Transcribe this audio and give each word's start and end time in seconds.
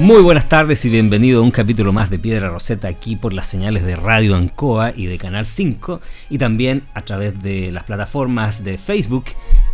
Muy 0.00 0.22
buenas 0.22 0.48
tardes 0.48 0.82
y 0.86 0.88
bienvenido 0.88 1.40
a 1.40 1.42
un 1.42 1.50
capítulo 1.50 1.92
más 1.92 2.08
de 2.08 2.18
Piedra 2.18 2.48
Roseta 2.48 2.88
aquí 2.88 3.16
por 3.16 3.34
las 3.34 3.46
señales 3.46 3.84
de 3.84 3.96
Radio 3.96 4.34
Ancoa 4.34 4.94
y 4.96 5.04
de 5.04 5.18
Canal 5.18 5.44
5 5.44 6.00
y 6.30 6.38
también 6.38 6.84
a 6.94 7.02
través 7.02 7.42
de 7.42 7.70
las 7.70 7.84
plataformas 7.84 8.64
de 8.64 8.78
Facebook 8.78 9.26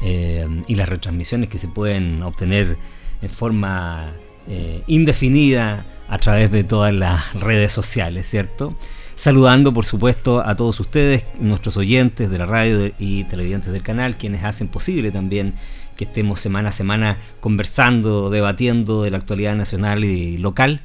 eh, 0.02 0.44
y 0.66 0.74
las 0.74 0.88
retransmisiones 0.88 1.48
que 1.48 1.58
se 1.58 1.68
pueden 1.68 2.24
obtener 2.24 2.76
en 3.22 3.30
forma 3.30 4.14
eh, 4.48 4.82
indefinida 4.88 5.84
a 6.08 6.18
través 6.18 6.50
de 6.50 6.64
todas 6.64 6.92
las 6.92 7.32
redes 7.34 7.72
sociales, 7.72 8.28
¿cierto? 8.28 8.76
Saludando 9.14 9.72
por 9.72 9.84
supuesto 9.84 10.44
a 10.44 10.56
todos 10.56 10.80
ustedes, 10.80 11.22
nuestros 11.38 11.76
oyentes 11.76 12.30
de 12.30 12.38
la 12.38 12.46
radio 12.46 12.92
y 12.98 13.22
televidentes 13.24 13.72
del 13.72 13.84
canal, 13.84 14.16
quienes 14.16 14.42
hacen 14.42 14.66
posible 14.66 15.12
también 15.12 15.54
que 15.96 16.04
estemos 16.04 16.40
semana 16.40 16.68
a 16.68 16.72
semana 16.72 17.18
conversando, 17.40 18.30
debatiendo 18.30 19.02
de 19.02 19.10
la 19.10 19.18
actualidad 19.18 19.56
nacional 19.56 20.04
y 20.04 20.38
local. 20.38 20.82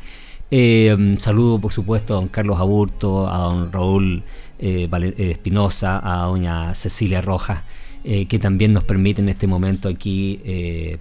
Eh, 0.53 1.15
saludo, 1.19 1.59
por 1.59 1.71
supuesto, 1.71 2.13
a 2.13 2.17
don 2.17 2.27
Carlos 2.27 2.59
Aburto, 2.59 3.29
a 3.31 3.37
don 3.37 3.71
Raúl 3.71 4.23
eh, 4.59 4.89
eh, 4.91 5.31
Espinosa, 5.31 6.01
a 6.03 6.25
doña 6.25 6.75
Cecilia 6.75 7.21
Rojas, 7.21 7.63
que 8.03 8.39
también 8.39 8.73
nos 8.73 8.83
permiten 8.83 9.25
en 9.25 9.29
este 9.29 9.45
momento 9.45 9.87
aquí 9.87 10.41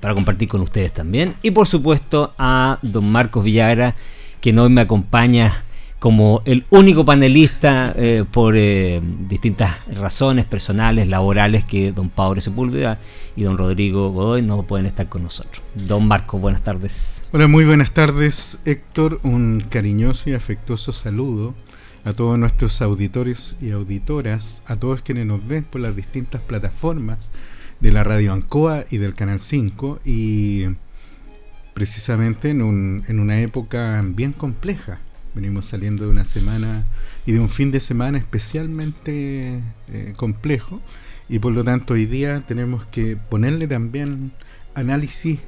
para 0.01 0.15
compartir 0.15 0.49
con 0.49 0.61
ustedes 0.61 0.93
también. 0.93 1.35
Y 1.43 1.51
por 1.51 1.67
supuesto 1.67 2.35
a 2.37 2.79
don 2.83 3.11
Marcos 3.11 3.43
Villagra, 3.43 3.97
que 4.43 4.53
hoy 4.59 4.69
me 4.69 4.83
acompaña 4.83 5.65
como 6.01 6.41
el 6.47 6.65
único 6.71 7.05
panelista 7.05 7.93
eh, 7.95 8.25
por 8.29 8.57
eh, 8.57 9.03
distintas 9.29 9.87
razones 9.95 10.47
personales, 10.47 11.07
laborales, 11.07 11.67
que 11.67 11.93
don 11.93 12.09
Pablo 12.09 12.41
Sepúlveda 12.41 12.99
y 13.37 13.43
don 13.43 13.59
Rodrigo 13.59 14.11
Godoy 14.11 14.41
no 14.41 14.63
pueden 14.63 14.87
estar 14.87 15.11
con 15.11 15.23
nosotros. 15.23 15.63
Don 15.75 16.09
Marco, 16.09 16.39
buenas 16.39 16.63
tardes. 16.63 17.29
Hola, 17.33 17.49
muy 17.49 17.67
buenas 17.67 17.93
tardes, 17.93 18.59
Héctor. 18.65 19.21
Un 19.25 19.67
cariñoso 19.69 20.31
y 20.31 20.33
afectuoso 20.33 20.95
saludo 20.95 21.55
a 22.05 22.15
todos 22.15 22.39
nuestros 22.39 22.81
auditores 22.81 23.59
y 23.61 23.71
auditoras, 23.73 24.63
a 24.67 24.77
todos 24.77 25.03
quienes 25.03 25.27
nos 25.27 25.47
ven 25.47 25.65
por 25.65 25.83
las 25.83 25.95
distintas 25.95 26.41
plataformas 26.41 27.31
de 27.81 27.93
la 27.93 28.05
Radio 28.05 28.33
Ancoa 28.33 28.85
y 28.91 28.97
del 28.97 29.15
Canal 29.15 29.39
5 29.39 30.01
y 30.07 30.65
precisamente 31.75 32.49
en, 32.49 32.63
un, 32.63 33.05
en 33.07 33.21
una 33.21 33.43
época 33.43 34.03
bien 34.03 34.33
compleja 34.33 34.99
Venimos 35.35 35.67
saliendo 35.67 36.05
de 36.05 36.11
una 36.11 36.25
semana 36.25 36.85
y 37.25 37.33
de 37.33 37.41
un 37.41 37.49
fin 37.49 37.71
de 37.71 37.81
semana 37.81 38.19
especialmente 38.19 39.61
eh, 39.89 40.13
complejo 40.17 40.81
y 41.29 41.39
por 41.39 41.53
lo 41.53 41.63
tanto 41.63 41.95
hoy 41.95 42.07
día 42.07 42.43
tenemos 42.49 42.85
que 42.87 43.17
ponerle 43.17 43.69
también 43.69 44.33
análisis 44.75 45.39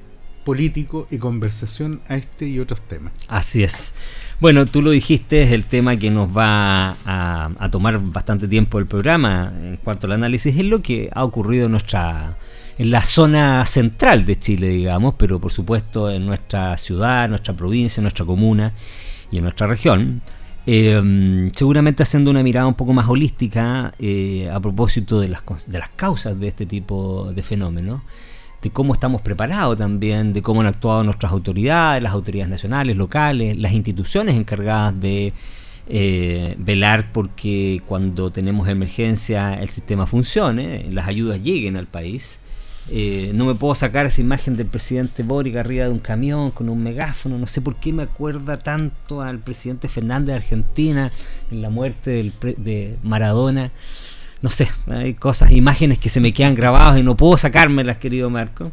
político 0.44 1.06
y 1.10 1.18
conversación 1.18 2.00
a 2.08 2.16
este 2.16 2.46
y 2.46 2.60
otros 2.60 2.80
temas. 2.82 3.12
Así 3.28 3.62
es. 3.62 3.94
Bueno, 4.40 4.66
tú 4.66 4.82
lo 4.82 4.90
dijiste, 4.90 5.42
es 5.42 5.52
el 5.52 5.64
tema 5.64 5.96
que 5.96 6.10
nos 6.10 6.36
va 6.36 6.96
a, 7.04 7.50
a, 7.58 7.70
tomar 7.70 8.00
bastante 8.00 8.48
tiempo 8.48 8.78
el 8.78 8.86
programa 8.86 9.52
en 9.56 9.76
cuanto 9.76 10.06
al 10.06 10.14
análisis, 10.14 10.56
es 10.56 10.64
lo 10.64 10.82
que 10.82 11.08
ha 11.12 11.24
ocurrido 11.24 11.66
en 11.66 11.72
nuestra 11.72 12.38
en 12.78 12.90
la 12.90 13.04
zona 13.04 13.64
central 13.66 14.24
de 14.24 14.38
Chile, 14.38 14.68
digamos, 14.68 15.14
pero 15.16 15.38
por 15.38 15.52
supuesto 15.52 16.10
en 16.10 16.26
nuestra 16.26 16.76
ciudad, 16.78 17.28
nuestra 17.28 17.54
provincia, 17.54 18.00
nuestra 18.00 18.24
comuna 18.24 18.72
y 19.32 19.38
en 19.38 19.42
nuestra 19.42 19.66
región, 19.66 20.22
eh, 20.66 21.50
seguramente 21.56 22.04
haciendo 22.04 22.30
una 22.30 22.44
mirada 22.44 22.68
un 22.68 22.74
poco 22.74 22.92
más 22.92 23.08
holística 23.08 23.92
eh, 23.98 24.48
a 24.52 24.60
propósito 24.60 25.18
de 25.18 25.28
las, 25.28 25.42
de 25.66 25.78
las 25.78 25.88
causas 25.88 26.38
de 26.38 26.46
este 26.46 26.66
tipo 26.66 27.32
de 27.32 27.42
fenómenos, 27.42 28.02
de 28.62 28.70
cómo 28.70 28.92
estamos 28.92 29.22
preparados 29.22 29.76
también, 29.76 30.32
de 30.32 30.42
cómo 30.42 30.60
han 30.60 30.68
actuado 30.68 31.02
nuestras 31.02 31.32
autoridades, 31.32 32.00
las 32.00 32.12
autoridades 32.12 32.50
nacionales, 32.50 32.96
locales, 32.96 33.56
las 33.58 33.72
instituciones 33.72 34.36
encargadas 34.36 35.00
de 35.00 35.32
eh, 35.88 36.54
velar 36.58 37.10
porque 37.12 37.82
cuando 37.88 38.30
tenemos 38.30 38.68
emergencia 38.68 39.54
el 39.54 39.68
sistema 39.68 40.06
funcione, 40.06 40.86
las 40.90 41.08
ayudas 41.08 41.42
lleguen 41.42 41.76
al 41.76 41.86
país. 41.86 42.41
Eh, 42.90 43.30
no 43.34 43.44
me 43.44 43.54
puedo 43.54 43.74
sacar 43.74 44.06
esa 44.06 44.20
imagen 44.20 44.56
del 44.56 44.66
presidente 44.66 45.22
Boric 45.22 45.56
arriba 45.56 45.84
de 45.84 45.90
un 45.90 45.98
camión 45.98 46.50
con 46.50 46.68
un 46.68 46.82
megáfono. 46.82 47.38
No 47.38 47.46
sé 47.46 47.60
por 47.60 47.76
qué 47.76 47.92
me 47.92 48.02
acuerda 48.02 48.58
tanto 48.58 49.22
al 49.22 49.38
presidente 49.38 49.88
Fernández 49.88 50.26
de 50.26 50.34
Argentina 50.34 51.12
en 51.50 51.62
la 51.62 51.70
muerte 51.70 52.32
de 52.40 52.96
Maradona. 53.02 53.70
No 54.42 54.48
sé, 54.48 54.68
hay 54.88 55.14
cosas, 55.14 55.52
imágenes 55.52 55.98
que 55.98 56.08
se 56.08 56.20
me 56.20 56.32
quedan 56.32 56.56
grabadas 56.56 56.98
y 56.98 57.04
no 57.04 57.16
puedo 57.16 57.36
sacármelas, 57.36 57.98
querido 57.98 58.28
Marco. 58.28 58.72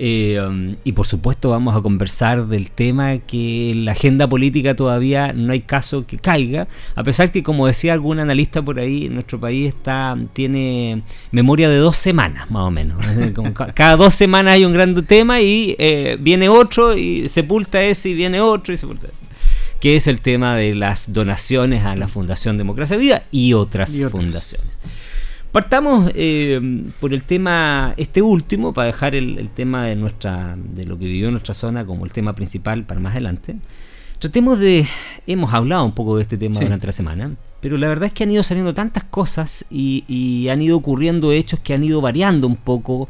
Eh, 0.00 0.40
um, 0.40 0.76
y 0.84 0.92
por 0.92 1.08
supuesto 1.08 1.50
vamos 1.50 1.76
a 1.76 1.80
conversar 1.80 2.46
del 2.46 2.70
tema 2.70 3.18
que 3.18 3.70
en 3.70 3.84
la 3.84 3.92
agenda 3.92 4.28
política 4.28 4.76
todavía 4.76 5.32
no 5.32 5.52
hay 5.52 5.62
caso 5.62 6.06
que 6.06 6.18
caiga, 6.18 6.68
a 6.94 7.02
pesar 7.02 7.32
que 7.32 7.42
como 7.42 7.66
decía 7.66 7.94
algún 7.94 8.20
analista 8.20 8.62
por 8.62 8.78
ahí, 8.78 9.08
nuestro 9.08 9.40
país 9.40 9.70
está 9.70 10.16
tiene 10.34 11.02
memoria 11.32 11.68
de 11.68 11.78
dos 11.78 11.96
semanas 11.96 12.48
más 12.48 12.62
o 12.62 12.70
menos. 12.70 12.98
cada 13.74 13.96
dos 13.96 14.14
semanas 14.14 14.54
hay 14.54 14.64
un 14.64 14.72
gran 14.72 15.04
tema 15.04 15.40
y 15.40 15.74
eh, 15.80 16.16
viene 16.20 16.48
otro 16.48 16.96
y 16.96 17.28
sepulta 17.28 17.82
ese 17.82 18.10
y 18.10 18.14
viene 18.14 18.40
otro 18.40 18.72
y 18.72 18.76
sepulta 18.76 19.08
que 19.80 19.96
es 19.96 20.06
el 20.06 20.20
tema 20.20 20.56
de 20.56 20.74
las 20.74 21.12
donaciones 21.12 21.84
a 21.84 21.94
la 21.96 22.08
Fundación 22.08 22.58
Democracia 22.58 22.96
Vida 22.96 23.24
y 23.30 23.52
otras. 23.52 23.96
fundaciones. 24.10 24.68
Partamos 25.52 26.10
eh, 26.14 26.60
por 27.00 27.14
el 27.14 27.22
tema, 27.22 27.94
este 27.96 28.20
último, 28.20 28.74
para 28.74 28.86
dejar 28.86 29.14
el, 29.14 29.48
tema 29.50 29.86
de 29.86 29.96
nuestra, 29.96 30.56
de 30.58 30.84
lo 30.84 30.98
que 30.98 31.06
vivió 31.06 31.30
nuestra 31.30 31.54
zona 31.54 31.86
como 31.86 32.04
el 32.04 32.12
tema 32.12 32.34
principal 32.34 32.84
para 32.84 33.00
más 33.00 33.12
adelante. 33.12 33.56
Tratemos 34.18 34.58
de, 34.58 34.86
hemos 35.26 35.54
hablado 35.54 35.84
un 35.84 35.92
poco 35.92 36.16
de 36.16 36.22
este 36.22 36.36
tema 36.36 36.60
durante 36.60 36.86
la 36.86 36.92
semana, 36.92 37.36
pero 37.60 37.78
la 37.78 37.88
verdad 37.88 38.08
es 38.08 38.12
que 38.12 38.24
han 38.24 38.30
ido 38.30 38.42
saliendo 38.42 38.74
tantas 38.74 39.04
cosas 39.04 39.64
y, 39.70 40.04
y 40.06 40.48
han 40.48 40.60
ido 40.60 40.76
ocurriendo 40.76 41.32
hechos 41.32 41.60
que 41.60 41.72
han 41.72 41.84
ido 41.84 42.00
variando 42.00 42.46
un 42.46 42.56
poco 42.56 43.08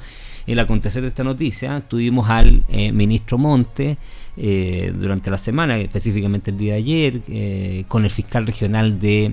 el 0.52 0.58
acontecer 0.58 1.02
de 1.02 1.08
esta 1.08 1.24
noticia. 1.24 1.80
Tuvimos 1.80 2.28
al 2.28 2.64
eh, 2.68 2.90
ministro 2.92 3.38
Monte, 3.38 3.98
eh, 4.40 4.94
durante 4.96 5.30
la 5.30 5.38
semana, 5.38 5.76
específicamente 5.78 6.52
el 6.52 6.58
día 6.58 6.74
de 6.74 6.78
ayer, 6.78 7.22
eh, 7.26 7.84
con 7.88 8.04
el 8.04 8.10
fiscal 8.10 8.46
regional 8.46 9.00
de 9.00 9.32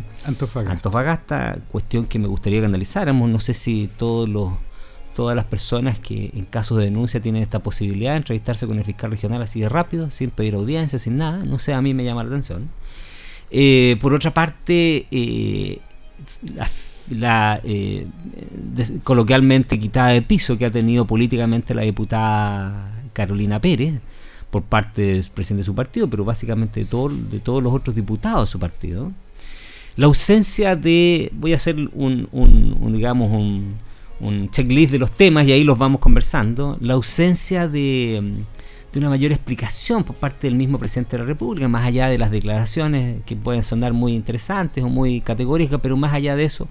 Antofagasta. 0.71 1.59
cuestión 1.71 2.07
que 2.07 2.17
me 2.17 2.27
gustaría 2.27 2.59
que 2.59 2.65
analizáramos. 2.65 3.29
No 3.29 3.39
sé 3.39 3.53
si 3.53 3.87
todos 3.97 4.27
los 4.27 4.53
todas 5.15 5.35
las 5.35 5.45
personas 5.45 5.99
que 5.99 6.31
en 6.33 6.43
casos 6.45 6.79
de 6.79 6.85
denuncia 6.85 7.21
tienen 7.21 7.41
esta 7.41 7.59
posibilidad 7.59 8.11
de 8.11 8.17
entrevistarse 8.17 8.67
con 8.67 8.79
el 8.79 8.83
fiscal 8.83 9.11
regional 9.11 9.41
así 9.41 9.61
de 9.61 9.69
rápido, 9.69 10.09
sin 10.09 10.29
pedir 10.29 10.55
audiencia, 10.55 10.99
sin 10.99 11.15
nada, 11.15 11.45
no 11.45 11.57
sé, 11.57 11.73
a 11.73 11.81
mí 11.81 11.93
me 11.93 12.03
llama 12.03 12.23
la 12.23 12.29
atención. 12.31 12.69
Eh, 13.49 13.95
por 14.01 14.13
otra 14.13 14.33
parte, 14.33 15.07
la, 17.09 17.61
coloquialmente 19.03 19.79
quitada 19.79 20.09
de 20.09 20.21
piso 20.21 20.57
que 20.57 20.65
ha 20.65 20.71
tenido 20.71 21.05
políticamente 21.05 21.73
la 21.73 21.83
diputada 21.83 22.91
Carolina 23.13 23.59
Pérez, 23.59 24.01
por 24.55 24.63
parte 24.63 25.01
del 25.01 25.25
presidente 25.33 25.61
de 25.61 25.65
su 25.65 25.75
partido, 25.75 26.09
pero 26.09 26.23
básicamente 26.23 26.79
de, 26.79 26.85
todo, 26.85 27.09
de 27.09 27.39
todos 27.39 27.61
los 27.61 27.73
otros 27.73 27.93
diputados 27.93 28.47
de 28.47 28.51
su 28.53 28.57
partido. 28.57 29.11
La 29.97 30.05
ausencia 30.05 30.77
de, 30.77 31.29
voy 31.33 31.51
a 31.51 31.57
hacer 31.57 31.75
un, 31.93 32.29
un, 32.31 32.93
digamos, 32.93 33.31
un, 33.31 33.75
un, 34.21 34.49
checklist 34.51 34.93
de 34.93 34.99
los 34.99 35.11
temas 35.11 35.45
y 35.45 35.51
ahí 35.51 35.65
los 35.65 35.77
vamos 35.77 35.99
conversando, 35.99 36.77
la 36.79 36.93
ausencia 36.93 37.67
de, 37.67 38.45
de 38.93 38.99
una 38.99 39.09
mayor 39.09 39.33
explicación 39.33 40.05
por 40.05 40.15
parte 40.15 40.47
del 40.47 40.55
mismo 40.55 40.79
presidente 40.79 41.17
de 41.17 41.23
la 41.23 41.27
República, 41.27 41.67
más 41.67 41.85
allá 41.85 42.07
de 42.07 42.17
las 42.17 42.31
declaraciones 42.31 43.19
que 43.25 43.35
pueden 43.35 43.61
sonar 43.61 43.91
muy 43.91 44.13
interesantes 44.13 44.83
o 44.83 44.87
muy 44.87 45.19
categóricas, 45.19 45.81
pero 45.81 45.97
más 45.97 46.13
allá 46.13 46.37
de 46.37 46.45
eso, 46.45 46.69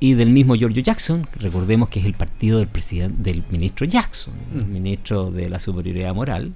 y 0.00 0.14
del 0.14 0.30
mismo 0.30 0.54
Giorgio 0.54 0.82
Jackson, 0.82 1.26
recordemos 1.38 1.90
que 1.90 2.00
es 2.00 2.06
el 2.06 2.14
partido 2.14 2.58
del 2.58 2.68
presidente 2.68 3.30
del 3.30 3.44
ministro 3.50 3.86
Jackson, 3.86 4.34
el 4.54 4.64
mm. 4.64 4.72
ministro 4.72 5.30
de 5.30 5.50
la 5.50 5.60
superioridad 5.60 6.14
moral, 6.14 6.54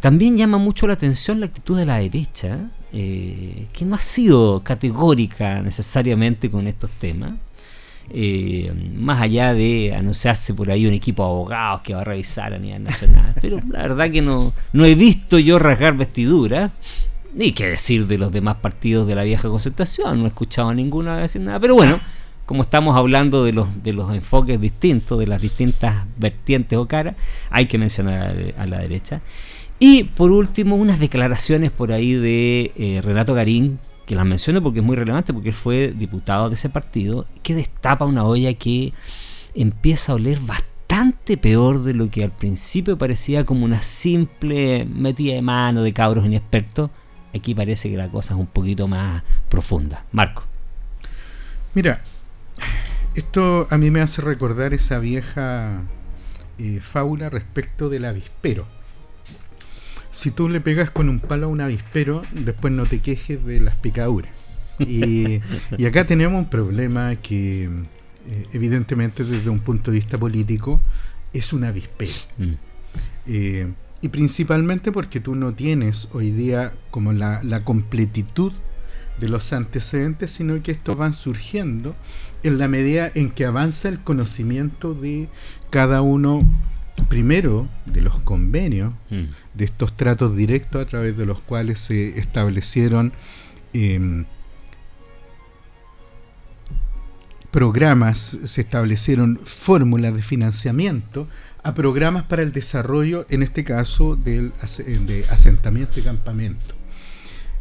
también 0.00 0.36
llama 0.36 0.58
mucho 0.58 0.86
la 0.86 0.94
atención 0.94 1.40
la 1.40 1.46
actitud 1.46 1.76
de 1.76 1.86
la 1.86 1.98
derecha, 1.98 2.70
eh, 2.92 3.66
que 3.72 3.84
no 3.84 3.96
ha 3.96 4.00
sido 4.00 4.62
categórica 4.62 5.60
necesariamente 5.60 6.50
con 6.50 6.66
estos 6.66 6.90
temas. 6.92 7.34
Eh, 8.10 8.72
más 8.96 9.20
allá 9.20 9.52
de 9.52 9.94
anunciarse 9.94 10.54
por 10.54 10.70
ahí 10.70 10.86
un 10.86 10.94
equipo 10.94 11.22
de 11.22 11.28
abogados 11.28 11.82
que 11.82 11.94
va 11.94 12.00
a 12.00 12.04
revisar 12.04 12.54
a 12.54 12.58
nivel 12.58 12.84
nacional. 12.84 13.34
Pero 13.42 13.60
la 13.68 13.82
verdad 13.82 14.10
que 14.10 14.22
no, 14.22 14.52
no 14.72 14.84
he 14.84 14.94
visto 14.94 15.38
yo 15.38 15.58
rasgar 15.58 15.96
vestiduras. 15.96 16.70
Ni 17.34 17.52
qué 17.52 17.66
decir 17.66 18.06
de 18.06 18.18
los 18.18 18.32
demás 18.32 18.56
partidos 18.56 19.06
de 19.06 19.14
la 19.14 19.22
vieja 19.22 19.48
concertación, 19.48 20.18
no 20.18 20.24
he 20.24 20.28
escuchado 20.28 20.70
a 20.70 20.74
ninguna 20.74 21.18
decir 21.18 21.42
nada, 21.42 21.60
pero 21.60 21.74
bueno, 21.74 22.00
como 22.48 22.62
estamos 22.62 22.96
hablando 22.96 23.44
de 23.44 23.52
los, 23.52 23.82
de 23.82 23.92
los 23.92 24.10
enfoques 24.14 24.58
distintos, 24.58 25.18
de 25.18 25.26
las 25.26 25.42
distintas 25.42 26.06
vertientes 26.16 26.78
o 26.78 26.88
caras, 26.88 27.14
hay 27.50 27.66
que 27.66 27.76
mencionar 27.76 28.34
a, 28.56 28.66
la 28.66 28.78
derecha. 28.78 29.20
Y 29.78 30.04
por 30.04 30.32
último, 30.32 30.76
unas 30.76 30.98
declaraciones 30.98 31.70
por 31.70 31.92
ahí 31.92 32.14
de 32.14 32.72
eh, 32.74 33.02
Renato 33.02 33.34
Garín, 33.34 33.78
que 34.06 34.14
las 34.14 34.24
menciono 34.24 34.62
porque 34.62 34.78
es 34.78 34.84
muy 34.84 34.96
relevante, 34.96 35.34
porque 35.34 35.50
él 35.50 35.54
fue 35.54 35.92
diputado 35.94 36.48
de 36.48 36.54
ese 36.54 36.70
partido, 36.70 37.26
que 37.42 37.54
destapa 37.54 38.06
una 38.06 38.24
olla 38.24 38.54
que 38.54 38.94
empieza 39.54 40.12
a 40.12 40.14
oler 40.14 40.40
bastante 40.40 41.36
peor 41.36 41.82
de 41.82 41.92
lo 41.92 42.08
que 42.08 42.24
al 42.24 42.30
principio 42.30 42.96
parecía 42.96 43.44
como 43.44 43.66
una 43.66 43.82
simple 43.82 44.86
metida 44.86 45.34
de 45.34 45.42
mano 45.42 45.82
de 45.82 45.92
cabros 45.92 46.24
inexpertos. 46.24 46.88
Aquí 47.34 47.54
parece 47.54 47.90
que 47.90 47.98
la 47.98 48.08
cosa 48.08 48.32
es 48.32 48.40
un 48.40 48.46
poquito 48.46 48.88
más 48.88 49.22
profunda. 49.50 50.06
Marco. 50.12 50.44
Mira, 51.74 52.00
esto 53.14 53.66
a 53.70 53.78
mí 53.78 53.90
me 53.90 54.00
hace 54.00 54.22
recordar 54.22 54.74
esa 54.74 54.98
vieja 54.98 55.82
eh, 56.58 56.80
fábula 56.80 57.30
respecto 57.30 57.88
del 57.88 58.04
avispero. 58.04 58.66
Si 60.10 60.30
tú 60.30 60.48
le 60.48 60.60
pegas 60.60 60.90
con 60.90 61.08
un 61.08 61.20
palo 61.20 61.46
a 61.46 61.48
un 61.48 61.60
avispero, 61.60 62.22
después 62.32 62.72
no 62.72 62.86
te 62.86 63.00
quejes 63.00 63.44
de 63.44 63.60
las 63.60 63.76
picaduras. 63.76 64.32
Y, 64.78 65.40
acá 65.86 66.06
tenemos 66.06 66.38
un 66.38 66.48
problema 66.48 67.16
que, 67.16 67.64
eh, 67.64 68.46
evidentemente, 68.52 69.24
desde 69.24 69.50
un 69.50 69.60
punto 69.60 69.90
de 69.90 69.98
vista 69.98 70.18
político, 70.18 70.80
es 71.32 71.52
un 71.52 71.64
avispero. 71.64 72.12
Mm. 72.38 72.52
Eh, 73.26 73.72
y 74.00 74.08
principalmente 74.08 74.92
porque 74.92 75.20
tú 75.20 75.34
no 75.34 75.54
tienes 75.54 76.08
hoy 76.12 76.30
día 76.30 76.72
como 76.90 77.12
la, 77.12 77.42
la 77.42 77.64
completitud 77.64 78.52
de 79.20 79.28
los 79.28 79.52
antecedentes, 79.52 80.32
sino 80.32 80.62
que 80.62 80.72
estos 80.72 80.96
van 80.96 81.14
surgiendo 81.14 81.94
en 82.42 82.58
la 82.58 82.68
medida 82.68 83.10
en 83.14 83.30
que 83.30 83.44
avanza 83.44 83.88
el 83.88 84.00
conocimiento 84.00 84.94
de 84.94 85.28
cada 85.70 86.02
uno, 86.02 86.42
primero, 87.08 87.68
de 87.86 88.02
los 88.02 88.20
convenios, 88.20 88.92
mm. 89.10 89.24
de 89.54 89.64
estos 89.64 89.96
tratos 89.96 90.36
directos 90.36 90.82
a 90.82 90.86
través 90.86 91.16
de 91.16 91.26
los 91.26 91.40
cuales 91.40 91.78
se 91.80 92.18
establecieron 92.18 93.12
em, 93.72 94.24
programas, 97.50 98.38
se 98.44 98.60
establecieron 98.60 99.40
fórmulas 99.42 100.14
de 100.14 100.22
financiamiento 100.22 101.28
a 101.62 101.74
programas 101.74 102.24
para 102.24 102.42
el 102.42 102.52
desarrollo, 102.52 103.26
en 103.30 103.42
este 103.42 103.64
caso, 103.64 104.16
del 104.16 104.52
de 105.06 105.24
asentamiento 105.30 105.98
y 105.98 106.02
campamento. 106.02 106.77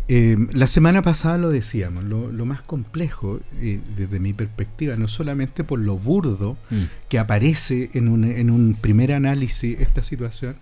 Em, 0.10 0.48
la 0.54 0.68
semana 0.68 1.02
pasada 1.02 1.38
lo 1.38 1.50
decíamos, 1.50 2.06
lo, 2.06 2.46
más 2.46 2.62
complejo 2.62 3.42
eh, 3.60 3.82
desde 3.98 4.20
mi 4.22 4.32
perspectiva, 4.32 4.96
no 4.96 5.10
solamente 5.10 5.66
por 5.66 5.80
lo 5.80 5.98
burdo 5.98 6.58
mm. 6.70 6.84
que 7.10 7.20
aparece 7.20 7.90
en 7.94 8.08
un, 8.08 8.24
en 8.24 8.50
un 8.50 8.76
primer 8.80 9.12
análisis 9.12 9.78
esta 9.82 10.04
situación, 10.04 10.56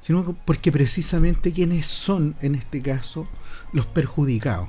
sino 0.00 0.36
porque 0.44 0.70
precisamente 0.70 1.52
quienes 1.52 1.88
son, 1.88 2.36
en 2.40 2.54
este 2.54 2.82
caso, 2.82 3.26
los 3.72 3.86
perjudicados. 3.86 4.68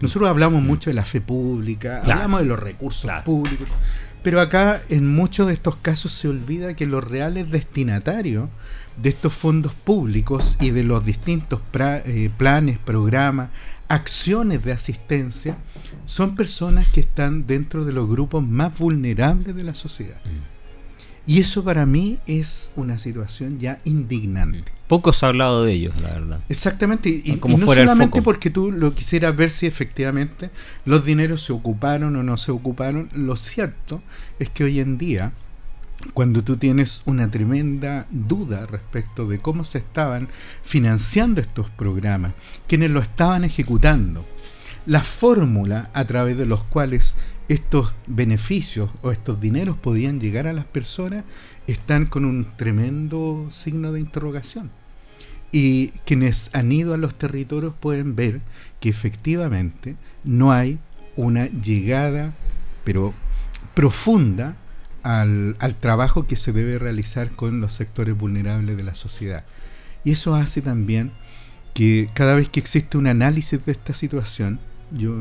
Nosotros 0.00 0.30
hablamos 0.30 0.62
mm. 0.62 0.66
mucho 0.66 0.90
de 0.90 0.94
la 0.94 1.04
fe 1.04 1.20
pública, 1.20 2.02
hablamos 2.02 2.40
de 2.40 2.46
los 2.46 2.60
recursos 2.60 3.10
públicos, 3.24 3.68
pero 4.22 4.40
acá 4.40 4.82
en 4.88 5.12
muchos 5.12 5.48
de 5.48 5.54
estos 5.54 5.74
casos 5.76 6.12
se 6.12 6.28
olvida 6.28 6.74
que 6.74 6.86
los 6.86 7.02
reales 7.02 7.50
destinatarios 7.50 8.50
de 9.02 9.08
estos 9.08 9.32
fondos 9.32 9.72
públicos 9.72 10.56
y 10.60 10.70
de 10.70 10.84
los 10.84 11.04
distintos 11.04 11.60
eh, 11.78 12.30
planes, 12.36 12.78
programas, 12.78 13.50
acciones 13.88 14.64
de 14.64 14.72
asistencia, 14.72 15.56
son 16.04 16.34
personas 16.34 16.88
que 16.88 17.00
están 17.00 17.46
dentro 17.46 17.84
de 17.84 17.92
los 17.92 18.08
grupos 18.08 18.46
más 18.46 18.78
vulnerables 18.78 19.54
de 19.54 19.62
la 19.62 19.74
sociedad. 19.74 20.20
Mm. 20.24 20.58
Y 21.30 21.40
eso 21.40 21.62
para 21.62 21.84
mí 21.84 22.18
es 22.26 22.72
una 22.74 22.96
situación 22.96 23.58
ya 23.58 23.80
indignante. 23.84 24.72
Mm. 24.72 24.88
Poco 24.88 25.12
se 25.12 25.26
ha 25.26 25.28
hablado 25.28 25.62
de 25.62 25.74
ellos, 25.74 25.94
la 26.00 26.10
verdad. 26.14 26.40
Exactamente, 26.48 27.10
y, 27.10 27.32
y 27.32 27.36
no 27.36 27.66
solamente 27.66 28.22
porque 28.22 28.48
tú 28.48 28.72
lo 28.72 28.94
quisieras 28.94 29.36
ver 29.36 29.50
si 29.50 29.66
efectivamente 29.66 30.50
los 30.86 31.04
dineros 31.04 31.42
se 31.42 31.52
ocuparon 31.52 32.16
o 32.16 32.22
no 32.22 32.38
se 32.38 32.50
ocuparon, 32.50 33.10
lo 33.12 33.36
cierto 33.36 34.02
es 34.38 34.48
que 34.48 34.64
hoy 34.64 34.80
en 34.80 34.96
día 34.96 35.32
cuando 36.14 36.44
tú 36.44 36.56
tienes 36.56 37.02
una 37.06 37.30
tremenda 37.30 38.06
duda 38.10 38.66
respecto 38.66 39.26
de 39.26 39.38
cómo 39.38 39.64
se 39.64 39.78
estaban 39.78 40.28
financiando 40.62 41.40
estos 41.40 41.70
programas, 41.70 42.32
quienes 42.66 42.90
lo 42.90 43.00
estaban 43.00 43.44
ejecutando, 43.44 44.24
la 44.86 45.02
fórmula 45.02 45.90
a 45.92 46.06
través 46.06 46.38
de 46.38 46.46
los 46.46 46.64
cuales 46.64 47.16
estos 47.48 47.94
beneficios 48.06 48.90
o 49.02 49.10
estos 49.10 49.40
dineros 49.40 49.76
podían 49.76 50.20
llegar 50.20 50.46
a 50.46 50.52
las 50.52 50.66
personas 50.66 51.24
están 51.66 52.06
con 52.06 52.24
un 52.24 52.46
tremendo 52.56 53.48
signo 53.50 53.92
de 53.92 54.00
interrogación. 54.00 54.70
Y 55.50 55.88
quienes 56.04 56.54
han 56.54 56.70
ido 56.72 56.92
a 56.92 56.98
los 56.98 57.14
territorios 57.14 57.72
pueden 57.80 58.16
ver 58.16 58.40
que 58.80 58.90
efectivamente 58.90 59.96
no 60.24 60.52
hay 60.52 60.78
una 61.16 61.46
llegada, 61.46 62.34
pero 62.84 63.14
profunda, 63.74 64.56
al, 65.02 65.56
trabajo 65.80 66.26
que 66.26 66.36
se 66.36 66.52
debe 66.52 66.78
realizar 66.78 67.30
con 67.30 67.60
los 67.60 67.72
sectores 67.72 68.16
vulnerables 68.16 68.76
de 68.76 68.82
la 68.82 68.94
sociedad. 68.94 69.44
Y 70.04 70.12
eso 70.12 70.34
hace 70.34 70.62
también 70.62 71.12
que 71.74 72.10
cada 72.14 72.34
vez 72.34 72.48
que 72.48 72.60
existe 72.60 72.98
un 72.98 73.06
análisis 73.06 73.64
de 73.64 73.72
esta 73.72 73.94
situación, 73.94 74.60
yo 74.90 75.14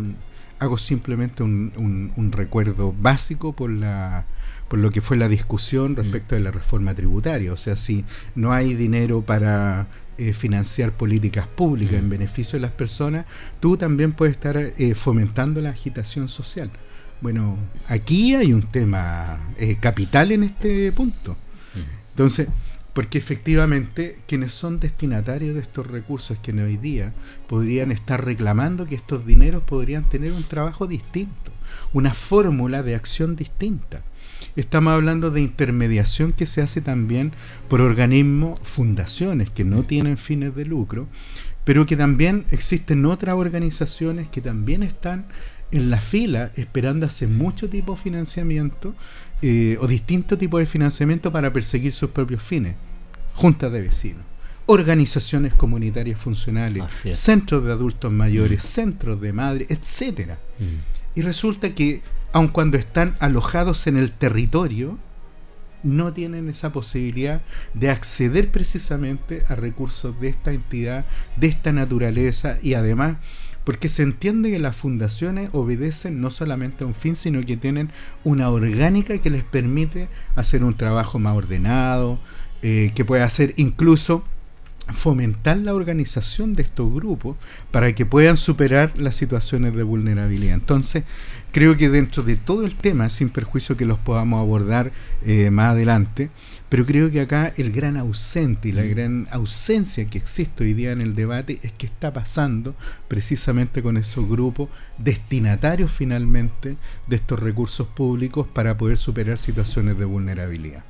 hago 0.60 0.78
simplemente 0.78 1.44
un, 1.44 2.32
recuerdo 2.32 2.94
básico 2.98 3.54
por 3.54 3.70
la 3.70 4.26
por 4.68 4.80
lo 4.80 4.90
que 4.90 5.02
fue 5.02 5.16
la 5.16 5.30
discusión 5.30 5.94
mm. 5.94 5.96
respecto 5.96 6.36
de 6.36 6.42
la 6.42 6.52
reforma 6.52 6.94
tributaria. 6.94 7.54
O 7.54 7.58
sea, 7.58 7.78
si 7.78 8.04
no 8.36 8.52
hay 8.52 8.74
dinero 8.74 9.22
para 9.22 9.88
eh, 10.18 10.34
financiar 10.34 10.92
políticas 10.92 11.48
públicas 11.48 12.00
en 12.00 12.08
mm. 12.08 12.10
beneficio 12.10 12.58
de 12.58 12.64
las 12.64 12.72
personas, 12.72 13.26
tú 13.62 13.78
también 13.78 14.12
puedes 14.12 14.36
estar 14.36 14.58
eh, 14.58 14.94
fomentando 14.94 15.62
la 15.62 15.70
agitación 15.70 16.28
social. 16.28 16.70
Bueno, 17.22 17.58
aquí 17.88 18.36
hay 18.36 18.54
un 18.54 18.64
tema 18.64 19.40
eh, 19.58 19.78
capital 19.80 20.32
en 20.32 20.44
este 20.44 20.92
punto. 20.92 21.36
Entonces, 22.12 22.48
porque 22.94 23.20
efectivamente 23.20 24.18
quienes 24.28 24.54
son 24.54 24.80
destinatarios 24.80 25.54
de 25.54 25.62
estos 25.62 25.86
recursos 25.86 26.40
que 26.40 26.52
hoy 26.52 26.78
día 26.78 27.14
podrían 27.48 27.92
estar 27.92 28.26
reclamando 28.26 28.88
que 28.88 28.96
estos 28.96 29.24
dineros 29.24 29.62
podrían 29.62 30.10
tener 30.10 30.32
un 30.32 30.42
trabajo 30.42 30.88
distinto, 30.88 31.52
una 31.94 32.16
fórmula 32.16 32.82
de 32.82 32.96
acción 32.96 33.36
distinta. 33.36 34.02
Estamos 34.56 34.94
hablando 34.94 35.30
de 35.30 35.42
intermediación 35.42 36.34
que 36.34 36.48
se 36.48 36.64
hace 36.64 36.82
también 36.82 37.34
por 37.70 37.82
organismos, 37.82 38.60
fundaciones 38.64 39.52
que 39.52 39.64
no 39.64 39.84
tienen 39.84 40.18
fines 40.18 40.56
de 40.56 40.66
lucro, 40.66 41.08
pero 41.64 41.86
que 41.86 41.98
también 41.98 42.46
existen 42.50 43.06
otras 43.06 43.36
organizaciones 43.36 44.28
que 44.28 44.42
también 44.42 44.82
están 44.82 45.26
en 45.72 45.90
la 45.90 46.00
fila 46.00 46.52
esperando 46.56 47.06
hacer 47.06 47.28
mucho 47.28 47.70
tipo 47.70 47.96
de 47.96 48.02
financiamiento 48.02 48.96
eh, 49.42 49.78
o 49.80 49.88
distintos 49.88 50.40
tipos 50.40 50.60
de 50.60 50.66
financiamiento 50.66 51.32
para 51.32 51.52
perseguir 51.52 51.94
sus 51.94 52.12
propios 52.12 52.42
fines. 52.42 52.76
Juntas 53.36 53.72
de 53.72 53.82
vecinos, 53.82 54.24
organizaciones 54.66 55.54
comunitarias 55.54 56.20
funcionales, 56.20 57.06
centros 57.12 57.64
de 57.64 57.72
adultos 57.72 58.12
mayores, 58.12 58.60
mm. 58.60 58.68
centros 58.68 59.22
de 59.22 59.34
madres, 59.34 59.68
etcétera. 59.70 60.40
Mm. 60.58 61.20
Y 61.20 61.22
resulta 61.22 61.76
que, 61.76 62.02
aun 62.32 62.48
cuando 62.48 62.78
están 62.78 63.16
alojados 63.20 63.86
en 63.86 63.98
el 63.98 64.12
territorio, 64.12 64.98
no 65.84 66.14
tienen 66.14 66.50
esa 66.50 66.72
posibilidad 66.72 67.42
de 67.74 67.90
acceder 67.90 68.50
precisamente 68.50 69.44
a 69.48 69.56
recursos 69.56 70.20
de 70.20 70.30
esta 70.30 70.52
entidad, 70.52 71.06
de 71.36 71.48
esta 71.48 71.72
naturaleza 71.72 72.58
y 72.62 72.74
además 72.74 73.18
porque 73.68 73.90
se 73.90 74.02
entiende 74.02 74.50
que 74.50 74.60
las 74.60 74.78
fundaciones 74.78 75.50
obedecen 75.52 76.22
no 76.22 76.32
solamente 76.32 76.86
a 76.86 76.88
un 76.88 76.96
fin, 76.96 77.18
sino 77.18 77.46
que 77.46 77.58
tienen 77.58 77.90
una 78.24 78.50
orgánica 78.50 79.18
que 79.18 79.30
les 79.30 79.44
permite 79.44 80.08
hacer 80.38 80.64
un 80.64 80.78
trabajo 80.78 81.20
más 81.20 81.36
ordenado, 81.36 82.18
eh, 82.62 82.94
que 82.96 83.04
puede 83.04 83.24
hacer 83.24 83.54
incluso 83.58 84.24
fomentar 84.94 85.58
la 85.58 85.76
organización 85.76 86.56
de 86.56 86.64
estos 86.64 86.94
grupos 86.94 87.36
para 87.70 87.94
que 87.94 88.06
puedan 88.06 88.38
superar 88.38 88.98
las 88.98 89.18
situaciones 89.18 89.76
de 89.76 89.84
vulnerabilidad. 89.84 90.54
Entonces, 90.54 91.04
creo 91.52 91.76
que 91.76 91.90
dentro 91.90 92.24
de 92.24 92.38
todo 92.38 92.66
el 92.66 92.74
tema, 92.74 93.10
sin 93.10 93.28
perjuicio 93.28 93.76
que 93.76 93.84
los 93.84 94.00
podamos 94.00 94.40
abordar 94.40 94.94
eh, 95.26 95.52
más 95.52 95.72
adelante, 95.72 96.30
pero 96.70 96.86
creo 96.86 97.10
que 97.12 97.22
acá 97.22 97.54
el 97.58 97.72
gran 97.72 97.98
ausente 97.98 98.70
y 98.70 98.72
la 98.72 98.84
mm. 98.84 98.90
gran 98.90 99.28
ausencia 99.32 100.06
que 100.06 100.18
existe 100.18 100.64
hoy 100.64 100.74
día 100.74 100.92
en 100.92 101.02
el 101.02 101.16
debate 101.16 101.60
es 101.64 101.72
que 101.72 101.86
está 101.86 102.12
pasando 102.12 102.76
precisamente 103.08 103.82
con 103.82 103.98
esos 103.98 104.28
grupos 104.28 104.70
destinatarios 104.98 105.92
finalmente 105.92 106.78
de 107.08 107.16
estos 107.16 107.40
recursos 107.40 107.88
públicos 107.88 108.48
para 108.52 108.78
poder 108.78 108.98
superar 108.98 109.38
situaciones 109.38 109.98
de 109.98 110.06
vulnerabilidad. 110.06 110.84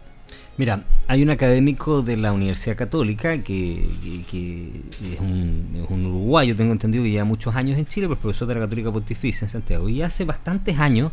Mira, 0.58 0.84
hay 1.08 1.22
un 1.22 1.30
académico 1.30 2.02
de 2.02 2.18
la 2.18 2.34
Universidad 2.34 2.76
Católica 2.76 3.44
que, 3.44 3.88
es, 4.34 5.20
un, 5.20 5.86
uruguayo, 5.88 6.56
tengo 6.56 6.72
entendido 6.72 7.04
que 7.04 7.12
lleva 7.12 7.26
muchos 7.26 7.56
años 7.56 7.78
en 7.78 7.86
Chile, 7.86 8.08
pero 8.08 8.16
es 8.16 8.22
profesor 8.22 8.48
de 8.48 8.56
la 8.56 8.62
Católica 8.62 8.92
Pontificia 8.92 9.46
en 9.46 9.52
Santiago. 9.52 9.88
Y 9.88 10.02
hace 10.02 10.26
bastantes 10.26 10.80
años 10.80 11.12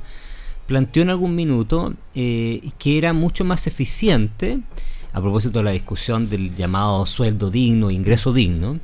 planteó 0.66 1.02
en 1.02 1.10
algún 1.10 1.34
minuto 1.34 1.94
eh, 2.14 2.60
que 2.78 2.98
era 2.98 3.12
mucho 3.12 3.44
más 3.44 3.66
eficiente, 3.66 4.60
a 5.12 5.20
propósito 5.20 5.58
de 5.58 5.64
la 5.64 5.70
discusión 5.70 6.28
del 6.28 6.54
llamado 6.54 7.06
sueldo 7.06 7.50
digno, 7.50 7.90
ingreso 7.90 8.32
digno, 8.32 8.80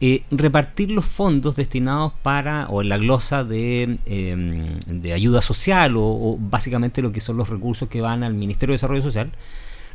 eh, 0.00 0.22
repartir 0.30 0.90
los 0.90 1.04
fondos 1.04 1.56
destinados 1.56 2.12
para, 2.22 2.68
o 2.68 2.82
en 2.82 2.88
la 2.88 2.98
glosa 2.98 3.44
de, 3.44 3.98
em, 4.06 4.80
de 4.86 5.12
ayuda 5.12 5.42
social, 5.42 5.94
o 5.96 6.36
básicamente 6.40 7.02
lo 7.02 7.12
que 7.12 7.20
son 7.20 7.36
los 7.36 7.48
recursos 7.48 7.88
que 7.88 8.00
van 8.00 8.22
al 8.22 8.34
Ministerio 8.34 8.72
de 8.72 8.76
Desarrollo 8.76 9.02
Social, 9.02 9.32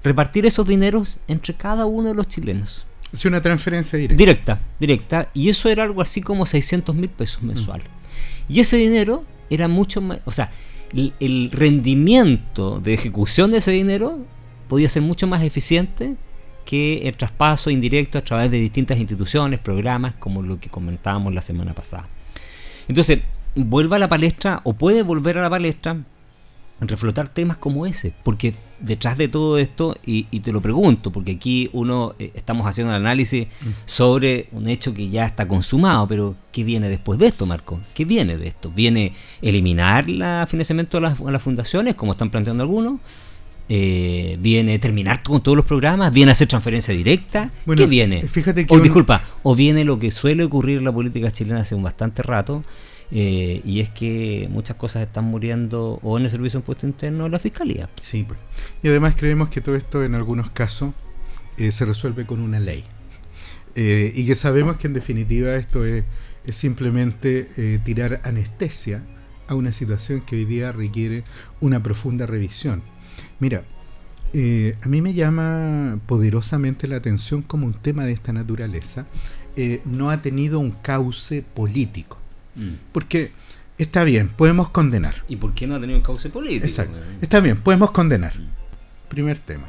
repartir 0.03 0.45
esos 0.45 0.67
dineros 0.67 1.19
entre 1.27 1.53
cada 1.53 1.85
uno 1.85 2.09
de 2.09 2.15
los 2.15 2.27
chilenos. 2.27 2.85
Es 3.13 3.25
una 3.25 3.41
transferencia 3.41 3.97
directa. 3.97 4.17
Directa, 4.17 4.59
directa. 4.79 5.29
Y 5.33 5.49
eso 5.49 5.69
era 5.69 5.83
algo 5.83 6.01
así 6.01 6.21
como 6.21 6.45
600 6.45 6.95
mil 6.95 7.09
pesos 7.09 7.43
mm. 7.43 7.47
mensuales. 7.47 7.87
Y 8.49 8.59
ese 8.59 8.77
dinero 8.77 9.23
era 9.49 9.67
mucho 9.67 10.01
más, 10.01 10.19
o 10.25 10.31
sea, 10.31 10.51
el, 10.95 11.49
rendimiento 11.51 12.79
de 12.79 12.93
ejecución 12.93 13.51
de 13.51 13.57
ese 13.57 13.71
dinero 13.71 14.19
podía 14.67 14.89
ser 14.89 15.01
mucho 15.01 15.27
más 15.27 15.41
eficiente 15.43 16.15
que 16.65 17.07
el 17.07 17.17
traspaso 17.17 17.69
indirecto 17.69 18.17
a 18.17 18.21
través 18.21 18.49
de 18.49 18.57
distintas 18.57 18.97
instituciones, 18.97 19.59
programas, 19.59 20.13
como 20.15 20.41
lo 20.41 20.59
que 20.59 20.69
comentábamos 20.69 21.33
la 21.33 21.41
semana 21.41 21.73
pasada. 21.73 22.07
Entonces, 22.87 23.21
vuelva 23.55 23.97
a 23.97 23.99
la 23.99 24.07
palestra 24.07 24.61
o 24.63 24.73
puede 24.73 25.03
volver 25.03 25.37
a 25.37 25.41
la 25.41 25.49
palestra 25.49 25.97
reflotar 26.79 27.29
temas 27.29 27.57
como 27.57 27.85
ese, 27.85 28.13
porque 28.23 28.53
detrás 28.83 29.17
de 29.17 29.29
todo 29.29 29.57
esto, 29.57 29.95
y, 30.05 30.23
te 30.41 30.51
lo 30.51 30.61
pregunto, 30.61 31.11
porque 31.11 31.31
aquí 31.31 31.69
uno 31.73 32.15
eh, 32.19 32.31
estamos 32.35 32.67
haciendo 32.67 32.91
un 32.91 32.97
análisis 32.97 33.47
sobre 33.85 34.47
un 34.51 34.67
hecho 34.67 34.93
que 34.93 35.09
ya 35.09 35.25
está 35.25 35.47
consumado, 35.47 36.07
pero 36.07 36.35
¿qué 36.51 36.63
viene 36.63 36.89
después 36.89 37.17
de 37.17 37.27
esto, 37.27 37.45
Marco? 37.45 37.79
¿Qué 37.93 38.05
viene 38.05 38.37
de 38.37 38.47
esto? 38.47 38.69
¿Viene 38.69 39.13
eliminar 39.41 40.09
el 40.09 40.47
financiamiento 40.47 40.99
de 40.99 41.15
las, 41.31 41.41
fundaciones, 41.41 41.95
como 41.95 42.11
están 42.11 42.29
planteando 42.29 42.63
algunos? 42.63 42.99
Eh, 43.69 44.37
viene 44.41 44.77
terminar 44.77 45.23
con 45.23 45.41
todos 45.41 45.55
los 45.55 45.65
programas, 45.65 46.11
viene 46.11 46.33
hacer 46.33 46.49
transferencia 46.49 46.93
directa. 46.93 47.49
¿Qué 47.77 47.85
viene? 47.85 48.23
Fíjate 48.23 48.67
o, 48.69 48.79
disculpa, 48.79 49.23
o 49.43 49.55
viene 49.55 49.85
lo 49.85 49.97
que 49.97 50.11
suele 50.11 50.43
ocurrir 50.43 50.79
en 50.79 50.83
la 50.83 50.91
política 50.91 51.31
chilena 51.31 51.61
hace 51.61 51.73
un 51.73 51.83
bastante 51.83 52.21
rato, 52.21 52.63
eh, 53.11 53.61
y 53.63 53.79
es 53.79 53.89
que 53.89 54.47
muchas 54.49 54.75
cosas 54.77 55.03
están 55.03 55.25
muriendo 55.25 55.99
o 56.01 56.17
en 56.17 56.25
el 56.25 56.29
Servicio 56.29 56.59
de 56.59 56.61
Impuesto 56.61 56.87
Interno 56.87 57.23
o 57.23 57.25
en 57.27 57.31
la 57.31 57.39
Fiscalía. 57.39 57.89
Sí, 58.01 58.23
pues. 58.23 58.39
Y 58.81 58.87
además 58.87 59.15
creemos 59.15 59.49
que 59.49 59.61
todo 59.61 59.75
esto 59.75 60.03
en 60.03 60.15
algunos 60.15 60.49
casos 60.49 60.93
eh, 61.57 61.71
se 61.71 61.85
resuelve 61.85 62.25
con 62.25 62.39
una 62.39 62.59
ley. 62.59 62.83
Eh, 63.75 64.11
y 64.15 64.25
que 64.25 64.35
sabemos 64.35 64.77
que 64.77 64.87
en 64.87 64.93
definitiva 64.93 65.55
esto 65.55 65.85
es, 65.85 66.03
es 66.45 66.55
simplemente 66.55 67.79
tirar 67.83 68.21
anestesia 68.23 69.03
a 69.47 69.55
una 69.55 69.71
situación 69.71 70.21
que 70.21 70.35
hoy 70.35 70.45
día 70.45 70.71
requiere 70.71 71.23
una 71.59 71.81
profunda 71.81 72.25
revisión. 72.25 72.83
Mira, 73.39 73.63
a 74.33 74.87
mí 74.87 75.01
me 75.01 75.13
llama 75.13 75.99
poderosamente 76.05 76.87
la 76.87 76.97
atención 76.97 77.41
como 77.41 77.65
un 77.65 77.73
tema 77.73 78.05
de 78.05 78.13
esta 78.13 78.33
naturaleza 78.33 79.07
no 79.85 80.11
ha 80.11 80.21
tenido 80.21 80.59
un 80.59 80.71
cauce 80.71 81.41
político. 81.41 82.22
Mm. 82.55 82.73
Porque 82.91 83.31
está 83.77 84.03
bien, 84.03 84.29
podemos 84.29 84.69
condenar. 84.69 85.15
¿Y 85.27 85.37
por 85.37 85.53
qué 85.53 85.67
no 85.67 85.75
ha 85.75 85.79
tenido 85.79 85.97
un 85.97 86.03
cauce 86.03 86.29
político? 86.29 86.65
Exacto. 86.65 86.97
Está 87.21 87.39
bien, 87.39 87.57
podemos 87.61 87.91
condenar. 87.91 88.37
Mm. 88.37 88.47
Primer 89.09 89.37
tema. 89.37 89.65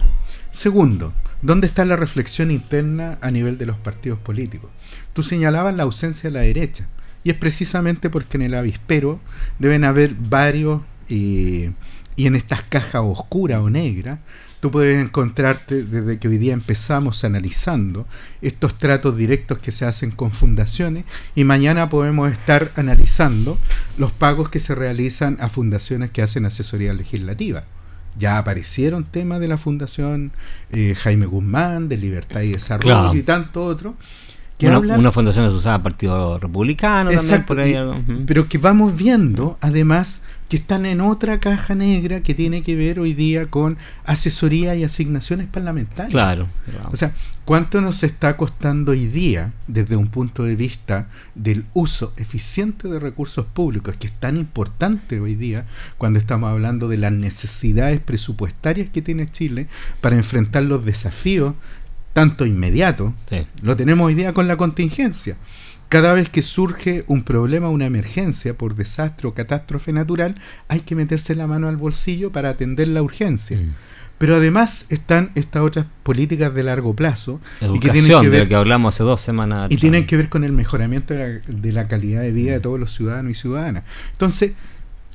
Segundo, 0.50 1.12
¿dónde 1.42 1.66
está 1.66 1.84
la 1.84 1.96
reflexión 1.96 2.50
interna 2.50 3.18
a 3.20 3.30
nivel 3.30 3.58
de 3.58 3.66
los 3.66 3.76
partidos 3.76 4.18
políticos? 4.18 4.70
Tú 5.12 5.22
señalabas 5.22 5.74
la 5.74 5.82
ausencia 5.82 6.30
de 6.30 6.34
la 6.34 6.40
derecha. 6.40 6.86
Y 7.24 7.30
es 7.30 7.36
precisamente 7.36 8.10
porque 8.10 8.36
en 8.36 8.42
el 8.42 8.54
avispero 8.54 9.18
deben 9.58 9.84
haber 9.84 10.14
varios, 10.14 10.82
y 11.08 11.72
en 12.16 12.36
estas 12.36 12.62
cajas 12.62 13.02
oscuras 13.04 13.60
o 13.60 13.70
negras, 13.70 14.18
Tú 14.64 14.70
puedes 14.70 14.98
encontrarte 14.98 15.82
desde 15.82 16.18
que 16.18 16.26
hoy 16.26 16.38
día 16.38 16.54
empezamos 16.54 17.22
analizando 17.22 18.06
estos 18.40 18.78
tratos 18.78 19.14
directos 19.14 19.58
que 19.58 19.72
se 19.72 19.84
hacen 19.84 20.10
con 20.10 20.30
fundaciones 20.30 21.04
y 21.34 21.44
mañana 21.44 21.90
podemos 21.90 22.32
estar 22.32 22.72
analizando 22.74 23.58
los 23.98 24.10
pagos 24.12 24.48
que 24.48 24.60
se 24.60 24.74
realizan 24.74 25.36
a 25.40 25.50
fundaciones 25.50 26.12
que 26.12 26.22
hacen 26.22 26.46
asesoría 26.46 26.94
legislativa. 26.94 27.64
Ya 28.18 28.38
aparecieron 28.38 29.04
temas 29.04 29.40
de 29.40 29.48
la 29.48 29.58
Fundación 29.58 30.32
eh, 30.70 30.94
Jaime 30.94 31.26
Guzmán, 31.26 31.90
de 31.90 31.98
Libertad 31.98 32.40
y 32.40 32.52
Desarrollo 32.52 33.12
y 33.12 33.22
tanto 33.22 33.66
otro. 33.66 33.96
Una, 34.62 34.78
una, 34.78 35.12
fundación 35.12 35.44
asociada 35.44 35.76
al 35.76 35.82
Partido 35.82 36.38
Republicano 36.38 37.10
también 37.10 37.44
por 37.44 37.60
ahí. 37.60 37.76
Pero 38.26 38.48
que 38.48 38.58
vamos 38.58 38.96
viendo, 38.96 39.58
además, 39.60 40.22
que 40.48 40.56
están 40.58 40.84
en 40.86 41.00
otra 41.00 41.40
caja 41.40 41.74
negra 41.74 42.20
que 42.20 42.34
tiene 42.34 42.62
que 42.62 42.76
ver 42.76 43.00
hoy 43.00 43.14
día 43.14 43.46
con 43.46 43.78
asesoría 44.04 44.74
y 44.76 44.84
asignaciones 44.84 45.48
parlamentarias. 45.48 46.10
Claro. 46.10 46.48
O 46.92 46.96
sea, 46.96 47.12
¿cuánto 47.44 47.80
nos 47.80 48.02
está 48.02 48.36
costando 48.36 48.92
hoy 48.92 49.06
día 49.06 49.52
desde 49.66 49.96
un 49.96 50.08
punto 50.08 50.44
de 50.44 50.54
vista 50.54 51.08
del 51.34 51.64
uso 51.72 52.12
eficiente 52.16 52.88
de 52.88 52.98
recursos 52.98 53.46
públicos, 53.46 53.96
que 53.98 54.08
es 54.08 54.12
tan 54.12 54.36
importante 54.36 55.18
hoy 55.18 55.34
día 55.34 55.64
cuando 55.98 56.18
estamos 56.18 56.50
hablando 56.50 56.88
de 56.88 56.98
las 56.98 57.12
necesidades 57.12 58.00
presupuestarias 58.00 58.90
que 58.90 59.02
tiene 59.02 59.30
Chile 59.30 59.66
para 60.00 60.16
enfrentar 60.16 60.62
los 60.64 60.84
desafíos 60.84 61.54
tanto 62.14 62.46
inmediatos, 62.46 63.12
lo 63.60 63.76
tenemos 63.76 64.06
hoy 64.06 64.14
día 64.14 64.32
con 64.32 64.48
la 64.48 64.56
contingencia 64.56 65.36
cada 65.94 66.12
vez 66.12 66.28
que 66.28 66.42
surge 66.42 67.04
un 67.06 67.22
problema, 67.22 67.68
una 67.68 67.86
emergencia 67.86 68.54
por 68.54 68.74
desastre 68.74 69.28
o 69.28 69.34
catástrofe 69.34 69.92
natural, 69.92 70.34
hay 70.66 70.80
que 70.80 70.96
meterse 70.96 71.36
la 71.36 71.46
mano 71.46 71.68
al 71.68 71.76
bolsillo 71.76 72.32
para 72.32 72.48
atender 72.48 72.88
la 72.88 73.00
urgencia. 73.00 73.58
Mm. 73.58 73.74
Pero 74.18 74.34
además 74.34 74.86
están 74.88 75.30
estas 75.36 75.62
otras 75.62 75.86
políticas 76.02 76.52
de 76.52 76.64
largo 76.64 76.94
plazo. 76.94 77.40
Educación, 77.60 77.76
y 77.76 77.78
que 77.78 77.90
tienen 77.90 78.22
que 78.22 78.28
ver, 78.28 78.40
de 78.40 78.48
que 78.48 78.54
hablamos 78.56 78.94
hace 78.94 79.04
dos 79.04 79.20
semanas. 79.20 79.66
Y 79.70 79.76
tienen 79.76 80.04
que 80.06 80.16
ver 80.16 80.28
con 80.28 80.42
el 80.42 80.50
mejoramiento 80.50 81.14
de 81.14 81.42
la, 81.46 81.54
de 81.54 81.72
la 81.72 81.86
calidad 81.86 82.22
de 82.22 82.32
vida 82.32 82.54
de 82.54 82.60
todos 82.60 82.80
los 82.80 82.92
ciudadanos 82.92 83.30
y 83.30 83.34
ciudadanas. 83.34 83.84
Entonces, 84.12 84.52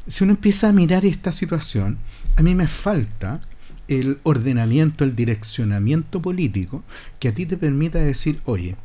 si 0.07 0.23
uno 0.23 0.31
empieza 0.31 0.69
a 0.69 0.71
mirar 0.71 1.05
esta 1.05 1.33
situación, 1.33 1.97
a 2.37 2.41
mí 2.41 2.55
me 2.55 2.67
falta 2.67 3.41
el 3.89 4.19
ordenamiento, 4.24 5.03
el 5.03 5.15
direccionamiento 5.15 6.22
político 6.22 6.84
que 7.19 7.27
a 7.27 7.34
ti 7.34 7.46
te 7.46 7.58
permita 7.58 8.00
decir, 8.00 8.39
oye, 8.46 8.75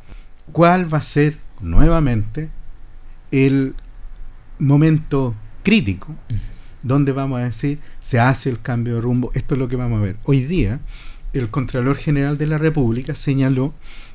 ¿cuál 0.51 0.91
va 0.93 0.97
a 0.97 1.03
ser 1.03 1.37
nuevamente 1.61 2.49
el 3.31 3.75
momento 4.59 5.35
crítico 5.63 6.15
donde 6.83 7.11
vamos 7.11 7.39
a 7.39 7.45
decir 7.45 7.79
se 7.99 8.19
hace 8.19 8.49
el 8.49 8.61
cambio 8.61 8.95
de 8.95 9.01
rumbo. 9.01 9.31
Esto 9.33 9.55
es 9.55 9.59
lo 9.59 9.67
que 9.67 9.75
vamos 9.75 9.99
a 9.99 10.03
ver. 10.03 10.17
Hoy 10.23 10.45
día 10.45 10.79
el 11.33 11.49
Contralor 11.49 11.97
General 11.97 12.37
de 12.37 12.47
la 12.47 12.57
República 12.57 13.15
señaló 13.15 13.73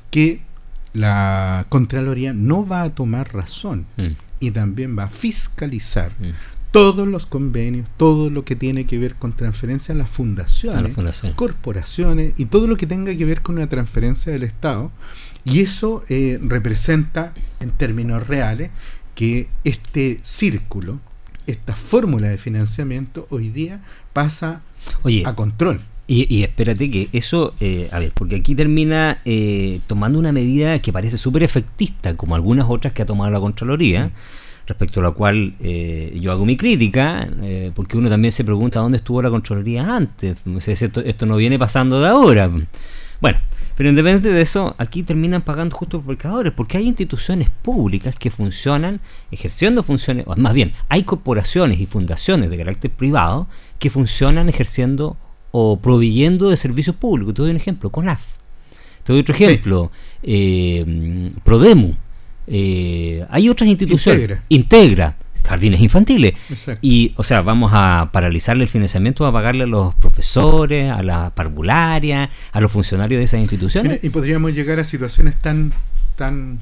que 0.09 0.41
la 0.93 1.65
Contraloría 1.69 2.33
no 2.33 2.65
va 2.65 2.81
a 2.81 2.89
tomar 2.89 3.33
razón 3.33 3.85
mm. 3.97 4.07
y 4.39 4.51
también 4.51 4.97
va 4.97 5.03
a 5.03 5.09
fiscalizar 5.09 6.11
mm. 6.19 6.31
Todos 6.71 7.07
los 7.07 7.25
convenios, 7.25 7.87
todo 7.97 8.29
lo 8.29 8.45
que 8.45 8.55
tiene 8.55 8.85
que 8.85 8.97
ver 8.97 9.15
con 9.15 9.33
transferencia 9.33 9.93
a 9.93 9.97
las 9.97 10.09
fundaciones, 10.09 10.95
corporaciones 11.35 12.33
y 12.37 12.45
todo 12.45 12.65
lo 12.67 12.77
que 12.77 12.87
tenga 12.87 13.15
que 13.15 13.25
ver 13.25 13.41
con 13.41 13.55
una 13.55 13.67
transferencia 13.67 14.31
del 14.31 14.43
Estado 14.43 14.91
y 15.43 15.59
eso 15.61 16.03
eh, 16.07 16.39
representa, 16.41 17.33
en 17.59 17.71
términos 17.71 18.27
reales, 18.27 18.71
que 19.15 19.49
este 19.63 20.19
círculo, 20.23 20.99
esta 21.47 21.75
fórmula 21.75 22.29
de 22.29 22.37
financiamiento, 22.37 23.27
hoy 23.29 23.49
día 23.49 23.81
pasa 24.13 24.61
a 25.25 25.35
control. 25.35 25.81
Y, 26.07 26.43
espérate 26.43 26.91
que 26.91 27.07
eso, 27.13 27.53
eh, 27.61 27.87
a 27.93 27.99
ver, 27.99 28.11
porque 28.13 28.35
aquí 28.35 28.53
termina 28.53 29.21
eh, 29.23 29.79
tomando 29.87 30.19
una 30.19 30.33
medida 30.33 30.81
que 30.81 30.91
parece 30.91 31.17
súper 31.17 31.41
efectista, 31.41 32.17
como 32.17 32.35
algunas 32.35 32.65
otras 32.69 32.91
que 32.91 33.01
ha 33.01 33.05
tomado 33.05 33.31
la 33.31 33.39
Contraloría, 33.39 34.07
mm. 34.07 34.11
Respecto 34.67 34.99
a 34.99 35.03
la 35.03 35.11
cual 35.11 35.55
yo 35.59 36.31
hago 36.31 36.45
mi 36.45 36.57
crítica, 36.57 37.27
porque 37.73 37.97
uno 37.97 38.09
también 38.09 38.31
se 38.31 38.43
pregunta 38.43 38.79
dónde 38.79 38.97
estuvo 38.97 39.21
la 39.21 39.29
Contraloría 39.29 39.95
antes, 39.95 40.37
esto, 40.67 41.01
esto 41.01 41.25
no 41.25 41.37
viene 41.37 41.59
pasando 41.59 41.99
de 41.99 42.07
ahora. 42.07 42.49
Bueno, 43.19 43.37
pero 43.75 43.89
independiente 43.89 44.29
de 44.29 44.41
eso, 44.41 44.75
aquí 44.77 45.03
terminan 45.03 45.43
pagando 45.43 45.75
justo 45.75 46.01
por 46.01 46.15
pecadores, 46.15 46.53
porque 46.53 46.77
hay 46.77 46.87
instituciones 46.87 47.49
públicas 47.49 48.15
que 48.17 48.31
funcionan 48.31 48.99
ejerciendo 49.31 49.83
funciones, 49.83 50.25
o 50.27 50.35
más 50.35 50.53
bien, 50.53 50.73
hay 50.89 51.03
corporaciones 51.03 51.79
y 51.79 51.85
fundaciones 51.85 52.49
de 52.49 52.57
carácter 52.57 52.91
privado 52.91 53.47
que 53.77 53.89
funcionan 53.89 54.49
ejerciendo 54.49 55.17
o 55.51 55.77
proveyendo 55.77 56.49
de 56.49 56.57
servicios 56.57 56.95
públicos. 56.95 57.33
Te 57.33 57.41
doy 57.41 57.51
un 57.51 57.57
ejemplo, 57.57 57.89
CONAF. 57.89 58.23
Te 59.03 59.13
doy 59.13 59.21
otro 59.21 59.35
ejemplo, 59.35 59.91
eh, 60.23 61.31
Prodemu. 61.43 61.95
Eh, 62.47 63.25
hay 63.29 63.49
otras 63.49 63.69
instituciones. 63.69 64.39
Integra. 64.49 65.15
jardines 65.43 65.81
infantiles. 65.81 66.33
Y, 66.81 67.13
o 67.17 67.23
sea, 67.23 67.41
vamos 67.41 67.71
a 67.73 68.09
paralizarle 68.11 68.63
el 68.63 68.69
financiamiento, 68.69 69.25
a 69.25 69.33
pagarle 69.33 69.63
a 69.63 69.67
los 69.67 69.95
profesores, 69.95 70.91
a 70.91 71.01
la 71.03 71.33
parvularia, 71.33 72.29
a 72.51 72.61
los 72.61 72.71
funcionarios 72.71 73.19
de 73.19 73.25
esas 73.25 73.39
instituciones. 73.39 73.99
y 74.03 74.09
podríamos 74.09 74.53
llegar 74.53 74.79
a 74.79 74.83
situaciones 74.83 75.35
tan, 75.35 75.73
tan 76.15 76.59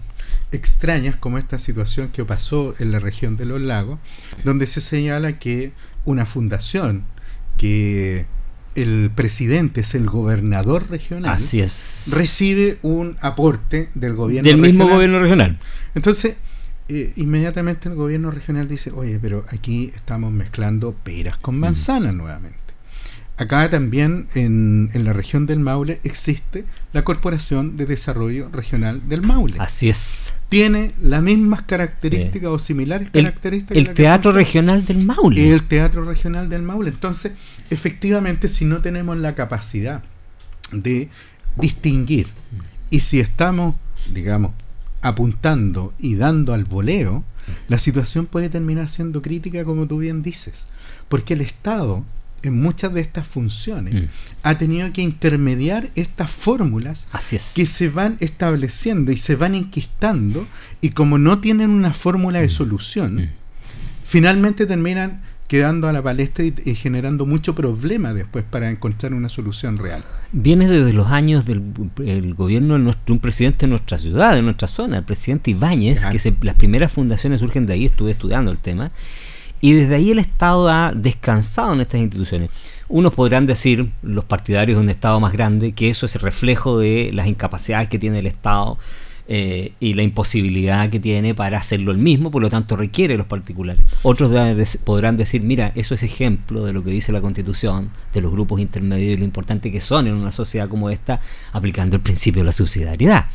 extrañas 0.52 1.16
como 1.16 1.38
esta 1.38 1.60
situación 1.60 2.10
que 2.10 2.26
pasó 2.26 2.74
en 2.80 2.92
la 2.92 3.00
región 3.00 3.36
de 3.36 3.46
los 3.46 3.62
lagos, 3.62 4.00
donde 4.44 4.66
se 4.66 4.82
señala 4.82 5.40
que 5.40 5.74
una 6.06 6.26
fundación 6.26 7.04
que 7.58 8.26
el 8.82 9.12
presidente 9.14 9.82
es 9.82 9.96
el 9.96 10.08
gobernador 10.08 10.90
regional, 10.90 11.34
Así 11.34 11.60
es. 11.60 12.12
recibe 12.14 12.78
un 12.82 13.18
aporte 13.22 13.90
del 13.96 14.14
gobierno 14.14 14.50
del 14.50 14.60
mismo 14.60 14.88
gobierno 14.88 15.20
regional. 15.20 15.60
Entonces, 15.96 16.36
eh, 16.88 17.14
inmediatamente 17.18 17.88
el 17.88 17.96
gobierno 17.96 18.32
regional 18.32 18.68
dice, 18.68 18.92
oye, 18.92 19.20
pero 19.22 19.46
aquí 19.50 19.92
estamos 19.94 20.32
mezclando 20.32 20.94
peras 21.04 21.38
con 21.38 21.58
mm. 21.58 21.60
manzanas 21.60 22.14
nuevamente. 22.14 22.58
Acá 23.38 23.70
también 23.70 24.28
en, 24.36 24.90
en, 24.94 25.06
la 25.06 25.14
región 25.14 25.46
del 25.46 25.62
Maule 25.62 26.02
existe 26.04 26.66
la 26.92 27.06
Corporación 27.06 27.78
de 27.78 27.86
Desarrollo 27.86 28.50
Regional 28.52 29.08
del 29.08 29.22
Maule. 29.22 29.56
Así 29.60 29.88
es. 29.88 30.34
Tiene 30.50 30.92
las 31.02 31.24
mismas 31.24 31.62
características 31.62 32.50
o 32.50 32.60
similares 32.60 33.12
características. 33.12 33.78
El, 33.78 33.94
Teatro 33.94 34.34
Regional 34.34 34.84
del 34.84 35.06
Maule. 35.06 35.54
El 35.54 35.64
Teatro 35.64 36.04
Regional 36.04 36.50
del 36.50 36.64
Maule. 36.64 36.90
Entonces, 36.90 37.32
efectivamente, 37.70 38.48
si 38.48 38.66
no 38.66 38.82
tenemos 38.82 39.18
la 39.18 39.36
capacidad 39.36 40.04
de 40.72 41.10
distinguir 41.56 42.28
y 42.90 43.02
si 43.02 43.20
estamos, 43.20 43.76
digamos, 44.14 44.52
apuntando 45.02 45.94
y 46.00 46.16
dando 46.16 46.54
al 46.54 46.66
voleo, 46.66 47.24
la 47.68 47.80
situación 47.80 48.26
puede 48.26 48.50
terminar 48.50 48.90
siendo 48.90 49.22
crítica, 49.22 49.64
como 49.64 49.88
tú 49.88 50.00
bien 50.00 50.22
dices. 50.22 50.68
Porque 51.08 51.34
el 51.34 51.42
Estado 51.42 52.06
en 52.42 52.60
muchas 52.60 52.94
de 52.94 53.02
estas 53.02 53.28
funciones 53.28 53.94
mm. 53.94 54.08
ha 54.44 54.58
tenido 54.58 54.92
que 54.94 55.02
intermediar 55.02 55.90
estas 55.96 56.32
fórmulas 56.32 57.08
que 57.56 57.66
se 57.66 57.90
van 57.90 58.18
estableciendo 58.20 59.12
y 59.12 59.18
se 59.18 59.36
van 59.36 59.56
enquistando 59.56 60.48
y 60.80 60.92
como 60.92 61.18
no 61.18 61.40
tienen 61.40 61.70
una 61.70 61.92
fórmula 61.92 62.40
de 62.40 62.50
solución, 62.50 63.16
mm. 63.16 63.30
finalmente 64.04 64.66
terminan 64.66 65.22
quedando 65.50 65.88
a 65.88 65.92
la 65.92 66.02
palestra 66.04 66.46
y, 66.46 66.76
generando 66.76 67.26
mucho 67.26 67.56
problema 67.56 68.14
después 68.14 68.46
para 68.48 68.70
encontrar 68.70 69.16
una 69.16 69.30
solución 69.30 69.78
real. 69.78 70.06
Viene 70.32 70.68
desde 70.68 70.94
los 70.94 71.08
años 71.08 71.44
del 71.44 72.36
gobierno 72.36 72.76
de, 72.76 72.80
nuestro, 72.80 73.16
un 73.16 73.20
presidente 73.20 73.66
de 73.66 73.72
nuestra 73.72 73.98
ciudad, 73.98 74.36
de 74.36 74.44
nuestra 74.44 74.68
zona, 74.68 74.98
el 74.98 75.04
presidente 75.04 75.50
Ibáñez, 75.50 76.06
que 76.06 76.34
las 76.44 76.56
primeras 76.56 76.92
fundaciones 76.92 77.40
surgen 77.40 77.66
de 77.66 77.74
ahí, 77.74 77.86
estuve 77.86 78.12
estudiando 78.12 78.52
el 78.52 78.60
tema, 78.60 78.92
y 79.60 79.74
desde 79.74 79.96
ahí 79.96 80.12
el 80.12 80.20
Estado 80.20 80.70
ha 80.70 80.94
descansado 80.96 81.74
en 81.74 81.82
estas 81.82 82.00
instituciones. 82.00 82.52
Unos 82.88 83.16
podrán 83.16 83.48
decir, 83.48 83.92
los 84.04 84.26
partidarios 84.26 84.78
de 84.78 84.84
un 84.84 84.90
Estado 84.92 85.20
más 85.20 85.34
grande, 85.34 85.72
que 85.72 85.90
eso 85.90 86.06
es 86.06 86.16
el 86.16 86.22
reflejo 86.22 86.78
de 86.78 87.10
las 87.12 87.26
incapacidades 87.26 87.90
que 87.90 87.98
tiene 87.98 88.20
el 88.20 88.28
Estado 88.28 88.78
eh, 89.32 89.74
y 89.80 89.94
la 89.94 90.02
imposibilidad 90.02 90.90
que 90.90 91.00
tiene 91.00 91.36
para 91.36 91.60
hacerlo 91.60 91.92
el 91.92 92.00
mismo, 92.00 92.32
por 92.32 92.42
lo 92.42 92.50
tanto 92.50 92.76
requiere 92.76 93.16
los 93.16 93.28
particulares. 93.28 93.86
Otros 94.02 94.32
podrán 94.84 95.18
decir, 95.18 95.44
mira, 95.44 95.72
eso 95.76 95.94
es 95.94 96.02
ejemplo 96.02 96.66
de 96.66 96.74
lo 96.74 96.84
que 96.84 96.90
dice 96.90 97.12
la 97.12 97.22
Constitución, 97.22 97.92
de 98.12 98.22
los 98.22 98.32
grupos 98.32 98.60
intermedios 98.60 99.14
y 99.14 99.18
lo 99.18 99.26
importante 99.26 99.72
que 99.72 99.82
son 99.82 100.08
en 100.08 100.16
una 100.16 100.32
sociedad 100.32 100.68
como 100.68 100.90
esta, 100.90 101.22
aplicando 101.52 101.96
el 101.96 102.02
principio 102.02 102.42
de 102.42 102.48
la 102.48 102.52
subsidiariedad. 102.52 103.28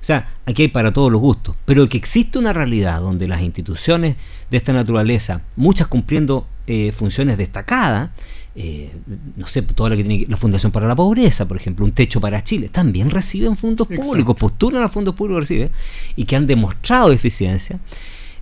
O 0.00 0.04
sea, 0.04 0.32
aquí 0.46 0.62
hay 0.62 0.68
para 0.68 0.94
todos 0.94 1.12
los 1.12 1.20
gustos, 1.20 1.54
pero 1.66 1.86
que 1.86 1.98
existe 1.98 2.38
una 2.38 2.54
realidad 2.54 3.02
donde 3.02 3.28
las 3.28 3.42
instituciones 3.42 4.16
de 4.50 4.56
esta 4.56 4.72
naturaleza, 4.72 5.42
muchas 5.56 5.86
cumpliendo 5.86 6.46
eh, 6.66 6.92
funciones 6.92 7.36
destacadas, 7.36 8.08
eh, 8.54 8.94
no 9.36 9.46
sé, 9.46 9.62
toda 9.62 9.90
la 9.90 9.96
que 9.96 10.04
tiene 10.04 10.26
la 10.28 10.36
Fundación 10.36 10.72
para 10.72 10.86
la 10.86 10.94
Pobreza, 10.94 11.48
por 11.48 11.56
ejemplo, 11.56 11.86
un 11.86 11.92
techo 11.92 12.20
para 12.20 12.42
Chile, 12.42 12.68
también 12.68 13.10
reciben 13.10 13.56
fondos 13.56 13.88
públicos, 13.88 14.36
postulan 14.36 14.82
a 14.82 14.88
fondos 14.88 15.14
públicos, 15.14 15.48
reciben, 15.48 15.70
y 16.16 16.24
que 16.24 16.36
han 16.36 16.46
demostrado 16.46 17.12
eficiencia. 17.12 17.78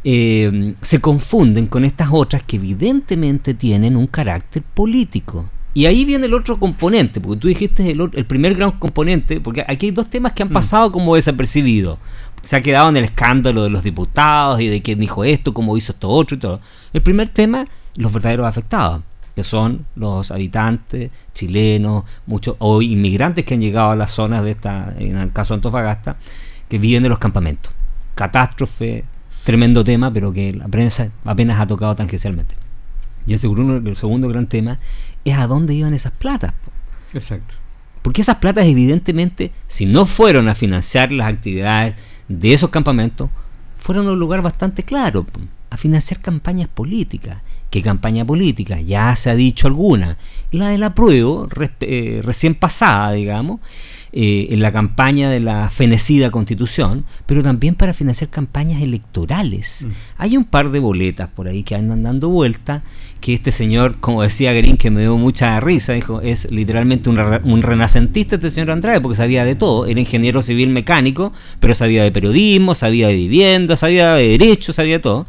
Eh, 0.02 0.74
se 0.80 1.00
confunden 1.00 1.66
con 1.66 1.84
estas 1.84 2.08
otras 2.10 2.42
que 2.42 2.56
evidentemente 2.56 3.54
tienen 3.54 3.96
un 3.96 4.06
carácter 4.06 4.62
político. 4.62 5.48
Y 5.72 5.86
ahí 5.86 6.04
viene 6.04 6.26
el 6.26 6.34
otro 6.34 6.58
componente, 6.58 7.20
porque 7.20 7.40
tú 7.40 7.46
dijiste 7.46 7.88
el, 7.92 8.10
el 8.14 8.26
primer 8.26 8.56
gran 8.56 8.72
componente, 8.72 9.40
porque 9.40 9.64
aquí 9.68 9.86
hay 9.86 9.92
dos 9.92 10.10
temas 10.10 10.32
que 10.32 10.42
han 10.42 10.48
mm. 10.48 10.52
pasado 10.52 10.90
como 10.90 11.14
desapercibidos. 11.14 11.98
Se 12.42 12.56
ha 12.56 12.62
quedado 12.62 12.88
en 12.88 12.96
el 12.96 13.04
escándalo 13.04 13.62
de 13.62 13.70
los 13.70 13.84
diputados 13.84 14.60
y 14.60 14.66
de 14.66 14.82
quién 14.82 14.98
dijo 14.98 15.22
esto, 15.22 15.54
cómo 15.54 15.76
hizo 15.76 15.92
esto 15.92 16.08
otro 16.08 16.36
y 16.36 16.40
todo. 16.40 16.60
El 16.92 17.02
primer 17.02 17.28
tema, 17.28 17.68
los 17.94 18.12
verdaderos 18.12 18.48
afectados, 18.48 19.02
que 19.40 19.44
son 19.44 19.86
los 19.96 20.30
habitantes 20.30 21.10
chilenos, 21.32 22.04
muchos 22.26 22.56
o 22.58 22.82
inmigrantes 22.82 23.42
que 23.46 23.54
han 23.54 23.62
llegado 23.62 23.90
a 23.90 23.96
las 23.96 24.10
zonas 24.10 24.44
de 24.44 24.50
esta, 24.50 24.92
en 24.98 25.16
el 25.16 25.32
caso 25.32 25.54
de 25.54 25.58
Antofagasta, 25.60 26.18
que 26.68 26.78
viven 26.78 27.02
de 27.02 27.08
los 27.08 27.18
campamentos. 27.18 27.72
Catástrofe, 28.14 29.04
tremendo 29.42 29.82
tema, 29.82 30.12
pero 30.12 30.30
que 30.30 30.52
la 30.52 30.68
prensa 30.68 31.10
apenas 31.24 31.58
ha 31.58 31.66
tocado 31.66 31.94
tangencialmente. 31.94 32.54
Y 33.26 33.32
el 33.32 33.38
segundo, 33.38 33.76
el 33.76 33.96
segundo 33.96 34.28
gran 34.28 34.46
tema 34.46 34.78
es 35.24 35.38
a 35.38 35.46
dónde 35.46 35.72
iban 35.72 35.94
esas 35.94 36.12
platas. 36.12 36.52
Exacto. 37.14 37.54
Porque 38.02 38.20
esas 38.20 38.36
platas 38.36 38.66
evidentemente, 38.66 39.52
si 39.68 39.86
no 39.86 40.04
fueron 40.04 40.50
a 40.50 40.54
financiar 40.54 41.12
las 41.12 41.28
actividades 41.28 41.94
de 42.28 42.52
esos 42.52 42.68
campamentos, 42.68 43.30
fueron 43.78 44.06
a 44.06 44.12
un 44.12 44.18
lugar 44.18 44.42
bastante 44.42 44.82
claro, 44.82 45.24
a 45.70 45.76
financiar 45.76 46.20
campañas 46.20 46.68
políticas. 46.68 47.38
¿Qué 47.70 47.82
campaña 47.82 48.24
política? 48.24 48.80
Ya 48.80 49.14
se 49.14 49.30
ha 49.30 49.36
dicho 49.36 49.68
alguna. 49.68 50.18
La 50.50 50.68
de 50.68 50.78
la 50.78 50.92
prueba, 50.92 51.46
eh, 51.80 52.20
recién 52.24 52.56
pasada, 52.56 53.12
digamos, 53.12 53.60
eh, 54.12 54.48
en 54.50 54.60
la 54.60 54.72
campaña 54.72 55.30
de 55.30 55.38
la 55.38 55.70
fenecida 55.70 56.32
constitución, 56.32 57.04
pero 57.26 57.44
también 57.44 57.76
para 57.76 57.94
financiar 57.94 58.28
campañas 58.28 58.82
electorales. 58.82 59.86
Mm. 59.86 59.90
Hay 60.18 60.36
un 60.36 60.44
par 60.44 60.72
de 60.72 60.80
boletas 60.80 61.28
por 61.28 61.46
ahí 61.46 61.62
que 61.62 61.76
andan 61.76 62.02
dando 62.02 62.28
vuelta, 62.28 62.82
que 63.20 63.34
este 63.34 63.52
señor, 63.52 64.00
como 64.00 64.22
decía 64.22 64.52
Green, 64.52 64.76
que 64.76 64.90
me 64.90 65.02
dio 65.02 65.16
mucha 65.16 65.60
risa, 65.60 65.92
dijo, 65.92 66.20
es 66.22 66.50
literalmente 66.50 67.08
un, 67.08 67.20
un 67.44 67.62
renacentista 67.62 68.34
este 68.34 68.50
señor 68.50 68.72
Andrade, 68.72 69.00
porque 69.00 69.16
sabía 69.16 69.44
de 69.44 69.54
todo, 69.54 69.86
era 69.86 70.00
ingeniero 70.00 70.42
civil 70.42 70.70
mecánico, 70.70 71.32
pero 71.60 71.76
sabía 71.76 72.02
de 72.02 72.10
periodismo, 72.10 72.74
sabía 72.74 73.06
de 73.06 73.14
vivienda, 73.14 73.76
sabía 73.76 74.14
de 74.14 74.26
derecho, 74.26 74.72
sabía 74.72 74.94
de 74.94 75.00
todo 75.00 75.26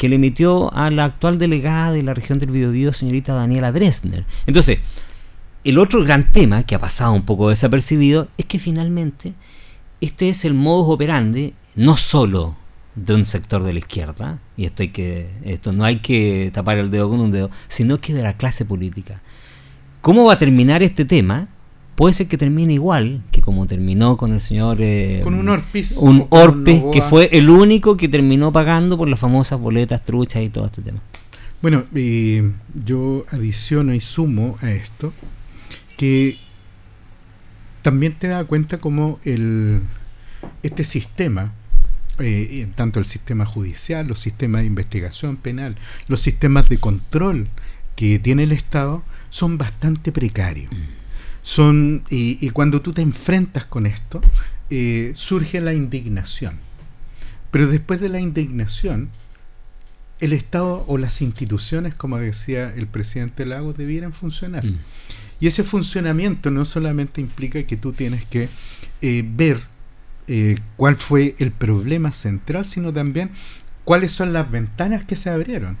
que 0.00 0.08
le 0.08 0.14
emitió 0.14 0.72
a 0.72 0.90
la 0.90 1.04
actual 1.04 1.36
delegada 1.36 1.92
de 1.92 2.02
la 2.02 2.14
región 2.14 2.38
del 2.38 2.52
Biobío, 2.52 2.94
señorita 2.94 3.34
Daniela 3.34 3.70
Dresner. 3.70 4.24
Entonces, 4.46 4.78
el 5.62 5.76
otro 5.76 6.02
gran 6.04 6.32
tema 6.32 6.62
que 6.62 6.74
ha 6.74 6.78
pasado 6.78 7.12
un 7.12 7.26
poco 7.26 7.50
desapercibido 7.50 8.28
es 8.38 8.46
que 8.46 8.58
finalmente 8.58 9.34
este 10.00 10.30
es 10.30 10.46
el 10.46 10.54
modus 10.54 10.94
operandi 10.94 11.52
no 11.74 11.98
solo 11.98 12.56
de 12.94 13.14
un 13.14 13.26
sector 13.26 13.62
de 13.62 13.74
la 13.74 13.80
izquierda, 13.80 14.38
y 14.56 14.64
esto, 14.64 14.84
hay 14.84 14.88
que, 14.88 15.32
esto 15.44 15.70
no 15.74 15.84
hay 15.84 15.96
que 15.96 16.50
tapar 16.54 16.78
el 16.78 16.90
dedo 16.90 17.10
con 17.10 17.20
un 17.20 17.30
dedo, 17.30 17.50
sino 17.68 17.98
que 17.98 18.14
de 18.14 18.22
la 18.22 18.38
clase 18.38 18.64
política. 18.64 19.20
¿Cómo 20.00 20.24
va 20.24 20.32
a 20.32 20.38
terminar 20.38 20.82
este 20.82 21.04
tema? 21.04 21.48
Puede 22.00 22.14
ser 22.14 22.28
que 22.28 22.38
termine 22.38 22.72
igual 22.72 23.22
que 23.30 23.42
como 23.42 23.66
terminó 23.66 24.16
con 24.16 24.32
el 24.32 24.40
señor... 24.40 24.78
Eh, 24.80 25.20
con 25.22 25.34
un 25.34 25.50
Orpis. 25.50 25.98
Un 25.98 26.26
Orpis 26.30 26.82
que 26.94 27.02
fue 27.02 27.28
el 27.30 27.50
único 27.50 27.98
que 27.98 28.08
terminó 28.08 28.50
pagando 28.50 28.96
por 28.96 29.06
las 29.06 29.20
famosas 29.20 29.60
boletas 29.60 30.02
truchas 30.02 30.42
y 30.42 30.48
todo 30.48 30.64
este 30.64 30.80
tema. 30.80 31.02
Bueno, 31.60 31.84
yo 32.86 33.26
adiciono 33.30 33.92
y 33.92 34.00
sumo 34.00 34.56
a 34.62 34.70
esto 34.70 35.12
que 35.98 36.38
también 37.82 38.14
te 38.14 38.28
da 38.28 38.44
cuenta 38.44 38.78
como 38.78 39.20
el, 39.24 39.82
este 40.62 40.84
sistema, 40.84 41.52
eh, 42.18 42.66
tanto 42.76 42.98
el 42.98 43.04
sistema 43.04 43.44
judicial, 43.44 44.06
los 44.06 44.20
sistemas 44.20 44.62
de 44.62 44.68
investigación 44.68 45.36
penal, 45.36 45.76
los 46.08 46.22
sistemas 46.22 46.70
de 46.70 46.78
control 46.78 47.48
que 47.94 48.18
tiene 48.18 48.44
el 48.44 48.52
Estado, 48.52 49.02
son 49.28 49.58
bastante 49.58 50.12
precarios. 50.12 50.72
Mm. 50.72 50.99
Son, 51.50 52.04
y, 52.10 52.48
cuando 52.50 52.80
tú 52.80 52.92
te 52.92 53.02
enfrentas 53.02 53.64
con 53.64 53.84
esto, 53.84 54.20
eh, 54.70 55.10
surge 55.16 55.60
la 55.60 55.74
indignación. 55.74 56.60
Pero 57.50 57.66
después 57.66 58.00
de 58.00 58.08
la 58.08 58.20
indignación, 58.20 59.08
el 60.20 60.32
Estado 60.32 60.84
o 60.86 60.96
las 60.96 61.20
instituciones, 61.20 61.92
como 61.92 62.18
decía 62.18 62.72
el 62.72 62.86
presidente 62.86 63.46
Lagos, 63.46 63.76
debieran 63.76 64.12
funcionar. 64.12 64.64
Mm. 64.64 64.78
Y 65.40 65.48
ese 65.48 65.64
funcionamiento 65.64 66.52
no 66.52 66.64
solamente 66.64 67.20
implica 67.20 67.60
que 67.64 67.76
tú 67.76 67.92
tienes 67.92 68.24
que 68.26 68.48
eh, 69.02 69.24
ver 69.26 69.58
eh, 70.28 70.56
cuál 70.76 70.94
fue 70.94 71.34
el 71.40 71.50
problema 71.50 72.12
central, 72.12 72.64
sino 72.64 72.92
también 72.92 73.32
cuáles 73.82 74.12
son 74.12 74.32
las 74.32 74.48
ventanas 74.48 75.04
que 75.04 75.16
se 75.16 75.30
abrieron. 75.30 75.78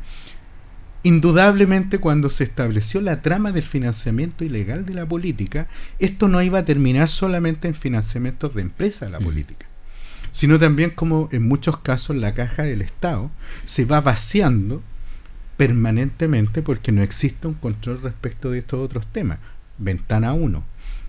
Indudablemente 1.02 1.98
cuando 1.98 2.28
se 2.28 2.44
estableció 2.44 3.00
la 3.00 3.22
trama 3.22 3.52
del 3.52 3.62
financiamiento 3.62 4.44
ilegal 4.44 4.84
de 4.84 4.94
la 4.94 5.06
política, 5.06 5.66
esto 5.98 6.28
no 6.28 6.42
iba 6.42 6.58
a 6.58 6.64
terminar 6.64 7.08
solamente 7.08 7.68
en 7.68 7.74
financiamientos 7.74 8.54
de 8.54 8.62
empresas 8.62 9.08
de 9.08 9.12
la 9.12 9.20
mm. 9.20 9.24
política. 9.24 9.66
sino 10.30 10.58
también 10.60 10.90
como 10.90 11.28
en 11.32 11.48
muchos 11.48 11.78
casos 11.78 12.16
la 12.16 12.34
caja 12.34 12.62
del 12.62 12.82
Estado 12.82 13.30
se 13.64 13.84
va 13.84 14.00
vaciando 14.00 14.80
permanentemente 15.56 16.62
porque 16.62 16.92
no 16.92 17.02
existe 17.02 17.48
un 17.48 17.54
control 17.54 18.00
respecto 18.00 18.50
de 18.50 18.60
estos 18.60 18.80
otros 18.80 19.06
temas. 19.06 19.38
Ventana 19.76 20.32
1. 20.32 20.62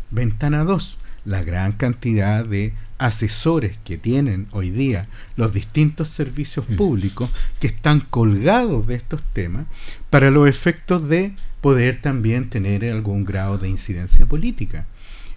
Ventana 0.09 0.63
2. 0.63 0.99
La 1.25 1.43
gran 1.43 1.73
cantidad 1.73 2.43
de 2.43 2.73
asesores 3.01 3.77
que 3.83 3.97
tienen 3.97 4.47
hoy 4.51 4.69
día 4.69 5.07
los 5.35 5.53
distintos 5.53 6.09
servicios 6.09 6.69
mm. 6.69 6.75
públicos 6.75 7.31
que 7.59 7.67
están 7.67 7.99
colgados 7.99 8.85
de 8.85 8.95
estos 8.95 9.23
temas 9.33 9.65
para 10.09 10.29
los 10.29 10.47
efectos 10.47 11.09
de 11.09 11.33
poder 11.61 11.99
también 11.99 12.49
tener 12.49 12.85
algún 12.85 13.25
grado 13.25 13.57
de 13.57 13.69
incidencia 13.69 14.25
política. 14.25 14.85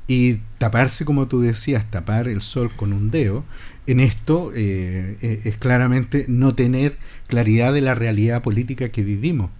Y 0.07 0.41
taparse, 0.59 1.07
como 1.07 1.29
tú 1.29 1.41
decías, 1.41 1.91
tapar 1.91 2.29
el 2.29 2.43
sol 2.43 2.71
con 2.77 2.93
un 2.93 3.11
dedo, 3.11 3.45
en 3.87 4.01
esto 4.01 4.53
eh, 4.55 5.17
eh, 5.23 5.41
es 5.45 5.57
claramente 5.57 6.27
no 6.29 6.55
tener 6.55 6.99
claridad 7.27 7.73
de 7.73 7.81
la 7.81 7.95
realidad 7.95 8.43
política 8.43 8.91
que 8.91 9.03
vivimos. 9.03 9.51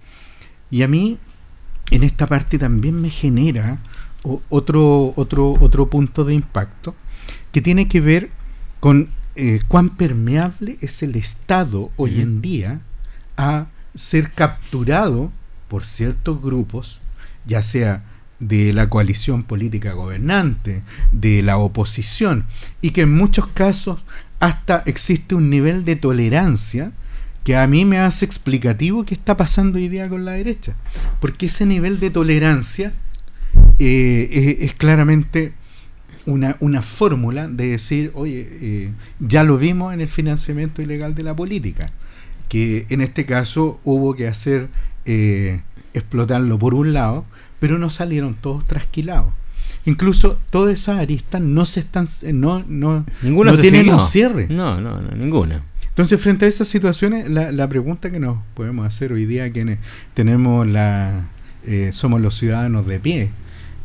Y 0.69 0.83
a 0.83 0.87
mí, 0.87 1.17
en 1.89 2.03
esta 2.03 2.27
parte 2.27 2.59
también 2.59 3.01
me 3.01 3.09
genera 3.09 3.79
otro, 4.49 5.13
otro, 5.15 5.53
otro 5.59 5.89
punto 5.89 6.23
de 6.23 6.35
impacto, 6.35 6.95
que 7.55 7.61
tiene 7.61 7.87
que 7.87 8.01
ver 8.01 8.31
con 8.81 9.07
eh, 9.37 9.61
cuán 9.69 9.91
permeable 9.91 10.77
es 10.81 11.01
el 11.03 11.15
Estado 11.15 11.89
hoy 11.95 12.19
en 12.19 12.41
día 12.41 12.81
a 13.37 13.67
ser 13.93 14.33
capturado 14.33 15.31
por 15.69 15.85
ciertos 15.85 16.41
grupos, 16.41 16.99
ya 17.45 17.63
sea 17.63 18.03
de 18.41 18.73
la 18.73 18.89
coalición 18.89 19.43
política 19.43 19.93
gobernante, 19.93 20.83
de 21.13 21.43
la 21.43 21.57
oposición, 21.57 22.43
y 22.81 22.89
que 22.89 23.03
en 23.03 23.15
muchos 23.15 23.47
casos 23.47 24.03
hasta 24.41 24.83
existe 24.85 25.33
un 25.33 25.49
nivel 25.49 25.85
de 25.85 25.95
tolerancia 25.95 26.91
que 27.45 27.55
a 27.55 27.65
mí 27.67 27.85
me 27.85 27.99
hace 27.99 28.25
explicativo 28.25 29.05
qué 29.05 29.13
está 29.13 29.37
pasando 29.37 29.77
hoy 29.77 29.87
día 29.87 30.09
con 30.09 30.25
la 30.25 30.33
derecha. 30.33 30.75
Porque 31.21 31.45
ese 31.45 31.65
nivel 31.65 32.01
de 32.01 32.09
tolerancia 32.09 32.91
eh, 33.79 34.57
es 34.59 34.73
claramente 34.73 35.53
una, 36.25 36.57
una 36.59 36.81
fórmula 36.81 37.47
de 37.47 37.67
decir, 37.67 38.11
oye, 38.13 38.47
eh, 38.61 38.91
ya 39.19 39.43
lo 39.43 39.57
vimos 39.57 39.93
en 39.93 40.01
el 40.01 40.07
financiamiento 40.07 40.81
ilegal 40.81 41.15
de 41.15 41.23
la 41.23 41.35
política, 41.35 41.91
que 42.49 42.85
en 42.89 43.01
este 43.01 43.25
caso 43.25 43.79
hubo 43.83 44.15
que 44.15 44.27
hacer 44.27 44.69
eh, 45.05 45.61
explotarlo 45.93 46.57
por 46.59 46.73
un 46.73 46.93
lado, 46.93 47.25
pero 47.59 47.77
no 47.77 47.89
salieron 47.89 48.35
todos 48.35 48.65
trasquilados. 48.65 49.33
Incluso 49.85 50.39
todas 50.49 50.73
esas 50.73 50.99
aristas 50.99 51.41
no 51.41 51.65
se 51.65 51.79
están, 51.79 52.07
no, 52.33 52.63
no, 52.67 53.05
ninguna 53.21 53.51
no 53.51 53.57
tienen 53.57 53.89
un 53.93 54.01
cierre. 54.01 54.47
No, 54.49 54.81
no, 54.81 54.99
no, 54.99 55.11
ninguna. 55.11 55.61
Entonces, 55.89 56.19
frente 56.19 56.45
a 56.45 56.49
esas 56.49 56.67
situaciones, 56.67 57.29
la, 57.29 57.51
la 57.51 57.69
pregunta 57.69 58.11
que 58.11 58.19
nos 58.19 58.39
podemos 58.53 58.85
hacer 58.85 59.13
hoy 59.13 59.25
día, 59.25 59.51
quienes 59.51 59.79
tenemos 60.13 60.67
la, 60.67 61.29
eh, 61.65 61.91
somos 61.93 62.19
los 62.19 62.35
ciudadanos 62.35 62.85
de 62.85 62.99
pie, 62.99 63.29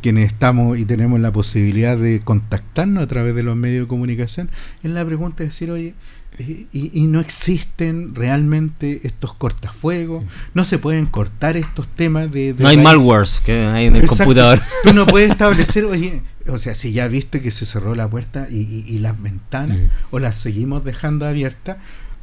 quienes 0.01 0.31
estamos 0.31 0.77
y 0.77 0.85
tenemos 0.85 1.19
la 1.19 1.31
posibilidad 1.31 1.97
de 1.97 2.21
contactarnos 2.21 3.03
a 3.03 3.07
través 3.07 3.35
de 3.35 3.43
los 3.43 3.55
medios 3.55 3.85
de 3.85 3.87
comunicación, 3.87 4.49
es 4.83 4.91
la 4.91 5.05
pregunta 5.05 5.39
de 5.39 5.45
decir, 5.45 5.71
oye, 5.71 5.93
eh, 6.37 6.65
y, 6.71 7.01
no 7.07 7.19
existen 7.19 8.15
realmente 8.15 9.01
estos 9.03 9.33
cortafuegos, 9.33 10.23
no 10.53 10.63
se 10.63 10.77
pueden 10.77 11.05
cortar 11.05 11.57
estos 11.57 11.87
temas 11.89 12.31
de... 12.31 12.55
no 12.57 12.69
hay 12.69 12.77
malwares 12.77 13.41
que 13.45 13.65
hay 13.65 13.87
en 13.87 13.97
el 13.97 14.07
computador. 14.07 14.61
Tú 14.83 14.93
no 14.93 15.05
puedes 15.05 15.31
establecer, 15.31 15.85
oye, 15.85 16.23
o 16.47 16.57
sea, 16.57 16.73
si 16.73 16.93
ya 16.93 17.07
viste 17.07 17.41
que 17.41 17.51
se 17.51 17.65
cerró 17.65 17.95
la 17.95 18.09
puerta 18.09 18.47
y, 18.49 18.97
las 18.99 19.21
ventanas, 19.21 19.77
mm. 19.77 19.85
o 20.11 20.19
las 20.19 20.39
seguimos 20.39 20.83
dejando 20.83 21.27
abiertas, 21.27 21.77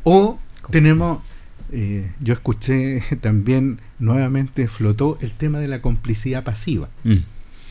o 0.04 0.38
tenemos... 0.70 1.20
Eh, 1.70 2.10
yo 2.20 2.32
escuché 2.32 3.02
también 3.20 3.78
nuevamente 3.98 4.68
flotó 4.68 5.18
el 5.20 5.32
tema 5.32 5.58
de 5.58 5.68
la 5.68 5.82
complicidad 5.82 6.42
pasiva. 6.42 6.88
Mm. 7.04 7.18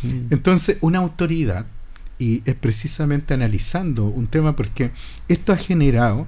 Mm. 0.04 0.28
Entonces, 0.32 0.78
una 0.82 1.00
autoridad, 1.00 1.66
y 2.20 2.42
es 2.46 2.56
precisamente 2.56 3.34
analizando 3.34 4.06
un 4.06 4.28
tema 4.28 4.56
porque 4.56 4.92
esto 5.28 5.54
ha 5.54 5.58
generado 5.58 6.28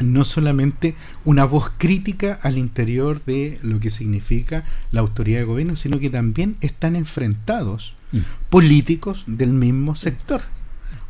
no 0.00 0.24
solamente 0.24 0.94
una 1.26 1.44
voz 1.44 1.70
crítica 1.76 2.38
al 2.42 2.56
interior 2.56 3.22
de 3.24 3.58
lo 3.62 3.80
que 3.80 3.90
significa 3.90 4.64
la 4.92 5.00
autoridad 5.00 5.40
de 5.40 5.44
gobierno, 5.44 5.76
sino 5.76 5.98
que 5.98 6.08
también 6.08 6.56
están 6.62 6.96
enfrentados 6.96 7.94
mm. 8.12 8.18
políticos 8.48 9.24
del 9.26 9.52
mismo 9.52 9.96
sector 9.96 10.42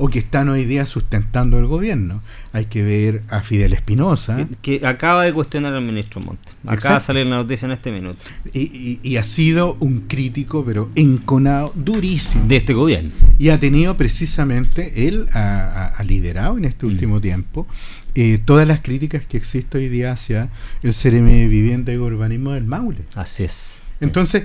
o 0.02 0.08
que 0.08 0.18
están 0.20 0.48
hoy 0.48 0.64
día 0.64 0.86
sustentando 0.86 1.58
el 1.58 1.66
gobierno. 1.66 2.22
Hay 2.54 2.64
que 2.64 2.82
ver 2.82 3.22
a 3.28 3.42
Fidel 3.42 3.74
Espinosa. 3.74 4.48
Que, 4.62 4.80
acaba 4.86 5.24
de 5.24 5.34
cuestionar 5.34 5.74
al 5.74 5.82
ministro 5.82 6.22
Monte. 6.22 6.52
Acaba 6.66 6.94
de 6.94 7.00
salir 7.02 7.26
la 7.26 7.36
noticia 7.36 7.66
en 7.66 7.72
este 7.72 7.92
minuto. 7.92 8.18
Y, 8.54 9.16
ha 9.18 9.22
sido 9.22 9.76
un 9.78 10.06
crítico, 10.08 10.64
pero 10.64 10.90
enconado, 10.94 11.72
durísimo. 11.74 12.46
De 12.46 12.56
este 12.56 12.72
gobierno. 12.72 13.10
Y 13.38 13.50
ha 13.50 13.60
tenido 13.60 13.98
precisamente, 13.98 15.06
él 15.06 15.28
ha, 15.34 16.02
liderado 16.02 16.56
en 16.56 16.64
este 16.64 16.86
mm. 16.86 16.88
último 16.88 17.20
tiempo 17.20 17.66
eh, 18.14 18.40
todas 18.42 18.66
las 18.66 18.80
críticas 18.80 19.26
que 19.26 19.36
existe 19.36 19.76
hoy 19.76 19.90
día 19.90 20.12
hacia 20.12 20.48
el 20.82 20.94
CRM 20.94 21.26
de 21.26 21.46
Vivienda 21.46 21.92
y 21.92 21.98
Urbanismo 21.98 22.52
del 22.52 22.64
Maule. 22.64 23.00
Así 23.14 23.44
es. 23.44 23.82
Entonces, 24.00 24.44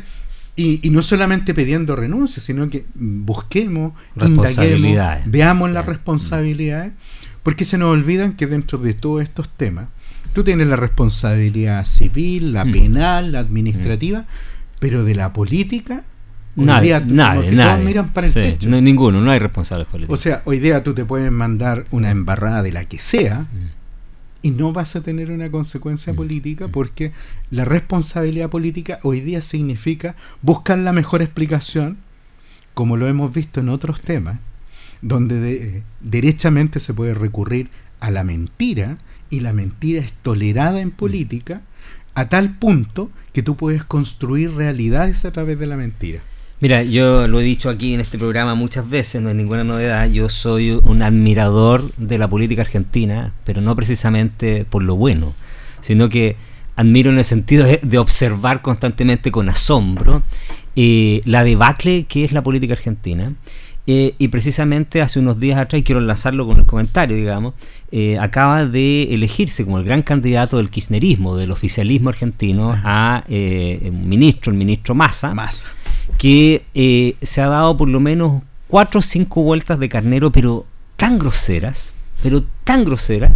y, 0.55 0.89
no 0.89 1.01
solamente 1.01 1.53
pidiendo 1.53 1.95
renuncia, 1.95 2.41
sino 2.41 2.69
que 2.69 2.85
busquemos, 2.95 3.93
indaguemos, 4.15 4.97
veamos 5.25 5.71
las 5.71 5.85
responsabilidades, 5.85 6.93
porque 7.43 7.65
se 7.65 7.77
nos 7.77 7.89
olvidan 7.89 8.33
que 8.33 8.47
dentro 8.47 8.77
de 8.77 8.93
todos 8.93 9.21
estos 9.21 9.49
temas, 9.49 9.87
tú 10.33 10.43
tienes 10.43 10.67
la 10.67 10.77
responsabilidad 10.77 11.85
civil, 11.85 12.53
la 12.53 12.65
mm. 12.65 12.71
penal, 12.71 13.31
la 13.33 13.39
administrativa, 13.39 14.21
mm. 14.21 14.25
pero 14.79 15.03
de 15.03 15.15
la 15.15 15.33
política 15.33 16.03
Nadie, 16.57 17.01
nadie, 17.05 17.51
miran 17.83 18.13
para 18.13 18.27
el 18.27 18.33
techo. 18.33 18.69
No, 18.69 18.79
ninguno, 18.79 19.19
no 19.19 19.29
hay 19.29 19.39
responsables 19.39 19.87
políticos. 19.87 20.17
O 20.17 20.23
sea, 20.23 20.41
hoy 20.45 20.59
día 20.59 20.81
tú 20.83 20.93
te 20.93 21.03
puedes 21.03 21.29
mandar 21.29 21.85
una 21.91 22.11
embarrada 22.11 22.63
de 22.63 22.71
la 22.71 22.85
que 22.85 22.97
sea, 22.97 23.41
mm 23.41 23.74
y 24.45 24.51
no 24.51 24.71
vas 24.73 24.95
a 24.95 25.01
tener 25.01 25.31
una 25.31 25.49
consecuencia 25.49 26.13
mm. 26.13 26.15
política 26.15 26.67
porque 26.67 27.13
la 27.49 27.65
responsabilidad 27.65 28.47
política 28.47 28.99
hoy 29.01 29.19
día 29.19 29.41
significa 29.41 30.15
buscar 30.43 30.77
la 30.77 30.93
mejor 30.93 31.23
explicación, 31.23 31.97
como 32.75 32.95
lo 32.95 33.07
hemos 33.07 33.33
visto 33.33 33.61
en 33.61 33.69
otros 33.69 34.01
temas, 34.01 34.37
donde 35.01 35.55
eh, 35.55 35.83
derechamente 35.99 36.79
se 36.79 36.93
puede 36.93 37.15
recurrir 37.15 37.71
a 37.99 38.11
la 38.11 38.23
mentira 38.23 38.99
y 39.31 39.39
la 39.39 39.51
mentira 39.51 39.99
es 39.99 40.13
tolerada 40.13 40.79
en 40.79 40.89
mm. 40.89 40.91
política 40.91 41.63
a 42.13 42.29
tal 42.29 42.59
punto 42.59 43.09
que 43.33 43.41
tú 43.41 43.57
puedes 43.57 43.83
construir 43.83 44.51
realidades 44.51 45.25
a 45.25 45.31
través 45.31 45.57
de 45.57 45.65
la 45.65 45.75
mentira. 45.75 46.21
Mira, 46.61 46.83
yo 46.83 47.27
lo 47.27 47.41
he 47.41 47.43
dicho 47.43 47.69
aquí 47.69 47.93
en 47.93 47.99
este 47.99 48.17
programa 48.17 48.55
muchas 48.55 48.89
veces, 48.89 49.21
no 49.21 49.29
es 49.29 49.35
ninguna 49.35 49.65
novedad, 49.65 50.09
yo 50.09 50.29
soy 50.29 50.71
un 50.71 51.01
admirador 51.01 51.91
de 51.97 52.17
la 52.17 52.29
política 52.29 52.61
argentina, 52.61 53.33
pero 53.43 53.59
no 53.59 53.75
precisamente 53.75 54.63
por 54.63 54.81
lo 54.81 54.95
bueno, 54.95 55.33
sino 55.81 56.07
que 56.07 56.37
admiro 56.77 57.09
en 57.09 57.17
el 57.17 57.25
sentido 57.25 57.65
de, 57.65 57.97
observar 57.97 58.61
constantemente 58.61 59.31
con 59.31 59.49
asombro 59.49 60.23
eh, 60.77 61.21
la 61.25 61.43
debacle 61.43 62.05
que 62.05 62.23
es 62.23 62.31
la 62.31 62.41
política 62.41 62.73
argentina. 62.73 63.33
Eh, 63.87 64.15
y 64.17 64.29
precisamente 64.29 65.01
hace 65.01 65.19
unos 65.19 65.39
días 65.39 65.59
atrás, 65.59 65.81
y 65.81 65.83
quiero 65.83 66.01
lanzarlo 66.01 66.47
con 66.47 66.57
el 66.57 66.65
comentario, 66.65 67.15
digamos, 67.15 67.53
eh, 67.91 68.17
acaba 68.17 68.65
de 68.65 69.13
elegirse 69.13 69.63
como 69.63 69.77
el 69.77 69.83
gran 69.83 70.01
candidato 70.01 70.57
del 70.57 70.71
kirchnerismo, 70.71 71.35
del 71.35 71.51
oficialismo 71.51 72.09
argentino, 72.09 72.73
a 72.83 73.23
un 73.29 74.09
ministro, 74.09 74.51
el 74.51 74.57
ministro 74.57 74.95
Massa. 74.95 75.35
Massa 75.35 75.74
que 76.17 76.65
eh, 76.73 77.15
se 77.21 77.41
ha 77.41 77.47
dado 77.47 77.77
por 77.77 77.87
lo 77.87 77.99
menos 77.99 78.43
cuatro 78.67 78.99
o 78.99 79.03
cinco 79.03 79.43
vueltas 79.43 79.79
de 79.79 79.89
carnero, 79.89 80.31
pero 80.31 80.65
tan 80.95 81.19
groseras, 81.19 81.93
pero 82.23 82.43
tan 82.63 82.85
groseras, 82.85 83.31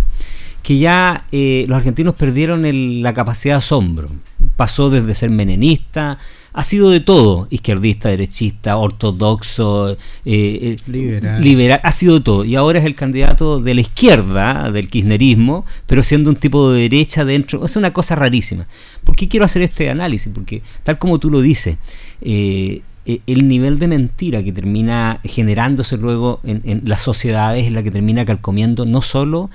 que 0.63 0.77
ya 0.77 1.25
eh, 1.31 1.65
los 1.67 1.77
argentinos 1.77 2.15
perdieron 2.15 2.63
la 3.01 3.13
capacidad 3.13 3.55
de 3.55 3.59
asombro. 3.59 4.09
Pasó 4.55 4.89
desde 4.89 5.15
ser 5.15 5.29
menenista, 5.29 6.17
ha 6.53 6.63
sido 6.63 6.89
de 6.89 6.99
todo, 6.99 7.47
izquierdista, 7.49 8.09
derechista, 8.09 8.77
ortodoxo, 8.77 9.97
eh, 10.25 10.75
liberal. 10.87 11.79
ha 11.83 11.91
sido 11.91 12.15
de 12.15 12.21
todo. 12.21 12.45
Y 12.45 12.55
ahora 12.55 12.79
es 12.79 12.85
el 12.85 12.95
candidato 12.95 13.59
de 13.59 13.75
la 13.75 13.81
izquierda, 13.81 14.71
del 14.71 14.89
kirchnerismo, 14.89 15.65
pero 15.85 16.03
siendo 16.03 16.29
un 16.29 16.35
tipo 16.35 16.71
de 16.71 16.81
derecha 16.81 17.23
dentro. 17.25 17.63
Es 17.65 17.75
una 17.75 17.93
cosa 17.93 18.15
rarísima. 18.15 18.67
¿Por 19.03 19.15
qué 19.15 19.27
quiero 19.27 19.45
hacer 19.45 19.61
este 19.61 19.89
análisis? 19.89 20.31
Porque 20.33 20.63
tal 20.83 20.97
como 20.97 21.19
tú 21.19 21.29
lo 21.29 21.41
dices, 21.41 21.77
eh, 22.21 22.81
e, 23.05 23.21
el 23.27 23.47
nivel 23.47 23.79
de 23.79 23.87
mentira 23.87 24.43
que 24.43 24.51
termina 24.51 25.19
generándose 25.23 25.97
luego 25.97 26.39
en, 26.43 26.81
las 26.85 27.01
sociedades 27.01 27.65
es 27.65 27.71
la 27.71 27.83
que 27.83 27.91
termina 27.91 28.25
calcomiendo 28.25 28.85
no 28.85 29.01
solo 29.01 29.49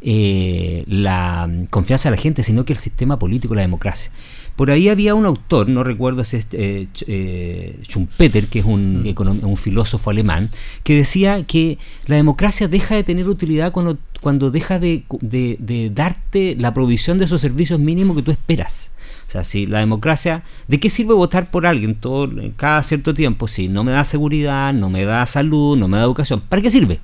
eh, 0.00 0.84
la 0.86 1.50
confianza 1.70 2.10
de 2.10 2.16
la 2.16 2.22
gente, 2.22 2.42
sino 2.42 2.64
que 2.64 2.72
el 2.72 2.78
sistema 2.78 3.18
político, 3.18 3.54
la 3.54 3.62
democracia. 3.62 4.10
Por 4.58 4.72
ahí 4.72 4.88
había 4.88 5.14
un 5.14 5.24
autor, 5.24 5.68
no 5.68 5.84
recuerdo 5.84 6.24
si 6.24 6.38
es 6.38 6.48
eh, 6.50 6.88
eh, 7.06 7.78
Schumpeter, 7.84 8.48
que 8.48 8.58
es 8.58 8.64
un, 8.64 9.04
mm. 9.04 9.44
un, 9.44 9.56
filósofo 9.56 10.10
alemán, 10.10 10.50
que 10.82 10.96
decía 10.96 11.44
que 11.44 11.78
la 12.08 12.16
democracia 12.16 12.66
deja 12.66 12.96
de 12.96 13.04
tener 13.04 13.28
utilidad 13.28 13.70
cuando, 13.70 13.98
cuando 14.20 14.50
deja 14.50 14.80
de, 14.80 15.04
de, 15.20 15.92
darte 15.94 16.56
la 16.58 16.74
provisión 16.74 17.18
de 17.18 17.26
esos 17.26 17.40
servicios 17.40 17.78
mínimos 17.78 18.16
que 18.16 18.24
tú 18.24 18.32
esperas. 18.32 18.90
O 19.28 19.30
sea, 19.30 19.44
si 19.44 19.64
la 19.64 19.78
democracia, 19.78 20.42
¿de 20.66 20.80
qué 20.80 20.90
sirve 20.90 21.14
votar 21.14 21.52
por 21.52 21.64
alguien 21.64 21.94
todo, 21.94 22.28
cada 22.56 22.82
cierto 22.82 23.14
tiempo 23.14 23.46
si 23.46 23.68
no 23.68 23.84
me 23.84 23.92
da 23.92 24.02
seguridad, 24.02 24.74
no 24.74 24.90
me 24.90 25.04
da 25.04 25.24
salud, 25.26 25.78
no 25.78 25.86
me 25.86 25.98
da 25.98 26.02
educación? 26.02 26.42
¿Para 26.48 26.62
qué 26.62 26.72
sirve? 26.72 26.98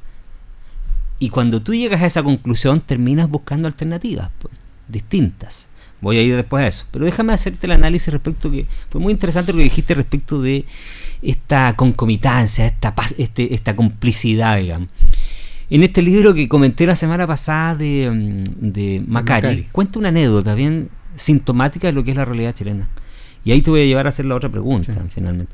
Y 1.20 1.28
cuando 1.28 1.62
tú 1.62 1.72
llegas 1.72 2.02
a 2.02 2.06
esa 2.06 2.24
conclusión, 2.24 2.80
terminas 2.80 3.30
buscando 3.30 3.68
alternativas 3.68 4.30
distintas. 4.88 5.68
Voy 6.00 6.18
a 6.18 6.22
ir 6.22 6.36
después 6.36 6.64
a 6.64 6.66
eso. 6.66 6.86
Pero 6.90 7.04
déjame 7.04 7.32
hacerte 7.32 7.66
el 7.66 7.72
análisis 7.72 8.12
respecto 8.12 8.50
que 8.50 8.66
fue 8.90 9.00
muy 9.00 9.12
interesante 9.12 9.52
lo 9.52 9.58
que 9.58 9.64
dijiste 9.64 9.94
respecto 9.94 10.40
de 10.40 10.64
esta 11.22 11.74
concomitancia, 11.76 12.66
esta, 12.66 12.94
este, 13.16 13.54
esta 13.54 13.74
complicidad, 13.74 14.58
digamos. 14.58 14.88
En 15.70 15.82
este 15.82 16.02
libro 16.02 16.34
que 16.34 16.48
comenté 16.48 16.86
la 16.86 16.94
semana 16.94 17.26
pasada 17.26 17.74
de, 17.74 18.10
mm, 18.10 18.70
de 18.70 19.02
Macari, 19.06 19.68
cuenta 19.72 19.98
una 19.98 20.08
anécdota 20.08 20.54
bien 20.54 20.90
sintomática 21.14 21.86
de 21.86 21.94
lo 21.94 22.04
que 22.04 22.10
es 22.10 22.16
la 22.16 22.24
realidad 22.24 22.54
chilena. 22.54 22.88
Y 23.44 23.52
ahí 23.52 23.62
te 23.62 23.70
voy 23.70 23.82
a 23.82 23.84
llevar 23.84 24.06
a 24.06 24.10
hacer 24.10 24.24
la 24.24 24.34
otra 24.34 24.48
pregunta, 24.48 24.92
finalmente. 25.08 25.52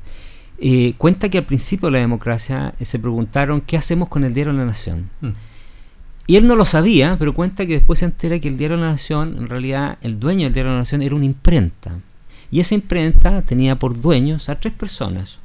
Eh, 0.59 0.95
cuenta 0.99 1.29
que 1.29 1.39
al 1.39 1.45
principio 1.45 1.89
de 1.89 1.93
la 1.93 1.99
democracia 2.01 2.75
eh, 2.79 2.85
se 2.85 2.99
preguntaron 2.99 3.61
qué 3.63 3.77
hacemos 3.77 4.09
con 4.09 4.25
el 4.25 4.35
diario 4.35 4.53
de 4.53 4.59
la 4.59 4.67
Nación. 4.67 5.11
Mm. 5.21 5.29
Y 6.31 6.37
él 6.37 6.47
no 6.47 6.55
lo 6.55 6.65
sabía, 6.65 7.17
pero 7.19 7.35
cuenta 7.35 7.67
que 7.67 7.73
después 7.73 7.99
se 7.99 8.05
entera 8.05 8.39
que 8.39 8.47
el 8.47 8.57
Diario 8.57 8.77
de 8.77 8.85
la 8.85 8.91
Nación, 8.93 9.35
en 9.37 9.49
realidad 9.49 9.99
el 10.01 10.21
dueño 10.21 10.45
del 10.45 10.53
Diario 10.53 10.71
de 10.71 10.77
la 10.77 10.83
Nación 10.83 11.03
era 11.03 11.17
una 11.17 11.25
imprenta. 11.25 11.99
Y 12.53 12.61
esa 12.61 12.77
imprenta 12.77 13.43
tenía 13.43 13.77
por 13.81 14.01
dueños 14.01 14.49
a 14.49 14.61
tres 14.61 14.73
personas. 14.73 15.41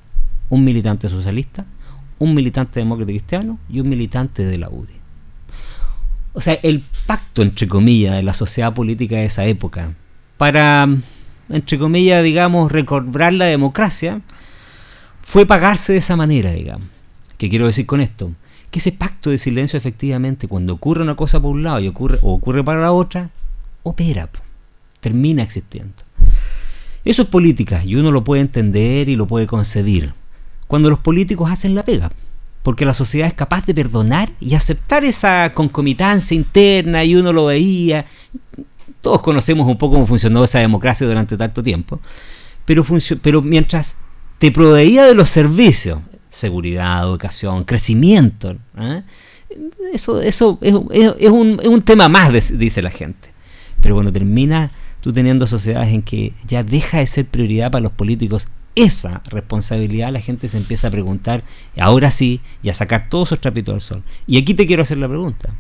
Un 0.47 0.63
militante 0.63 1.09
socialista, 1.09 1.65
un 2.19 2.35
militante 2.35 2.81
demócrata 2.81 3.09
cristiano 3.09 3.57
y 3.67 3.79
un 3.79 3.89
militante 3.89 4.45
de 4.45 4.59
la 4.59 4.69
UDI. 4.69 4.93
O 6.33 6.39
sea, 6.39 6.53
el 6.61 6.83
pacto, 7.07 7.41
entre 7.41 7.67
comillas, 7.67 8.15
de 8.15 8.21
la 8.21 8.35
sociedad 8.35 8.71
política 8.71 9.15
de 9.15 9.25
esa 9.25 9.43
época 9.45 9.95
para, 10.37 10.87
entre 11.49 11.79
comillas, 11.79 12.23
digamos, 12.23 12.71
recobrar 12.71 13.33
la 13.33 13.45
democracia, 13.45 14.21
fue 15.19 15.47
pagarse 15.47 15.93
de 15.93 15.97
esa 15.97 16.15
manera, 16.15 16.51
digamos. 16.51 16.85
¿Qué 17.39 17.49
quiero 17.49 17.65
decir 17.65 17.87
con 17.87 18.01
esto? 18.01 18.33
Que 18.75 18.79
ese 18.79 18.91
pacto 18.91 19.29
de 19.29 19.37
silencio 19.37 19.77
efectivamente, 19.77 20.49
cuando 20.49 20.73
ocurre 20.73 21.01
una 21.01 21.15
cosa 21.15 21.39
por 21.39 21.51
un 21.51 21.63
lado 21.63 21.79
y 21.79 21.87
ocurre, 21.87 22.19
o 22.21 22.33
ocurre 22.33 22.61
para 22.61 22.81
la 22.81 22.91
otra, 22.91 23.29
opera, 23.83 24.27
termina 24.99 25.43
existiendo. 25.43 25.93
Eso 27.05 27.21
es 27.21 27.29
política 27.29 27.81
y 27.85 27.95
uno 27.95 28.11
lo 28.11 28.25
puede 28.25 28.41
entender 28.41 29.07
y 29.07 29.15
lo 29.15 29.27
puede 29.27 29.47
conceder. 29.47 30.13
Cuando 30.67 30.89
los 30.89 30.99
políticos 30.99 31.49
hacen 31.49 31.73
la 31.73 31.85
pega, 31.85 32.11
porque 32.63 32.83
la 32.83 32.93
sociedad 32.93 33.29
es 33.29 33.33
capaz 33.33 33.65
de 33.65 33.73
perdonar 33.73 34.29
y 34.41 34.55
aceptar 34.55 35.05
esa 35.05 35.53
concomitancia 35.53 36.35
interna 36.35 37.05
y 37.05 37.15
uno 37.15 37.31
lo 37.31 37.45
veía. 37.45 38.05
Todos 38.99 39.21
conocemos 39.21 39.67
un 39.67 39.77
poco 39.77 39.93
cómo 39.93 40.05
funcionó 40.05 40.43
esa 40.43 40.59
democracia 40.59 41.07
durante 41.07 41.37
tanto 41.37 41.63
tiempo, 41.63 42.01
pero, 42.65 42.83
pero 43.21 43.41
mientras 43.41 43.95
te 44.37 44.51
proveía 44.51 45.05
de 45.05 45.15
los 45.15 45.29
servicios, 45.29 46.01
seguridad, 46.35 47.03
educación, 47.03 47.63
crecimiento. 47.63 48.57
¿eh? 48.77 49.03
Eso, 49.93 50.21
eso 50.21 50.59
es, 50.61 50.73
un, 50.73 51.81
tema 51.83 52.09
más, 52.09 52.57
dice 52.57 52.81
la 52.81 52.91
gente. 52.91 53.29
Pero 53.81 53.95
bueno, 53.95 54.11
termina 54.11 54.69
tú 55.01 55.13
teniendo 55.13 55.47
sociedades 55.47 55.93
en 55.93 56.01
que 56.01 56.33
ya 56.45 56.63
deja 56.63 56.97
de 56.97 57.07
ser 57.07 57.25
prioridad 57.25 57.71
para 57.71 57.83
los 57.83 57.91
políticos 57.91 58.47
esa 58.75 59.21
responsabilidad, 59.29 60.11
la 60.11 60.19
gente 60.19 60.49
se 60.49 60.57
empieza 60.57 60.89
a 60.89 60.91
preguntar, 60.91 61.43
ahora 61.79 62.11
sí, 62.11 62.41
y 62.61 62.67
a 62.67 62.73
sacar 62.73 63.07
todos 63.07 63.29
esos 63.29 63.39
trapitos 63.39 63.73
al 63.73 63.81
sol. 63.81 64.03
Y 64.27 64.37
aquí 64.37 64.53
te 64.53 64.67
quiero 64.67 64.83
hacer 64.83 64.97
la 64.97 65.07
pregunta. 65.07 65.53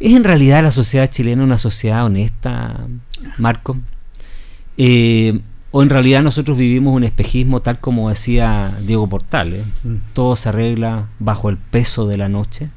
¿Es 0.00 0.14
en 0.14 0.24
realidad 0.24 0.62
la 0.62 0.70
sociedad 0.70 1.10
chilena 1.10 1.44
una 1.44 1.58
sociedad 1.58 2.06
honesta, 2.06 2.86
Marco? 3.36 3.76
Eh, 4.78 5.38
o 5.76 5.82
en 5.82 5.90
realidad 5.90 6.22
nosotros 6.22 6.56
vivimos 6.56 6.94
un 6.94 7.02
espejismo 7.02 7.60
tal 7.60 7.80
como 7.80 8.08
decía 8.08 8.78
Diego 8.86 9.08
Portales, 9.08 9.64
mm. 9.82 9.96
todo 10.12 10.36
se 10.36 10.50
arregla 10.50 11.08
bajo 11.18 11.50
el 11.50 11.58
peso 11.58 12.06
de 12.06 12.16
la 12.16 12.28
noche. 12.28 12.68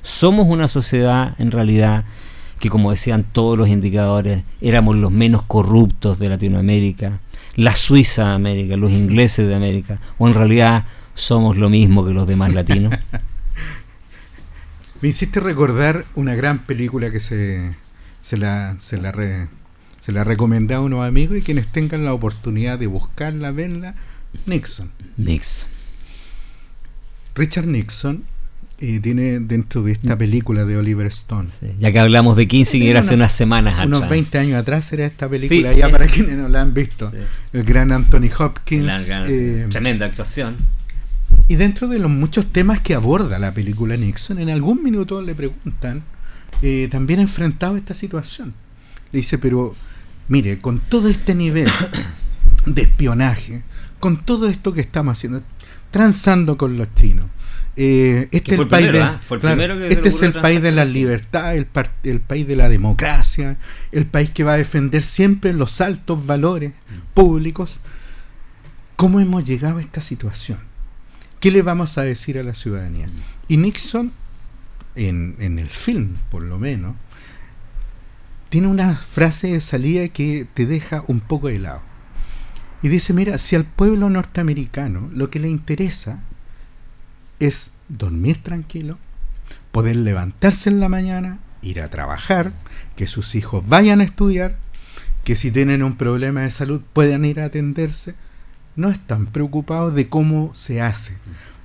Somos 0.00 0.46
una 0.48 0.66
sociedad 0.66 1.34
en 1.36 1.50
realidad 1.50 2.06
que 2.58 2.70
como 2.70 2.90
decían 2.90 3.26
todos 3.30 3.58
los 3.58 3.68
indicadores, 3.68 4.44
éramos 4.62 4.96
los 4.96 5.12
menos 5.12 5.42
corruptos 5.42 6.18
de 6.18 6.30
Latinoamérica, 6.30 7.20
la 7.54 7.74
Suiza 7.74 8.28
de 8.28 8.32
América, 8.32 8.78
los 8.78 8.92
ingleses 8.92 9.46
de 9.46 9.54
América, 9.54 10.00
o 10.16 10.26
en 10.26 10.32
realidad 10.32 10.86
somos 11.12 11.58
lo 11.58 11.68
mismo 11.68 12.02
que 12.02 12.14
los 12.14 12.26
demás 12.26 12.54
latinos. 12.54 12.94
Me 15.02 15.08
hiciste 15.10 15.38
recordar 15.38 16.06
una 16.14 16.34
gran 16.34 16.60
película 16.60 17.10
que 17.10 17.20
se, 17.20 17.74
se 18.22 18.38
la, 18.38 18.76
se 18.78 18.96
la 18.96 19.12
re, 19.12 19.48
se 20.02 20.10
la 20.10 20.24
recomendé 20.24 20.74
a 20.74 20.80
unos 20.80 21.06
amigos 21.06 21.38
y 21.38 21.42
quienes 21.42 21.68
tengan 21.68 22.04
la 22.04 22.12
oportunidad 22.12 22.76
de 22.76 22.88
buscarla, 22.88 23.52
verla, 23.52 23.94
Nixon. 24.46 24.90
Nixon. 25.16 25.68
Richard 27.36 27.66
Nixon 27.68 28.24
eh, 28.80 28.98
tiene 29.00 29.38
dentro 29.38 29.84
de 29.84 29.92
esta 29.92 30.18
película 30.18 30.64
de 30.64 30.76
Oliver 30.76 31.06
Stone. 31.06 31.48
ya 31.78 31.92
que 31.92 32.00
hablamos 32.00 32.36
de 32.36 32.48
Kissinger 32.48 32.96
hace 32.96 33.14
unas 33.14 33.32
semanas 33.32 33.74
atrás. 33.74 33.86
Unos 33.86 34.10
20 34.10 34.38
años 34.38 34.56
atrás 34.56 34.92
era 34.92 35.06
esta 35.06 35.28
película, 35.28 35.72
ya 35.72 35.88
para 35.88 36.08
quienes 36.08 36.36
no 36.36 36.48
la 36.48 36.62
han 36.62 36.74
visto. 36.74 37.12
El 37.52 37.62
gran 37.62 37.92
Anthony 37.92 38.28
Hopkins. 38.36 39.08
Eh, 39.28 39.68
tremenda 39.70 40.06
actuación. 40.06 40.56
Y 41.46 41.54
dentro 41.54 41.86
de 41.86 42.00
los 42.00 42.10
muchos 42.10 42.46
temas 42.46 42.80
que 42.80 42.94
aborda 42.94 43.38
la 43.38 43.54
película 43.54 43.96
Nixon, 43.96 44.40
en 44.40 44.50
algún 44.50 44.82
minuto 44.82 45.22
le 45.22 45.36
preguntan, 45.36 46.02
eh, 46.60 46.88
también 46.90 47.20
enfrentado 47.20 47.76
a 47.76 47.78
esta 47.78 47.94
situación. 47.94 48.52
Le 49.12 49.20
dice, 49.20 49.38
pero 49.38 49.76
Mire, 50.28 50.60
con 50.60 50.78
todo 50.78 51.08
este 51.08 51.34
nivel 51.34 51.68
de 52.66 52.82
espionaje, 52.82 53.62
con 54.00 54.24
todo 54.24 54.48
esto 54.48 54.72
que 54.72 54.80
estamos 54.80 55.18
haciendo, 55.18 55.42
transando 55.90 56.56
con 56.56 56.76
los 56.76 56.94
chinos, 56.94 57.26
eh, 57.74 58.28
este, 58.32 58.54
el 58.56 58.68
país 58.68 58.90
este 59.88 60.10
es 60.10 60.22
el 60.22 60.34
país 60.34 60.60
de 60.60 60.72
la 60.72 60.84
libertad, 60.84 61.56
el, 61.56 61.66
el, 62.02 62.20
país 62.20 62.46
de 62.46 62.54
la 62.54 62.68
democracia, 62.68 63.56
el 63.92 64.04
país 64.04 64.30
que 64.30 64.44
va 64.44 64.54
a 64.54 64.56
defender 64.58 65.02
siempre 65.02 65.54
los 65.54 65.80
altos 65.80 66.26
valores 66.26 66.72
públicos. 67.14 67.80
¿Cómo 68.96 69.20
hemos 69.20 69.44
llegado 69.44 69.78
a 69.78 69.80
esta 69.80 70.02
situación? 70.02 70.58
¿Qué 71.40 71.50
le 71.50 71.62
vamos 71.62 71.96
a 71.96 72.02
decir 72.02 72.38
a 72.38 72.42
la 72.42 72.54
ciudadanía? 72.54 73.08
Y 73.48 73.56
Nixon, 73.56 74.12
en, 74.94 75.34
en 75.38 75.58
el 75.58 75.68
film 75.68 76.16
por 76.30 76.42
lo 76.42 76.58
menos, 76.58 76.94
tiene 78.52 78.66
una 78.66 78.96
frase 78.96 79.54
de 79.54 79.62
salida 79.62 80.08
que 80.08 80.46
te 80.52 80.66
deja 80.66 81.04
un 81.06 81.20
poco 81.20 81.48
helado. 81.48 81.80
Y 82.82 82.88
dice, 82.88 83.14
mira, 83.14 83.38
si 83.38 83.56
al 83.56 83.64
pueblo 83.64 84.10
norteamericano 84.10 85.08
lo 85.10 85.30
que 85.30 85.40
le 85.40 85.48
interesa 85.48 86.20
es 87.40 87.72
dormir 87.88 88.42
tranquilo, 88.42 88.98
poder 89.70 89.96
levantarse 89.96 90.68
en 90.68 90.80
la 90.80 90.90
mañana, 90.90 91.38
ir 91.62 91.80
a 91.80 91.88
trabajar, 91.88 92.52
que 92.94 93.06
sus 93.06 93.34
hijos 93.36 93.66
vayan 93.66 94.02
a 94.02 94.04
estudiar, 94.04 94.58
que 95.24 95.34
si 95.34 95.50
tienen 95.50 95.82
un 95.82 95.96
problema 95.96 96.42
de 96.42 96.50
salud 96.50 96.82
puedan 96.92 97.24
ir 97.24 97.40
a 97.40 97.46
atenderse, 97.46 98.16
no 98.76 98.90
están 98.90 99.28
preocupados 99.28 99.94
de 99.94 100.10
cómo 100.10 100.54
se 100.54 100.82
hace. 100.82 101.16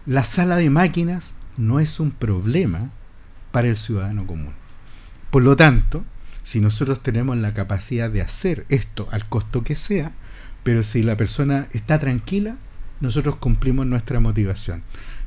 La 0.05 0.23
sala 0.23 0.55
de 0.55 0.69
máquinas 0.69 1.35
no 1.57 1.81
es 1.81 1.99
un 1.99 2.11
problema 2.11 2.91
para 3.51 3.67
el 3.67 3.75
ciudadano 3.75 4.25
común. 4.25 4.53
Por 5.31 5.43
lo 5.43 5.57
tanto, 5.57 6.05
si 6.47 6.61
nosotros 6.61 7.03
tenemos 7.03 7.35
la 7.35 7.53
capacidad 7.53 8.09
de 8.09 8.21
hacer 8.21 8.65
esto 8.69 9.09
al 9.11 9.27
costo 9.27 9.65
que 9.65 9.75
sea, 9.75 10.13
pero 10.63 10.81
si 10.81 11.03
la 11.03 11.17
persona 11.17 11.67
está 11.73 11.99
tranquila, 11.99 12.55
nosotros 13.01 13.35
cumplimos 13.35 13.85
nuestra 13.85 14.21
motivación. 14.21 14.81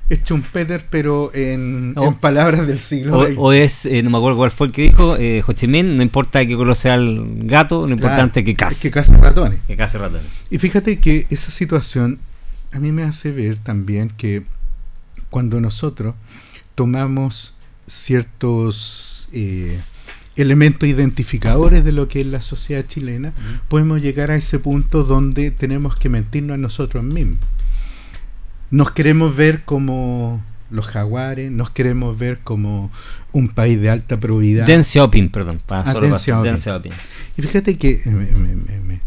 Es 0.09 0.20
Peter, 0.50 0.87
pero 0.88 1.30
en, 1.35 1.94
palabras 2.20 2.66
del 2.66 2.78
siglo 2.78 3.18
o, 3.18 3.48
o 3.48 3.52
es, 3.52 3.85
eh, 3.85 4.02
no 4.02 4.09
me 4.09 4.16
acuerdo 4.16 4.38
cuál 4.38 4.50
fue 4.50 4.68
el 4.68 4.72
que 4.72 4.80
dijo, 4.80 5.18
eh, 5.18 5.44
Ho 5.46 5.52
Chi 5.52 5.66
Minh, 5.66 5.94
no 5.94 6.02
importa 6.02 6.46
que 6.46 6.56
conoce 6.56 6.88
al 6.88 7.22
gato, 7.44 7.87
lo 7.87 7.92
importante 7.92 8.40
es 8.40 8.46
que 8.46 8.56
case. 8.56 8.88
que 8.88 8.90
case 8.90 9.14
ratones. 9.14 9.61
Que 9.66 9.76
case 9.76 9.98
ratones. 9.98 10.26
Y 10.48 10.56
fíjate 10.56 11.00
que 11.00 11.26
esa 11.28 11.50
situación 11.50 12.18
a 12.72 12.78
mí 12.78 12.92
me 12.92 13.02
hace 13.02 13.30
ver 13.30 13.59
también 13.59 14.09
que 14.09 14.44
cuando 15.28 15.61
nosotros 15.61 16.14
tomamos 16.74 17.52
ciertos... 17.87 19.28
Eh, 19.35 19.78
elementos 20.42 20.88
identificadores 20.88 21.85
de 21.85 21.92
lo 21.92 22.09
que 22.09 22.20
es 22.20 22.26
la 22.26 22.40
sociedad 22.40 22.85
chilena, 22.87 23.33
podemos 23.68 24.00
llegar 24.00 24.31
a 24.31 24.37
ese 24.37 24.59
punto 24.59 25.05
donde 25.05 25.50
tenemos 25.50 25.94
que 25.96 26.09
mentirnos 26.09 26.55
a 26.55 26.59
nosotros 26.59 27.03
mismos. 27.05 27.38
Nos 28.70 28.92
queremos 28.92 29.37
ver 29.37 29.62
como 29.64 30.42
los 30.70 30.87
jaguares, 30.87 31.50
nos 31.50 31.70
queremos 31.70 32.16
ver 32.18 32.38
como 32.44 32.90
un 33.33 33.48
país 33.48 33.81
de 33.81 33.90
alta 33.90 34.18
probidad. 34.20 34.66
Deng 34.66 34.85
Xiaoping, 34.85 35.29
perdón, 35.31 35.61
para 35.66 35.83
Ah, 35.83 35.92
solo 35.92 36.16
Xiaoping. 36.16 36.57
Xiaoping. 36.57 36.92
Y 37.37 37.42
fíjate 37.42 37.76
que 37.76 38.00
eh, 38.05 38.11
me, 38.11 38.26
me- 38.26 38.55
me- 38.55 39.00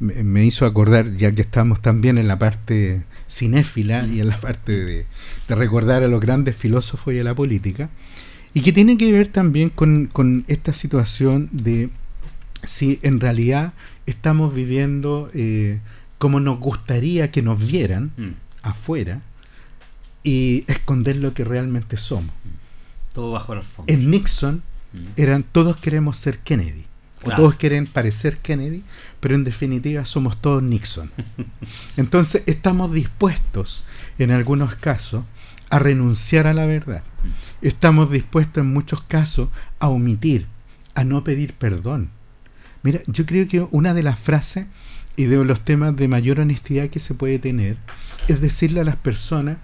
me- 0.00 0.24
me 0.24 0.44
hizo 0.44 0.66
acordar, 0.66 1.14
ya 1.16 1.30
que 1.32 1.42
estamos 1.42 1.80
también 1.80 2.18
en 2.18 2.26
la 2.26 2.38
parte 2.38 3.04
cinéfila 3.30 4.06
y 4.06 4.20
en 4.20 4.28
la 4.28 4.38
parte 4.38 4.72
de, 4.72 5.06
de 5.48 5.54
recordar 5.54 6.02
a 6.02 6.08
los 6.08 6.20
grandes 6.20 6.56
filósofos 6.56 7.14
y 7.14 7.20
a 7.20 7.22
la 7.22 7.34
política, 7.34 7.88
y 8.54 8.60
que 8.62 8.72
tiene 8.72 8.96
que 8.96 9.10
ver 9.12 9.28
también 9.28 9.68
con, 9.70 10.06
con 10.06 10.44
esta 10.48 10.72
situación 10.72 11.48
de 11.52 11.90
si 12.62 12.98
en 13.02 13.20
realidad 13.20 13.72
estamos 14.06 14.54
viviendo 14.54 15.30
eh, 15.34 15.80
como 16.18 16.40
nos 16.40 16.58
gustaría 16.60 17.30
que 17.30 17.42
nos 17.42 17.64
vieran 17.66 18.12
Mm. 18.16 18.30
afuera 18.62 19.20
y 20.22 20.64
esconder 20.68 21.16
lo 21.16 21.34
que 21.34 21.44
realmente 21.44 21.96
somos. 21.98 22.34
Todo 23.12 23.32
bajo 23.32 23.54
la 23.54 23.60
alfombra. 23.60 23.94
En 23.94 24.10
Nixon 24.10 24.62
Mm. 24.94 24.98
eran 25.16 25.42
todos 25.42 25.76
queremos 25.78 26.16
ser 26.16 26.38
Kennedy. 26.38 26.84
O 27.24 27.30
todos 27.34 27.54
quieren 27.56 27.86
parecer 27.86 28.36
Kennedy, 28.36 28.82
pero 29.18 29.34
en 29.34 29.44
definitiva 29.44 30.04
somos 30.04 30.36
todos 30.40 30.62
Nixon. 30.62 31.10
Entonces 31.96 32.42
estamos 32.46 32.92
dispuestos, 32.92 33.84
en 34.18 34.30
algunos 34.30 34.74
casos, 34.74 35.24
a 35.70 35.78
renunciar 35.78 36.46
a 36.46 36.52
la 36.52 36.66
verdad. 36.66 37.02
Estamos 37.64 38.10
dispuestos 38.10 38.62
en 38.62 38.74
muchos 38.74 39.00
casos 39.00 39.48
a 39.78 39.88
omitir, 39.88 40.46
a 40.94 41.02
no 41.02 41.24
pedir 41.24 41.54
perdón. 41.54 42.10
Mira, 42.82 43.00
yo 43.06 43.24
creo 43.24 43.48
que 43.48 43.66
una 43.70 43.94
de 43.94 44.02
las 44.02 44.18
frases 44.18 44.66
y 45.16 45.24
de 45.24 45.42
los 45.42 45.64
temas 45.64 45.96
de 45.96 46.06
mayor 46.06 46.40
honestidad 46.40 46.90
que 46.90 46.98
se 46.98 47.14
puede 47.14 47.38
tener 47.38 47.78
es 48.28 48.42
decirle 48.42 48.80
a 48.80 48.84
las 48.84 48.96
personas, 48.96 49.56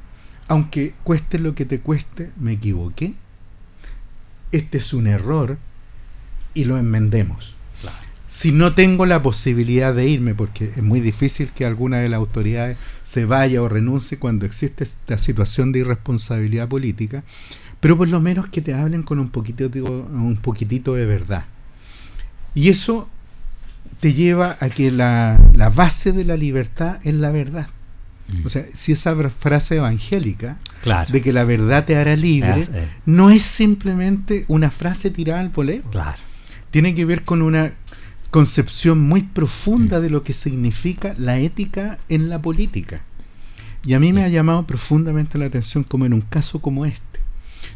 aunque 0.49 0.95
cueste 1.05 1.39
lo 1.39 1.55
que 1.55 1.67
te 1.67 1.81
cueste, 1.81 2.31
me 2.41 2.53
equivoqué, 2.53 3.13
este 4.51 4.79
es 4.79 4.95
un 4.95 5.07
error 5.07 5.59
y 6.55 6.65
lo 6.65 6.79
enmendemos. 6.79 7.59
Claro. 7.83 7.99
Si 8.27 8.51
no 8.51 8.75
tengo 8.75 9.05
la 9.05 9.21
posibilidad 9.21 9.95
de 9.95 10.07
irme, 10.07 10.35
porque 10.35 10.65
es 10.65 10.83
muy 10.83 11.01
difícil 11.01 11.51
que 11.53 11.67
alguna 11.67 11.99
de 11.99 12.09
las 12.09 12.17
autoridades 12.17 12.79
se 13.03 13.27
vaya 13.27 13.61
o 13.61 13.69
renuncie 13.69 14.19
cuando 14.19 14.47
existe 14.47 14.85
esta 14.85 15.19
situación 15.19 15.71
de 15.71 15.81
irresponsabilidad 15.81 16.67
política, 16.67 17.25
pero 17.81 17.97
por 17.97 18.09
lo 18.09 18.21
menos 18.21 18.49
que 18.49 18.61
te 18.61 18.75
hablen 18.75 19.03
con 19.03 19.19
un 19.19 19.31
poquitito, 19.31 19.81
un 19.83 20.39
poquitito 20.41 20.95
de 20.95 21.07
verdad. 21.07 21.45
Y 22.55 22.69
eso 22.69 23.09
te 24.01 24.13
lleva 24.13 24.57
a 24.61 24.69
que 24.71 24.91
la, 24.91 25.39
la 25.55 25.69
base 25.69 26.13
de 26.13 26.25
la 26.25 26.37
libertad 26.37 26.99
es 27.05 27.15
la 27.15 27.31
verdad. 27.31 27.69
Mm. 28.29 28.47
O 28.47 28.49
sea, 28.49 28.65
si 28.67 28.93
esa 28.93 29.15
fra- 29.17 29.31
frase 29.31 29.77
evangélica 29.77 30.59
claro. 30.83 31.13
de 31.13 31.21
que 31.23 31.33
la 31.33 31.45
verdad 31.45 31.85
te 31.85 31.97
hará 31.97 32.17
libre, 32.17 32.59
Es, 32.61 32.69
eh, 32.71 32.89
no 33.07 33.31
es 33.31 33.43
simplemente 33.43 34.45
una 34.49 34.71
frase 34.71 35.11
tirada 35.11 35.41
al 35.41 35.49
voleo. 35.51 35.83
claro. 35.91 36.19
Tiene 36.71 36.95
que 36.95 37.05
ver 37.05 37.25
con 37.25 37.43
una 37.43 37.73
concepción 38.31 39.01
muy 39.01 39.23
profunda 39.23 39.99
Mm. 39.99 40.03
de 40.03 40.11
lo 40.11 40.23
que 40.23 40.33
significa 40.33 41.15
la 41.19 41.39
ética 41.39 41.99
en 42.09 42.29
la 42.29 42.41
política. 42.41 43.01
Y 43.85 43.95
a 43.95 44.01
mí 44.01 44.13
me 44.13 44.23
ha 44.23 44.29
llamado 44.29 44.65
profundamente 44.67 45.37
la 45.39 45.47
atención 45.47 45.83
como 45.83 46.07
en 46.07 46.13
un 46.15 46.21
caso 46.21 46.61
como 46.61 46.87
este, 46.87 47.10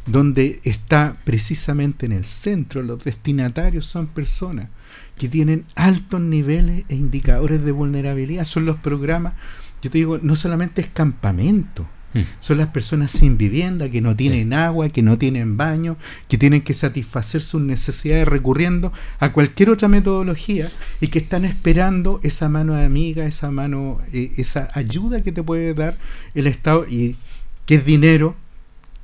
donde 0.07 0.61
está 0.65 1.17
precisamente 1.25 2.07
en 2.07 2.13
el 2.13 2.25
centro, 2.25 2.83
los 2.83 3.05
destinatarios 3.05 3.87
son 3.87 4.07
personas 4.07 4.69
que 5.17 5.29
tienen 5.29 5.65
altos 5.75 6.21
niveles 6.21 6.85
e 6.89 6.95
indicadores 6.95 7.65
de 7.65 7.73
vulnerabilidad. 7.73 8.45
Son 8.45 8.65
los 8.67 8.77
programas, 8.77 9.35
yo 9.83 9.91
te 9.91 9.99
digo, 9.99 10.19
no 10.23 10.37
solamente 10.37 10.81
es 10.81 10.89
campamento, 10.89 11.87
Mm. 12.15 12.21
son 12.39 12.59
las 12.59 12.69
personas 12.69 13.11
sin 13.11 13.37
vivienda, 13.37 13.91
que 13.91 14.01
no 14.01 14.15
tienen 14.15 14.53
agua, 14.53 14.89
que 14.89 15.03
no 15.03 15.19
tienen 15.19 15.57
baño, 15.57 15.97
que 16.29 16.39
tienen 16.39 16.63
que 16.63 16.73
satisfacer 16.73 17.43
sus 17.43 17.61
necesidades 17.61 18.27
recurriendo 18.29 18.93
a 19.19 19.33
cualquier 19.33 19.71
otra 19.71 19.89
metodología 19.89 20.71
y 21.01 21.09
que 21.09 21.19
están 21.19 21.45
esperando 21.45 22.21
esa 22.23 22.49
mano 22.49 22.77
amiga, 22.77 23.27
esa 23.27 23.51
mano, 23.51 23.99
eh, 24.13 24.33
esa 24.37 24.71
ayuda 24.75 25.23
que 25.23 25.33
te 25.33 25.43
puede 25.43 25.75
dar 25.75 25.99
el 26.35 26.47
Estado 26.47 26.87
y 26.89 27.17
que 27.67 27.77
es 27.77 27.85
dinero 27.85 28.37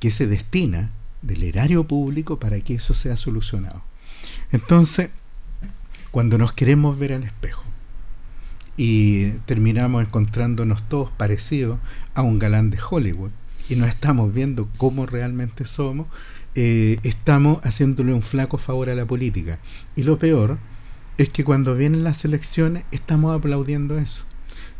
que 0.01 0.11
se 0.11 0.27
destina 0.27 0.89
del 1.21 1.43
erario 1.43 1.85
público 1.85 2.39
para 2.39 2.59
que 2.59 2.73
eso 2.73 2.93
sea 2.93 3.15
solucionado. 3.15 3.83
Entonces, 4.51 5.11
cuando 6.09 6.37
nos 6.37 6.53
queremos 6.53 6.97
ver 6.99 7.13
al 7.13 7.23
espejo 7.23 7.63
y 8.75 9.29
terminamos 9.45 10.03
encontrándonos 10.03 10.89
todos 10.89 11.11
parecidos 11.11 11.79
a 12.15 12.23
un 12.23 12.39
galán 12.39 12.71
de 12.71 12.79
Hollywood 12.81 13.29
y 13.69 13.75
no 13.75 13.85
estamos 13.85 14.33
viendo 14.33 14.67
cómo 14.77 15.05
realmente 15.05 15.65
somos, 15.65 16.07
eh, 16.55 16.97
estamos 17.03 17.59
haciéndole 17.63 18.11
un 18.11 18.23
flaco 18.23 18.57
favor 18.57 18.89
a 18.89 18.95
la 18.95 19.05
política. 19.05 19.59
Y 19.95 20.03
lo 20.03 20.17
peor 20.17 20.57
es 21.19 21.29
que 21.29 21.43
cuando 21.43 21.75
vienen 21.75 22.03
las 22.03 22.25
elecciones 22.25 22.85
estamos 22.91 23.37
aplaudiendo 23.37 23.99
eso. 23.99 24.23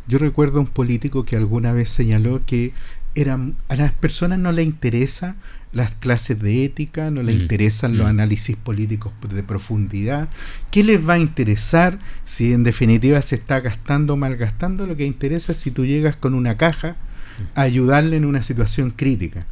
Yo 0.08 0.18
recuerdo 0.18 0.58
a 0.58 0.62
un 0.62 0.68
político 0.68 1.24
que 1.24 1.38
alguna 1.38 1.74
vez 1.74 1.92
señaló 1.92 2.42
que 2.46 2.74
eran, 3.16 3.56
a 3.68 3.76
las 3.76 3.92
personas 3.92 4.40
no 4.40 4.52
les 4.52 4.66
interesa 4.66 5.36
las 5.74 5.96
clases 5.96 6.40
de 6.40 6.66
ética, 6.66 7.12
no 7.12 7.24
les 7.24 7.38
Mm, 7.38 7.42
interesan 7.42 7.98
los 7.98 8.08
mm. 8.08 8.10
análisis 8.10 8.56
políticos 8.56 9.14
de 9.30 9.44
profundidad. 9.44 10.30
¿Qué 10.70 10.84
les 10.84 11.08
va 11.08 11.14
a 11.14 11.20
interesar 11.20 12.00
si 12.26 12.54
en 12.54 12.64
definitiva 12.64 13.22
se 13.22 13.36
está 13.36 13.60
gastando 13.62 14.14
o 14.14 14.18
malgastando? 14.18 14.86
Lo 14.86 14.98
que 14.98 15.06
interesa 15.06 15.54
es 15.54 15.60
si 15.60 15.72
tú 15.72 15.86
llegas 15.86 16.16
con 16.16 16.34
una 16.34 16.58
caja 16.58 16.98
a 17.56 17.62
ayudarle 17.62 18.18
en 18.18 18.26
una 18.26 18.44
situación 18.44 18.92
crítica. 18.92 19.46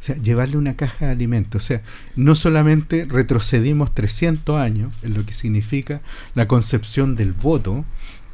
O 0.00 0.06
sea, 0.06 0.16
llevarle 0.16 0.58
una 0.58 0.76
caja 0.76 1.06
de 1.06 1.12
alimentos. 1.12 1.64
O 1.64 1.66
sea, 1.66 1.82
no 2.14 2.34
solamente 2.34 3.06
retrocedimos 3.08 3.94
300 3.94 4.60
años 4.60 4.92
en 5.02 5.14
lo 5.14 5.24
que 5.24 5.32
significa 5.32 6.02
la 6.34 6.46
concepción 6.46 7.16
del 7.16 7.32
voto 7.32 7.86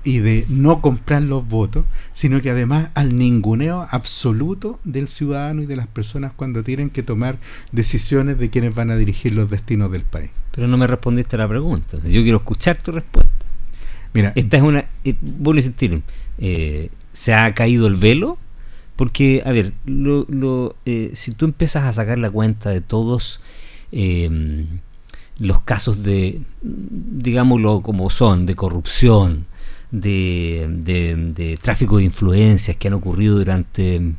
y 0.04 0.18
de 0.18 0.46
no 0.48 0.80
comprar 0.80 1.22
los 1.22 1.46
votos, 1.46 1.84
sino 2.12 2.40
que 2.40 2.50
además 2.50 2.88
al 2.94 3.16
ninguneo 3.16 3.86
absoluto 3.90 4.80
del 4.84 5.08
ciudadano 5.08 5.62
y 5.62 5.66
de 5.66 5.76
las 5.76 5.86
personas 5.86 6.32
cuando 6.34 6.62
tienen 6.64 6.90
que 6.90 7.02
tomar 7.02 7.38
decisiones 7.72 8.38
de 8.38 8.50
quienes 8.50 8.74
van 8.74 8.90
a 8.90 8.96
dirigir 8.96 9.34
los 9.34 9.50
destinos 9.50 9.92
del 9.92 10.04
país. 10.04 10.30
Pero 10.52 10.68
no 10.68 10.76
me 10.76 10.86
respondiste 10.86 11.36
a 11.36 11.40
la 11.40 11.48
pregunta. 11.48 11.98
Yo 11.98 12.22
quiero 12.22 12.38
escuchar 12.38 12.76
tu 12.82 12.92
respuesta. 12.92 13.30
Mira, 14.12 14.32
Esta 14.34 14.56
es 14.56 14.62
una. 14.62 14.86
Eh, 15.04 15.14
vuelvo 15.20 15.58
a 15.58 15.60
insistir. 15.60 16.02
eh, 16.38 16.90
¿Se 17.12 17.34
ha 17.34 17.54
caído 17.54 17.86
el 17.86 17.96
velo? 17.96 18.38
Porque, 18.96 19.42
a 19.46 19.52
ver, 19.52 19.72
lo, 19.84 20.26
lo, 20.28 20.76
eh, 20.84 21.10
si 21.14 21.32
tú 21.32 21.44
empiezas 21.44 21.84
a 21.84 21.92
sacar 21.92 22.18
la 22.18 22.30
cuenta 22.30 22.70
de 22.70 22.80
todos 22.80 23.40
eh, 23.92 24.66
los 25.38 25.60
casos 25.62 26.02
de, 26.02 26.42
digámoslo 26.62 27.80
como 27.82 28.10
son, 28.10 28.46
de 28.46 28.54
corrupción, 28.56 29.46
de, 29.90 30.66
de- 31.34 31.58
tráfico 31.60 31.98
de 31.98 32.04
influencias 32.04 32.76
que 32.76 32.88
han 32.88 32.94
ocurrido 32.94 33.36
durante 33.38 34.12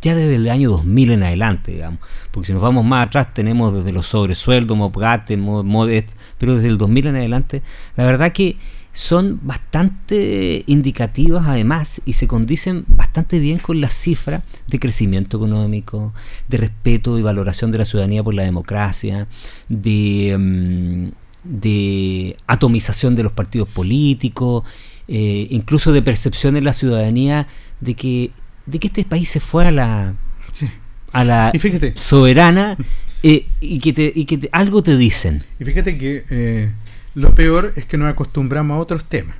ya 0.00 0.14
desde 0.16 0.34
el 0.36 0.48
año 0.48 0.70
2000 0.70 1.12
en 1.12 1.22
adelante, 1.22 1.72
digamos. 1.72 2.00
Porque 2.32 2.48
si 2.48 2.52
nos 2.52 2.62
vamos 2.62 2.84
más 2.84 3.06
atrás 3.06 3.32
tenemos 3.32 3.72
desde 3.72 3.92
los 3.92 4.06
sobresueldos, 4.06 4.76
Mopgate, 4.76 5.36
Mo- 5.36 5.62
Modet, 5.62 6.12
pero 6.38 6.56
desde 6.56 6.68
el 6.68 6.78
2000 6.78 7.06
en 7.06 7.16
adelante, 7.16 7.62
la 7.96 8.04
verdad 8.04 8.32
que 8.32 8.56
son 8.92 9.38
bastante 9.44 10.64
indicativas 10.66 11.46
además 11.46 12.02
y 12.04 12.14
se 12.14 12.26
condicen 12.26 12.84
bastante 12.88 13.38
bien 13.38 13.58
con 13.58 13.80
las 13.80 13.92
cifras 13.94 14.42
de 14.66 14.80
crecimiento 14.80 15.36
económico, 15.36 16.12
de 16.48 16.56
respeto 16.56 17.16
y 17.16 17.22
valoración 17.22 17.70
de 17.70 17.78
la 17.78 17.84
ciudadanía 17.84 18.24
por 18.24 18.34
la 18.34 18.42
democracia, 18.42 19.28
de, 19.68 20.36
mm, 20.36 21.08
de 21.44 22.36
atomización 22.48 23.14
de 23.14 23.22
los 23.22 23.32
partidos 23.32 23.68
políticos, 23.68 24.64
eh, 25.08 25.46
incluso 25.50 25.92
de 25.92 26.02
percepción 26.02 26.56
en 26.56 26.64
la 26.64 26.72
ciudadanía 26.72 27.46
de 27.80 27.94
que, 27.94 28.30
de 28.66 28.78
que 28.78 28.86
este 28.88 29.04
país 29.04 29.28
se 29.30 29.40
fue 29.40 29.66
a 29.66 29.70
la, 29.70 30.14
sí. 30.52 30.70
a 31.12 31.24
la 31.24 31.50
soberana 31.96 32.76
eh, 33.22 33.46
y 33.60 33.78
que, 33.80 33.92
te, 33.92 34.12
y 34.14 34.24
que 34.26 34.38
te- 34.38 34.50
algo 34.52 34.82
te 34.82 34.96
dicen. 34.96 35.42
y 35.58 35.64
fíjate 35.64 35.98
que 35.98 36.24
eh, 36.30 36.72
lo 37.14 37.34
peor 37.34 37.72
es 37.76 37.86
que 37.86 37.96
nos 37.98 38.08
acostumbramos 38.10 38.76
a 38.76 38.78
otros 38.78 39.04
temas. 39.06 39.36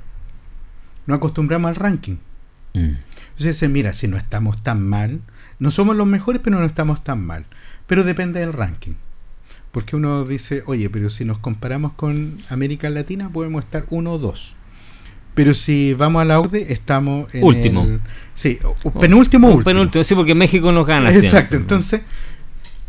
Nos 1.05 1.17
acostumbramos 1.17 1.69
al 1.69 1.75
ranking. 1.75 2.17
Mm. 2.73 2.91
Entonces 3.37 3.69
mira, 3.69 3.93
si 3.93 4.07
no 4.07 4.17
estamos 4.17 4.61
tan 4.63 4.85
mal, 4.87 5.21
no 5.59 5.71
somos 5.71 5.95
los 5.95 6.05
mejores, 6.07 6.41
pero 6.43 6.59
no 6.59 6.65
estamos 6.65 7.03
tan 7.03 7.25
mal. 7.25 7.45
Pero 7.87 8.03
depende 8.03 8.39
del 8.41 8.53
ranking. 8.53 8.93
Porque 9.71 9.95
uno 9.95 10.25
dice, 10.25 10.63
oye, 10.65 10.89
pero 10.89 11.09
si 11.09 11.25
nos 11.25 11.37
comparamos 11.39 11.93
con 11.93 12.37
América 12.49 12.89
Latina, 12.89 13.29
podemos 13.29 13.63
estar 13.63 13.85
uno 13.91 14.13
o 14.13 14.17
dos. 14.17 14.55
Pero 15.35 15.53
si 15.53 15.93
vamos 15.93 16.21
a 16.21 16.25
la 16.25 16.39
UDE, 16.41 16.71
estamos 16.73 17.33
en 17.33 17.43
Último. 17.43 17.83
el- 17.83 18.01
sí, 18.35 18.59
penúltimo, 18.99 19.47
último. 19.47 19.63
penúltimo, 19.63 20.03
sí, 20.03 20.15
porque 20.15 20.35
México 20.35 20.71
nos 20.71 20.85
gana. 20.85 21.09
Exacto, 21.09 21.29
siempre. 21.29 21.57
entonces... 21.57 22.01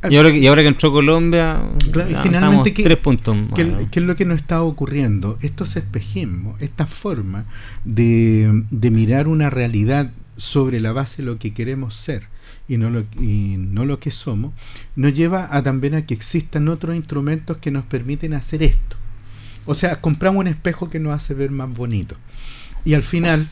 Y 0.08 0.16
ahora, 0.16 0.30
que- 0.32 0.38
y 0.38 0.46
ahora 0.46 0.62
que 0.62 0.68
entró 0.68 0.90
Colombia, 0.92 1.60
Claro, 1.92 2.10
y 2.10 2.14
finalmente, 2.14 2.72
¿qué- 2.72 2.82
tres 2.82 2.96
puntos 2.96 3.36
más. 3.36 3.52
¿Qué, 3.54 3.86
qué 3.90 4.00
es 4.00 4.06
lo 4.06 4.16
que 4.16 4.24
nos 4.24 4.38
está 4.38 4.62
ocurriendo? 4.62 5.36
Estos 5.42 5.76
espejismos, 5.76 6.60
esta 6.62 6.86
forma 6.86 7.44
de, 7.84 8.62
de 8.70 8.90
mirar 8.90 9.28
una 9.28 9.50
realidad 9.50 10.10
sobre 10.38 10.80
la 10.80 10.92
base 10.92 11.18
de 11.18 11.24
lo 11.24 11.38
que 11.38 11.52
queremos 11.52 11.94
ser 11.94 12.22
y 12.66 12.78
no 12.78 12.88
lo, 12.88 13.00
y 13.20 13.56
no 13.58 13.84
lo 13.84 14.00
que 14.00 14.10
somos, 14.10 14.54
nos 14.96 15.12
lleva 15.12 15.48
a 15.54 15.62
también 15.62 15.94
a 15.94 16.02
que 16.06 16.14
existan 16.14 16.68
otros 16.68 16.96
instrumentos 16.96 17.58
que 17.58 17.70
nos 17.70 17.84
permiten 17.84 18.32
hacer 18.32 18.62
esto. 18.62 18.96
O 19.66 19.74
sea, 19.74 20.00
compramos 20.00 20.40
un 20.40 20.46
espejo 20.46 20.90
que 20.90 20.98
nos 20.98 21.14
hace 21.14 21.34
ver 21.34 21.50
más 21.50 21.70
bonito. 21.70 22.16
Y 22.84 22.94
al 22.94 23.02
final, 23.02 23.48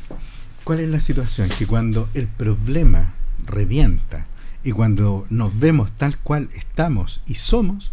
¿cuál 0.65 0.81
es 0.81 0.89
la 0.89 1.01
situación? 1.01 1.49
Que 1.59 1.67
cuando 1.67 2.09
el 2.15 2.27
problema 2.27 3.15
revienta 3.47 4.27
y 4.65 4.73
cuando 4.73 5.27
nos 5.31 5.59
vemos 5.59 5.91
tal 5.97 6.19
cual 6.19 6.49
estamos 6.55 7.21
y 7.27 7.35
somos, 7.35 7.93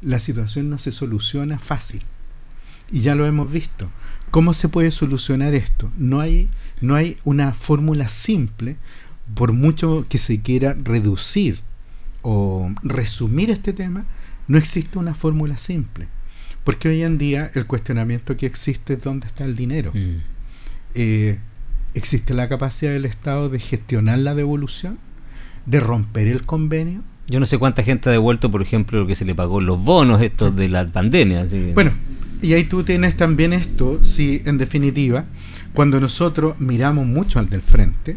la 0.00 0.18
situación 0.20 0.70
no 0.70 0.78
se 0.78 0.92
soluciona 0.92 1.58
fácil. 1.58 2.02
Y 2.90 3.00
ya 3.00 3.14
lo 3.14 3.26
hemos 3.26 3.50
visto. 3.50 3.90
¿Cómo 4.30 4.54
se 4.54 4.68
puede 4.68 4.90
solucionar 4.90 5.54
esto? 5.54 5.90
No 5.96 6.20
hay, 6.20 6.48
no 6.80 6.94
hay 6.94 7.18
una 7.24 7.52
fórmula 7.52 8.08
simple, 8.08 8.76
por 9.34 9.52
mucho 9.52 10.06
que 10.08 10.18
se 10.18 10.40
quiera 10.40 10.76
reducir 10.78 11.60
o 12.22 12.70
resumir 12.82 13.50
este 13.50 13.72
tema, 13.72 14.04
no 14.48 14.58
existe 14.58 14.98
una 14.98 15.14
fórmula 15.14 15.58
simple. 15.58 16.08
Porque 16.66 16.88
hoy 16.88 17.04
en 17.04 17.16
día 17.16 17.48
el 17.54 17.64
cuestionamiento 17.66 18.36
que 18.36 18.44
existe 18.44 18.94
es 18.94 19.00
dónde 19.00 19.28
está 19.28 19.44
el 19.44 19.54
dinero. 19.54 19.92
Mm. 19.94 20.16
Eh, 20.96 21.38
¿Existe 21.94 22.34
la 22.34 22.48
capacidad 22.48 22.90
del 22.90 23.04
Estado 23.04 23.48
de 23.48 23.60
gestionar 23.60 24.18
la 24.18 24.34
devolución? 24.34 24.98
¿De 25.64 25.78
romper 25.78 26.26
el 26.26 26.42
convenio? 26.42 27.02
Yo 27.28 27.38
no 27.38 27.46
sé 27.46 27.56
cuánta 27.58 27.84
gente 27.84 28.08
ha 28.08 28.12
devuelto, 28.12 28.50
por 28.50 28.62
ejemplo, 28.62 28.98
lo 28.98 29.06
que 29.06 29.14
se 29.14 29.24
le 29.24 29.36
pagó 29.36 29.60
los 29.60 29.80
bonos 29.80 30.20
estos 30.20 30.56
de 30.56 30.68
la 30.68 30.84
pandemia. 30.88 31.44
Bueno, 31.72 31.92
y 32.42 32.54
ahí 32.54 32.64
tú 32.64 32.82
tienes 32.82 33.16
también 33.16 33.52
esto, 33.52 34.02
si 34.02 34.42
en 34.44 34.58
definitiva, 34.58 35.24
cuando 35.72 36.00
nosotros 36.00 36.58
miramos 36.58 37.06
mucho 37.06 37.38
al 37.38 37.48
del 37.48 37.62
frente 37.62 38.16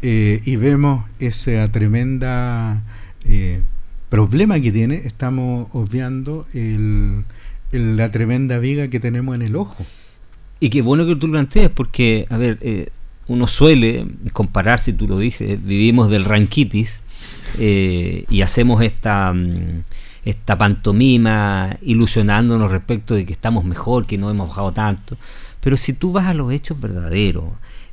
eh, 0.00 0.40
y 0.46 0.56
vemos 0.56 1.04
ese 1.18 1.68
tremenda 1.68 2.82
eh, 3.26 3.60
problema 4.08 4.58
que 4.58 4.72
tiene, 4.72 5.02
estamos 5.04 5.68
obviando 5.72 6.46
el, 6.54 7.24
la 7.72 8.10
tremenda 8.10 8.58
viga 8.58 8.88
que 8.88 9.00
tenemos 9.00 9.34
en 9.34 9.42
el 9.42 9.56
ojo. 9.56 9.84
Y 10.58 10.70
qué 10.70 10.82
bueno 10.82 11.06
que 11.06 11.16
tú 11.16 11.26
lo 11.26 11.32
plantees, 11.32 11.70
porque, 11.70 12.26
a 12.28 12.36
ver, 12.36 12.58
eh, 12.60 12.90
uno 13.28 13.46
suele 13.46 14.06
comparar, 14.32 14.80
si 14.80 14.92
tú 14.92 15.06
lo 15.06 15.18
dices, 15.18 15.64
vivimos 15.64 16.10
del 16.10 16.24
ranquitis 16.24 17.02
eh, 17.58 18.24
y 18.28 18.42
hacemos 18.42 18.82
esta, 18.82 19.32
mm, 19.32 19.84
esta 20.24 20.58
pantomima 20.58 21.76
ilusionándonos 21.82 22.70
respecto 22.70 23.14
de 23.14 23.24
que 23.24 23.32
estamos 23.32 23.64
mejor, 23.64 24.06
que 24.06 24.18
no 24.18 24.30
hemos 24.30 24.48
bajado 24.48 24.72
tanto. 24.72 25.16
Pero 25.60 25.76
si 25.76 25.92
tú 25.92 26.12
vas 26.12 26.26
a 26.26 26.34
los 26.34 26.52
hechos 26.52 26.80
verdaderos, 26.80 27.44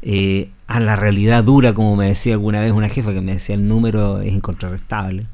eh, 0.01 0.49
a 0.67 0.80
la 0.80 0.95
realidad 0.95 1.43
dura, 1.43 1.73
como 1.73 1.95
me 1.95 2.07
decía 2.07 2.34
alguna 2.34 2.61
vez 2.61 2.71
una 2.71 2.89
jefa 2.89 3.13
que 3.13 3.21
me 3.21 3.34
decía 3.34 3.55
el 3.55 3.67
número 3.67 4.21
es 4.21 4.34
incontrarrestable, 4.34 5.25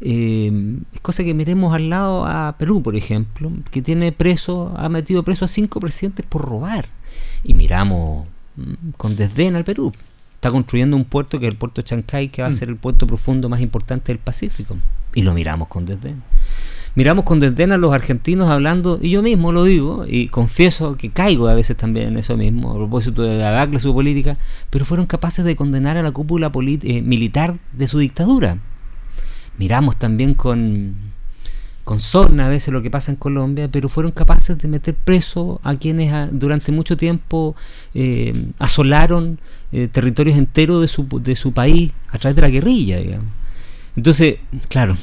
eh, 0.00 0.78
es 0.92 1.00
cosa 1.00 1.24
que 1.24 1.34
miremos 1.34 1.74
al 1.74 1.90
lado 1.90 2.26
a 2.26 2.56
Perú, 2.58 2.82
por 2.82 2.96
ejemplo, 2.96 3.50
que 3.70 3.82
tiene 3.82 4.12
preso, 4.12 4.74
ha 4.76 4.88
metido 4.88 5.22
preso 5.22 5.44
a 5.44 5.48
cinco 5.48 5.80
presidentes 5.80 6.24
por 6.26 6.42
robar. 6.42 6.88
Y 7.44 7.54
miramos 7.54 8.26
mm, 8.56 8.90
con 8.96 9.16
desdén 9.16 9.56
al 9.56 9.64
Perú 9.64 9.92
está 10.40 10.50
construyendo 10.50 10.96
un 10.96 11.04
puerto 11.04 11.38
que 11.38 11.44
es 11.44 11.52
el 11.52 11.58
puerto 11.58 11.82
de 11.82 11.84
Chancay, 11.84 12.28
que 12.28 12.40
va 12.40 12.48
a 12.48 12.50
mm. 12.50 12.54
ser 12.54 12.70
el 12.70 12.76
puerto 12.76 13.06
profundo 13.06 13.50
más 13.50 13.60
importante 13.60 14.10
del 14.10 14.18
Pacífico. 14.18 14.74
Y 15.14 15.20
lo 15.20 15.34
miramos 15.34 15.68
con 15.68 15.84
desdén. 15.84 16.22
Miramos 16.94 17.26
con 17.26 17.40
desdén 17.40 17.72
a 17.72 17.76
los 17.76 17.92
argentinos 17.92 18.48
hablando, 18.48 18.98
y 19.02 19.10
yo 19.10 19.22
mismo 19.22 19.52
lo 19.52 19.64
digo, 19.64 20.06
y 20.08 20.28
confieso 20.28 20.96
que 20.96 21.10
caigo 21.10 21.46
a 21.48 21.54
veces 21.54 21.76
también 21.76 22.08
en 22.08 22.16
eso 22.16 22.38
mismo, 22.38 22.70
a 22.70 22.74
propósito 22.74 23.22
de 23.22 23.36
la 23.36 23.78
su 23.78 23.92
política, 23.92 24.38
pero 24.70 24.86
fueron 24.86 25.04
capaces 25.04 25.44
de 25.44 25.54
condenar 25.56 25.98
a 25.98 26.02
la 26.02 26.10
cúpula 26.10 26.50
eh, 26.54 27.02
militar 27.02 27.58
de 27.72 27.86
su 27.86 27.98
dictadura. 27.98 28.56
Miramos 29.60 29.98
también 29.98 30.32
con, 30.32 30.94
con 31.84 32.00
sorna 32.00 32.46
a 32.46 32.48
veces 32.48 32.72
lo 32.72 32.80
que 32.80 32.90
pasa 32.90 33.12
en 33.12 33.16
Colombia, 33.16 33.68
pero 33.70 33.90
fueron 33.90 34.10
capaces 34.10 34.56
de 34.56 34.68
meter 34.68 34.94
preso 34.94 35.60
a 35.62 35.74
quienes 35.74 36.10
ah, 36.14 36.30
durante 36.32 36.72
mucho 36.72 36.96
tiempo 36.96 37.54
eh, 37.92 38.32
asolaron 38.58 39.38
eh, 39.70 39.86
territorios 39.92 40.38
enteros 40.38 40.80
de 40.80 40.88
su, 40.88 41.06
de 41.20 41.36
su 41.36 41.52
país 41.52 41.92
a 42.08 42.16
través 42.16 42.36
de 42.36 42.40
la 42.40 42.48
guerrilla. 42.48 43.00
Digamos. 43.00 43.28
Entonces, 43.96 44.36
claro, 44.68 44.96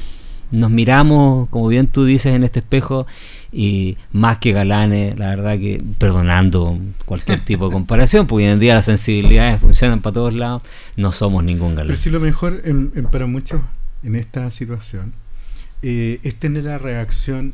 nos 0.49 0.71
miramos, 0.71 1.49
como 1.49 1.67
bien 1.67 1.85
tú 1.85 2.05
dices, 2.05 2.33
en 2.33 2.43
este 2.43 2.61
espejo 2.61 3.05
y 3.51 3.95
más 4.11 4.39
que 4.39 4.53
galanes, 4.53 5.19
la 5.19 5.29
verdad 5.29 5.59
que 5.59 5.83
perdonando 5.99 6.79
cualquier 7.05 7.45
tipo 7.45 7.67
de 7.67 7.73
comparación, 7.73 8.25
porque 8.25 8.45
hoy 8.45 8.51
en 8.53 8.59
día 8.59 8.73
las 8.73 8.85
sensibilidades 8.85 9.61
funcionan 9.61 10.01
para 10.01 10.15
todos 10.15 10.33
lados, 10.33 10.63
no 10.95 11.11
somos 11.11 11.43
ningún 11.43 11.75
galán. 11.75 11.89
Pero 11.89 11.99
si 11.99 12.09
lo 12.09 12.19
mejor 12.19 12.63
para 13.11 13.27
muchos 13.27 13.61
en 14.03 14.15
esta 14.15 14.49
situación 14.51 15.13
eh, 15.81 16.19
es 16.23 16.35
tener 16.35 16.63
la 16.63 16.77
reacción 16.77 17.53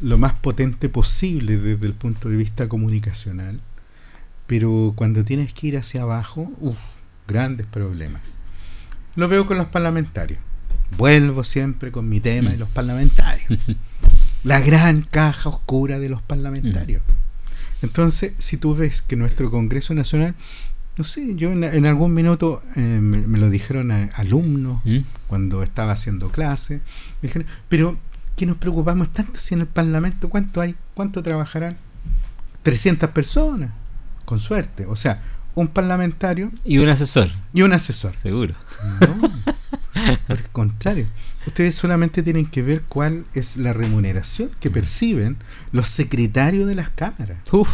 lo 0.00 0.18
más 0.18 0.32
potente 0.32 0.88
posible 0.88 1.56
desde 1.56 1.86
el 1.86 1.94
punto 1.94 2.28
de 2.28 2.36
vista 2.36 2.68
comunicacional, 2.68 3.60
pero 4.46 4.92
cuando 4.96 5.24
tienes 5.24 5.52
que 5.52 5.68
ir 5.68 5.76
hacia 5.76 6.02
abajo, 6.02 6.50
uff, 6.58 6.78
grandes 7.28 7.66
problemas. 7.66 8.38
Lo 9.14 9.28
veo 9.28 9.46
con 9.46 9.58
los 9.58 9.68
parlamentarios. 9.68 10.40
Vuelvo 10.96 11.44
siempre 11.44 11.92
con 11.92 12.08
mi 12.08 12.20
tema 12.20 12.50
de 12.50 12.56
los 12.56 12.68
parlamentarios. 12.68 13.66
La 14.44 14.60
gran 14.60 15.02
caja 15.02 15.50
oscura 15.50 15.98
de 15.98 16.08
los 16.08 16.22
parlamentarios. 16.22 17.02
Mm. 17.06 17.84
Entonces, 17.84 18.32
si 18.38 18.56
tú 18.56 18.74
ves 18.74 19.02
que 19.02 19.16
nuestro 19.16 19.50
Congreso 19.50 19.94
Nacional 19.94 20.34
no 21.00 21.04
sé, 21.04 21.34
yo 21.34 21.50
en, 21.50 21.86
algún 21.86 22.12
minuto 22.12 22.62
eh, 22.76 22.80
me, 22.80 23.38
lo 23.38 23.48
dijeron 23.48 23.90
a, 23.90 24.10
alumnos 24.16 24.82
¿Mm? 24.84 24.98
cuando 25.28 25.62
estaba 25.62 25.92
haciendo 25.92 26.30
clase. 26.30 26.82
Me 27.22 27.28
dijeron, 27.28 27.48
pero 27.70 27.96
¿qué 28.36 28.44
nos 28.44 28.58
preocupamos 28.58 29.10
tanto 29.10 29.40
si 29.40 29.54
en 29.54 29.60
el 29.60 29.66
Parlamento 29.66 30.28
cuánto 30.28 30.60
hay? 30.60 30.76
¿Cuánto 30.92 31.22
trabajarán? 31.22 31.78
300 32.64 33.08
personas, 33.12 33.70
con 34.26 34.40
suerte. 34.40 34.84
O 34.84 34.94
sea, 34.94 35.22
un 35.54 35.68
parlamentario. 35.68 36.52
Y 36.66 36.76
un 36.76 36.90
asesor. 36.90 37.30
Y 37.54 37.62
un 37.62 37.72
asesor. 37.72 38.14
Seguro. 38.14 38.54
No, 39.00 39.30
por 40.26 40.36
el 40.36 40.48
contrario. 40.50 41.06
Ustedes 41.46 41.76
solamente 41.76 42.22
tienen 42.22 42.44
que 42.44 42.60
ver 42.60 42.82
cuál 42.82 43.24
es 43.32 43.56
la 43.56 43.72
remuneración 43.72 44.50
que 44.60 44.70
perciben 44.70 45.38
los 45.72 45.88
secretarios 45.88 46.68
de 46.68 46.74
las 46.74 46.90
cámaras. 46.90 47.38
Uf. 47.50 47.70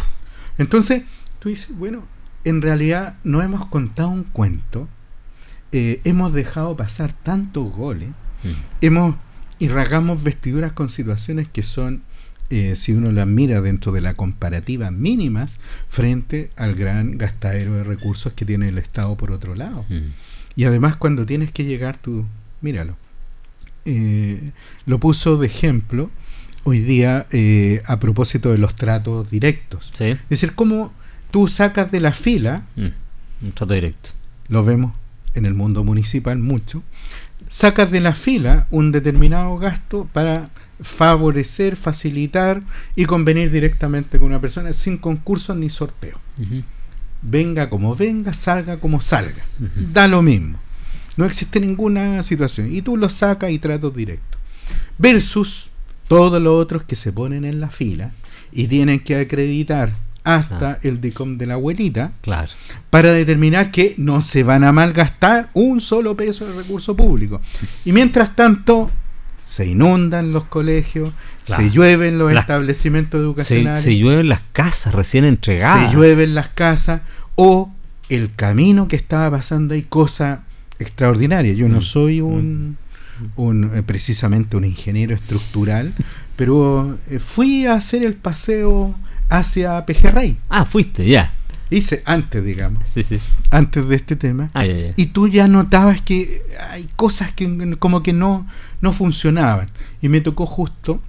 Entonces, 0.57 1.03
tú 1.39 1.49
dices, 1.49 1.77
bueno, 1.77 2.05
en 2.43 2.61
realidad 2.61 3.17
no 3.23 3.41
hemos 3.41 3.65
contado 3.67 4.09
un 4.09 4.23
cuento, 4.23 4.87
eh, 5.71 5.99
hemos 6.05 6.33
dejado 6.33 6.77
pasar 6.77 7.11
tantos 7.11 7.71
goles, 7.73 8.09
mm. 8.43 8.85
hemos 8.85 9.15
y 9.59 9.69
rasgamos 9.69 10.23
vestiduras 10.23 10.71
con 10.71 10.87
situaciones 10.87 11.47
que 11.47 11.63
son, 11.63 12.03
eh, 12.51 12.75
si 12.75 12.93
uno 12.93 13.11
las 13.11 13.25
mira 13.25 13.59
dentro 13.59 13.91
de 13.91 14.01
la 14.01 14.13
comparativa 14.13 14.91
mínimas, 14.91 15.57
frente 15.89 16.51
al 16.55 16.75
gran 16.75 17.17
gastadero 17.17 17.73
de 17.73 17.83
recursos 17.83 18.33
que 18.33 18.45
tiene 18.45 18.69
el 18.69 18.77
Estado 18.77 19.17
por 19.17 19.31
otro 19.31 19.55
lado. 19.55 19.83
Mm. 19.89 20.13
Y 20.55 20.65
además 20.65 20.95
cuando 20.95 21.25
tienes 21.25 21.51
que 21.51 21.65
llegar 21.65 21.97
tú, 21.97 22.25
míralo, 22.61 22.95
eh, 23.85 24.51
lo 24.85 24.99
puso 24.99 25.37
de 25.37 25.47
ejemplo 25.47 26.11
hoy 26.63 26.79
día 26.79 27.25
a 27.85 27.99
propósito 27.99 28.51
de 28.51 28.57
los 28.57 28.75
tratos 28.75 29.29
directos. 29.31 29.91
Es 29.99 30.17
decir, 30.29 30.53
cómo 30.53 30.93
tú 31.31 31.47
sacas 31.47 31.91
de 31.91 31.99
la 31.99 32.13
fila. 32.13 32.63
Mm, 32.75 33.45
un 33.45 33.51
trato 33.53 33.73
directo. 33.73 34.09
Lo 34.47 34.63
vemos 34.63 34.93
en 35.33 35.45
el 35.45 35.53
mundo 35.53 35.83
municipal 35.83 36.37
mucho. 36.39 36.83
Sacas 37.49 37.91
de 37.91 38.01
la 38.01 38.13
fila 38.13 38.67
un 38.71 38.91
determinado 38.91 39.57
gasto 39.57 40.07
para 40.11 40.49
favorecer, 40.81 41.75
facilitar 41.75 42.61
y 42.95 43.05
convenir 43.05 43.51
directamente 43.51 44.19
con 44.19 44.27
una 44.27 44.41
persona 44.41 44.73
sin 44.73 44.97
concurso 44.97 45.55
ni 45.55 45.69
sorteo. 45.69 46.19
Venga 47.21 47.69
como 47.69 47.95
venga, 47.95 48.33
salga 48.33 48.79
como 48.79 49.01
salga. 49.01 49.43
Da 49.93 50.07
lo 50.07 50.21
mismo. 50.21 50.59
No 51.15 51.25
existe 51.25 51.59
ninguna 51.59 52.21
situación. 52.23 52.73
Y 52.73 52.81
tú 52.81 52.95
lo 52.95 53.09
sacas 53.09 53.51
y 53.51 53.59
trato 53.59 53.89
directo. 53.89 54.37
Versus 54.97 55.69
todos 56.07 56.41
los 56.41 56.53
otros 56.53 56.83
que 56.83 56.95
se 56.95 57.11
ponen 57.11 57.43
en 57.43 57.59
la 57.59 57.69
fila 57.69 58.11
y 58.51 58.67
tienen 58.67 58.99
que 58.99 59.17
acreditar 59.17 59.93
hasta 60.27 60.71
ah. 60.71 60.79
el 60.83 60.99
DICOM 60.99 61.37
de 61.37 61.45
la 61.45 61.53
abuelita 61.53 62.11
claro. 62.21 62.51
para 62.89 63.13
determinar 63.13 63.71
que 63.71 63.95
no 63.97 64.19
se 64.21 64.43
van 64.43 64.65
a 64.65 64.73
malgastar 64.73 65.49
un 65.53 65.79
solo 65.79 66.17
peso 66.17 66.45
de 66.45 66.53
recurso 66.53 66.97
público. 66.97 67.39
Y 67.85 67.93
mientras 67.93 68.35
tanto, 68.35 68.91
se 69.45 69.65
inundan 69.65 70.33
los 70.33 70.43
colegios, 70.43 71.11
se 71.43 71.71
llueven 71.71 72.17
los 72.19 72.33
establecimientos 72.33 73.21
educacionales. 73.21 73.81
Se, 73.81 73.97
llueven 73.97 74.27
las 74.27 74.41
casas 74.51 74.93
recién 74.93 75.23
entregadas. 75.23 75.91
Se 75.91 75.95
llueven 75.95 76.35
las 76.35 76.49
casas 76.49 77.01
o 77.35 77.71
el 78.09 78.33
camino 78.35 78.89
que 78.89 78.97
estaba 78.97 79.31
pasando 79.31 79.75
hay 79.75 79.83
cosa 79.83 80.43
extraordinaria. 80.79 81.53
Yo 81.53 81.69
no 81.69 81.79
mm, 81.79 81.83
soy 81.83 82.19
un, 82.19 82.77
mm. 83.21 83.39
un 83.39 83.71
eh, 83.73 83.83
precisamente 83.83 84.57
un 84.57 84.65
ingeniero 84.65 85.15
estructural, 85.15 85.93
pero 86.35 86.97
eh, 87.09 87.19
fui 87.19 87.65
a 87.65 87.75
hacer 87.75 88.03
el 88.03 88.15
paseo 88.15 88.93
hacia 89.29 89.85
Pejerrey. 89.85 90.37
Ah, 90.49 90.65
fuiste, 90.65 91.05
ya. 91.05 91.33
hice 91.69 92.01
antes, 92.05 92.43
digamos, 92.45 92.83
Sí, 92.87 93.03
sí. 93.03 93.19
antes 93.51 93.87
de 93.89 93.95
este 93.97 94.15
tema, 94.15 94.49
Ah, 94.53 94.65
ya, 94.65 94.75
ya. 94.77 94.93
y 94.95 95.07
tú 95.07 95.27
ya 95.27 95.47
notabas 95.49 96.01
que 96.01 96.41
hay 96.71 96.87
cosas 96.95 97.31
que 97.33 97.75
como 97.77 98.01
que 98.03 98.13
no, 98.13 98.47
no 98.81 98.93
funcionaban. 98.93 99.69
Y 100.01 100.07
me 100.09 100.21
tocó 100.21 100.45
justo 100.45 101.01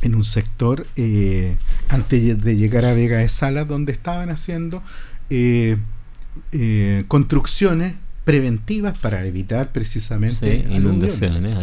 en 0.00 0.16
un 0.16 0.24
sector, 0.24 0.88
eh, 0.96 1.56
antes 1.88 2.42
de 2.42 2.56
llegar 2.56 2.84
a 2.84 2.94
Vega 2.94 3.18
de 3.18 3.28
Sala, 3.28 3.64
donde 3.64 3.92
estaban 3.92 4.30
haciendo 4.30 4.82
eh, 5.30 5.76
eh, 6.50 7.04
construcciones 7.08 7.94
preventivas 8.24 8.98
para 8.98 9.24
evitar 9.26 9.70
precisamente 9.72 10.64
Sí, 10.68 10.74
inundaciones, 10.74 11.56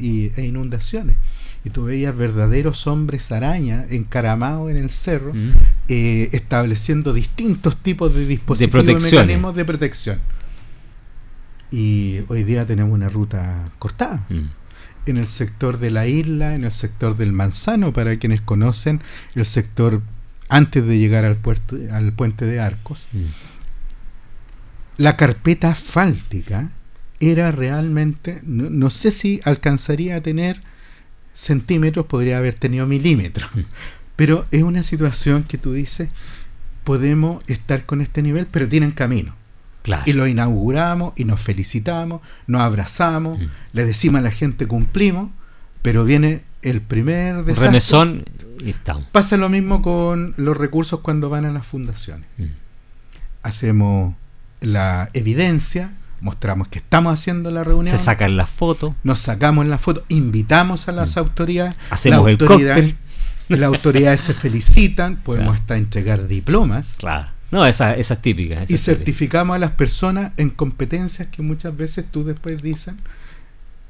y- 0.00 0.32
e 0.36 0.44
inundaciones. 0.46 1.16
Y 1.64 1.70
tú 1.70 1.84
veías 1.84 2.16
verdaderos 2.16 2.86
hombres 2.88 3.30
araña 3.30 3.86
encaramados 3.88 4.70
en 4.70 4.76
el 4.78 4.90
cerro, 4.90 5.32
Mm. 5.32 5.50
eh, 5.88 6.28
estableciendo 6.32 7.12
distintos 7.12 7.76
tipos 7.76 8.14
de 8.14 8.26
dispositivos 8.26 8.68
y 8.68 8.72
protecciones. 8.72 9.12
mecanismos 9.12 9.54
de 9.54 9.64
protección. 9.64 10.18
Y 11.70 12.20
hoy 12.28 12.44
día 12.44 12.66
tenemos 12.66 12.92
una 12.92 13.08
ruta 13.08 13.70
cortada 13.78 14.26
Mm. 14.28 14.50
en 15.06 15.16
el 15.16 15.26
sector 15.26 15.78
de 15.78 15.90
la 15.90 16.06
isla, 16.06 16.54
en 16.54 16.64
el 16.64 16.72
sector 16.72 17.16
del 17.16 17.32
Manzano, 17.32 17.92
para 17.92 18.16
quienes 18.18 18.40
conocen 18.40 19.00
el 19.34 19.46
sector 19.46 20.02
antes 20.48 20.84
de 20.84 20.98
llegar 20.98 21.24
al, 21.24 21.36
puerto, 21.36 21.76
al 21.92 22.12
puente 22.12 22.44
de 22.44 22.60
Arcos. 22.60 23.06
Mm. 23.12 23.24
La 24.98 25.16
carpeta 25.16 25.70
asfáltica 25.70 26.70
era 27.20 27.50
realmente, 27.52 28.40
no, 28.44 28.68
no 28.68 28.90
sé 28.90 29.10
si 29.12 29.40
alcanzaría 29.44 30.16
a 30.16 30.20
tener 30.20 30.60
centímetros, 31.34 32.06
podría 32.06 32.38
haber 32.38 32.54
tenido 32.54 32.86
milímetros, 32.86 33.50
Mm. 33.54 33.60
pero 34.16 34.46
es 34.50 34.62
una 34.62 34.82
situación 34.82 35.44
que 35.44 35.58
tú 35.58 35.72
dices, 35.72 36.08
podemos 36.84 37.42
estar 37.46 37.86
con 37.86 38.00
este 38.00 38.22
nivel, 38.22 38.46
pero 38.50 38.68
tienen 38.68 38.90
camino. 38.92 39.34
Claro. 39.82 40.02
Y 40.06 40.12
lo 40.12 40.26
inauguramos 40.28 41.12
y 41.16 41.24
nos 41.24 41.40
felicitamos, 41.40 42.20
nos 42.46 42.60
abrazamos, 42.62 43.38
Mm. 43.40 43.46
le 43.72 43.84
decimos 43.84 44.18
a 44.20 44.22
la 44.22 44.30
gente 44.30 44.66
cumplimos, 44.66 45.30
pero 45.82 46.04
viene 46.04 46.42
el 46.62 46.80
primer 46.80 47.38
desastre. 47.44 47.66
remesón 47.66 48.24
y 48.60 48.70
estamos. 48.70 49.04
Pasa 49.10 49.36
lo 49.36 49.48
mismo 49.48 49.82
con 49.82 50.34
los 50.36 50.56
recursos 50.56 51.00
cuando 51.00 51.28
van 51.28 51.44
a 51.44 51.50
las 51.52 51.66
fundaciones. 51.66 52.28
Mm. 52.38 52.44
Hacemos 53.42 54.14
la 54.60 55.10
evidencia, 55.14 55.92
mostramos 56.22 56.68
que 56.68 56.78
estamos 56.78 57.12
haciendo 57.12 57.50
la 57.50 57.64
reunión, 57.64 57.86
Se 57.96 58.02
sacan 58.02 58.36
las 58.36 58.48
fotos, 58.48 58.94
nos 59.02 59.20
sacamos 59.20 59.66
la 59.66 59.76
foto, 59.78 60.04
invitamos 60.08 60.88
a 60.88 60.92
las 60.92 61.16
autoridades, 61.18 61.76
Mm. 61.76 61.80
hacemos 61.94 62.24
la 62.24 62.30
el 62.30 62.34
autoridad- 62.40 62.74
cóctel. 62.74 62.96
las 63.48 63.62
autoridades 63.64 64.20
se 64.22 64.32
felicitan, 64.34 65.16
podemos 65.16 65.48
Claro. 65.50 65.60
hasta 65.60 65.76
entregar 65.76 66.28
diplomas 66.28 66.94
Claro. 66.98 67.28
No, 67.50 67.66
esa, 67.66 67.92
esa 67.94 68.14
es 68.14 68.22
típica. 68.22 68.54
esa 68.54 68.62
y 68.62 68.66
típica. 68.66 68.82
certificamos 68.84 69.56
a 69.56 69.58
las 69.58 69.72
personas 69.72 70.32
en 70.38 70.48
competencias 70.48 71.28
que 71.28 71.42
muchas 71.42 71.76
veces 71.76 72.06
tú 72.10 72.24
después 72.24 72.62
dicen, 72.62 72.96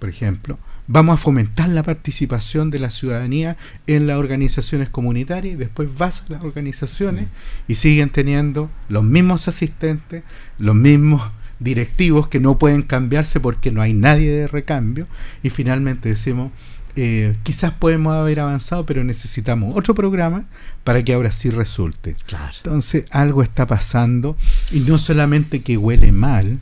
por 0.00 0.08
ejemplo, 0.08 0.58
vamos 0.88 1.14
a 1.14 1.16
fomentar 1.16 1.68
la 1.68 1.84
participación 1.84 2.72
de 2.72 2.80
la 2.80 2.90
ciudadanía 2.90 3.56
en 3.86 4.08
las 4.08 4.16
organizaciones 4.18 4.88
comunitarias 4.88 5.54
y 5.54 5.56
después 5.56 5.88
vas 5.96 6.24
a 6.28 6.32
las 6.32 6.42
organizaciones 6.42 7.28
y 7.68 7.76
siguen 7.76 8.08
teniendo 8.10 8.68
los 8.88 9.04
mismos 9.04 9.46
asistentes, 9.46 10.24
los 10.58 10.74
mismos 10.74 11.22
directivos 11.62 12.28
que 12.28 12.40
no 12.40 12.58
pueden 12.58 12.82
cambiarse 12.82 13.40
porque 13.40 13.70
no 13.70 13.80
hay 13.82 13.94
nadie 13.94 14.30
de 14.30 14.46
recambio 14.46 15.06
y 15.42 15.50
finalmente 15.50 16.08
decimos 16.08 16.50
eh, 16.94 17.36
quizás 17.42 17.72
podemos 17.72 18.14
haber 18.14 18.40
avanzado 18.40 18.84
pero 18.84 19.02
necesitamos 19.04 19.74
otro 19.76 19.94
programa 19.94 20.44
para 20.84 21.02
que 21.02 21.14
ahora 21.14 21.32
sí 21.32 21.48
resulte 21.50 22.16
Claro. 22.26 22.52
entonces 22.58 23.06
algo 23.10 23.42
está 23.42 23.66
pasando 23.66 24.36
y 24.72 24.80
no 24.80 24.98
solamente 24.98 25.62
que 25.62 25.76
huele 25.78 26.12
mal, 26.12 26.58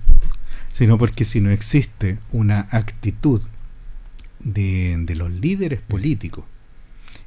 sino 0.73 0.99
porque 0.99 1.25
si 1.25 1.41
no 1.41 1.51
existe 1.51 2.19
una 2.31 2.69
actitud 2.71 3.41
de, 4.39 4.97
de 5.01 5.15
los 5.17 5.31
líderes 5.31 5.81
políticos, 5.81 6.45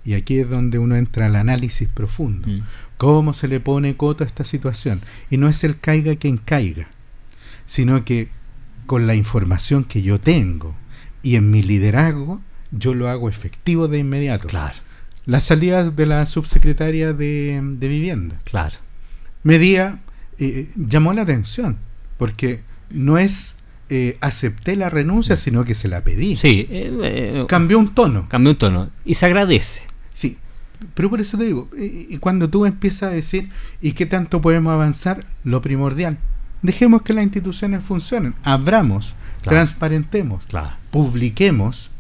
y 0.06 0.14
aquí 0.14 0.40
es 0.40 0.50
donde 0.50 0.80
uno 0.80 0.96
entra 0.96 1.28
al 1.28 1.36
análisis 1.36 1.88
profundo, 1.88 2.48
Mm. 2.48 2.62
cómo 2.98 3.34
se 3.34 3.48
le 3.48 3.60
pone 3.60 3.96
coto 3.96 4.24
a 4.24 4.28
esta 4.28 4.44
situación, 4.44 5.02
y 5.30 5.38
no 5.38 5.48
es 5.48 5.64
el 5.64 5.80
caiga 5.80 6.16
quien 6.16 6.38
caiga, 6.38 6.88
sino 7.74 8.06
que 8.06 8.30
con 8.86 9.08
la 9.08 9.16
información 9.16 9.84
que 9.84 10.04
yo 10.04 10.20
tengo 10.20 10.76
y 11.24 11.38
en 11.38 11.50
mi 11.50 11.64
liderazgo, 11.64 12.40
yo 12.72 12.94
lo 12.94 13.08
hago 13.10 13.30
efectivo 13.30 13.88
de 13.88 13.98
inmediato. 13.98 14.48
Claro, 14.48 14.76
La 15.26 15.40
salida 15.40 15.90
de 15.90 16.06
la 16.06 16.26
subsecretaria 16.28 17.14
de, 17.14 17.60
de 17.80 17.88
vivienda. 17.88 18.40
claro. 18.44 18.76
Medía 19.42 20.00
eh, 20.40 20.70
llamó 20.76 21.14
la 21.14 21.24
atención, 21.24 21.78
porque 22.18 22.62
no 22.92 23.18
es 23.18 23.56
eh, 23.90 24.18
acepté 24.22 24.76
la 24.76 24.90
renuncia, 24.90 25.36
sino 25.36 25.66
que 25.66 25.74
se 25.76 25.88
la 25.88 26.04
pedí. 26.04 26.36
Sí, 26.36 26.68
eh, 26.70 26.92
eh, 27.04 27.46
Cambió 27.50 27.80
un 27.80 27.94
tono. 27.96 28.28
cambió 28.30 28.52
un 28.52 28.58
tono. 28.58 28.90
Y 29.04 29.16
se 29.16 29.26
agradece. 29.26 29.82
Sí, 30.14 30.38
pero 30.94 31.10
por 31.10 31.20
eso 31.22 31.38
te 31.38 31.46
digo, 31.46 31.70
y 31.78 32.18
cuando 32.20 32.50
tú 32.50 32.66
empiezas 32.66 33.04
a 33.04 33.14
decir, 33.14 33.50
¿y 33.82 33.94
qué 33.94 34.06
tanto 34.06 34.42
podemos 34.42 34.72
avanzar? 34.74 35.26
Lo 35.44 35.62
primordial. 35.62 36.18
Dejemos 36.64 37.04
que 37.04 37.14
las 37.14 37.24
instituciones 37.24 37.84
funcionen, 37.84 38.34
abramos, 38.44 39.14
Claro. 39.42 39.58
transparentemos, 39.58 40.44
Claro. 40.46 40.76
publiquemos, 40.90 41.92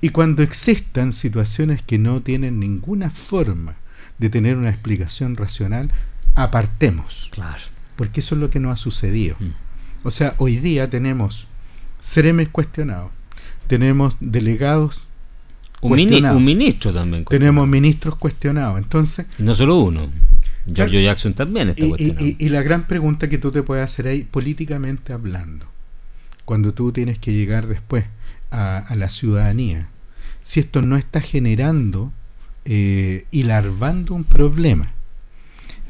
y 0.00 0.10
cuando 0.10 0.42
existan 0.44 1.12
situaciones 1.12 1.82
que 1.82 1.98
no 1.98 2.20
tienen 2.20 2.60
ninguna 2.60 3.10
forma 3.10 3.74
de 4.18 4.30
tener 4.30 4.56
una 4.56 4.70
explicación 4.70 5.36
racional, 5.36 5.90
apartemos. 6.34 7.28
Claro. 7.32 7.60
porque 7.96 8.20
eso 8.20 8.36
es 8.36 8.40
lo 8.40 8.48
que 8.48 8.60
nos 8.60 8.72
ha 8.74 8.76
sucedido. 8.76 9.34
Mm. 9.40 9.50
O 10.04 10.12
sea, 10.12 10.34
hoy 10.38 10.54
día 10.58 10.88
tenemos 10.88 11.48
seremes 11.98 12.48
cuestionados, 12.48 13.10
tenemos 13.66 14.16
delegados, 14.20 15.08
Un, 15.80 15.96
mini- 15.96 16.20
un 16.22 16.44
ministro 16.44 16.92
también. 16.92 17.24
tenemos 17.24 17.66
ministros 17.66 18.14
cuestionados. 18.14 18.78
Entonces, 18.78 19.26
no 19.38 19.52
solo 19.56 19.80
uno. 19.80 20.08
Giorgio. 20.74 21.00
Jackson 21.00 21.34
también 21.34 21.70
está 21.70 21.84
y, 21.84 22.36
y- 22.38 22.48
la 22.50 22.62
gran 22.62 22.86
pregunta 22.86 23.28
que 23.28 23.38
tú 23.38 23.50
te 23.52 23.62
puedes 23.62 23.84
hacer 23.84 24.06
ahí, 24.08 24.22
políticamente 24.24 25.12
hablando, 25.12 25.66
cuando 26.44 26.72
tú 26.74 26.92
tienes 26.92 27.18
que 27.18 27.32
llegar 27.32 27.66
después 27.66 28.04
a, 28.50 28.78
a 28.78 28.94
la 28.94 29.08
ciudadanía, 29.08 29.88
si 30.42 30.60
esto 30.60 30.82
no 30.82 30.96
está 30.96 31.20
generando 31.20 32.12
eh, 32.64 33.24
y 33.30 33.42
larvando 33.44 34.14
un 34.14 34.24
problema, 34.24 34.92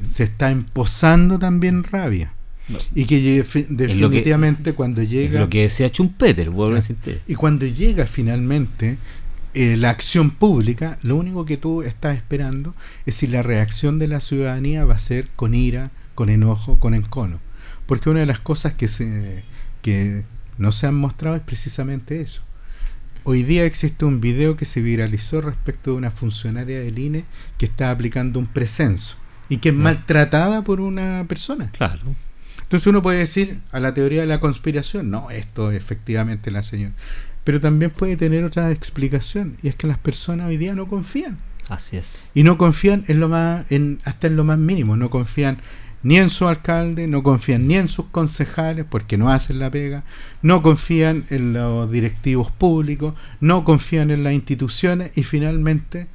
se 0.04 0.24
está 0.24 0.50
emposando 0.50 1.38
también 1.38 1.84
rabia. 1.84 2.32
No. 2.68 2.78
Y 2.94 3.06
que 3.06 3.22
llegue 3.22 3.44
que- 3.44 3.66
definitivamente 3.70 4.74
cuando 4.74 5.02
llega 5.02 5.40
lo 5.40 5.48
que 5.48 5.62
decía 5.62 5.88
Schumpeter, 5.88 6.50
vuelvo 6.50 6.74
a 6.74 6.78
insistir. 6.78 7.22
Y 7.26 7.34
cuando 7.34 7.64
llega 7.66 8.06
finalmente 8.06 8.98
eh, 9.54 9.76
la 9.76 9.90
acción 9.90 10.30
pública, 10.30 10.98
lo 11.02 11.16
único 11.16 11.44
que 11.44 11.56
tú 11.56 11.82
estás 11.82 12.16
esperando 12.16 12.74
es 13.06 13.16
si 13.16 13.26
la 13.26 13.42
reacción 13.42 13.98
de 13.98 14.08
la 14.08 14.20
ciudadanía 14.20 14.84
va 14.84 14.94
a 14.94 14.98
ser 14.98 15.28
con 15.36 15.54
ira, 15.54 15.90
con 16.14 16.28
enojo, 16.28 16.78
con 16.78 16.94
encono. 16.94 17.40
Porque 17.86 18.10
una 18.10 18.20
de 18.20 18.26
las 18.26 18.40
cosas 18.40 18.74
que, 18.74 18.88
se, 18.88 19.44
que 19.82 20.24
no 20.58 20.72
se 20.72 20.86
han 20.86 20.94
mostrado 20.94 21.36
es 21.36 21.42
precisamente 21.42 22.20
eso. 22.20 22.42
Hoy 23.24 23.42
día 23.42 23.64
existe 23.64 24.04
un 24.04 24.20
video 24.20 24.56
que 24.56 24.64
se 24.64 24.80
viralizó 24.80 25.40
respecto 25.40 25.90
de 25.90 25.96
una 25.98 26.10
funcionaria 26.10 26.80
del 26.80 26.98
INE 26.98 27.24
que 27.58 27.66
está 27.66 27.90
aplicando 27.90 28.38
un 28.38 28.46
precenso 28.46 29.16
y 29.48 29.58
que 29.58 29.70
es 29.70 29.74
maltratada 29.74 30.62
por 30.62 30.80
una 30.80 31.24
persona. 31.28 31.70
Claro. 31.72 32.14
Entonces 32.62 32.86
uno 32.86 33.02
puede 33.02 33.18
decir 33.18 33.60
a 33.72 33.80
la 33.80 33.94
teoría 33.94 34.20
de 34.20 34.26
la 34.26 34.40
conspiración, 34.40 35.10
no, 35.10 35.30
esto 35.30 35.72
efectivamente 35.72 36.50
la 36.50 36.62
señora. 36.62 36.92
Pero 37.48 37.62
también 37.62 37.90
puede 37.90 38.18
tener 38.18 38.44
otra 38.44 38.70
explicación, 38.72 39.56
y 39.62 39.68
es 39.68 39.74
que 39.74 39.86
las 39.86 39.96
personas 39.96 40.48
hoy 40.48 40.58
día 40.58 40.74
no 40.74 40.86
confían. 40.86 41.38
Así 41.70 41.96
es. 41.96 42.30
Y 42.34 42.42
no 42.42 42.58
confían 42.58 43.06
en 43.08 43.20
lo 43.20 43.30
más, 43.30 43.64
en, 43.72 44.00
hasta 44.04 44.26
en 44.26 44.36
lo 44.36 44.44
más 44.44 44.58
mínimo, 44.58 44.98
no 44.98 45.08
confían 45.08 45.56
ni 46.02 46.18
en 46.18 46.28
su 46.28 46.46
alcalde, 46.46 47.06
no 47.06 47.22
confían 47.22 47.66
ni 47.66 47.76
en 47.76 47.88
sus 47.88 48.04
concejales 48.08 48.84
porque 48.84 49.16
no 49.16 49.32
hacen 49.32 49.60
la 49.60 49.70
pega, 49.70 50.04
no 50.42 50.60
confían 50.60 51.24
en 51.30 51.54
los 51.54 51.90
directivos 51.90 52.52
públicos, 52.52 53.14
no 53.40 53.64
confían 53.64 54.10
en 54.10 54.24
las 54.24 54.34
instituciones 54.34 55.16
y 55.16 55.22
finalmente 55.22 56.06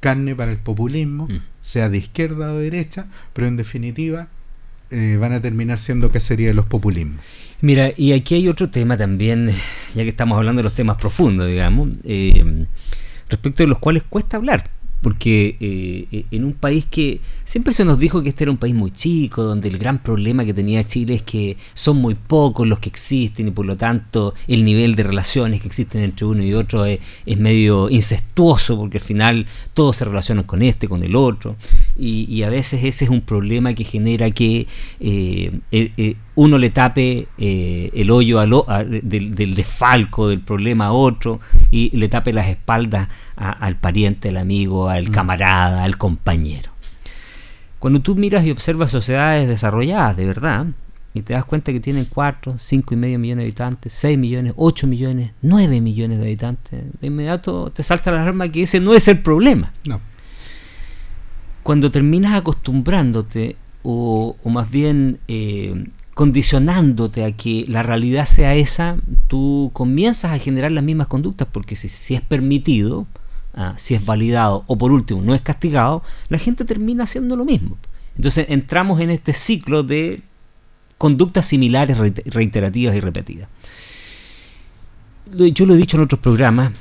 carne 0.00 0.34
para 0.34 0.50
el 0.50 0.58
populismo, 0.58 1.28
Mm. 1.28 1.42
sea 1.60 1.88
de 1.88 1.98
izquierda 1.98 2.52
o 2.52 2.56
de 2.56 2.64
derecha, 2.64 3.06
pero 3.34 3.46
en 3.46 3.56
definitiva 3.56 4.26
eh, 4.90 5.16
van 5.20 5.32
a 5.32 5.40
terminar 5.40 5.78
siendo 5.78 6.10
cacería 6.10 6.48
de 6.48 6.54
los 6.54 6.66
populismos. 6.66 7.20
Mira, 7.62 7.92
y 7.96 8.12
aquí 8.12 8.34
hay 8.34 8.48
otro 8.48 8.70
tema 8.70 8.96
también, 8.96 9.50
ya 9.94 10.02
que 10.02 10.08
estamos 10.08 10.36
hablando 10.38 10.60
de 10.60 10.64
los 10.64 10.74
temas 10.74 10.96
profundos, 10.96 11.46
digamos, 11.46 11.90
eh, 12.04 12.66
respecto 13.28 13.62
de 13.62 13.68
los 13.68 13.78
cuales 13.78 14.02
cuesta 14.02 14.36
hablar. 14.38 14.70
Porque 15.02 15.56
eh, 15.60 16.26
en 16.30 16.44
un 16.44 16.52
país 16.52 16.84
que 16.84 17.20
siempre 17.44 17.72
se 17.72 17.86
nos 17.86 17.98
dijo 17.98 18.22
que 18.22 18.28
este 18.30 18.44
era 18.44 18.50
un 18.50 18.58
país 18.58 18.74
muy 18.74 18.90
chico, 18.90 19.42
donde 19.42 19.68
el 19.68 19.78
gran 19.78 20.02
problema 20.02 20.44
que 20.44 20.52
tenía 20.52 20.84
Chile 20.84 21.14
es 21.14 21.22
que 21.22 21.56
son 21.72 21.96
muy 21.96 22.14
pocos 22.14 22.66
los 22.66 22.80
que 22.80 22.90
existen 22.90 23.48
y 23.48 23.50
por 23.50 23.64
lo 23.64 23.78
tanto 23.78 24.34
el 24.46 24.62
nivel 24.62 24.96
de 24.96 25.04
relaciones 25.04 25.62
que 25.62 25.68
existen 25.68 26.02
entre 26.02 26.26
uno 26.26 26.42
y 26.42 26.52
otro 26.52 26.84
es, 26.84 26.98
es 27.24 27.38
medio 27.38 27.88
incestuoso 27.88 28.76
porque 28.76 28.98
al 28.98 29.04
final 29.04 29.46
todos 29.72 29.96
se 29.96 30.04
relacionan 30.04 30.44
con 30.44 30.60
este, 30.60 30.86
con 30.86 31.02
el 31.02 31.16
otro. 31.16 31.56
Y, 32.00 32.42
a 32.42 32.48
veces 32.48 32.82
ese 32.84 33.04
es 33.04 33.10
un 33.10 33.20
problema 33.20 33.74
que 33.74 33.84
genera 33.84 34.30
que 34.30 34.66
eh, 35.00 35.60
eh, 35.70 35.92
eh, 35.96 36.16
uno 36.34 36.56
le 36.56 36.70
tape 36.70 37.28
el 37.38 38.10
hoyo 38.10 38.40
del, 38.40 39.54
desfalco 39.54 40.28
del 40.28 40.40
problema 40.40 40.86
a 40.86 40.92
otro 40.92 41.40
y 41.70 41.96
le 41.96 42.08
tape 42.08 42.32
las 42.32 42.48
espaldas 42.48 43.08
al 43.36 43.76
pariente, 43.76 44.30
al 44.30 44.38
amigo, 44.38 44.88
al 44.88 45.08
mm. 45.08 45.12
camarada, 45.12 45.84
al 45.84 45.98
compañero. 45.98 46.70
Cuando 47.78 48.00
tú 48.00 48.14
miras 48.14 48.44
y 48.44 48.50
observas 48.50 48.90
sociedades 48.90 49.48
desarrolladas 49.48 50.16
de 50.16 50.26
verdad, 50.26 50.66
y 51.12 51.22
te 51.22 51.32
das 51.32 51.44
cuenta 51.44 51.72
que 51.72 51.80
tienen 51.80 52.06
4, 52.08 52.56
5 52.56 52.94
y 52.94 52.96
medio 52.96 53.18
millones 53.18 53.42
de 53.42 53.46
habitantes, 53.46 53.92
6 53.94 54.16
millones, 54.16 54.52
8 54.56 54.86
millones, 54.86 55.32
9 55.42 55.80
millones 55.80 56.18
de 56.18 56.24
habitantes, 56.24 56.84
de 57.00 57.06
inmediato 57.06 57.70
te 57.74 57.82
salta 57.82 58.12
la 58.12 58.22
alarma 58.22 58.48
que 58.48 58.62
ese 58.62 58.80
no 58.80 58.94
es 58.94 59.08
el 59.08 59.18
problema. 59.18 59.72
No 59.84 60.00
cuando 61.70 61.92
terminas 61.92 62.34
acostumbrándote 62.34 63.54
o, 63.84 64.34
más 64.44 64.68
bien 64.68 65.20
eh, 65.28 65.86
condicionándote 66.14 67.24
a 67.24 67.30
que 67.30 67.64
la 67.68 67.84
realidad 67.84 68.26
sea 68.26 68.56
esa, 68.56 68.96
tú 69.28 69.70
comienzas 69.72 70.32
a 70.32 70.38
generar 70.40 70.72
las 70.72 70.82
mismas 70.82 71.06
conductas, 71.06 71.46
porque 71.52 71.76
si, 71.76 72.12
es 72.12 72.22
permitido, 72.22 73.06
ah, 73.54 73.74
si 73.76 73.94
es 73.94 74.04
validado 74.04 74.64
o 74.66 74.78
por 74.78 74.90
último 74.90 75.22
no 75.22 75.32
es 75.32 75.42
castigado, 75.42 76.02
la 76.28 76.38
gente 76.38 76.64
termina 76.64 77.04
haciendo 77.04 77.36
lo 77.36 77.44
mismo. 77.44 77.78
Entonces 78.16 78.46
entramos 78.48 79.00
en 79.00 79.10
este 79.10 79.32
ciclo 79.32 79.84
de 79.84 80.22
conductas 80.98 81.46
similares, 81.46 81.96
reiterativas 82.26 82.96
y 82.96 83.00
repetidas. 83.00 83.48
Yo 85.32 85.66
lo 85.66 85.74
he 85.74 85.76
dicho 85.76 85.98
en 85.98 86.02
otros 86.02 86.20
programas, 86.20 86.72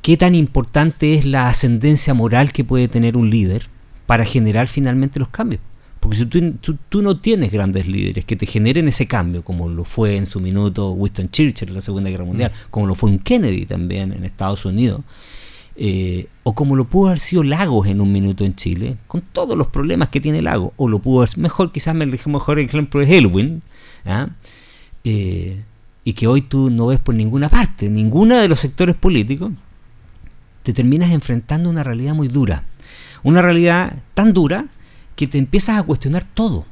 qué 0.00 0.16
tan 0.16 0.34
importante 0.34 1.12
es 1.16 1.26
la 1.26 1.50
ascendencia 1.50 2.14
moral 2.14 2.50
que 2.50 2.64
puede 2.64 2.88
tener 2.88 3.18
un 3.18 3.28
líder 3.28 3.68
para 4.08 4.24
generar 4.24 4.68
finalmente 4.68 5.20
los 5.20 5.28
cambios. 5.28 5.60
Porque 6.00 6.16
si 6.16 6.24
tú, 6.24 7.02
no 7.02 7.20
tienes 7.20 7.52
grandes 7.52 7.86
líderes 7.86 8.24
que 8.24 8.36
te 8.36 8.46
generen 8.46 8.88
ese 8.88 9.06
cambio, 9.06 9.44
como 9.44 9.68
lo 9.68 9.84
fue 9.84 10.16
en 10.16 10.24
su 10.24 10.40
minuto 10.40 10.92
Winston 10.92 11.28
Churchill 11.28 11.68
en 11.68 11.74
la 11.74 11.82
Segunda 11.82 12.08
Guerra 12.08 12.24
Mundial, 12.24 12.50
mm. 12.50 12.70
como 12.70 12.86
lo 12.86 12.94
fue 12.94 13.10
un 13.10 13.18
Kennedy 13.18 13.66
también 13.66 14.14
en 14.14 14.24
Estados 14.24 14.64
Unidos, 14.64 15.02
eh, 15.76 16.26
o 16.42 16.54
como 16.54 16.74
lo 16.74 16.86
pudo 16.86 17.08
haber 17.08 17.20
sido 17.20 17.42
Lagos 17.42 17.86
en 17.86 18.00
un 18.00 18.10
minuto 18.10 18.46
en 18.46 18.54
Chile, 18.54 18.96
con 19.06 19.20
todos 19.20 19.58
los 19.58 19.66
problemas 19.66 20.08
que 20.08 20.22
tiene 20.22 20.40
Lagos, 20.40 20.72
o 20.76 20.88
lo 20.88 21.00
pudo 21.00 21.20
haber, 21.24 21.36
mejor, 21.36 21.70
quizás 21.70 21.94
me 21.94 22.06
mejor 22.06 22.58
ejemplo 22.58 23.02
es 23.02 23.10
Elwin, 23.10 23.60
¿ah? 24.06 24.30
eh, 25.04 25.62
y 26.02 26.14
que 26.14 26.26
hoy 26.26 26.40
tú 26.40 26.70
no 26.70 26.86
ves 26.86 27.00
por 27.00 27.14
ninguna 27.14 27.50
parte, 27.50 27.90
ninguna 27.90 28.40
de 28.40 28.48
los 28.48 28.58
sectores 28.58 28.94
políticos, 28.94 29.52
te 30.62 30.72
terminas 30.72 31.10
enfrentando 31.10 31.68
a 31.68 31.72
una 31.72 31.84
realidad 31.84 32.14
muy 32.14 32.28
dura 32.28 32.64
una 33.22 33.42
realidad 33.42 34.02
tan 34.14 34.32
dura 34.32 34.66
que 35.16 35.26
te 35.26 35.38
empiezas 35.38 35.78
a 35.78 35.82
cuestionar 35.82 36.24
todo. 36.24 36.66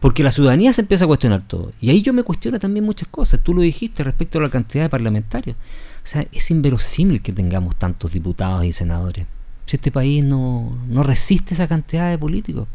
Porque 0.00 0.22
la 0.22 0.30
ciudadanía 0.30 0.72
se 0.72 0.82
empieza 0.82 1.04
a 1.04 1.08
cuestionar 1.08 1.42
todo. 1.42 1.72
Y 1.80 1.90
ahí 1.90 2.02
yo 2.02 2.12
me 2.12 2.22
cuestiono 2.22 2.60
también 2.60 2.84
muchas 2.84 3.08
cosas. 3.08 3.42
Tú 3.42 3.54
lo 3.54 3.62
dijiste 3.62 4.04
respecto 4.04 4.38
a 4.38 4.42
la 4.42 4.50
cantidad 4.50 4.84
de 4.84 4.88
parlamentarios. 4.88 5.56
O 5.56 6.06
sea, 6.06 6.26
es 6.30 6.50
inverosímil 6.50 7.20
que 7.20 7.32
tengamos 7.32 7.74
tantos 7.74 8.12
diputados 8.12 8.64
y 8.64 8.72
senadores. 8.72 9.26
Si 9.66 9.76
este 9.76 9.90
país 9.90 10.24
no, 10.24 10.72
resiste 11.02 11.54
esa 11.54 11.66
cantidad 11.66 12.08
de 12.10 12.16
políticos. 12.16 12.68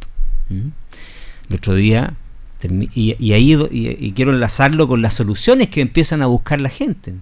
¿Mm? 0.50 0.68
El 1.50 1.56
otro 1.56 1.76
día, 1.76 2.14
y, 2.94 3.32
ahí 3.32 3.58
y, 3.72 4.12
quiero 4.12 4.32
enlazarlo 4.32 4.88
con 4.88 5.02
las 5.02 5.14
soluciones 5.14 5.70
que 5.70 5.82
empiezan 5.82 6.22
a 6.22 6.28
buscar 6.28 6.60
la 6.60 6.70
gente. 6.70 7.16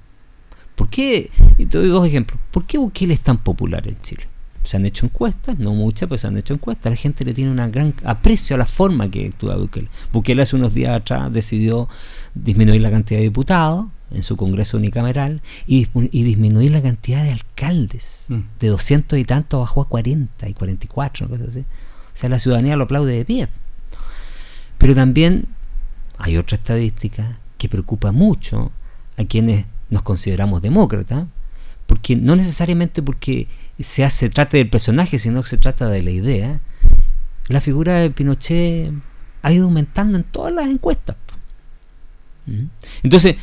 ¿Por 0.75 0.89
qué? 0.89 1.29
Y 1.57 1.67
te 1.67 1.77
doy 1.77 1.89
dos 1.89 2.07
ejemplos. 2.07 2.39
¿Por 2.51 2.65
qué 2.65 2.77
Bukele 2.77 3.13
es 3.13 3.21
tan 3.21 3.37
popular 3.37 3.87
en 3.87 4.01
Chile? 4.01 4.30
Se 4.63 4.77
han 4.77 4.85
hecho 4.85 5.05
encuestas, 5.05 5.57
no 5.59 5.73
muchas, 5.73 6.07
pero 6.07 6.19
se 6.19 6.27
han 6.27 6.37
hecho 6.37 6.53
encuestas. 6.53 6.91
La 6.91 6.95
gente 6.95 7.25
le 7.25 7.33
tiene 7.33 7.51
un 7.51 7.71
gran 7.71 7.93
aprecio 8.03 8.55
a 8.55 8.59
la 8.59 8.65
forma 8.65 9.09
que 9.09 9.27
actúa 9.27 9.55
Bukele. 9.57 9.89
Bukele 10.11 10.43
hace 10.43 10.55
unos 10.55 10.73
días 10.73 10.95
atrás 10.95 11.31
decidió 11.33 11.89
disminuir 12.35 12.81
la 12.81 12.91
cantidad 12.91 13.19
de 13.19 13.23
diputados 13.23 13.87
en 14.11 14.23
su 14.23 14.37
Congreso 14.37 14.77
unicameral 14.77 15.41
y, 15.65 15.87
disminuir 16.11 16.71
la 16.71 16.81
cantidad 16.81 17.23
de 17.23 17.31
alcaldes. 17.31 18.25
Mm. 18.29 18.39
De 18.59 18.67
200 18.67 19.19
y 19.19 19.23
tanto 19.23 19.59
bajó 19.59 19.81
a 19.81 19.87
40 19.87 20.49
y 20.49 20.53
44, 20.53 21.29
cosas 21.29 21.47
así. 21.49 21.59
O 21.61 21.65
sea, 22.13 22.29
la 22.29 22.39
ciudadanía 22.39 22.75
lo 22.75 22.83
aplaude 22.83 23.15
de 23.15 23.25
pie. 23.25 23.47
Pero 24.77 24.95
también 24.95 25.45
hay 26.17 26.37
otra 26.37 26.57
estadística 26.57 27.39
que 27.57 27.69
preocupa 27.69 28.11
mucho 28.11 28.71
a 29.17 29.23
quienes 29.23 29.65
nos 29.89 30.01
consideramos 30.01 30.61
demócratas, 30.61 31.27
porque 31.85 32.15
no 32.15 32.35
necesariamente 32.35 33.01
porque 33.01 33.47
se 33.83 34.03
hace, 34.03 34.29
trata 34.29 34.57
del 34.57 34.69
personaje, 34.69 35.19
sino 35.19 35.41
que 35.41 35.49
se 35.49 35.57
trata 35.57 35.89
de 35.89 36.03
la 36.03 36.11
idea, 36.11 36.59
la 37.47 37.61
figura 37.61 37.95
de 37.95 38.09
Pinochet 38.09 38.91
ha 39.41 39.51
ido 39.51 39.65
aumentando 39.65 40.17
en 40.17 40.23
todas 40.23 40.53
las 40.53 40.67
encuestas. 40.67 41.15
¿Mm? 42.45 42.65
Entonces, 43.03 43.35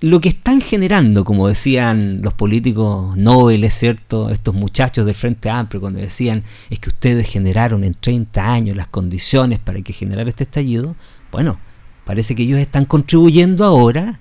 lo 0.00 0.20
que 0.20 0.28
están 0.28 0.60
generando, 0.60 1.24
como 1.24 1.48
decían 1.48 2.20
los 2.22 2.34
políticos 2.34 3.16
nobles, 3.16 3.74
¿cierto? 3.74 4.28
Estos 4.30 4.54
muchachos 4.54 5.06
del 5.06 5.14
Frente 5.14 5.48
Amplio, 5.48 5.80
cuando 5.80 6.00
decían 6.00 6.44
es 6.68 6.78
que 6.78 6.90
ustedes 6.90 7.28
generaron 7.28 7.82
en 7.82 7.94
30 7.94 8.52
años 8.52 8.76
las 8.76 8.88
condiciones 8.88 9.58
para 9.58 9.80
que 9.80 9.92
generara 9.92 10.28
este 10.28 10.44
estallido, 10.44 10.96
bueno, 11.32 11.58
parece 12.04 12.34
que 12.34 12.42
ellos 12.42 12.58
están 12.58 12.84
contribuyendo 12.84 13.64
ahora 13.64 14.20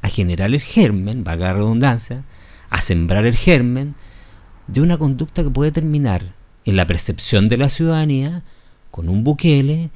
a 0.00 0.08
generar 0.08 0.48
el 0.50 0.60
germen, 0.60 1.22
valga 1.22 1.52
redundancia, 1.52 2.24
a 2.70 2.80
sembrar 2.80 3.26
el 3.26 3.36
germen 3.36 3.94
de 4.68 4.80
una 4.80 4.96
conducta 4.96 5.42
que 5.42 5.50
puede 5.50 5.72
terminar 5.72 6.32
en 6.64 6.76
la 6.76 6.86
percepción 6.86 7.48
de 7.48 7.56
la 7.56 7.68
ciudadanía 7.68 8.42
con 8.90 9.08
un 9.08 9.24
buquele 9.24 9.90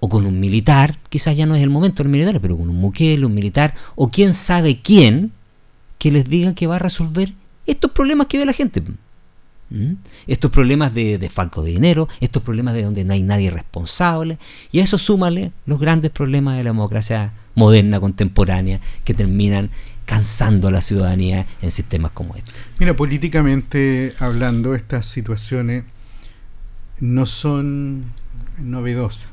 o 0.00 0.08
con 0.08 0.26
un 0.26 0.40
militar, 0.40 0.98
quizás 1.08 1.36
ya 1.36 1.46
no 1.46 1.54
es 1.54 1.62
el 1.62 1.70
momento 1.70 2.02
del 2.02 2.10
militar, 2.10 2.40
pero 2.40 2.56
con 2.56 2.68
un 2.68 2.80
buquele, 2.80 3.24
un 3.24 3.34
militar, 3.34 3.74
o 3.94 4.08
quién 4.08 4.34
sabe 4.34 4.80
quién, 4.80 5.32
que 5.98 6.10
les 6.10 6.28
diga 6.28 6.54
que 6.54 6.66
va 6.66 6.76
a 6.76 6.80
resolver 6.80 7.32
estos 7.66 7.92
problemas 7.92 8.26
que 8.26 8.38
ve 8.38 8.44
la 8.44 8.52
gente. 8.52 8.82
¿Mm? 9.70 9.92
Estos 10.26 10.50
problemas 10.50 10.92
de, 10.92 11.18
de 11.18 11.30
falco 11.30 11.62
de 11.62 11.70
dinero, 11.70 12.08
estos 12.20 12.42
problemas 12.42 12.74
de 12.74 12.82
donde 12.82 13.04
no 13.04 13.12
hay 13.14 13.22
nadie 13.22 13.50
responsable, 13.50 14.38
y 14.72 14.80
a 14.80 14.82
eso 14.82 14.98
súmale 14.98 15.52
los 15.66 15.78
grandes 15.78 16.10
problemas 16.10 16.56
de 16.56 16.64
la 16.64 16.70
democracia 16.70 17.32
moderna, 17.54 18.00
contemporánea, 18.00 18.80
que 19.04 19.14
terminan 19.14 19.70
cansando 20.04 20.68
a 20.68 20.70
la 20.70 20.80
ciudadanía 20.80 21.46
en 21.60 21.70
sistemas 21.70 22.12
como 22.12 22.34
este. 22.36 22.50
Mira, 22.78 22.96
políticamente 22.96 24.12
hablando, 24.18 24.74
estas 24.74 25.06
situaciones 25.06 25.84
no 27.00 27.26
son 27.26 28.04
novedosas 28.58 29.30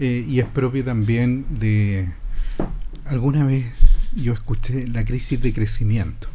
eh, 0.00 0.24
y 0.26 0.40
es 0.40 0.46
propio 0.46 0.84
también 0.84 1.46
de... 1.50 2.08
Alguna 3.04 3.44
vez 3.44 3.66
yo 4.14 4.32
escuché 4.32 4.86
la 4.86 5.04
crisis 5.04 5.40
de 5.40 5.52
crecimiento. 5.52 6.28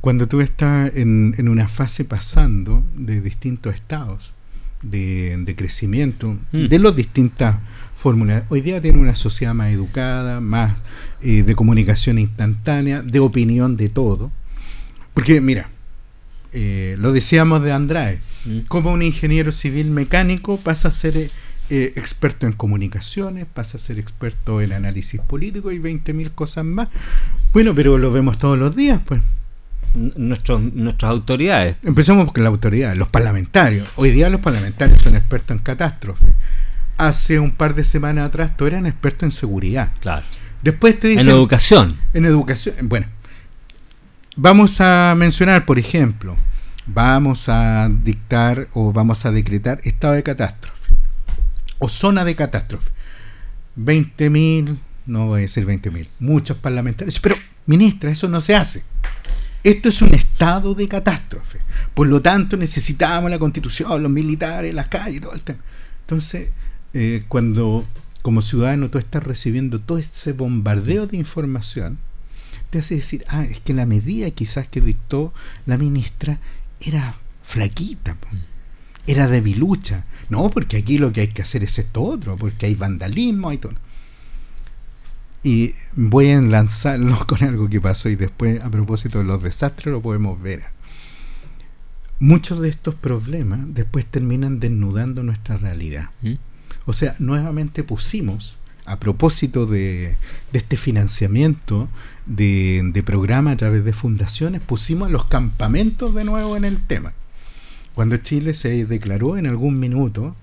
Cuando 0.00 0.26
tú 0.26 0.40
estás 0.40 0.90
en, 0.96 1.34
en 1.38 1.48
una 1.48 1.68
fase 1.68 2.04
pasando 2.04 2.84
de 2.96 3.20
distintos 3.20 3.74
estados 3.74 4.34
de, 4.82 5.36
de 5.38 5.54
crecimiento, 5.54 6.38
mm. 6.52 6.66
de 6.66 6.78
las 6.78 6.96
distintas 6.96 7.56
hoy 8.48 8.60
día 8.60 8.80
tiene 8.80 8.98
una 8.98 9.14
sociedad 9.14 9.54
más 9.54 9.72
educada, 9.72 10.40
más 10.40 10.82
eh, 11.22 11.42
de 11.42 11.54
comunicación 11.54 12.18
instantánea, 12.18 13.02
de 13.02 13.20
opinión 13.20 13.76
de 13.76 13.88
todo. 13.88 14.30
Porque, 15.14 15.40
mira, 15.40 15.68
eh, 16.52 16.96
lo 16.98 17.12
decíamos 17.12 17.62
de 17.62 17.72
Andrade, 17.72 18.20
mm. 18.44 18.60
como 18.68 18.92
un 18.92 19.02
ingeniero 19.02 19.52
civil 19.52 19.90
mecánico 19.90 20.58
pasa 20.58 20.88
a 20.88 20.90
ser 20.90 21.30
eh, 21.70 21.92
experto 21.96 22.46
en 22.46 22.52
comunicaciones, 22.52 23.46
pasa 23.46 23.78
a 23.78 23.80
ser 23.80 23.98
experto 23.98 24.60
en 24.60 24.72
análisis 24.72 25.20
político 25.20 25.70
y 25.72 25.78
20.000 25.78 26.32
cosas 26.34 26.64
más. 26.64 26.88
Bueno, 27.52 27.74
pero 27.74 27.98
lo 27.98 28.12
vemos 28.12 28.38
todos 28.38 28.58
los 28.58 28.74
días, 28.74 29.00
pues. 29.04 29.20
Nuestros, 29.94 30.60
nuestras 30.74 31.10
autoridades. 31.10 31.76
Empecemos 31.82 32.32
con 32.32 32.42
la 32.42 32.48
autoridad, 32.48 32.96
los 32.96 33.08
parlamentarios. 33.08 33.86
Hoy 33.96 34.10
día 34.10 34.30
los 34.30 34.40
parlamentarios 34.40 35.02
son 35.02 35.16
expertos 35.16 35.56
en 35.56 35.62
catástrofe. 35.62 36.26
Hace 37.08 37.40
un 37.40 37.50
par 37.50 37.74
de 37.74 37.82
semanas 37.84 38.28
atrás 38.28 38.56
todos 38.56 38.70
eran 38.72 38.86
expertos 38.86 39.24
en 39.24 39.30
seguridad. 39.32 39.92
Claro. 40.00 40.24
Después 40.62 41.00
te 41.00 41.08
dicen... 41.08 41.28
En 41.28 41.34
educación. 41.34 41.98
En 42.14 42.24
educación. 42.24 42.76
Bueno, 42.82 43.06
vamos 44.36 44.80
a 44.80 45.14
mencionar, 45.16 45.64
por 45.64 45.78
ejemplo, 45.80 46.36
vamos 46.86 47.48
a 47.48 47.90
dictar 47.90 48.68
o 48.72 48.92
vamos 48.92 49.26
a 49.26 49.32
decretar 49.32 49.80
estado 49.82 50.14
de 50.14 50.22
catástrofe 50.22 50.94
o 51.80 51.88
zona 51.88 52.24
de 52.24 52.36
catástrofe. 52.36 52.92
20.000, 53.76 54.78
no 55.06 55.26
voy 55.26 55.40
a 55.40 55.42
decir 55.42 55.66
20.000, 55.66 56.06
muchos 56.20 56.56
parlamentarios, 56.56 57.18
pero 57.18 57.34
ministra, 57.66 58.12
eso 58.12 58.28
no 58.28 58.40
se 58.40 58.54
hace. 58.54 58.84
Esto 59.64 59.88
es 59.88 60.00
un 60.02 60.14
estado 60.14 60.74
de 60.74 60.86
catástrofe. 60.86 61.58
Por 61.94 62.06
lo 62.06 62.22
tanto, 62.22 62.56
necesitamos 62.56 63.30
la 63.30 63.38
constitución, 63.40 64.02
los 64.02 64.12
militares, 64.12 64.72
las 64.72 64.86
calles, 64.86 65.20
todo 65.20 65.34
el 65.34 65.42
tema. 65.42 65.60
Entonces, 66.02 66.50
eh, 66.94 67.24
cuando 67.28 67.86
como 68.22 68.40
ciudadano 68.42 68.88
tú 68.88 68.98
estás 68.98 69.22
recibiendo 69.22 69.80
todo 69.80 69.98
ese 69.98 70.32
bombardeo 70.32 71.06
de 71.06 71.16
información, 71.16 71.98
te 72.70 72.78
hace 72.78 72.96
decir, 72.96 73.24
ah, 73.28 73.44
es 73.44 73.60
que 73.60 73.74
la 73.74 73.84
medida 73.84 74.30
quizás 74.30 74.68
que 74.68 74.80
dictó 74.80 75.34
la 75.66 75.76
ministra 75.76 76.38
era 76.80 77.14
flaquita. 77.42 78.16
era 79.06 79.28
debilucha. 79.28 80.04
No, 80.30 80.48
porque 80.50 80.78
aquí 80.78 80.98
lo 80.98 81.12
que 81.12 81.22
hay 81.22 81.28
que 81.28 81.42
hacer 81.42 81.64
es 81.64 81.78
esto 81.78 82.02
otro, 82.02 82.36
porque 82.36 82.66
hay 82.66 82.74
vandalismo, 82.74 83.50
hay 83.50 83.58
todo. 83.58 83.74
Y 85.42 85.74
voy 85.96 86.28
a 86.28 86.34
enlazarlo 86.34 87.18
con 87.26 87.42
algo 87.42 87.68
que 87.68 87.80
pasó 87.80 88.08
y 88.08 88.16
después, 88.16 88.62
a 88.62 88.70
propósito 88.70 89.18
de 89.18 89.24
los 89.24 89.42
desastres, 89.42 89.92
lo 89.92 90.00
podemos 90.00 90.40
ver. 90.40 90.62
Muchos 92.20 92.60
de 92.60 92.68
estos 92.68 92.94
problemas 92.94 93.60
después 93.66 94.06
terminan 94.06 94.60
desnudando 94.60 95.24
nuestra 95.24 95.56
realidad. 95.56 96.10
¿Mm? 96.22 96.34
O 96.86 96.92
sea, 96.92 97.14
nuevamente 97.18 97.84
pusimos, 97.84 98.58
a 98.84 98.98
propósito 98.98 99.66
de, 99.66 100.16
de 100.52 100.58
este 100.58 100.76
financiamiento 100.76 101.88
de, 102.26 102.82
de 102.92 103.02
programa 103.02 103.52
a 103.52 103.56
través 103.56 103.84
de 103.84 103.92
fundaciones, 103.92 104.60
pusimos 104.60 105.10
los 105.10 105.24
campamentos 105.26 106.14
de 106.14 106.24
nuevo 106.24 106.56
en 106.56 106.64
el 106.64 106.80
tema. 106.82 107.12
Cuando 107.94 108.16
Chile 108.16 108.54
se 108.54 108.86
declaró 108.86 109.36
en 109.36 109.46
algún 109.46 109.78
minuto 109.78 110.34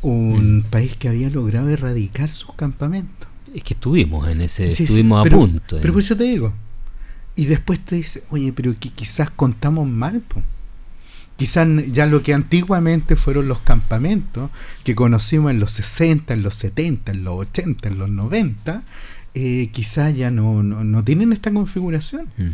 un 0.00 0.58
Mm. 0.58 0.62
país 0.70 0.96
que 0.96 1.08
había 1.08 1.30
logrado 1.30 1.68
erradicar 1.68 2.28
sus 2.30 2.54
campamentos. 2.54 3.28
Es 3.54 3.62
que 3.62 3.74
estuvimos 3.74 4.26
en 4.28 4.40
ese, 4.40 4.68
Sí, 4.70 4.76
sí, 4.78 4.82
estuvimos 4.84 5.26
a 5.26 5.30
punto. 5.30 5.78
Pero 5.80 5.92
por 5.92 6.02
eso 6.02 6.16
te 6.16 6.24
digo. 6.24 6.52
Y 7.36 7.44
después 7.46 7.78
te 7.80 7.96
dice, 7.96 8.24
oye, 8.30 8.52
pero 8.52 8.74
que 8.78 8.88
quizás 8.90 9.30
contamos 9.30 9.86
mal, 9.88 10.20
po. 10.20 10.42
Quizás 11.36 11.66
ya 11.90 12.06
lo 12.06 12.22
que 12.22 12.34
antiguamente 12.34 13.16
fueron 13.16 13.48
los 13.48 13.60
campamentos 13.60 14.50
que 14.84 14.94
conocimos 14.94 15.50
en 15.50 15.58
los 15.60 15.72
60, 15.72 16.34
en 16.34 16.42
los 16.42 16.54
70, 16.54 17.12
en 17.12 17.24
los 17.24 17.34
80, 17.48 17.88
en 17.88 17.98
los 17.98 18.08
90, 18.10 18.82
eh, 19.34 19.70
quizás 19.72 20.14
ya 20.16 20.30
no, 20.30 20.62
no, 20.62 20.84
no 20.84 21.02
tienen 21.02 21.32
esta 21.32 21.52
configuración. 21.52 22.26
Mm. 22.36 22.50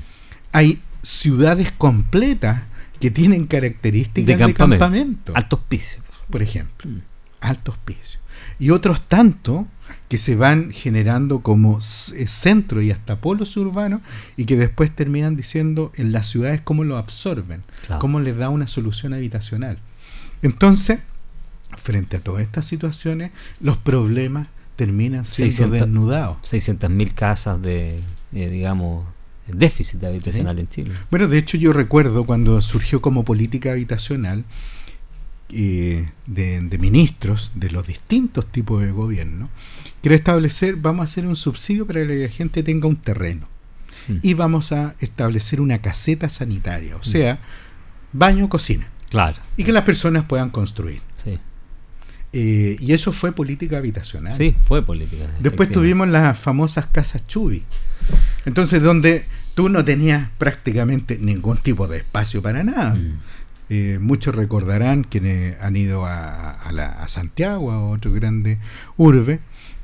Hay 0.53 0.81
ciudades 1.03 1.73
completas 1.73 2.63
que 3.01 3.11
tienen 3.11 3.47
características 3.47 4.39
de 4.39 4.55
campamento, 4.55 5.33
Altos 5.37 5.61
pisos. 5.69 6.01
por 6.31 6.43
ejemplo 6.43 6.91
Mm. 6.91 6.99
altos 7.41 7.77
pisos. 7.85 8.19
Y 8.59 8.71
otros 8.71 9.03
tanto 9.07 9.67
que 10.09 10.19
se 10.19 10.37
van 10.37 10.71
generando 10.73 11.41
como 11.41 11.79
eh, 11.79 12.27
centro 12.29 12.81
y 12.83 12.91
hasta 12.91 13.21
polos 13.21 13.57
urbanos 13.57 14.01
y 14.37 14.45
que 14.47 14.57
después 14.57 14.91
terminan 14.91 15.37
diciendo 15.37 15.93
en 15.97 16.13
las 16.13 16.27
ciudades 16.29 16.61
cómo 16.63 16.85
lo 16.85 16.97
absorben, 16.97 17.63
Claro. 17.87 18.01
cómo 18.01 18.19
les 18.21 18.37
da 18.37 18.49
una 18.49 18.67
solución 18.67 19.13
habitacional. 19.13 19.79
Entonces, 20.43 21.01
frente 21.77 22.17
a 22.17 22.21
todas 22.21 22.43
estas 22.43 22.65
situaciones, 22.67 23.33
los 23.61 23.77
problemas 23.77 24.49
terminan 24.77 25.25
siendo 25.25 25.51
600. 25.53 25.81
desnudados. 25.81 26.37
600.000 26.43 27.13
casas 27.15 27.61
de, 27.61 28.03
eh, 28.33 28.49
digamos, 28.49 29.05
déficit 29.49 30.03
habitacional 30.05 30.59
en 30.59 30.69
Chile. 30.69 30.93
Bueno, 31.11 31.27
de 31.27 31.39
hecho 31.39 31.57
yo 31.57 31.73
recuerdo 31.73 32.25
cuando 32.25 32.61
surgió 32.61 33.01
como 33.01 33.25
política 33.25 33.73
habitacional 33.73 34.45
eh, 35.51 36.09
de, 36.27 36.61
de 36.61 36.79
ministros 36.79 37.51
de 37.55 37.71
los 37.71 37.87
distintos 37.87 38.51
tipos 38.51 38.83
de 38.83 38.91
gobierno, 38.93 39.49
quiero 40.03 40.15
establecer, 40.15 40.77
vamos 40.77 41.01
a 41.03 41.05
hacer 41.05 41.27
un 41.27 41.37
subsidio 41.37 41.87
para 41.87 42.07
que 42.07 42.15
la 42.17 42.29
gente 42.29 42.63
tenga 42.63 42.87
un 42.89 42.97
terreno 42.97 43.49
Mm. 44.07 44.19
y 44.23 44.35
vamos 44.35 44.73
a 44.73 44.95
establecer 45.01 45.61
una 45.61 45.81
caseta 45.83 46.29
sanitaria, 46.29 46.97
o 46.97 47.03
sea, 47.03 47.41
baño, 48.13 48.49
cocina, 48.49 48.87
Claro. 49.11 49.37
y 49.57 49.65
que 49.65 49.73
las 49.73 49.85
personas 49.85 50.25
puedan 50.25 50.51
construir. 50.51 51.01
Sí. 51.23 51.39
Eh, 52.33 52.77
y 52.81 52.93
eso 52.93 53.13
fue 53.13 53.33
política 53.33 53.79
habitacional. 53.79 54.33
Sí, 54.33 54.55
fue 54.65 54.83
política. 54.83 55.27
Después 55.41 55.71
tuvimos 55.71 56.09
las 56.09 56.39
famosas 56.39 56.87
casas 56.87 57.27
Chubi. 57.27 57.65
Entonces, 58.47 58.83
donde 58.83 59.25
tú 59.55 59.69
no 59.69 59.85
tenías 59.85 60.31
prácticamente 60.39 61.19
ningún 61.19 61.57
tipo 61.59 61.87
de 61.89 61.99
espacio 61.99 62.41
para 62.41 62.63
nada. 62.65 62.95
Mm. 62.95 63.19
Eh, 63.71 63.99
muchos 64.01 64.35
recordarán 64.35 65.05
quienes 65.05 65.61
han 65.61 65.77
ido 65.77 66.07
a, 66.07 66.51
a 66.53 66.73
la- 66.73 66.89
a 67.03 67.09
Santiago, 67.09 67.71
a 67.73 67.83
otro 67.91 68.13
grande 68.13 68.59
urbe, 68.97 69.41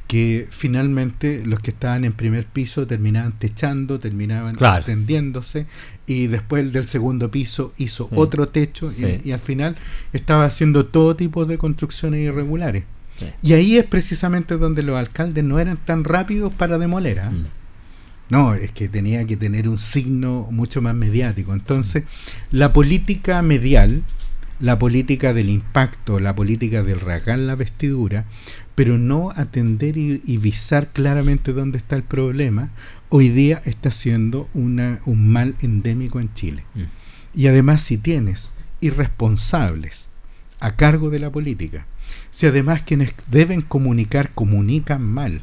que 0.06 0.46
finalmente 0.50 1.42
los 1.46 1.60
que 1.60 1.70
estaban 1.70 2.04
en 2.04 2.12
primer 2.12 2.44
piso 2.46 2.86
terminaban 2.86 3.32
techando, 3.38 3.98
terminaban 3.98 4.54
Claro. 4.54 4.78
extendiéndose, 4.78 5.66
y 6.06 6.26
después 6.26 6.62
el 6.62 6.72
del 6.72 6.86
segundo 6.86 7.30
piso 7.30 7.72
hizo 7.78 8.04
Sí. 8.08 8.14
otro 8.16 8.48
techo, 8.48 8.86
y- 8.86 8.94
Sí. 8.94 9.20
y, 9.24 9.32
al 9.32 9.38
final 9.40 9.76
estaba 10.12 10.44
haciendo 10.44 10.86
todo 10.86 11.16
tipo 11.16 11.46
de 11.46 11.56
construcciones 11.58 12.20
irregulares. 12.20 12.84
Sí. 13.18 13.26
Y 13.42 13.52
ahí 13.54 13.78
es 13.78 13.86
precisamente 13.86 14.56
donde 14.58 14.82
los 14.82 14.96
alcaldes 14.98 15.42
no 15.44 15.58
eran 15.58 15.78
tan 15.78 16.04
rápidos 16.04 16.52
para 16.52 16.78
demoler. 16.78 17.20
¿ah? 17.20 17.30
Mm. 17.30 17.46
No, 18.30 18.54
es 18.54 18.72
que 18.72 18.88
tenía 18.88 19.26
que 19.26 19.36
tener 19.36 19.68
un 19.68 19.78
signo 19.78 20.48
mucho 20.50 20.80
más 20.80 20.94
mediático. 20.94 21.52
Entonces, 21.52 22.04
la 22.50 22.72
política 22.72 23.42
medial, 23.42 24.02
la 24.60 24.78
política 24.78 25.34
del 25.34 25.50
impacto, 25.50 26.18
la 26.20 26.34
política 26.34 26.82
del 26.82 27.00
rasgar 27.00 27.38
la 27.38 27.54
vestidura, 27.54 28.24
pero 28.74 28.98
no 28.98 29.30
atender 29.30 29.96
y, 29.96 30.22
y 30.24 30.38
visar 30.38 30.88
claramente 30.88 31.52
dónde 31.52 31.78
está 31.78 31.96
el 31.96 32.02
problema, 32.02 32.70
hoy 33.08 33.28
día 33.28 33.62
está 33.64 33.90
siendo 33.90 34.48
una, 34.54 35.00
un 35.04 35.28
mal 35.28 35.54
endémico 35.60 36.18
en 36.18 36.32
Chile. 36.34 36.64
Mm. 36.74 37.38
Y 37.38 37.46
además, 37.48 37.82
si 37.82 37.98
tienes 37.98 38.54
irresponsables 38.80 40.08
a 40.60 40.76
cargo 40.76 41.10
de 41.10 41.18
la 41.18 41.30
política, 41.30 41.86
si 42.30 42.46
además 42.46 42.82
quienes 42.82 43.14
deben 43.30 43.60
comunicar 43.60 44.30
comunican 44.34 45.02
mal, 45.02 45.42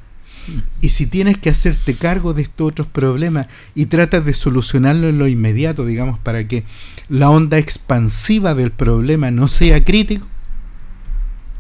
y 0.82 0.90
si 0.90 1.06
tienes 1.06 1.38
que 1.38 1.50
hacerte 1.50 1.96
cargo 1.96 2.34
de 2.34 2.42
estos 2.44 2.68
otros 2.68 2.88
problemas 2.88 3.48
y 3.76 3.86
tratas 3.86 4.26
de 4.26 4.34
solucionarlo 4.34 5.08
en 5.08 5.18
lo 5.18 5.28
inmediato, 5.28 5.86
digamos, 5.86 6.20
para 6.20 6.48
que 6.48 6.64
la 7.10 7.30
onda 7.30 7.58
expansiva 7.58 8.56
del 8.56 8.72
problema 8.72 9.32
no 9.32 9.48
sea 9.48 9.84
crítico, 9.84 10.28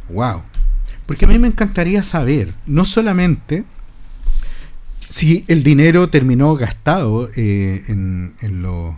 wow. 0.09 0.41
Porque 1.05 1.25
a 1.25 1.27
mí 1.27 1.38
me 1.39 1.47
encantaría 1.47 2.03
saber, 2.03 2.53
no 2.65 2.86
solamente 2.86 3.63
si 5.09 5.43
el 5.47 5.63
dinero 5.63 6.09
terminó 6.09 6.55
gastado 6.55 7.29
eh, 7.36 7.84
en, 7.88 8.34
en 8.41 8.61
los 8.61 8.95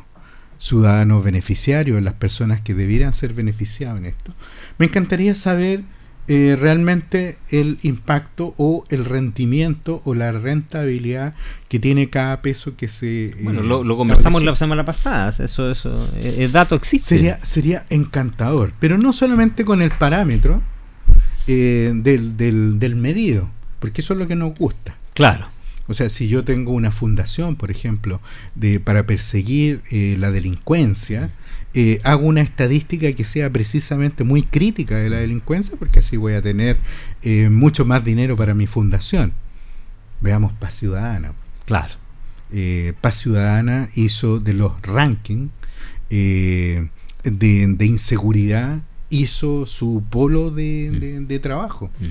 ciudadanos 0.60 1.24
beneficiarios, 1.24 1.98
en 1.98 2.06
las 2.06 2.14
personas 2.14 2.62
que 2.62 2.74
debieran 2.74 3.14
ser 3.14 3.34
beneficiados 3.34 3.98
en 3.98 4.06
esto, 4.06 4.34
me 4.78 4.86
encantaría 4.86 5.36
saber 5.36 5.84
eh, 6.28 6.56
realmente 6.60 7.38
el 7.50 7.78
impacto 7.82 8.54
o 8.58 8.86
el 8.90 9.06
rendimiento 9.06 10.02
o 10.06 10.14
la 10.14 10.32
rentabilidad 10.32 11.34
que 11.68 11.80
tiene 11.80 12.10
cada 12.10 12.42
peso 12.42 12.76
que 12.78 12.88
se... 12.88 13.26
eh, 13.26 13.36
Bueno, 13.42 13.62
lo, 13.62 13.84
lo 13.84 13.98
conversamos 13.98 14.44
la 14.44 14.56
semana 14.56 14.86
pasada. 14.86 15.30
Eso, 15.44 15.70
eso, 15.70 16.10
eh, 16.16 16.36
el 16.40 16.52
dato 16.52 16.76
existe. 16.76 17.16
Sería, 17.16 17.40
sería 17.44 17.86
encantador, 17.90 18.72
pero 18.80 18.98
no 18.98 19.12
solamente 19.12 19.66
con 19.66 19.82
el 19.82 19.92
parámetro 19.92 20.62
eh, 21.48 21.92
del, 21.94 22.38
del, 22.38 22.80
del 22.80 22.96
medido, 22.96 23.50
porque 23.80 24.02
eso 24.02 24.14
es 24.14 24.20
lo 24.20 24.28
que 24.28 24.36
nos 24.36 24.56
gusta. 24.58 24.96
Claro. 25.14 25.48
O 25.88 25.94
sea, 25.94 26.10
si 26.10 26.30
yo 26.30 26.46
tengo 26.46 26.72
una 26.72 26.92
fundación, 26.92 27.58
por 27.58 27.70
ejemplo, 27.70 28.22
de 28.56 28.80
para 28.80 29.06
perseguir 29.06 29.82
eh, 29.92 30.16
la 30.18 30.32
delincuencia, 30.32 31.32
eh, 31.74 32.00
hago 32.04 32.28
una 32.28 32.42
estadística 32.42 33.12
que 33.14 33.24
sea 33.24 33.50
precisamente 33.52 34.24
muy 34.24 34.44
crítica 34.44 34.96
de 34.98 35.10
la 35.10 35.18
delincuencia, 35.18 35.76
porque 35.78 36.00
así 36.00 36.18
voy 36.18 36.34
a 36.34 36.42
tener 36.42 36.78
eh, 37.24 37.50
mucho 37.50 37.84
más 37.86 38.04
dinero 38.04 38.36
para 38.36 38.54
mi 38.54 38.68
fundación. 38.68 39.34
Veamos 40.22 40.54
Paz 40.54 40.76
Ciudadana. 40.76 41.34
Claro. 41.66 41.96
Eh, 42.52 42.94
Paz 43.02 43.18
Ciudadana 43.18 43.90
hizo 43.96 44.40
de 44.40 44.54
los 44.54 44.74
rankings 44.84 45.50
de, 46.10 46.90
de 47.24 47.86
inseguridad, 47.86 48.80
hizo 49.10 49.66
su 49.66 50.04
polo 50.10 50.52
de, 50.52 50.90
Mm. 50.92 51.00
de- 51.00 51.20
de 51.22 51.40
trabajo. 51.40 51.90
Mm. 52.00 52.06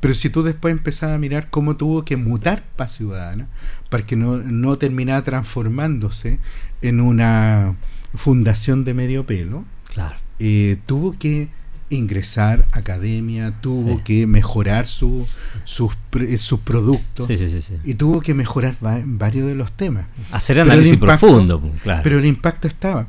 Pero 0.00 0.14
si 0.14 0.30
tú 0.30 0.44
después 0.44 0.70
empezás 0.72 1.10
a 1.10 1.18
mirar 1.18 1.50
cómo 1.50 1.76
tuvo 1.76 2.04
que 2.04 2.16
mutar 2.16 2.62
Paz 2.76 2.96
Ciudadana 2.96 3.48
para 3.90 4.04
que 4.04 4.14
no, 4.14 4.36
no 4.38 4.78
terminara 4.78 5.24
transformándose 5.24 6.38
en 6.82 7.00
una 7.00 7.74
fundación 8.18 8.84
de 8.84 8.92
medio 8.94 9.24
pelo, 9.24 9.64
Claro. 9.94 10.16
eh, 10.38 10.76
tuvo 10.86 11.16
que 11.18 11.48
ingresar 11.90 12.66
a 12.72 12.80
academia, 12.80 13.54
tuvo 13.62 13.96
Sí. 13.96 14.02
que 14.04 14.26
mejorar 14.26 14.86
su, 14.86 15.26
sus, 15.64 15.92
eh, 16.20 16.36
sus 16.36 16.60
productos 16.60 17.26
Sí, 17.26 17.38
sí, 17.38 17.74
y 17.82 17.94
tuvo 17.94 18.20
que 18.20 18.34
mejorar 18.34 18.74
va- 18.84 19.00
varios 19.06 19.46
de 19.46 19.54
los 19.54 19.72
temas. 19.72 20.04
Hacer 20.30 20.60
análisis 20.60 20.92
impacto- 20.94 21.18
profundo. 21.26 21.60
pues, 21.60 21.80
Claro. 21.80 22.02
Pero 22.02 22.18
el 22.18 22.26
impacto 22.26 22.68
estaba. 22.68 23.06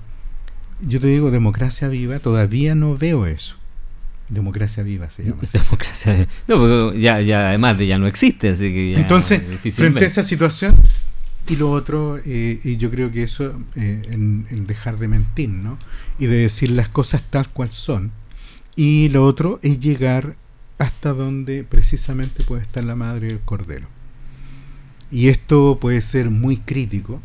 Yo 0.81 1.01
te 1.01 1.07
digo, 1.07 1.29
democracia 1.29 1.89
viva, 1.89 2.19
todavía 2.19 2.73
no 2.73 2.95
veo 2.97 3.25
eso. 3.25 3.55
Democracia 4.29 4.81
viva 4.83 5.09
se 5.09 5.23
llama. 5.23 5.41
Democracia. 5.51 6.27
No, 6.47 6.57
porque 6.59 7.01
ya, 7.01 7.19
ya, 7.19 7.49
además 7.49 7.77
de 7.77 7.87
ya 7.87 7.97
no 7.97 8.07
existe, 8.07 8.49
así 8.49 8.71
que 8.71 8.91
ya 8.91 8.99
Entonces, 8.99 9.41
frente 9.73 10.05
a 10.05 10.07
esa 10.07 10.23
situación, 10.23 10.75
y 11.49 11.55
lo 11.55 11.71
otro, 11.71 12.19
eh, 12.23 12.59
y 12.63 12.77
yo 12.77 12.91
creo 12.91 13.11
que 13.11 13.23
eso, 13.23 13.59
eh, 13.75 14.03
en, 14.11 14.45
en 14.51 14.67
dejar 14.67 14.99
de 14.99 15.07
mentir, 15.07 15.49
¿no? 15.49 15.77
Y 16.19 16.27
de 16.27 16.37
decir 16.37 16.69
las 16.69 16.89
cosas 16.89 17.23
tal 17.29 17.49
cual 17.49 17.69
son. 17.69 18.11
Y 18.75 19.09
lo 19.09 19.25
otro 19.25 19.59
es 19.63 19.79
llegar 19.79 20.35
hasta 20.77 21.13
donde 21.13 21.63
precisamente 21.63 22.43
puede 22.43 22.61
estar 22.61 22.83
la 22.83 22.95
madre 22.95 23.27
del 23.27 23.39
cordero. 23.39 23.87
Y 25.11 25.29
esto 25.29 25.79
puede 25.81 26.01
ser 26.01 26.29
muy 26.29 26.57
crítico, 26.57 27.21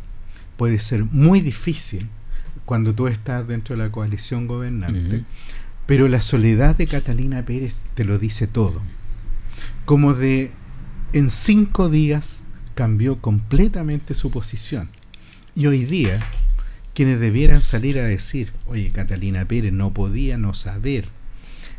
puede 0.57 0.79
ser 0.79 1.05
muy 1.05 1.41
difícil 1.41 2.09
cuando 2.65 2.95
tú 2.95 3.09
estás 3.09 3.47
dentro 3.47 3.77
de 3.77 3.83
la 3.83 3.93
coalición 3.93 4.47
gobernante. 4.47 5.25
Pero 5.87 6.09
la 6.09 6.23
soledad 6.23 6.77
de 6.77 6.87
Catalina 6.87 7.45
Pérez 7.45 7.75
te 7.95 8.05
lo 8.05 8.19
dice 8.19 8.47
todo. 8.47 8.81
Como 9.85 10.15
de 10.15 10.51
en 11.13 11.29
cinco 11.29 11.91
días 11.91 12.43
cambió 12.75 13.21
completamente 13.21 14.15
su 14.15 14.31
posición. 14.31 14.89
Y 15.55 15.67
hoy 15.67 15.85
día, 15.85 16.21
quienes 16.95 17.21
debieran 17.21 17.63
salir 17.63 17.99
a 17.99 18.05
decir, 18.05 18.53
oye, 18.67 18.91
Catalina 18.91 19.45
Pérez 19.45 19.73
no 19.73 19.93
podía 19.93 20.39
no 20.39 20.55
saber. 20.55 21.07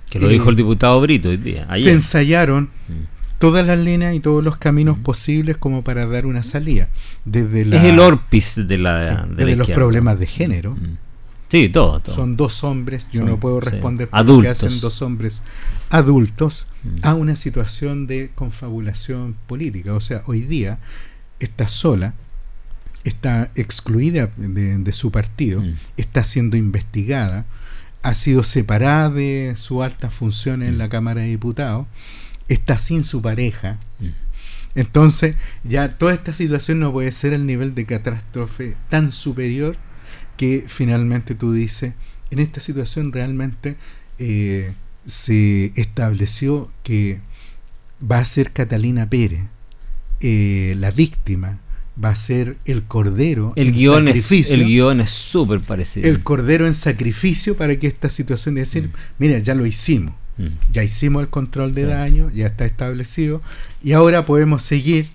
Que 0.10 0.20
lo 0.20 0.28
dijo 0.28 0.50
el 0.50 0.56
diputado 0.56 1.02
Brito 1.02 1.30
hoy 1.30 1.38
día. 1.38 1.68
Se 1.74 1.92
ensayaron 1.92 2.70
mm. 2.88 3.40
todas 3.40 3.66
las 3.66 3.80
líneas 3.80 4.16
y 4.16 4.20
todos 4.20 4.44
los 4.44 4.58
caminos 4.58 5.00
mm. 5.00 5.04
posibles 5.04 5.58
como 5.58 5.84
para 5.84 6.06
dar 6.06 6.26
una 6.26 6.44
salida. 6.44 6.90
Desde 7.26 7.62
es 7.62 7.84
el 7.84 8.00
orpis 8.00 8.68
de 8.68 8.78
la. 8.78 9.26
de 9.26 9.56
los 9.56 9.70
problemas 9.70 10.20
de 10.20 10.28
género. 10.28 10.76
Mm. 10.76 11.05
Sí, 11.50 11.70
todo, 11.70 12.02
Son 12.06 12.36
dos 12.36 12.64
hombres, 12.64 13.08
yo 13.12 13.24
no 13.24 13.40
puedo 13.40 13.60
responder 13.60 14.10
por 14.10 14.20
adultos. 14.20 14.64
hacen 14.64 14.80
dos 14.82 15.02
hombres 15.02 15.44
adultos 15.90 16.68
a 17.02 17.14
una 17.14 17.36
situación 17.36 18.08
de 18.08 18.32
confabulación 18.34 19.36
política. 19.48 19.94
O 19.94 20.02
sea, 20.02 20.24
hoy 20.26 20.42
día 20.42 20.80
está 21.40 21.68
sola, 21.68 22.14
está 23.04 23.52
excluida 23.56 24.32
de, 24.38 24.92
su 24.92 25.12
partido, 25.12 25.62
mm. 25.62 25.76
está 25.98 26.24
siendo 26.24 26.58
investigada, 26.58 27.46
ha 28.02 28.16
sido 28.16 28.44
separada 28.44 29.12
de 29.12 29.54
su 29.56 29.84
alta 29.84 30.10
función 30.10 30.64
en 30.64 30.76
mm. 30.76 30.78
la 30.78 30.90
Cámara 30.90 31.22
de 31.22 31.28
Diputados, 31.28 31.86
está 32.48 32.78
sin 32.80 33.04
su 33.04 33.22
pareja. 33.22 33.78
Mm. 34.00 34.08
Entonces, 34.76 35.36
ya 35.64 35.90
toda 35.90 36.14
esta 36.14 36.34
situación 36.34 36.80
no 36.80 36.92
puede 36.92 37.12
ser 37.12 37.34
el 37.34 37.46
nivel 37.46 37.76
de 37.76 37.86
catástrofe 37.86 38.76
tan 38.90 39.12
superior 39.12 39.78
que 40.38 40.66
finalmente 40.68 41.36
tú 41.36 41.54
dices, 41.54 41.94
en 42.32 42.40
esta 42.40 42.60
situación 42.60 43.12
realmente 43.12 43.76
eh, 44.20 44.74
se 45.06 45.72
estableció 45.76 46.70
que 46.84 47.22
va 48.00 48.20
a 48.20 48.26
ser 48.26 48.52
Catalina 48.52 49.10
Pérez 49.10 49.42
eh, 50.22 50.76
la 50.78 50.92
víctima, 50.92 51.60
va 52.04 52.10
a 52.10 52.16
ser 52.16 52.58
el 52.66 52.84
cordero 52.84 53.54
el 53.56 53.72
guion 53.72 54.08
sacrificio. 54.08 54.56
Es, 54.56 54.62
el 54.62 54.68
guion 54.68 55.02
es 55.02 55.10
súper 55.10 55.62
parecido. 55.62 56.08
El 56.08 56.24
cordero 56.24 56.68
en 56.68 56.74
sacrificio 56.74 57.56
para 57.56 57.78
que 57.78 57.88
esta 57.88 58.10
situación 58.10 58.56
de 58.56 58.62
decir, 58.62 58.88
mm. 58.88 58.92
mira, 59.20 59.40
ya 59.40 59.56
lo 59.56 59.66
hicimos, 59.66 60.14
mm. 60.38 60.72
ya 60.72 60.84
hicimos 60.84 61.22
el 61.22 61.30
control 61.30 61.74
de 61.74 61.84
daño, 61.84 62.32
ya 62.34 62.48
está 62.48 62.66
establecido, 62.66 63.42
y 63.84 63.94
ahora 63.94 64.26
podemos 64.26 64.64
seguir 64.64 65.10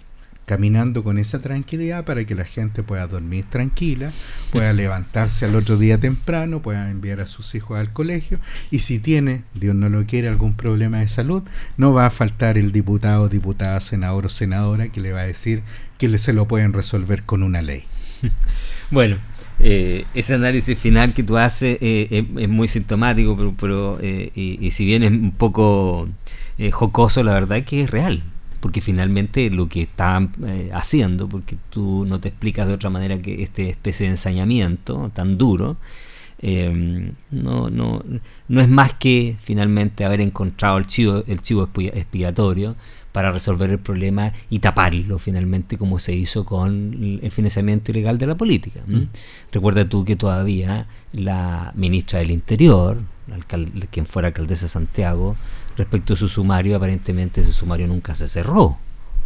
caminando 0.51 1.05
con 1.05 1.17
esa 1.17 1.41
tranquilidad 1.41 2.05
para 2.05 2.25
que 2.25 2.35
la 2.35 2.45
gente 2.45 2.83
pueda 2.83 3.07
dormir 3.07 3.45
tranquila, 3.49 4.11
pueda 4.51 4.73
levantarse 4.73 5.45
al 5.45 5.55
otro 5.55 5.77
día 5.77 5.97
temprano, 5.99 6.61
pueda 6.61 6.91
enviar 6.91 7.21
a 7.21 7.27
sus 7.27 7.55
hijos 7.55 7.79
al 7.79 7.93
colegio 7.93 8.41
y 8.69 8.81
si 8.81 8.99
tiene, 8.99 9.45
Dios 9.55 9.77
no 9.77 9.89
lo 9.89 10.07
quiere, 10.07 10.27
algún 10.27 10.55
problema 10.55 10.99
de 10.99 11.07
salud, 11.07 11.45
no 11.77 11.93
va 11.93 12.07
a 12.07 12.11
faltar 12.11 12.59
el 12.59 12.73
diputado, 12.73 13.29
diputada, 13.29 13.79
senador 13.79 14.27
o 14.27 14.29
senadora 14.29 14.89
que 14.89 15.01
le 15.01 15.13
va 15.13 15.21
a 15.21 15.25
decir 15.25 15.63
que 15.99 16.19
se 16.19 16.33
lo 16.33 16.49
pueden 16.49 16.73
resolver 16.73 17.23
con 17.23 17.45
una 17.45 17.63
ley. 17.63 17.85
Bueno, 18.91 19.19
eh, 19.61 20.05
ese 20.15 20.35
análisis 20.35 20.77
final 20.77 21.15
que 21.15 21.23
tú 21.23 21.39
haces 21.39 21.79
eh, 21.81 22.27
es, 22.37 22.49
muy 22.49 22.67
sintomático, 22.67 23.37
pero, 23.37 23.55
pero 23.57 23.99
eh, 24.03 24.33
y, 24.35 24.59
y, 24.67 24.73
si 24.73 24.85
bien 24.85 25.05
es 25.05 25.13
un 25.13 25.31
poco 25.31 26.09
jocoso, 26.73 27.23
la 27.23 27.35
verdad 27.35 27.59
es 27.59 27.67
que 27.67 27.83
es 27.83 27.91
real 27.93 28.25
porque 28.61 28.81
finalmente 28.81 29.51
lo 29.51 29.69
que 29.69 29.83
están 29.83 30.33
eh, 30.47 30.71
haciendo, 30.73 31.29
porque 31.29 31.57
tú 31.71 32.05
no 32.07 32.21
te 32.21 32.29
explicas 32.29 32.69
de 32.69 32.75
otra 32.75 32.91
manera 32.91 33.21
que 33.21 33.43
este 33.43 33.71
especie 33.71 34.07
de 34.07 34.13
ensañamiento 34.13 35.11
tan 35.15 35.39
duro, 35.39 35.77
eh, 36.43 37.13
no, 37.31 37.69
no, 37.69 38.03
no 38.49 38.61
es 38.61 38.69
más 38.69 38.95
que 38.95 39.37
finalmente 39.43 40.05
haber 40.07 40.23
encontrado 40.23 40.79
el 40.79 40.87
chivo, 40.87 41.23
el 41.27 41.43
chivo 41.43 41.69
expiatorio 41.75 42.77
para 43.13 43.31
resolver 43.31 43.71
el 43.71 43.79
problema 43.79 44.33
y 44.49 44.61
taparlo 44.61 45.19
finalmente 45.19 45.77
como 45.77 45.99
se 45.99 46.15
hizo 46.15 46.45
con 46.45 47.21
el 47.23 47.31
financiamiento 47.31 47.91
ilegal 47.91 48.17
de 48.17 48.27
la 48.27 48.37
política. 48.37 48.81
Mm. 48.87 49.05
Recuerda 49.53 49.89
tú 49.89 50.05
que 50.05 50.17
todavía 50.17 50.87
la 51.13 51.73
ministra 51.77 52.21
del 52.21 52.31
Interior, 52.31 52.99
quien 53.91 54.07
fuera 54.07 54.29
alcaldesa 54.29 54.65
de 54.65 54.71
Santiago, 54.71 55.37
respecto 55.77 56.15
a 56.15 56.17
su 56.17 56.29
sumario, 56.29 56.77
aparentemente 56.77 57.43
ese 57.43 57.53
sumario 57.53 57.87
nunca 57.87 58.15
se 58.15 58.29
cerró. 58.29 58.79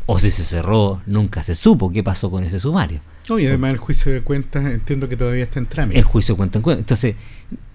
O 0.07 0.19
si 0.19 0.31
se 0.31 0.45
cerró, 0.45 1.01
nunca 1.07 1.43
se 1.43 1.55
supo 1.55 1.91
qué 1.91 2.03
pasó 2.03 2.31
con 2.31 2.45
ese 2.45 2.61
sumario. 2.61 3.01
y 3.29 3.47
además 3.47 3.73
el 3.73 3.79
juicio 3.79 4.13
de 4.13 4.21
cuentas 4.21 4.67
entiendo 4.67 5.09
que 5.09 5.17
todavía 5.17 5.45
está 5.45 5.59
en 5.59 5.67
trámite. 5.67 5.99
El 5.99 6.05
juicio 6.05 6.35
de 6.35 6.37
cuentas 6.37 6.61
en 6.61 6.63
cuenta. 6.63 6.81
Entonces, 6.81 7.17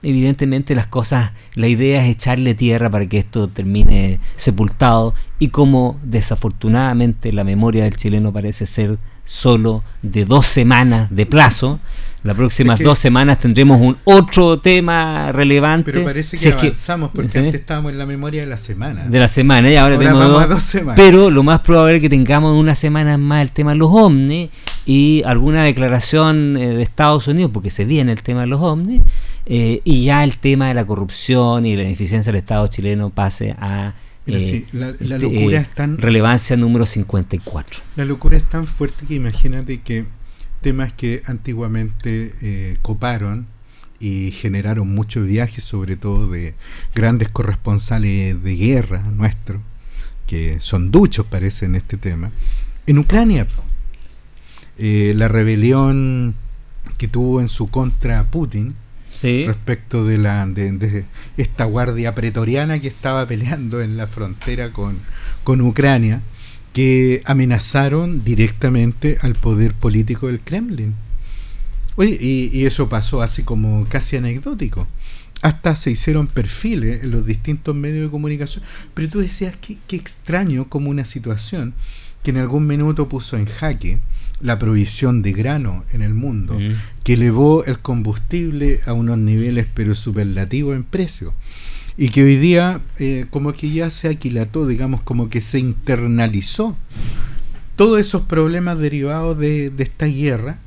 evidentemente 0.03 0.75
las 0.75 0.87
cosas, 0.87 1.31
la 1.55 1.67
idea 1.67 2.05
es 2.05 2.15
echarle 2.15 2.53
tierra 2.53 2.89
para 2.89 3.07
que 3.07 3.17
esto 3.17 3.47
termine 3.47 4.19
sepultado 4.35 5.15
y 5.39 5.49
como 5.49 5.99
desafortunadamente 6.03 7.33
la 7.33 7.43
memoria 7.43 7.83
del 7.83 7.95
chileno 7.95 8.31
parece 8.31 8.65
ser 8.65 8.99
solo 9.25 9.83
de 10.01 10.25
dos 10.25 10.47
semanas 10.47 11.09
de 11.11 11.25
plazo, 11.25 11.79
las 12.21 12.35
próximas 12.35 12.79
dos 12.79 12.99
semanas 12.99 13.39
tendremos 13.39 13.79
un 13.79 13.95
otro 14.03 14.59
tema 14.59 15.31
relevante. 15.31 15.91
Pero 15.91 16.03
parece 16.03 16.37
que 16.37 16.51
avanzamos, 16.51 17.11
porque 17.13 17.37
antes 17.37 17.55
estábamos 17.55 17.93
en 17.93 17.97
la 17.97 18.05
memoria 18.05 18.41
de 18.41 18.47
la 18.47 18.57
semana. 18.57 19.05
De 19.05 19.19
la 19.19 19.29
semana, 19.29 19.69
y 19.69 19.77
ahora, 19.77 19.97
tenemos 19.97 20.49
dos, 20.49 20.63
semanas. 20.63 20.95
Pero 20.97 21.29
lo 21.29 21.43
más 21.43 21.61
probable 21.61 21.95
es 21.95 22.01
que 22.01 22.09
tengamos 22.09 22.59
una 22.59 22.75
semana 22.75 23.17
más 23.17 23.41
el 23.41 23.51
tema 23.51 23.71
de 23.71 23.77
los 23.77 23.89
ovnis 23.91 24.49
y 24.85 25.23
alguna 25.25 25.63
declaración 25.63 26.57
eh, 26.57 26.75
de 26.75 26.83
Estados 26.83 27.27
Unidos, 27.27 27.51
porque 27.53 27.69
se 27.69 27.85
viene 27.85 28.11
el 28.11 28.21
tema 28.21 28.41
de 28.41 28.47
los 28.47 28.61
ovnis, 28.61 29.01
eh, 29.45 29.81
y 29.85 30.03
ya 30.03 30.23
el 30.25 30.37
tema 30.37 30.67
de 30.67 30.73
la 30.73 30.85
corrupción 30.85 31.65
y 31.65 31.75
la 31.77 31.83
ineficiencia 31.83 32.33
del 32.33 32.39
Estado 32.39 32.67
chileno 32.67 33.09
pase 33.09 33.55
a... 33.59 33.93
Eh, 34.27 34.65
la, 34.73 34.89
este, 34.89 35.17
locura 35.17 35.61
es 35.61 35.69
tan, 35.69 35.97
relevancia 35.97 36.55
número 36.55 36.85
54. 36.85 37.79
La 37.95 38.05
locura 38.05 38.37
es 38.37 38.47
tan 38.47 38.67
fuerte 38.67 39.07
que 39.07 39.15
imagínate 39.15 39.81
que 39.81 40.05
temas 40.61 40.93
que 40.93 41.21
antiguamente 41.25 42.33
eh, 42.41 42.77
coparon 42.81 43.47
y 43.99 44.31
generaron 44.31 44.87
muchos 44.87 45.27
viajes, 45.27 45.63
sobre 45.63 45.95
todo 45.95 46.29
de 46.29 46.53
grandes 46.95 47.29
corresponsales 47.29 48.41
de 48.41 48.55
guerra 48.55 49.01
nuestros, 49.01 49.61
que 50.27 50.59
son 50.59 50.91
duchos 50.91 51.25
parece 51.25 51.65
en 51.65 51.75
este 51.75 51.97
tema, 51.97 52.31
en 52.87 52.97
Ucrania. 52.97 53.45
Eh, 54.77 55.13
la 55.15 55.27
rebelión 55.27 56.35
que 56.97 57.07
tuvo 57.07 57.41
en 57.41 57.49
su 57.49 57.69
contra 57.69 58.23
Putin, 58.25 58.73
respecto 59.11 60.05
de 60.05 60.17
la 60.17 60.45
de, 60.47 61.05
esta 61.35 61.65
guardia 61.65 62.15
pretoriana 62.15 62.79
que 62.79 62.87
estaba 62.87 63.25
peleando 63.25 63.81
en 63.81 63.97
la 63.97 64.07
frontera 64.07 64.71
con, 64.71 64.99
con 65.43 65.59
Ucrania, 65.59 66.21
que 66.73 67.21
amenazaron 67.25 68.23
directamente 68.23 69.17
al 69.21 69.33
poder 69.33 69.73
político 69.73 70.27
del 70.27 70.39
Kremlin. 70.39 70.95
Oye, 71.95 72.17
y, 72.21 72.65
eso 72.65 72.87
pasó 72.87 73.21
así 73.21 73.43
como 73.43 73.85
casi 73.89 74.17
anecdótico. 74.17 74.87
Hasta 75.41 75.75
se 75.75 75.91
hicieron 75.91 76.27
perfiles 76.27 77.03
en 77.03 77.11
los 77.11 77.25
distintos 77.25 77.75
medios 77.75 78.05
de 78.05 78.11
comunicación. 78.11 78.63
Pero 78.93 79.09
tú 79.09 79.19
decías 79.19 79.55
que, 79.57 79.77
extraño 79.95 80.69
como 80.69 80.89
una 80.89 81.05
situación 81.05 81.73
que 82.23 82.31
en 82.31 82.37
algún 82.37 82.67
minuto 82.67 83.09
puso 83.09 83.37
en 83.37 83.45
jaque 83.45 83.99
la 84.41 84.59
provisión 84.59 85.21
de 85.21 85.33
grano 85.33 85.83
en 85.91 86.01
el 86.01 86.13
mundo, 86.13 86.57
que 87.03 87.13
elevó 87.13 87.65
el 87.65 87.79
combustible 87.79 88.79
a 88.85 88.93
unos 88.93 89.17
niveles 89.17 89.67
pero 89.73 89.95
superlativos 89.95 90.75
en 90.75 90.83
precio 90.83 91.33
y 91.99 92.09
que 92.09 92.23
hoy 92.23 92.37
día 92.37 92.79
eh, 92.97 93.25
como 93.29 93.51
que 93.51 93.69
ya 93.71 93.89
se 93.89 94.07
aquilató, 94.07 94.65
digamos, 94.65 95.01
como 95.01 95.29
que 95.29 95.41
se 95.41 95.59
internalizó 95.59 96.77
todos 97.75 97.99
esos 97.99 98.21
problemas 98.21 98.79
derivados 98.79 99.37
de, 99.37 99.73
esta 99.77 100.05
guerra 100.05 100.59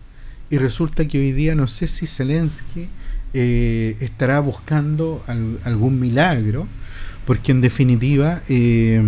y 0.51 0.59
resulta 0.59 1.09
que 1.09 1.19
hoy 1.19 1.33
día 1.33 1.55
no 1.55 1.69
sé 1.69 1.87
si 1.87 2.07
Zelensky 2.07 2.89
eh, 3.33 3.97
estará 4.01 4.41
buscando 4.41 5.25
algún 5.65 5.99
milagro, 5.99 6.67
porque 7.27 7.53
en 7.53 7.63
definitiva 7.63 8.43
eh, 8.51 9.03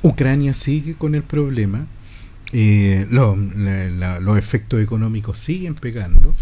Ucrania 0.00 0.54
sigue 0.54 0.94
con 0.94 1.14
el 1.14 1.24
problema, 1.24 1.86
los 3.10 4.38
efectos 4.38 4.80
económicos 4.80 5.38
siguen 5.38 5.74
pegando, 5.74 6.34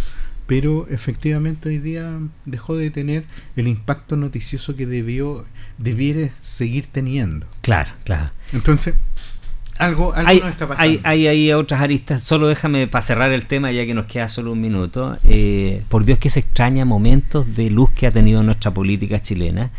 pero 0.46 0.86
efectivamente 0.90 1.68
hoy 1.68 1.78
día 1.78 2.18
dejó 2.44 2.76
de 2.76 2.90
tener 2.90 3.24
el 3.56 3.68
impacto 3.68 4.16
noticioso 4.16 4.76
que 4.76 4.86
debió 4.86 5.44
debiera 5.78 6.28
seguir 6.40 6.86
teniendo. 6.86 7.46
Claro, 7.62 7.90
claro. 8.04 8.30
Entonces, 8.52 8.94
algo, 9.78 10.14
algo 10.14 10.28
hay, 10.28 10.40
no 10.40 10.48
está 10.48 10.68
pasando. 10.68 11.00
Hay, 11.04 11.26
hay, 11.26 11.52
otras 11.52 11.80
aristas. 11.80 12.22
Solo 12.22 12.46
déjame 12.46 12.86
para 12.86 13.02
cerrar 13.02 13.32
el 13.32 13.46
tema, 13.46 13.72
ya 13.72 13.84
que 13.86 13.94
nos 13.94 14.06
queda 14.06 14.28
solo 14.28 14.52
un 14.52 14.60
minuto. 14.60 15.18
Eh, 15.24 15.82
por 15.88 16.04
Dios 16.04 16.18
que 16.18 16.30
se 16.30 16.40
extraña 16.40 16.84
momentos 16.84 17.56
de 17.56 17.70
luz 17.70 17.90
que 17.90 18.06
ha 18.06 18.12
tenido 18.12 18.42
nuestra 18.42 18.72
política 18.72 19.20
chilena. 19.20 19.70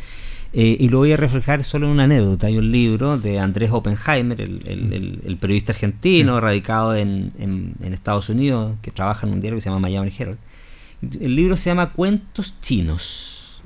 Eh, 0.57 0.77
y 0.79 0.87
lo 0.87 0.99
voy 0.99 1.11
a 1.11 1.17
reflejar 1.17 1.65
solo 1.65 1.87
en 1.87 1.91
una 1.91 2.05
anécdota. 2.05 2.47
Hay 2.47 2.57
un 2.57 2.71
libro 2.71 3.17
de 3.17 3.39
Andrés 3.39 3.71
Oppenheimer, 3.71 4.39
el, 4.39 5.21
el, 5.25 5.37
periodista 5.37 5.73
argentino, 5.73 6.39
radicado 6.39 6.95
en, 6.95 7.33
en, 7.37 7.73
en, 7.83 7.93
Estados 7.93 8.29
Unidos, 8.29 8.73
que 8.81 8.91
trabaja 8.91 9.27
en 9.27 9.33
un 9.33 9.41
diario 9.41 9.57
que 9.57 9.61
se 9.61 9.69
llama 9.69 9.81
Miami 9.81 10.13
Herald 10.17 10.37
el 11.01 11.35
libro 11.35 11.57
se 11.57 11.69
llama 11.69 11.91
Cuentos 11.91 12.55
Chinos. 12.61 13.61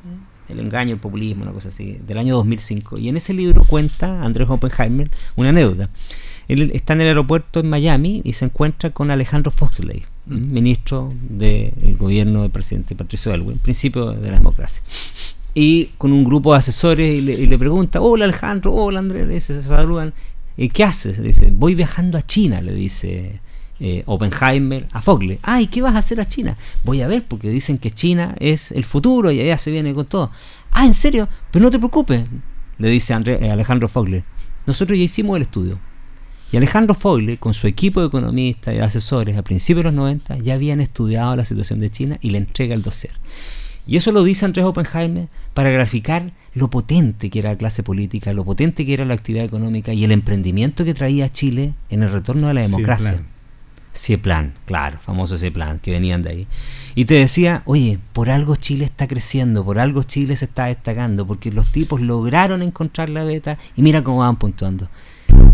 El 0.48 0.60
engaño, 0.60 0.96
el 0.96 1.00
populismo, 1.00 1.44
una 1.44 1.52
cosa 1.52 1.70
así, 1.70 2.00
del 2.08 2.18
año 2.18 2.36
2005. 2.36 2.98
Y 2.98 3.10
en 3.10 3.18
ese 3.18 3.34
libro 3.34 3.64
cuenta 3.64 4.24
Andrés 4.24 4.50
Oppenheimer 4.50 5.12
una 5.36 5.50
anécdota. 5.50 5.90
Él 6.48 6.72
está 6.74 6.94
en 6.94 7.02
el 7.02 7.08
aeropuerto 7.10 7.60
en 7.60 7.70
Miami 7.70 8.22
y 8.24 8.34
se 8.34 8.46
encuentra 8.46 8.90
con 8.90 9.12
Alejandro 9.12 9.52
Foxley, 9.52 10.04
mm. 10.26 10.52
ministro 10.52 11.14
del 11.30 11.96
gobierno 11.98 12.42
del 12.42 12.50
presidente 12.50 12.96
Patricio 12.96 13.32
Elwin, 13.32 13.60
principio 13.60 14.12
de 14.14 14.32
la 14.32 14.38
democracia. 14.38 14.82
Y 15.54 15.86
con 15.98 16.12
un 16.12 16.24
grupo 16.24 16.54
de 16.54 16.60
asesores 16.60 17.22
y 17.22 17.22
le, 17.22 17.58
pregunta, 17.58 18.02
hola 18.02 18.26
Alejandro, 18.26 18.74
hola 18.74 19.00
Andrés, 19.00 19.44
se 19.46 19.64
saludan. 19.64 20.14
¿Qué 20.74 20.84
haces? 20.84 21.22
Dice, 21.22 21.52
voy 21.52 21.74
viajando 21.74 22.18
a 22.18 22.22
China, 22.22 22.62
le 22.62 22.74
dice 22.74 23.42
eh, 23.80 24.04
Oppenheimer 24.06 24.88
a 24.92 25.02
Foxley. 25.02 25.40
Ay, 25.42 25.68
¿qué 25.68 25.82
vas 25.82 25.96
a 25.96 26.00
hacer 26.00 26.20
a 26.20 26.28
China? 26.28 26.58
Voy 26.84 27.02
a 27.02 27.08
ver 27.08 27.24
porque 27.28 27.50
dicen 27.50 27.78
que 27.78 27.92
China 27.92 28.36
es 28.40 28.72
el 28.72 28.84
futuro 28.84 29.32
y 29.32 29.40
allá 29.40 29.58
se 29.58 29.72
viene 29.72 29.94
con 29.94 30.06
todo. 30.06 30.32
Ah, 30.72 30.86
¿en 30.86 30.94
serio? 30.94 31.30
Pero 31.52 31.64
no 31.64 31.72
te 31.72 31.80
preocupes, 31.80 32.26
le 32.78 32.90
dice 32.90 33.14
eh, 33.14 33.50
Alejandro 33.50 33.88
Foxley. 33.88 34.24
Nosotros 34.66 34.98
ya 34.98 35.06
hicimos 35.06 35.38
el 35.38 35.44
estudio. 35.44 35.80
Y 36.52 36.58
Alejandro 36.58 36.96
Foyle, 36.96 37.38
con 37.38 37.54
su 37.54 37.68
equipo 37.68 38.02
de 38.02 38.08
economistas 38.08 38.74
y 38.74 38.80
asesores 38.80 39.38
a 39.38 39.44
principios 39.44 39.84
de 39.84 39.92
los 39.92 39.94
90, 39.94 40.40
ya 40.40 40.56
habían 40.56 40.82
estudiado 40.82 41.36
la 41.36 41.46
situación 41.46 41.80
de 41.80 41.92
China 41.92 42.18
y 42.22 42.32
le 42.32 42.40
entrega 42.40 42.74
el 42.74 42.82
dossier. 42.82 43.14
Y 43.90 43.98
eso 43.98 44.12
lo 44.12 44.24
dice 44.24 44.46
Andrés 44.46 44.68
Oppenheimer 44.68 45.30
para 45.56 45.72
graficar 45.72 46.32
lo 46.54 46.70
potente 46.70 47.32
que 47.32 47.40
era 47.40 47.50
la 47.50 47.58
clase 47.58 47.82
política, 47.82 48.34
lo 48.34 48.46
potente 48.46 48.86
que 48.86 48.94
era 48.94 49.04
la 49.04 49.16
actividad 49.16 49.44
económica 49.44 49.94
y 49.94 50.04
el 50.04 50.12
emprendimiento 50.12 50.86
que 50.86 50.94
traía 50.94 51.32
Chile 51.32 51.74
en 51.90 52.04
el 52.04 52.12
retorno 52.12 52.50
a 52.50 52.54
la 52.54 52.62
democracia. 52.62 53.24
Cieplan, 53.96 54.54
claro, 54.66 55.00
famoso 55.00 55.40
Cieplan, 55.40 55.80
que 55.80 55.90
venían 55.90 56.22
de 56.22 56.30
ahí. 56.30 56.48
Y 56.94 57.06
te 57.06 57.16
decía, 57.16 57.64
oye, 57.66 57.98
por 58.14 58.30
algo 58.30 58.56
Chile 58.58 58.86
está 58.86 59.08
creciendo, 59.08 59.66
por 59.66 59.80
algo 59.80 60.04
Chile 60.04 60.36
se 60.36 60.46
está 60.46 60.66
destacando, 60.66 61.26
porque 61.26 61.52
los 61.52 61.72
tipos 61.72 62.00
lograron 62.00 62.62
encontrar 62.62 63.10
la 63.10 63.24
beta 63.24 63.58
y 63.76 63.82
mira 63.82 64.04
cómo 64.04 64.20
van 64.20 64.38
puntuando 64.38 64.88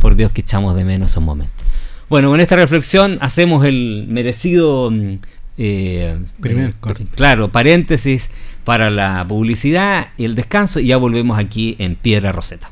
por 0.02 0.18
Dios 0.18 0.34
que 0.34 0.42
echamos 0.42 0.76
de 0.76 0.84
menos 0.84 1.12
esos 1.12 1.24
momentos. 1.24 1.66
Bueno, 2.10 2.30
con 2.30 2.42
esta 2.42 2.58
reflexión 2.58 3.18
hacemos 3.22 3.66
el 3.66 4.08
merecido 4.10 4.92
mm, 4.92 5.20
eh, 5.58 6.18
Primer 6.40 6.70
eh, 6.72 7.06
claro, 7.16 7.52
paréntesis 7.52 8.30
para 8.64 8.90
la 8.90 9.26
publicidad 9.28 10.10
y 10.18 10.26
el 10.26 10.36
descanso 10.36 10.80
y 10.80 10.88
ya 10.88 10.98
volvemos 10.98 11.40
aquí 11.40 11.76
en 11.80 11.96
Piedra 11.96 12.32
Roseta. 12.32 12.72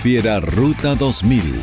Prefiera 0.00 0.38
Ruta 0.38 0.94
2000. 0.94 1.58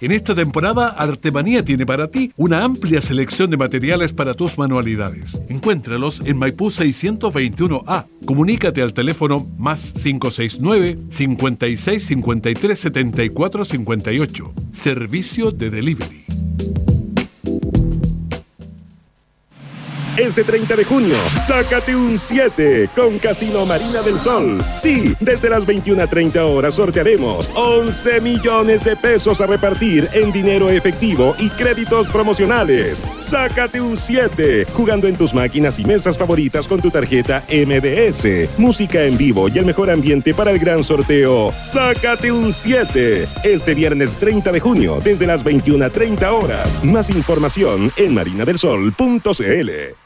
En 0.00 0.12
esta 0.12 0.34
temporada, 0.34 0.90
Artemanía 0.90 1.64
tiene 1.64 1.86
para 1.86 2.08
ti 2.08 2.30
una 2.36 2.62
amplia 2.62 3.00
selección 3.00 3.50
de 3.50 3.56
materiales 3.56 4.12
para 4.12 4.34
tus 4.34 4.58
manualidades. 4.58 5.40
Encuéntralos 5.48 6.20
en 6.24 6.38
Maipú 6.38 6.66
621A. 6.66 8.06
Comunícate 8.26 8.82
al 8.82 8.92
teléfono 8.92 9.46
más 9.56 9.92
569 9.94 10.98
56 11.08 12.06
53 12.06 12.78
74 12.78 13.64
58. 13.64 14.54
Servicio 14.72 15.50
de 15.50 15.70
delivery. 15.70 16.26
Este 20.18 20.44
30 20.44 20.76
de 20.76 20.84
junio, 20.84 21.14
sácate 21.46 21.94
un 21.94 22.18
7 22.18 22.88
con 22.96 23.18
Casino 23.18 23.66
Marina 23.66 24.00
del 24.00 24.18
Sol. 24.18 24.64
Sí, 24.74 25.14
desde 25.20 25.50
las 25.50 25.66
21.30 25.66 26.38
horas 26.38 26.74
sortearemos 26.74 27.50
11 27.54 28.22
millones 28.22 28.82
de 28.82 28.96
pesos 28.96 29.42
a 29.42 29.46
repartir 29.46 30.08
en 30.14 30.32
dinero 30.32 30.70
efectivo 30.70 31.34
y 31.38 31.50
créditos 31.50 32.08
promocionales. 32.08 33.04
Sácate 33.18 33.82
un 33.82 33.98
7 33.98 34.64
jugando 34.72 35.06
en 35.06 35.16
tus 35.16 35.34
máquinas 35.34 35.78
y 35.78 35.84
mesas 35.84 36.16
favoritas 36.16 36.66
con 36.66 36.80
tu 36.80 36.90
tarjeta 36.90 37.44
MDS. 37.50 38.58
Música 38.58 39.02
en 39.04 39.18
vivo 39.18 39.48
y 39.50 39.58
el 39.58 39.66
mejor 39.66 39.90
ambiente 39.90 40.32
para 40.32 40.50
el 40.50 40.58
gran 40.58 40.82
sorteo. 40.82 41.52
Sácate 41.52 42.32
un 42.32 42.54
7 42.54 43.28
este 43.44 43.74
viernes 43.74 44.16
30 44.16 44.50
de 44.50 44.60
junio 44.60 44.98
desde 45.04 45.26
las 45.26 45.44
21.30 45.44 46.24
horas. 46.30 46.82
Más 46.82 47.10
información 47.10 47.92
en 47.98 48.14
marinadelsol.cl. 48.14 50.05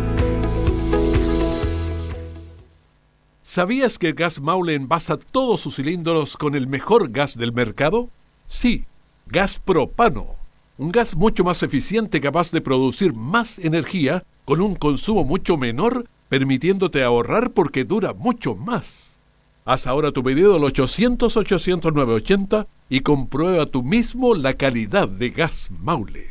¿Sabías 3.53 3.99
que 3.99 4.13
Gas 4.13 4.39
Maule 4.39 4.75
envasa 4.75 5.17
todos 5.17 5.59
sus 5.59 5.75
cilindros 5.75 6.37
con 6.37 6.55
el 6.55 6.67
mejor 6.67 7.11
gas 7.11 7.37
del 7.37 7.51
mercado? 7.51 8.09
Sí, 8.47 8.85
gas 9.27 9.59
propano. 9.59 10.37
Un 10.77 10.93
gas 10.93 11.17
mucho 11.17 11.43
más 11.43 11.61
eficiente 11.61 12.21
capaz 12.21 12.51
de 12.51 12.61
producir 12.61 13.13
más 13.13 13.59
energía 13.59 14.23
con 14.45 14.61
un 14.61 14.77
consumo 14.77 15.25
mucho 15.25 15.57
menor, 15.57 16.07
permitiéndote 16.29 17.03
ahorrar 17.03 17.51
porque 17.51 17.83
dura 17.83 18.13
mucho 18.13 18.55
más. 18.55 19.17
Haz 19.65 19.85
ahora 19.85 20.13
tu 20.13 20.23
pedido 20.23 20.55
al 20.55 20.61
800-800-980 20.61 22.67
y 22.87 23.01
comprueba 23.01 23.65
tú 23.65 23.83
mismo 23.83 24.33
la 24.33 24.53
calidad 24.53 25.09
de 25.09 25.29
Gas 25.29 25.67
Maule. 25.71 26.30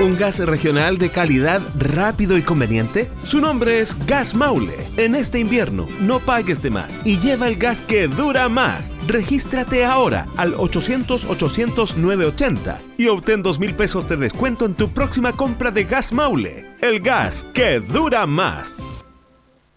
Un 0.00 0.18
gas 0.18 0.40
regional 0.40 0.98
de 0.98 1.08
calidad 1.08 1.62
rápido 1.78 2.36
y 2.36 2.42
conveniente. 2.42 3.08
Su 3.22 3.40
nombre 3.40 3.78
es 3.78 3.96
Gas 4.06 4.34
Maule. 4.34 4.74
En 4.96 5.14
este 5.14 5.38
invierno, 5.38 5.86
no 6.00 6.18
pagues 6.18 6.60
de 6.60 6.70
más 6.70 6.98
y 7.04 7.18
lleva 7.18 7.46
el 7.46 7.54
gas 7.54 7.80
que 7.80 8.08
dura 8.08 8.48
más. 8.48 8.92
Regístrate 9.06 9.84
ahora 9.84 10.26
al 10.36 10.56
800-800-980 10.56 12.78
y 12.98 13.06
obtén 13.06 13.42
2 13.42 13.60
mil 13.60 13.74
pesos 13.74 14.08
de 14.08 14.16
descuento 14.16 14.66
en 14.66 14.74
tu 14.74 14.88
próxima 14.88 15.32
compra 15.32 15.70
de 15.70 15.84
Gas 15.84 16.12
Maule. 16.12 16.66
El 16.80 16.98
gas 16.98 17.46
que 17.54 17.78
dura 17.78 18.26
más. 18.26 18.76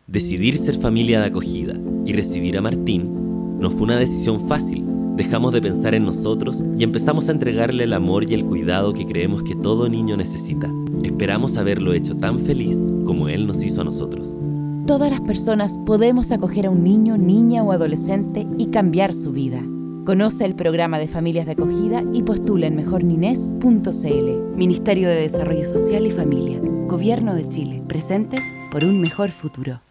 Decidir 0.08 0.58
ser 0.58 0.82
familia 0.82 1.20
de 1.20 1.28
acogida 1.28 1.76
y 2.06 2.14
recibir 2.14 2.58
a 2.58 2.62
Martín 2.62 3.60
no 3.60 3.70
fue 3.70 3.84
una 3.84 4.00
decisión 4.00 4.50
fácil 4.50 4.87
dejamos 5.18 5.52
de 5.52 5.62
pensar 5.62 5.96
en 5.96 6.06
nosotros 6.06 6.64
y 6.78 6.84
empezamos 6.84 7.28
a 7.28 7.32
entregarle 7.32 7.84
el 7.84 7.94
amor 7.94 8.30
y 8.30 8.36
el 8.36 8.46
cuidado 8.46 8.94
que 8.94 9.06
creemos 9.06 9.44
que 9.44 9.56
todo 9.56 9.90
niño 9.90 10.16
necesita. 10.16 10.72
Esperamos 11.04 11.58
haberlo 11.58 11.94
hecho 11.94 12.16
tan 12.16 12.40
feliz 12.40 12.78
como 13.06 13.28
él 13.28 13.48
nos 13.48 13.62
hizo 13.64 13.82
a 13.82 13.84
nosotros. 13.84 14.38
Todas 14.86 15.10
las 15.10 15.20
personas 15.22 15.78
podemos 15.86 16.32
acoger 16.32 16.68
a 16.68 16.70
un 16.70 16.84
niño, 16.84 17.18
niña 17.18 17.64
o 17.64 17.72
adolescente 17.72 18.48
y 18.58 18.68
cambiar 18.68 19.14
su 19.14 19.32
vida. 19.34 19.62
Conoce 20.06 20.46
el 20.46 20.56
programa 20.56 21.00
de 21.00 21.10
familias 21.10 21.46
de 21.48 21.52
acogida 21.54 22.04
y 22.14 22.22
postula 22.22 22.68
en 22.68 22.78
mejornines.cl. 22.78 24.56
Ministerio 24.56 25.10
de 25.10 25.16
Desarrollo 25.16 25.66
Social 25.66 26.06
y 26.06 26.12
Familia. 26.12 26.62
Gobierno 26.88 27.36
de 27.36 27.50
Chile. 27.50 27.84
Presentes 27.88 28.40
por 28.72 28.86
un 28.86 29.02
mejor 29.02 29.32
futuro. 29.32 29.82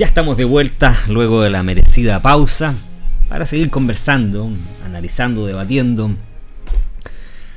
Ya 0.00 0.06
estamos 0.06 0.38
de 0.38 0.46
vuelta 0.46 0.96
luego 1.08 1.42
de 1.42 1.50
la 1.50 1.62
merecida 1.62 2.22
pausa 2.22 2.72
para 3.28 3.44
seguir 3.44 3.68
conversando, 3.68 4.48
analizando, 4.82 5.44
debatiendo, 5.44 6.14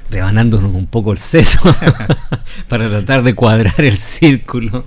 rebanándonos 0.10 0.74
un 0.74 0.88
poco 0.88 1.14
el 1.14 1.20
seso 1.20 1.62
para 2.68 2.90
tratar 2.90 3.24
de 3.24 3.34
cuadrar 3.34 3.80
el 3.80 3.96
círculo. 3.96 4.84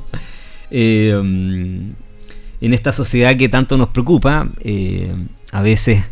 Eh, 0.71 1.13
en 1.15 2.75
esta 2.75 2.93
sociedad 2.93 3.35
que 3.39 3.49
tanto 3.49 3.79
nos 3.79 3.89
preocupa, 3.89 4.51
eh, 4.61 5.15
a 5.51 5.63
veces 5.63 6.05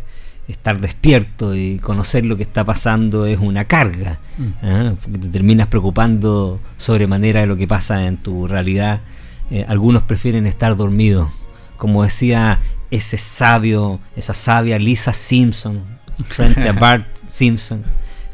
estar 0.49 0.81
despierto 0.81 1.55
y 1.55 1.79
conocer 1.79 2.25
lo 2.25 2.39
que 2.39 2.45
está 2.45 2.65
pasando 2.65 3.27
es 3.27 3.39
una 3.39 3.67
carga. 3.67 4.19
¿eh? 4.63 4.95
porque 4.99 5.19
te 5.19 5.29
terminas 5.29 5.67
preocupando 5.67 6.59
sobremanera 6.79 7.41
de 7.41 7.47
lo 7.47 7.59
que 7.59 7.69
pasa 7.69 8.07
en 8.07 8.17
tu 8.17 8.49
realidad 8.49 9.03
eh, 9.51 9.65
algunos 9.69 10.03
prefieren 10.03 10.47
estar 10.47 10.77
dormidos. 10.77 11.29
Como 11.77 12.05
decía 12.05 12.61
ese 12.91 13.19
sabio, 13.19 14.01
esa 14.17 14.35
sabia 14.35 14.79
Lisa 14.79 15.13
Simpson, 15.13 15.83
frente 16.27 16.69
a 16.69 16.73
Bart 16.81 17.07
Simpson, 17.27 17.85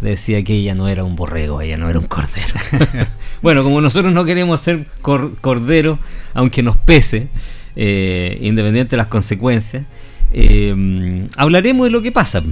le 0.01 0.11
decía 0.11 0.43
que 0.43 0.55
ella 0.55 0.75
no 0.75 0.89
era 0.89 1.05
un 1.05 1.17
borrego, 1.17 1.61
ella 1.61 1.77
no 1.77 1.89
era 1.89 1.99
un 1.99 2.07
cordero. 2.07 2.55
bueno, 3.43 3.63
como 3.63 3.81
nosotros 3.81 4.13
no 4.13 4.25
queremos 4.25 4.61
ser 4.61 4.87
cordero, 5.01 5.99
aunque 6.35 6.63
nos 6.63 6.77
pese, 6.77 7.29
eh, 7.77 8.39
independiente 8.41 8.93
de 8.93 8.97
las 8.99 9.09
consecuencias, 9.09 9.85
eh, 10.33 11.29
hablaremos 11.37 11.87
de 11.87 11.91
lo 11.91 12.03
que 12.03 12.13
pasa. 12.13 12.43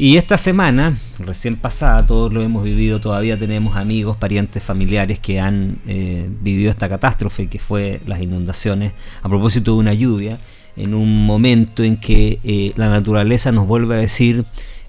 Y 0.00 0.16
esta 0.16 0.38
semana, 0.38 0.96
recién 1.18 1.56
pasada, 1.56 2.06
todos 2.06 2.32
lo 2.32 2.40
hemos 2.40 2.62
vivido, 2.62 3.00
todavía 3.00 3.36
tenemos 3.36 3.76
amigos, 3.76 4.16
parientes, 4.16 4.62
familiares 4.62 5.18
que 5.18 5.40
han 5.40 5.78
eh, 5.88 6.30
vivido 6.40 6.70
esta 6.70 6.88
catástrofe 6.88 7.48
que 7.48 7.58
fue 7.58 8.00
las 8.06 8.22
inundaciones 8.22 8.92
a 9.22 9.28
propósito 9.28 9.72
de 9.72 9.78
una 9.78 9.94
lluvia, 9.94 10.38
en 10.76 10.94
un 10.94 11.26
momento 11.26 11.82
en 11.82 11.96
que 11.96 12.38
eh, 12.44 12.72
la 12.76 12.88
naturaleza 12.88 13.50
nos 13.50 13.66
vuelve 13.66 13.96
a 13.96 13.98
decir 13.98 14.44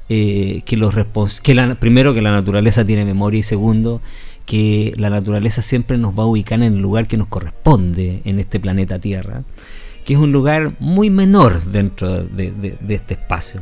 eh, 0.09 0.61
que 0.63 0.77
los 0.77 0.93
que 1.41 1.75
primero 1.79 2.13
que 2.13 2.21
la 2.21 2.31
naturaleza 2.31 2.85
tiene 2.85 3.03
memoria 3.03 3.39
y 3.39 3.43
segundo 3.43 4.03
que 4.45 4.93
la 4.95 5.09
naturaleza 5.09 5.63
siempre 5.63 5.97
nos 5.97 6.13
va 6.13 6.21
a 6.21 6.27
ubicar 6.27 6.61
en 6.61 6.73
el 6.73 6.81
lugar 6.81 7.07
que 7.07 7.17
nos 7.17 7.29
corresponde 7.29 8.21
en 8.25 8.37
este 8.37 8.59
planeta 8.59 8.99
Tierra, 8.99 9.41
que 10.05 10.13
es 10.13 10.19
un 10.19 10.31
lugar 10.31 10.75
muy 10.77 11.09
menor 11.09 11.63
dentro 11.63 12.23
de 12.25 12.77
este 12.89 13.15
espacio. 13.15 13.61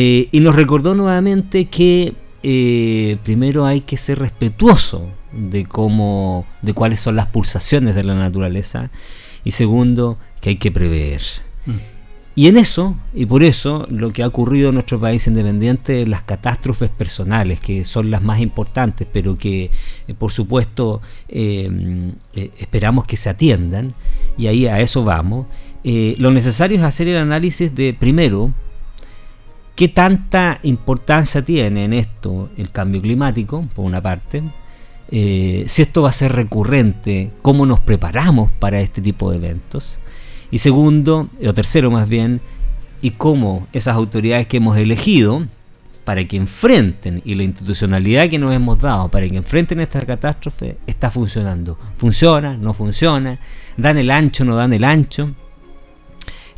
Eh, 0.00 0.28
y 0.30 0.38
nos 0.38 0.54
recordó 0.54 0.94
nuevamente 0.94 1.64
que 1.64 2.14
eh, 2.44 3.16
primero 3.24 3.66
hay 3.66 3.80
que 3.80 3.96
ser 3.96 4.20
respetuoso 4.20 5.08
de 5.32 5.66
cómo, 5.66 6.46
de 6.62 6.72
cuáles 6.72 7.00
son 7.00 7.16
las 7.16 7.26
pulsaciones 7.26 7.96
de 7.96 8.04
la 8.04 8.14
naturaleza 8.14 8.92
y 9.42 9.50
segundo 9.50 10.16
que 10.40 10.50
hay 10.50 10.56
que 10.56 10.70
prever. 10.70 11.22
Mm. 11.66 11.72
Y 12.36 12.46
en 12.46 12.58
eso, 12.58 12.94
y 13.12 13.26
por 13.26 13.42
eso, 13.42 13.88
lo 13.90 14.12
que 14.12 14.22
ha 14.22 14.28
ocurrido 14.28 14.68
en 14.68 14.76
nuestro 14.76 15.00
país 15.00 15.26
independiente, 15.26 16.06
las 16.06 16.22
catástrofes 16.22 16.90
personales, 16.90 17.58
que 17.58 17.84
son 17.84 18.12
las 18.12 18.22
más 18.22 18.38
importantes, 18.38 19.04
pero 19.12 19.36
que 19.36 19.72
eh, 20.06 20.14
por 20.16 20.30
supuesto 20.30 21.02
esperamos 21.26 23.04
que 23.04 23.16
se 23.16 23.30
atiendan, 23.30 23.94
y 24.36 24.46
ahí 24.46 24.68
a 24.68 24.78
eso 24.78 25.02
vamos, 25.02 25.48
lo 25.82 26.30
necesario 26.30 26.78
es 26.78 26.84
hacer 26.84 27.08
el 27.08 27.16
análisis 27.16 27.74
de, 27.74 27.96
primero, 27.98 28.54
¿Qué 29.78 29.86
tanta 29.86 30.58
importancia 30.64 31.40
tiene 31.40 31.84
en 31.84 31.92
esto 31.92 32.48
el 32.56 32.72
cambio 32.72 33.00
climático, 33.00 33.64
por 33.76 33.84
una 33.84 34.02
parte? 34.02 34.42
Eh, 35.08 35.66
si 35.68 35.82
esto 35.82 36.02
va 36.02 36.08
a 36.08 36.12
ser 36.12 36.32
recurrente, 36.32 37.30
cómo 37.42 37.64
nos 37.64 37.78
preparamos 37.78 38.50
para 38.50 38.80
este 38.80 39.00
tipo 39.00 39.30
de 39.30 39.36
eventos. 39.36 40.00
Y 40.50 40.58
segundo, 40.58 41.28
o 41.46 41.54
tercero 41.54 41.92
más 41.92 42.08
bien, 42.08 42.40
y 43.02 43.12
cómo 43.12 43.68
esas 43.72 43.94
autoridades 43.94 44.48
que 44.48 44.56
hemos 44.56 44.76
elegido 44.76 45.46
para 46.04 46.24
que 46.24 46.38
enfrenten, 46.38 47.22
y 47.24 47.36
la 47.36 47.44
institucionalidad 47.44 48.28
que 48.28 48.40
nos 48.40 48.52
hemos 48.52 48.80
dado 48.80 49.08
para 49.08 49.28
que 49.28 49.36
enfrenten 49.36 49.78
esta 49.78 50.04
catástrofe, 50.04 50.76
está 50.88 51.08
funcionando. 51.08 51.78
¿Funciona? 51.94 52.56
¿No 52.56 52.74
funciona? 52.74 53.38
¿Dan 53.76 53.96
el 53.96 54.10
ancho? 54.10 54.44
¿No 54.44 54.56
dan 54.56 54.72
el 54.72 54.82
ancho? 54.82 55.36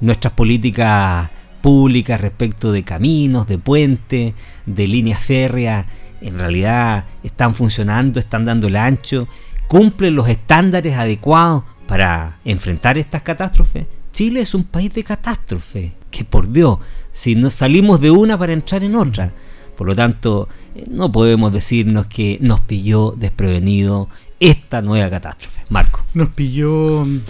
Nuestras 0.01 0.33
políticas 0.33 1.29
públicas 1.61 2.21
respecto 2.21 2.73
de 2.73 2.83
caminos, 2.83 3.47
de 3.47 3.59
puentes, 3.59 4.35
de 4.67 4.87
líneas 4.87 5.23
férreas, 5.23 5.87
en 6.21 6.39
realidad 6.39 7.07
están 7.23 7.55
funcionando, 7.55 8.21
están 8.21 8.45
dando 8.45 8.67
el 8.69 8.77
ancho. 8.77 9.29
cumple 9.69 10.11
los 10.11 10.29
estándares 10.29 10.97
adecuados 10.97 11.63
para 11.87 12.39
enfrentar 12.45 12.99
estas 12.99 13.23
catástrofes. 13.23 13.87
Chile 14.13 14.41
es 14.41 14.55
un 14.55 14.65
país 14.65 14.93
de 14.93 15.05
catástrofe, 15.05 15.93
que 16.11 16.25
por 16.25 16.51
Dios, 16.51 16.79
si 17.13 17.37
nos 17.37 17.55
salimos 17.55 18.01
de 18.01 18.11
una 18.11 18.39
para 18.39 18.53
entrar 18.53 18.83
en 18.83 18.97
otra. 18.97 19.33
Por 19.77 19.87
lo 19.87 19.97
tanto, 19.97 20.49
eh, 20.75 20.85
no 20.91 21.11
podemos 21.11 21.53
decirnos 21.53 22.07
que 22.07 22.39
nos 22.43 22.61
pilló 22.61 23.13
desprevenido 23.13 24.09
esta 24.39 24.83
nueva 24.83 25.09
catástrofe. 25.09 25.63
Marco. 25.71 26.05
Nos 26.13 26.29
pilló 26.29 27.05
mm, 27.07 27.21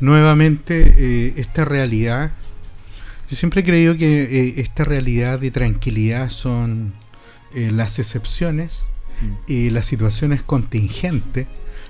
nuevamente 0.00 0.94
eh, 0.96 1.34
esta 1.36 1.64
realidad. 1.64 2.32
Yo 3.30 3.36
siempre 3.36 3.60
he 3.60 3.64
creído 3.64 3.96
que 3.96 4.22
eh, 4.24 4.54
esta 4.56 4.84
realidad 4.84 5.38
de 5.38 5.50
tranquilidad 5.50 6.30
son 6.30 6.92
las 7.54 7.98
excepciones 7.98 8.86
mm. 9.20 9.50
y 9.50 9.70
las 9.70 9.86
situaciones 9.86 10.42
contingentes, 10.42 11.46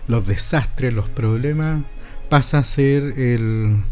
los 0.06 0.26
desastres, 0.26 0.92
los 0.92 1.08
problemas, 1.08 1.82
pasa 2.30 2.58
a 2.58 2.64
ser 2.64 3.18
el, 3.18 3.82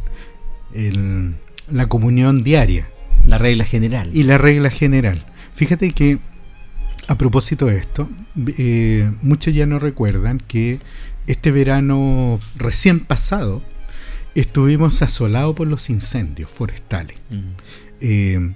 la 1.70 1.86
comunión 1.88 2.42
diaria. 2.42 2.88
La 3.26 3.36
regla 3.36 3.64
general. 3.64 4.10
Y 4.14 4.22
la 4.22 4.38
regla 4.38 4.70
general. 4.70 5.24
Fíjate 5.54 5.92
que, 5.92 6.18
a 7.08 7.18
propósito 7.18 7.66
de 7.66 7.78
esto, 7.78 8.08
eh, 8.56 9.10
muchos 9.22 9.54
ya 9.54 9.66
no 9.66 9.78
recuerdan 9.78 10.38
que 10.38 10.78
este 11.26 11.50
verano 11.50 12.40
recién 12.56 13.00
pasado 13.00 13.62
estuvimos 14.40 15.02
asolados 15.02 15.56
por 15.56 15.66
los 15.66 15.90
incendios 15.90 16.48
forestales 16.50 17.18
eh, 18.00 18.54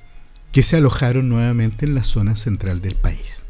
que 0.52 0.62
se 0.62 0.76
alojaron 0.76 1.28
nuevamente 1.28 1.86
en 1.86 1.94
la 1.94 2.04
zona 2.04 2.36
central 2.36 2.80
del 2.80 2.94
país, 2.94 3.46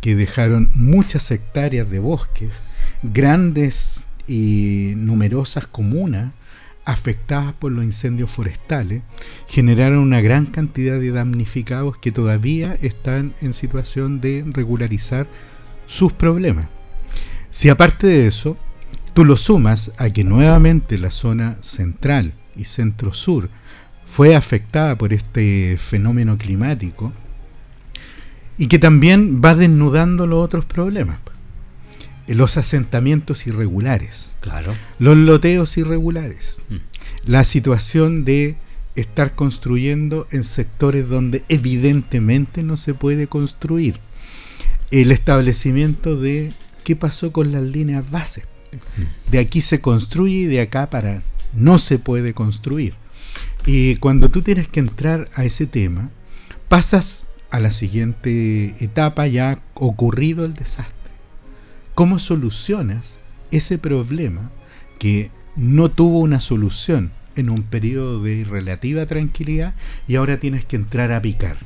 que 0.00 0.16
dejaron 0.16 0.70
muchas 0.74 1.30
hectáreas 1.30 1.88
de 1.88 1.98
bosques, 1.98 2.50
grandes 3.02 4.02
y 4.26 4.92
numerosas 4.96 5.66
comunas 5.66 6.32
afectadas 6.84 7.54
por 7.54 7.72
los 7.72 7.84
incendios 7.84 8.30
forestales 8.30 9.02
generaron 9.46 9.98
una 9.98 10.20
gran 10.20 10.46
cantidad 10.46 10.98
de 10.98 11.10
damnificados 11.10 11.98
que 11.98 12.10
todavía 12.10 12.76
están 12.82 13.34
en 13.40 13.52
situación 13.52 14.20
de 14.20 14.44
regularizar 14.46 15.26
sus 15.86 16.12
problemas. 16.12 16.66
Si 17.50 17.68
aparte 17.68 18.06
de 18.06 18.26
eso, 18.26 18.56
tú 19.14 19.24
lo 19.24 19.36
sumas 19.36 19.92
a 19.98 20.10
que 20.10 20.24
nuevamente 20.24 20.98
la 20.98 21.10
zona 21.10 21.56
central 21.60 22.34
y 22.56 22.64
centro-sur 22.64 23.48
fue 24.06 24.34
afectada 24.34 24.96
por 24.96 25.12
este 25.12 25.76
fenómeno 25.78 26.36
climático 26.36 27.12
y 28.58 28.66
que 28.66 28.78
también 28.78 29.40
va 29.44 29.54
desnudando 29.54 30.26
los 30.26 30.44
otros 30.44 30.64
problemas 30.64 31.18
los 32.34 32.56
asentamientos 32.56 33.46
irregulares, 33.46 34.30
claro. 34.40 34.74
los 34.98 35.16
loteos 35.16 35.76
irregulares, 35.76 36.60
mm. 36.68 36.76
la 37.26 37.44
situación 37.44 38.24
de 38.24 38.56
estar 38.94 39.34
construyendo 39.34 40.26
en 40.30 40.44
sectores 40.44 41.08
donde 41.08 41.44
evidentemente 41.48 42.62
no 42.62 42.76
se 42.76 42.94
puede 42.94 43.26
construir, 43.26 43.96
el 44.90 45.12
establecimiento 45.12 46.16
de 46.16 46.52
qué 46.84 46.96
pasó 46.96 47.32
con 47.32 47.52
las 47.52 47.62
líneas 47.62 48.10
base. 48.10 48.44
De 49.30 49.38
aquí 49.38 49.60
se 49.60 49.80
construye 49.80 50.34
y 50.34 50.44
de 50.46 50.60
acá 50.60 50.90
para 50.90 51.22
no 51.52 51.78
se 51.78 51.98
puede 51.98 52.34
construir. 52.34 52.94
Y 53.66 53.96
cuando 53.96 54.30
tú 54.30 54.42
tienes 54.42 54.68
que 54.68 54.80
entrar 54.80 55.28
a 55.34 55.44
ese 55.44 55.66
tema, 55.66 56.10
pasas 56.68 57.28
a 57.50 57.60
la 57.60 57.70
siguiente 57.70 58.74
etapa 58.82 59.26
ya 59.26 59.60
ocurrido 59.74 60.44
el 60.44 60.54
desastre. 60.54 60.94
¿Cómo 61.94 62.18
solucionas 62.18 63.18
ese 63.50 63.78
problema 63.78 64.50
que 64.98 65.30
no 65.56 65.90
tuvo 65.90 66.20
una 66.20 66.40
solución 66.40 67.12
en 67.36 67.50
un 67.50 67.62
periodo 67.62 68.22
de 68.22 68.44
relativa 68.44 69.06
tranquilidad 69.06 69.74
y 70.06 70.16
ahora 70.16 70.38
tienes 70.38 70.64
que 70.64 70.76
entrar 70.76 71.12
a 71.12 71.20
picar? 71.20 71.58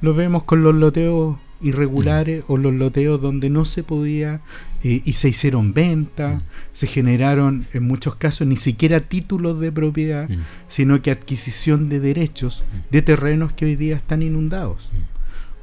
Lo 0.00 0.14
vemos 0.14 0.44
con 0.44 0.62
los 0.62 0.74
loteos 0.74 1.38
irregulares 1.64 2.44
mm. 2.46 2.52
o 2.52 2.56
los 2.56 2.74
loteos 2.74 3.20
donde 3.20 3.50
no 3.50 3.64
se 3.64 3.82
podía 3.82 4.40
eh, 4.82 5.02
y 5.04 5.12
se 5.14 5.28
hicieron 5.30 5.74
ventas, 5.74 6.42
mm. 6.42 6.46
se 6.72 6.86
generaron 6.86 7.66
en 7.72 7.86
muchos 7.86 8.14
casos 8.16 8.46
ni 8.46 8.56
siquiera 8.56 9.00
títulos 9.00 9.58
de 9.58 9.72
propiedad, 9.72 10.28
mm. 10.28 10.42
sino 10.68 11.02
que 11.02 11.10
adquisición 11.10 11.88
de 11.88 12.00
derechos 12.00 12.64
de 12.90 13.02
terrenos 13.02 13.52
que 13.52 13.64
hoy 13.64 13.76
día 13.76 13.96
están 13.96 14.22
inundados 14.22 14.90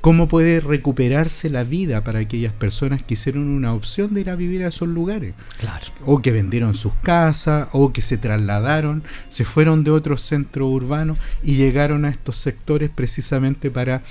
cómo 0.01 0.27
puede 0.27 0.59
recuperarse 0.59 1.49
la 1.49 1.63
vida 1.63 2.03
para 2.03 2.19
aquellas 2.19 2.53
personas 2.53 3.03
que 3.03 3.13
hicieron 3.13 3.47
una 3.47 3.73
opción 3.73 4.13
de 4.13 4.21
ir 4.21 4.29
a 4.31 4.35
vivir 4.35 4.63
a 4.63 4.69
esos 4.69 4.89
lugares. 4.89 5.35
Claro. 5.57 5.85
O 6.05 6.21
que 6.21 6.31
vendieron 6.31 6.73
sus 6.73 6.93
casas, 7.03 7.69
o 7.71 7.93
que 7.93 8.01
se 8.01 8.17
trasladaron, 8.17 9.03
se 9.29 9.45
fueron 9.45 9.83
de 9.83 9.91
otros 9.91 10.21
centros 10.21 10.69
urbanos 10.69 11.19
y 11.43 11.55
llegaron 11.55 12.03
a 12.05 12.09
estos 12.09 12.37
sectores 12.37 12.89
precisamente 12.89 13.69
para 13.69 14.01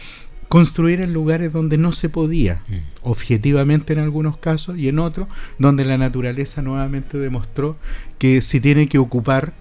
construir 0.51 1.01
en 1.01 1.15
lugares 1.15 1.55
donde 1.55 1.79
no 1.79 1.93
se 1.93 2.11
podía, 2.11 2.63
mm. 2.69 2.75
objetivamente 3.03 3.95
en 3.95 4.01
algunos 4.01 4.37
casos, 4.37 4.77
y 4.77 4.89
en 4.89 4.99
otros 4.99 5.29
donde 5.59 5.87
la 5.87 5.97
naturaleza 5.97 6.61
nuevamente 6.61 7.17
demostró 7.17 7.79
que 8.19 8.43
si 8.43 8.61
tiene 8.61 8.87
que 8.87 8.99
ocupar 8.99 9.55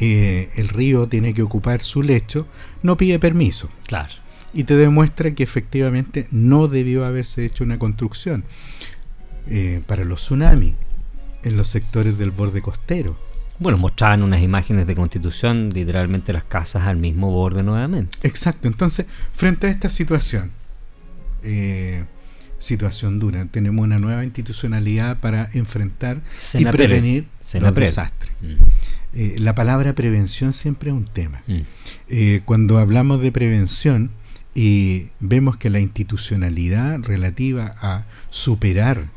eh, 0.00 0.48
el 0.56 0.68
río, 0.68 1.06
tiene 1.08 1.34
que 1.34 1.42
ocupar 1.42 1.82
su 1.82 2.02
lecho, 2.02 2.46
no 2.82 2.96
pide 2.96 3.18
permiso. 3.18 3.68
Claro 3.86 4.14
y 4.52 4.64
te 4.64 4.76
demuestra 4.76 5.34
que 5.34 5.42
efectivamente 5.42 6.26
no 6.30 6.68
debió 6.68 7.04
haberse 7.04 7.44
hecho 7.44 7.64
una 7.64 7.78
construcción 7.78 8.44
eh, 9.46 9.82
para 9.86 10.04
los 10.04 10.22
tsunamis 10.22 10.74
en 11.42 11.56
los 11.56 11.68
sectores 11.68 12.18
del 12.18 12.30
borde 12.30 12.62
costero. 12.62 13.16
Bueno, 13.58 13.78
mostraban 13.78 14.22
unas 14.22 14.42
imágenes 14.42 14.86
de 14.86 14.94
constitución, 14.94 15.70
literalmente 15.74 16.32
las 16.32 16.44
casas 16.44 16.86
al 16.86 16.96
mismo 16.96 17.30
borde 17.30 17.62
nuevamente. 17.62 18.16
Exacto, 18.22 18.68
entonces, 18.68 19.06
frente 19.32 19.66
a 19.66 19.70
esta 19.70 19.90
situación, 19.90 20.52
eh, 21.42 22.04
situación 22.58 23.18
dura, 23.18 23.46
tenemos 23.46 23.82
una 23.82 23.98
nueva 23.98 24.24
institucionalidad 24.24 25.18
para 25.18 25.48
enfrentar 25.54 26.20
y 26.54 26.64
prevenir 26.66 27.26
los 27.60 27.74
desastres. 27.74 28.32
Mm. 28.40 28.62
Eh, 29.14 29.36
la 29.38 29.54
palabra 29.54 29.94
prevención 29.94 30.52
siempre 30.52 30.90
es 30.90 30.96
un 30.96 31.04
tema. 31.04 31.42
Mm. 31.46 32.38
cuando 32.44 32.78
hablamos 32.78 33.20
de 33.20 33.32
prevención, 33.32 34.10
y 34.54 35.10
vemos 35.20 35.56
que 35.56 35.70
la 35.70 35.78
institucionalidad 35.78 36.98
relativa 37.04 37.76
a 37.80 38.06
superar 38.28 39.08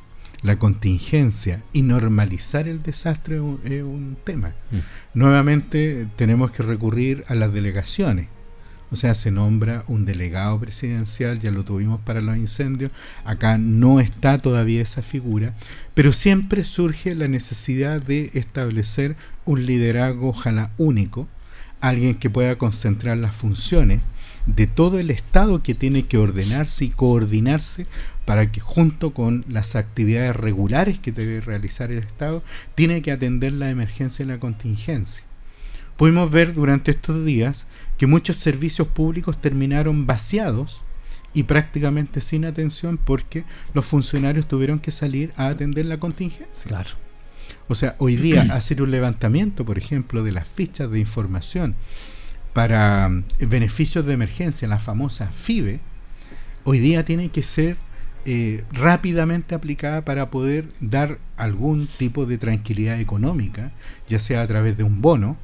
la 0.44 0.58
contingencia 0.58 1.62
y 1.72 1.84
normalizar 1.84 2.68
el 2.68 2.82
desastre 2.82 3.36
es 3.64 3.84
un, 3.84 4.18
tema. 4.24 4.50
Mm. 4.72 4.78
Nuevamente 5.14 6.08
tenemos 6.16 6.52
que 6.52 6.64
recurrir 6.64 7.24
a 7.28 7.36
las 7.36 7.54
delegaciones. 7.54 8.28
O 8.92 8.98
sea, 8.98 9.16
se 9.16 9.32
nombra 9.32 9.86
un 9.88 10.04
delegado 10.06 10.60
presidencial, 10.60 11.40
ya 11.40 11.50
lo 11.52 11.64
tuvimos 11.64 12.02
para 12.02 12.20
los 12.20 12.36
incendios, 12.36 12.92
acá 13.24 13.58
no 13.58 14.02
está 14.02 14.38
todavía 14.38 14.82
esa 14.82 15.02
figura, 15.02 15.54
pero 15.94 16.12
siempre 16.12 16.66
surge 16.66 17.16
la 17.16 17.30
necesidad 17.30 18.02
de 18.02 18.32
establecer 18.34 19.16
un 19.46 19.66
liderazgo 19.66 20.30
ojalá 20.30 20.72
único, 20.78 21.30
alguien 21.80 22.16
que 22.16 22.30
pueda 22.30 22.58
concentrar 22.58 23.18
las 23.18 23.34
funciones 23.34 24.02
de 24.46 24.68
todo 24.68 25.00
el 25.00 25.10
Estado 25.10 25.62
que 25.64 25.76
tiene 25.76 26.04
que 26.04 26.18
ordenarse 26.18 26.86
y 26.86 26.90
coordinarse 26.90 27.86
para 28.26 28.52
que 28.52 28.60
junto 28.60 29.14
con 29.14 29.46
las 29.50 29.76
actividades 29.76 30.36
regulares 30.36 31.00
que 31.00 31.12
debe 31.12 31.42
realizar 31.42 31.92
el 31.92 32.00
Estado, 32.00 32.44
tiene 32.76 33.02
que 33.02 33.12
atender 33.12 33.54
la 33.54 33.70
emergencia 33.70 34.24
y 34.24 34.28
la 34.28 34.40
contingencia. 34.40 35.24
Pudimos 35.98 36.32
ver 36.32 36.54
durante 36.54 36.92
estos 36.92 37.24
días 37.26 37.68
que 37.98 38.08
muchos 38.08 38.38
servicios 38.38 38.88
públicos 38.88 39.40
terminaron 39.40 40.08
vaciados 40.08 40.82
y 41.34 41.44
prácticamente 41.44 42.22
sin 42.22 42.46
atención 42.46 42.98
porque 42.98 43.44
los 43.74 43.86
funcionarios 43.86 44.48
tuvieron 44.48 44.80
que 44.80 44.92
salir 44.92 45.32
a 45.36 45.48
atender 45.48 45.86
la 45.86 46.00
contingencia. 46.00 46.68
Claro. 46.68 46.90
O 47.68 47.76
sea, 47.76 47.96
hoy 48.00 48.16
día 48.16 48.42
hacer 48.52 48.82
un 48.82 48.92
levantamiento, 48.92 49.66
por 49.66 49.78
ejemplo, 49.78 50.24
de 50.24 50.32
las 50.32 50.48
fichas 50.48 50.92
de 50.92 51.00
información 51.00 51.76
para 52.54 53.08
mm, 53.08 53.24
beneficios 53.48 54.06
de 54.06 54.14
emergencia, 54.14 54.68
la 54.68 54.80
famosa 54.80 55.28
FIBE, 55.28 55.80
hoy 56.64 56.80
día 56.80 57.06
tiene 57.06 57.30
que 57.30 57.44
ser 57.44 57.78
eh, 58.26 58.64
rápidamente 58.72 59.56
aplicada 59.56 60.06
para 60.06 60.30
poder 60.30 60.66
dar 60.80 61.18
algún 61.38 61.88
tipo 61.88 62.26
de 62.26 62.38
tranquilidad 62.38 63.00
económica, 63.00 63.72
ya 64.08 64.20
sea 64.20 64.42
a 64.42 64.48
través 64.48 64.78
de 64.78 64.84
un 64.84 65.02
bono, 65.02 65.38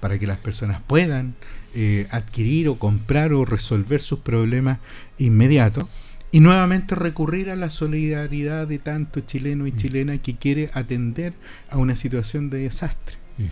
para 0.00 0.18
que 0.18 0.26
las 0.26 0.38
personas 0.38 0.80
puedan 0.86 1.34
eh, 1.74 2.06
adquirir 2.10 2.68
o 2.68 2.78
comprar 2.78 3.32
o 3.32 3.44
resolver 3.44 4.00
sus 4.00 4.20
problemas 4.20 4.78
inmediatos, 5.18 5.86
y 6.30 6.40
nuevamente 6.40 6.96
recurrir 6.96 7.48
a 7.48 7.56
la 7.56 7.70
solidaridad 7.70 8.66
de 8.66 8.80
tanto 8.80 9.20
chileno 9.20 9.68
y 9.68 9.72
mm. 9.72 9.76
chilena 9.76 10.18
que 10.18 10.34
quiere 10.36 10.68
atender 10.72 11.32
a 11.70 11.78
una 11.78 11.94
situación 11.94 12.50
de 12.50 12.58
desastre. 12.58 13.16
Mm. 13.38 13.44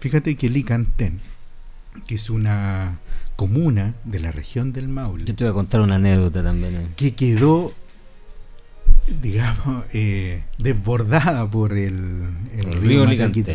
Fíjate 0.00 0.34
que 0.34 0.50
Licantén, 0.50 1.20
que 2.06 2.16
es 2.16 2.30
una 2.30 2.98
comuna 3.36 3.94
de 4.04 4.18
la 4.18 4.30
región 4.32 4.72
del 4.72 4.88
Maule. 4.88 5.24
Yo 5.24 5.34
te 5.34 5.44
voy 5.44 5.50
a 5.50 5.54
contar 5.54 5.80
una 5.80 5.94
anécdota 5.94 6.42
también. 6.42 6.74
Eh. 6.74 6.88
Que 6.96 7.14
quedó 7.14 7.72
digamos, 9.20 9.84
eh, 9.92 10.44
desbordada 10.58 11.48
por 11.50 11.72
el, 11.72 12.22
el 12.52 12.66
El 12.68 12.80
río, 12.82 13.04
Mataquito. 13.04 13.52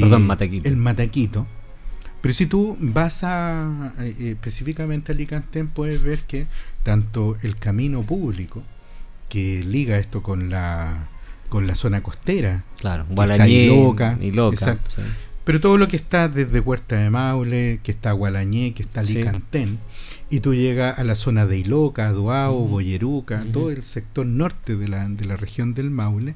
Perdón, 0.00 0.26
Mataquito. 0.26 0.68
El 0.68 0.76
Mataquito. 0.76 1.46
Pero 2.20 2.34
si 2.34 2.46
tú 2.46 2.76
vas 2.80 3.22
a 3.22 3.92
eh, 4.00 4.14
específicamente 4.30 5.12
a 5.12 5.14
Licantén, 5.14 5.68
puedes 5.68 6.02
ver 6.02 6.20
que 6.20 6.46
tanto 6.82 7.36
el 7.42 7.56
camino 7.56 8.02
público 8.02 8.62
que 9.28 9.62
liga 9.64 9.98
esto 9.98 10.22
con 10.22 10.48
la 10.50 11.08
con 11.48 11.66
la 11.68 11.76
zona 11.76 12.02
costera, 12.02 12.64
Claro, 12.80 13.06
Gualañé 13.08 13.66
Iloca, 13.66 14.18
y 14.20 14.32
Loca. 14.32 14.54
exacto. 14.54 14.90
sí. 14.90 15.02
Pero 15.44 15.60
todo 15.60 15.78
lo 15.78 15.86
que 15.86 15.94
está 15.96 16.28
desde 16.28 16.58
Huerta 16.58 16.96
de 16.96 17.08
Maule, 17.08 17.78
que 17.84 17.92
está 17.92 18.10
Gualañé, 18.10 18.74
que 18.74 18.82
está 18.82 19.02
Sí. 19.02 19.78
Y 20.28 20.40
tú 20.40 20.54
llegas 20.54 20.98
a 20.98 21.04
la 21.04 21.14
zona 21.14 21.46
de 21.46 21.58
Iloca, 21.58 22.10
Duao, 22.10 22.58
Ujú. 22.58 22.68
Boyeruca, 22.68 23.44
todo 23.52 23.70
el 23.70 23.82
sector 23.84 24.26
norte 24.26 24.76
de 24.76 24.88
la, 24.88 25.08
de 25.08 25.24
la 25.24 25.36
región 25.36 25.72
del 25.72 25.90
Maule, 25.90 26.34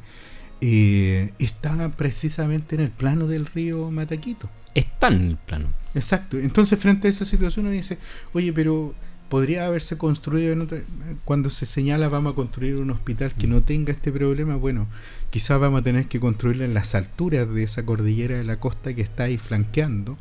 eh, 0.61 1.33
está 1.39 1.89
precisamente 1.91 2.77
en 2.77 2.83
el 2.83 2.91
plano 2.91 3.27
del 3.27 3.47
río 3.47 3.91
Mataquito. 3.91 4.49
Está 4.75 5.09
en 5.09 5.31
el 5.31 5.37
plano. 5.37 5.69
Exacto. 5.95 6.39
Entonces, 6.39 6.79
frente 6.79 7.09
a 7.09 7.11
esa 7.11 7.25
situación, 7.25 7.67
uno 7.67 7.75
dice, 7.75 7.99
oye, 8.33 8.53
pero 8.53 8.95
podría 9.29 9.67
haberse 9.67 9.99
construido 9.99 10.53
en 10.53 10.61
otra... 10.61 10.79
Cuando 11.25 11.51
se 11.51 11.67
señala 11.67 12.09
vamos 12.09 12.33
a 12.33 12.37
construir 12.37 12.77
un 12.77 12.91
hospital 12.91 13.33
que 13.35 13.47
no 13.47 13.63
tenga 13.63 13.93
este 13.93 14.13
problema, 14.13 14.57
bueno, 14.57 14.87
quizás 15.31 15.59
vamos 15.59 15.81
a 15.81 15.85
tener 15.85 16.07
que 16.07 16.21
construirlo 16.21 16.65
en 16.65 16.75
las 16.75 16.95
alturas 16.95 17.53
de 17.53 17.63
esa 17.63 17.85
cordillera 17.85 18.37
de 18.37 18.45
la 18.45 18.61
costa 18.61 18.95
que 18.95 19.03
está 19.03 19.25
ahí 19.25 19.39
flanqueando, 19.39 20.19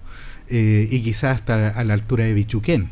eh, 0.47 0.87
y 0.89 1.01
quizás 1.01 1.35
hasta 1.35 1.69
a 1.69 1.83
la 1.83 1.93
altura 1.93 2.23
de 2.23 2.33
Bichuquén. 2.33 2.89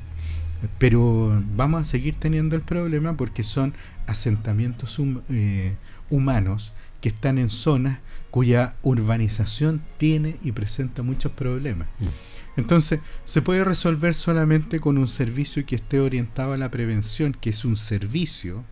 Pero 0.78 1.44
vamos 1.56 1.82
a 1.82 1.86
seguir 1.86 2.16
teniendo 2.16 2.56
el 2.56 2.62
problema 2.62 3.16
porque 3.16 3.44
son 3.44 3.74
asentamientos 4.08 5.00
hum- 5.00 5.22
eh, 5.30 5.76
humanos 6.10 6.74
que 7.02 7.10
están 7.10 7.38
en 7.38 7.50
zonas 7.50 8.00
cuya 8.32 8.76
urbanización 8.82 9.82
tiene 9.98 10.38
y 10.44 10.52
presenta 10.52 11.04
muchos 11.04 11.32
problemas. 11.32 11.88
Mm. 12.00 12.06
Entonces, 12.60 13.02
se 13.24 13.42
puede 13.42 13.64
resolver 13.64 14.16
solamente 14.16 14.80
con 14.80 14.98
un 14.98 15.08
servicio 15.08 15.66
que 15.66 15.76
esté 15.76 16.00
orientado 16.00 16.54
a 16.54 16.58
la 16.58 16.72
prevención, 16.72 17.34
que 17.40 17.52
es 17.52 17.66
un 17.66 17.78
servicio 17.78 18.64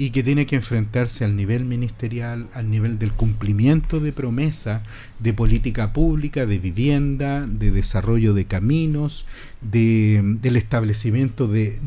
y 0.00 0.10
que 0.10 0.22
tiene 0.22 0.46
que 0.46 0.54
enfrentarse 0.56 1.24
al 1.24 1.34
nivel 1.34 1.64
ministerial, 1.64 2.46
al 2.54 2.70
nivel 2.70 3.00
del 3.00 3.12
cumplimiento 3.12 3.98
de 3.98 4.12
promesa 4.12 4.84
de 5.18 5.34
política 5.34 5.92
pública, 5.92 6.46
de 6.46 6.58
vivienda, 6.58 7.44
de 7.48 7.72
desarrollo 7.72 8.32
de 8.32 8.44
caminos, 8.44 9.26
de, 9.60 10.20
del 10.40 10.56
establecimiento 10.56 11.48
de 11.48 11.80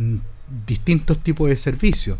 distintos 0.67 1.23
tipos 1.23 1.47
de 1.47 1.55
servicios. 1.55 2.17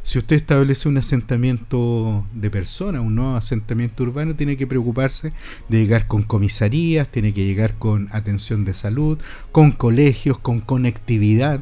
Si 0.00 0.18
usted 0.18 0.36
establece 0.36 0.88
un 0.88 0.96
asentamiento 0.96 2.26
de 2.32 2.50
personas, 2.50 3.02
un 3.02 3.14
nuevo 3.14 3.36
asentamiento 3.36 4.02
urbano, 4.02 4.34
tiene 4.34 4.56
que 4.56 4.66
preocuparse 4.66 5.32
de 5.68 5.78
llegar 5.78 6.06
con 6.06 6.22
comisarías, 6.22 7.08
tiene 7.08 7.34
que 7.34 7.44
llegar 7.44 7.74
con 7.74 8.08
atención 8.12 8.64
de 8.64 8.72
salud, 8.72 9.18
con 9.52 9.72
colegios, 9.72 10.38
con 10.38 10.60
conectividad, 10.60 11.60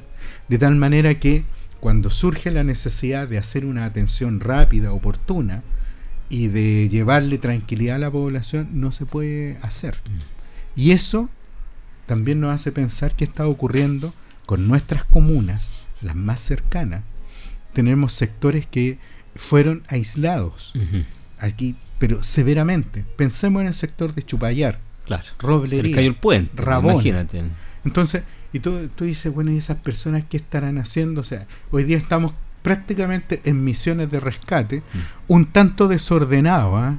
de 0.48 0.58
tal 0.58 0.76
manera 0.76 1.18
que 1.18 1.42
cuando 1.82 2.10
surge 2.10 2.52
la 2.52 2.62
necesidad 2.62 3.26
de 3.26 3.38
hacer 3.38 3.64
una 3.66 3.84
atención 3.86 4.38
rápida, 4.38 4.92
oportuna, 4.92 5.64
y 6.28 6.46
de 6.46 6.88
llevarle 6.88 7.38
tranquilidad 7.38 7.96
a 7.96 7.98
la 7.98 8.10
población, 8.12 8.68
no 8.74 8.92
se 8.92 9.04
puede 9.04 9.58
hacer. 9.62 9.96
Y 10.76 10.92
eso 10.92 11.28
también 12.06 12.38
nos 12.40 12.54
hace 12.54 12.70
pensar 12.70 13.16
qué 13.16 13.24
está 13.24 13.48
ocurriendo 13.48 14.14
con 14.46 14.68
nuestras 14.68 15.02
comunas, 15.02 15.72
las 16.00 16.14
más 16.14 16.38
cercanas. 16.38 17.02
Tenemos 17.72 18.12
sectores 18.12 18.64
que 18.64 18.98
fueron 19.34 19.82
aislados 19.88 20.74
aquí, 21.40 21.74
pero 21.98 22.22
severamente. 22.22 23.04
Pensemos 23.16 23.60
en 23.60 23.66
el 23.66 23.74
sector 23.74 24.14
de 24.14 24.22
Chupayar, 24.22 24.78
Claro. 25.04 25.24
Roblería, 25.40 25.82
Se 25.82 25.96
cayó 25.96 26.08
el 26.10 26.14
puente. 26.14 26.62
Rabona. 26.62 26.94
Imagínate. 26.94 27.42
Entonces, 27.84 28.22
y 28.52 28.60
tú, 28.60 28.88
tú 28.94 29.04
dices, 29.04 29.32
bueno, 29.32 29.50
¿y 29.52 29.56
esas 29.58 29.78
personas 29.78 30.24
qué 30.28 30.36
estarán 30.36 30.78
haciendo? 30.78 31.20
O 31.20 31.24
sea, 31.24 31.46
hoy 31.70 31.84
día 31.84 31.96
estamos 31.98 32.34
prácticamente 32.62 33.40
en 33.44 33.64
misiones 33.64 34.10
de 34.10 34.20
rescate, 34.20 34.82
un 35.28 35.46
tanto 35.46 35.88
desordenado, 35.88 36.76
¿ah? 36.76 36.98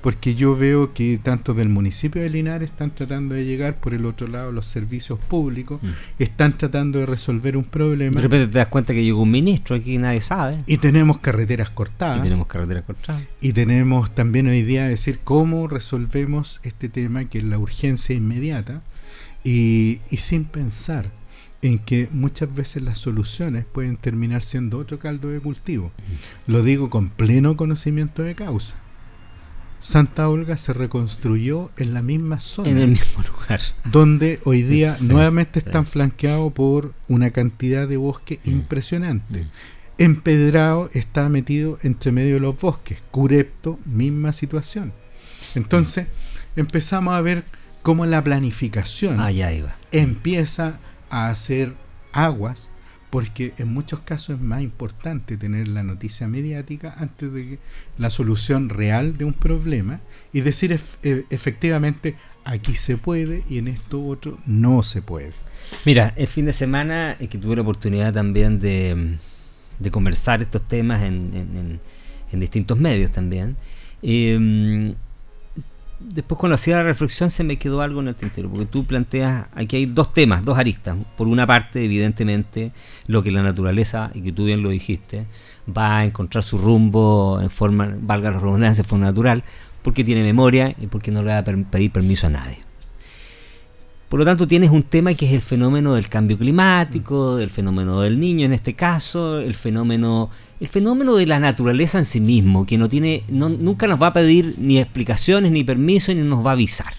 porque 0.00 0.34
yo 0.34 0.56
veo 0.56 0.94
que 0.94 1.20
tanto 1.22 1.54
del 1.54 1.68
municipio 1.68 2.22
de 2.22 2.28
Linares 2.30 2.70
están 2.70 2.90
tratando 2.92 3.36
de 3.36 3.44
llegar, 3.44 3.76
por 3.76 3.94
el 3.94 4.04
otro 4.04 4.26
lado 4.26 4.50
los 4.50 4.66
servicios 4.66 5.18
públicos 5.20 5.80
Mm. 5.82 5.88
están 6.18 6.58
tratando 6.58 6.98
de 6.98 7.06
resolver 7.06 7.56
un 7.56 7.62
problema 7.64 8.16
De 8.16 8.22
repente 8.22 8.48
te 8.50 8.58
das 8.58 8.66
cuenta 8.66 8.92
que 8.94 9.04
llegó 9.04 9.22
un 9.22 9.30
ministro 9.30 9.76
aquí 9.76 9.94
y 9.94 9.98
nadie 9.98 10.20
sabe. 10.20 10.58
y 10.66 10.78
tenemos 10.78 11.18
carreteras 11.18 11.68
Y 11.70 11.74
cortadas. 11.74 12.20
tenemos 12.22 12.46
carreteras 12.48 12.82
cortadas. 12.84 13.22
Y 13.40 13.52
tenemos 13.52 14.12
también 14.12 14.48
hoy 14.48 14.62
día 14.62 14.88
decir 14.88 15.20
cómo 15.22 15.68
resolvemos 15.68 16.58
este 16.64 16.88
tema 16.88 17.26
que 17.26 17.38
es 17.38 17.44
la 17.44 17.58
urgencia 17.58 18.14
inmediata 18.16 18.82
y, 19.44 20.00
y 20.10 20.16
sin 20.18 20.44
pensar 20.44 21.10
en 21.62 21.78
que 21.78 22.08
muchas 22.10 22.52
veces 22.54 22.82
las 22.82 22.98
soluciones 22.98 23.64
pueden 23.64 23.96
terminar 23.96 24.42
siendo 24.42 24.78
otro 24.78 24.98
caldo 24.98 25.28
de 25.28 25.40
cultivo. 25.40 25.92
Lo 26.46 26.62
digo 26.62 26.90
con 26.90 27.08
pleno 27.08 27.56
conocimiento 27.56 28.22
de 28.22 28.34
causa. 28.34 28.76
Santa 29.78 30.28
Olga 30.28 30.56
se 30.56 30.72
reconstruyó 30.72 31.70
en 31.76 31.92
la 31.92 32.02
misma 32.02 32.38
zona 32.38 32.68
En 32.70 32.78
el 32.78 32.88
mismo 32.90 33.22
lugar. 33.22 33.60
donde 33.84 34.38
hoy 34.44 34.62
día 34.62 34.94
Sí, 34.96 35.08
nuevamente 35.08 35.60
sí. 35.60 35.66
están 35.66 35.86
flanqueados 35.86 36.52
por 36.52 36.94
una 37.08 37.30
cantidad 37.32 37.88
de 37.88 37.96
bosque 37.96 38.38
Mm. 38.44 38.50
impresionante. 38.50 39.46
Empedrado 39.98 40.88
está 40.94 41.28
metido 41.28 41.78
entre 41.82 42.12
medio 42.12 42.34
de 42.34 42.40
los 42.40 42.58
bosques. 42.60 42.98
Curepto, 43.10 43.78
misma 43.84 44.32
situación. 44.32 44.92
Entonces, 45.54 46.06
empezamos 46.56 47.14
a 47.14 47.20
ver 47.20 47.44
cómo 47.82 48.06
la 48.06 48.22
planificación 48.22 49.20
Allá 49.20 49.52
iba. 49.52 49.74
empieza 49.90 50.78
a 51.10 51.28
hacer 51.28 51.74
aguas, 52.12 52.70
porque 53.10 53.52
en 53.58 53.68
muchos 53.74 54.00
casos 54.00 54.36
es 54.36 54.40
más 54.42 54.62
importante 54.62 55.36
tener 55.36 55.68
la 55.68 55.82
noticia 55.82 56.28
mediática 56.28 56.94
antes 56.98 57.30
de 57.32 57.42
que 57.46 57.58
la 57.98 58.08
solución 58.08 58.70
real 58.70 59.18
de 59.18 59.24
un 59.26 59.34
problema 59.34 60.00
y 60.32 60.40
decir 60.40 60.72
ef- 60.72 60.96
e- 61.02 61.26
efectivamente 61.28 62.14
aquí 62.44 62.74
se 62.74 62.96
puede 62.96 63.42
y 63.50 63.58
en 63.58 63.68
esto 63.68 64.02
otro 64.06 64.38
no 64.46 64.82
se 64.82 65.02
puede. 65.02 65.32
Mira, 65.84 66.14
el 66.16 66.28
fin 66.28 66.46
de 66.46 66.52
semana 66.54 67.12
es 67.20 67.28
que 67.28 67.36
tuve 67.38 67.56
la 67.56 67.62
oportunidad 67.62 68.14
también 68.14 68.58
de, 68.60 69.18
de 69.78 69.90
conversar 69.90 70.40
estos 70.40 70.66
temas 70.66 71.02
en, 71.02 71.32
en- 71.34 71.56
en- 71.56 71.80
en 72.32 72.40
distintos 72.40 72.78
medios 72.78 73.10
también. 73.12 73.56
Eh, 74.02 74.94
después 76.04 76.38
cuando 76.38 76.54
hacía 76.54 76.76
la 76.76 76.82
reflexión 76.82 77.30
se 77.30 77.44
me 77.44 77.58
quedó 77.58 77.80
algo 77.80 78.00
en 78.00 78.08
el 78.08 78.14
tintero, 78.14 78.48
porque 78.48 78.66
tú 78.66 78.84
planteas, 78.84 79.46
aquí 79.54 79.76
hay 79.76 79.86
dos 79.86 80.12
temas, 80.12 80.44
dos 80.44 80.58
aristas. 80.58 80.96
Por 81.16 81.28
una 81.28 81.46
parte, 81.46 81.84
evidentemente, 81.84 82.72
lo 83.06 83.22
que 83.22 83.30
la 83.30 83.42
naturaleza, 83.42 84.10
y 84.14 84.22
que 84.22 84.32
tú 84.32 84.44
bien 84.44 84.62
lo 84.62 84.70
dijiste, 84.70 85.26
va 85.66 85.98
a 85.98 86.04
encontrar 86.04 86.42
su 86.42 86.58
rumbo 86.58 87.40
en 87.40 87.50
forma, 87.50 87.94
valga 88.00 88.30
la 88.30 88.40
redundancia, 88.40 88.82
en 88.82 88.88
forma 88.88 89.06
natural, 89.06 89.44
porque 89.82 90.04
tiene 90.04 90.22
memoria 90.22 90.74
y 90.80 90.86
porque 90.86 91.10
no 91.10 91.22
le 91.22 91.32
va 91.32 91.38
a 91.38 91.44
pedir 91.44 91.90
permiso 91.90 92.26
a 92.28 92.30
nadie. 92.30 92.61
Por 94.12 94.18
lo 94.18 94.26
tanto, 94.26 94.46
tienes 94.46 94.68
un 94.70 94.82
tema 94.82 95.14
que 95.14 95.24
es 95.24 95.32
el 95.32 95.40
fenómeno 95.40 95.94
del 95.94 96.10
cambio 96.10 96.36
climático, 96.36 97.38
el 97.38 97.48
fenómeno 97.48 98.02
del 98.02 98.20
niño 98.20 98.44
en 98.44 98.52
este 98.52 98.74
caso, 98.74 99.38
el 99.38 99.54
fenómeno, 99.54 100.28
el 100.60 100.66
fenómeno 100.68 101.14
de 101.14 101.24
la 101.24 101.40
naturaleza 101.40 101.98
en 101.98 102.04
sí 102.04 102.20
mismo, 102.20 102.66
que 102.66 102.76
no 102.76 102.90
tiene, 102.90 103.24
no- 103.30 103.48
nunca 103.48 103.86
nos 103.86 104.02
va 104.02 104.08
a 104.08 104.12
pedir 104.12 104.56
ni 104.58 104.78
explicaciones, 104.78 105.50
ni 105.50 105.64
permiso, 105.64 106.12
ni 106.12 106.20
nos 106.20 106.44
va 106.44 106.50
a 106.50 106.52
avisar. 106.52 106.92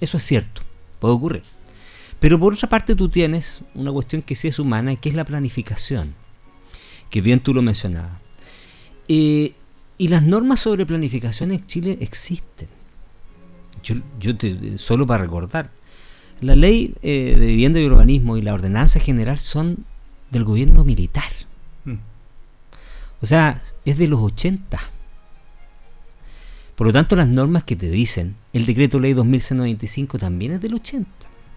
Eso 0.00 0.18
es 0.18 0.22
cierto, 0.22 0.62
puede 1.00 1.14
ocurrir. 1.14 1.42
Pero 2.20 2.38
por 2.38 2.54
otra 2.54 2.68
parte 2.68 2.94
tú 2.94 3.08
tienes 3.08 3.62
una 3.74 3.90
cuestión 3.90 4.22
que 4.22 4.36
sí 4.36 4.46
es 4.46 4.60
humana, 4.60 4.94
que 4.94 5.08
es 5.08 5.16
la 5.16 5.24
planificación, 5.24 6.14
que 7.10 7.22
bien 7.22 7.40
tú 7.40 7.54
lo 7.54 7.60
mencionabas. 7.60 8.20
Eh, 9.08 9.52
y 9.98 10.06
las 10.06 10.22
normas 10.22 10.60
sobre 10.60 10.86
planificación 10.86 11.50
en 11.50 11.66
Chile 11.66 11.98
existen. 12.00 12.68
Yo, 13.82 13.96
yo 14.20 14.36
te, 14.36 14.78
solo 14.78 15.08
para 15.08 15.24
recordar, 15.24 15.72
la 16.40 16.56
ley 16.56 16.94
eh, 17.02 17.36
de 17.38 17.46
vivienda 17.46 17.80
y 17.80 17.86
urbanismo 17.86 18.36
y 18.36 18.42
la 18.42 18.54
ordenanza 18.54 19.00
general 19.00 19.38
son 19.38 19.84
del 20.30 20.44
gobierno 20.44 20.84
militar. 20.84 21.30
Mm. 21.84 21.96
O 23.20 23.26
sea, 23.26 23.62
es 23.84 23.98
de 23.98 24.08
los 24.08 24.20
80. 24.20 24.78
Por 26.74 26.86
lo 26.86 26.92
tanto, 26.92 27.16
las 27.16 27.28
normas 27.28 27.64
que 27.64 27.74
te 27.74 27.88
dicen, 27.88 28.36
el 28.52 28.66
decreto 28.66 29.00
ley 29.00 29.14
2195 29.14 30.18
también 30.18 30.52
es 30.52 30.60
del 30.60 30.74
80. 30.74 31.08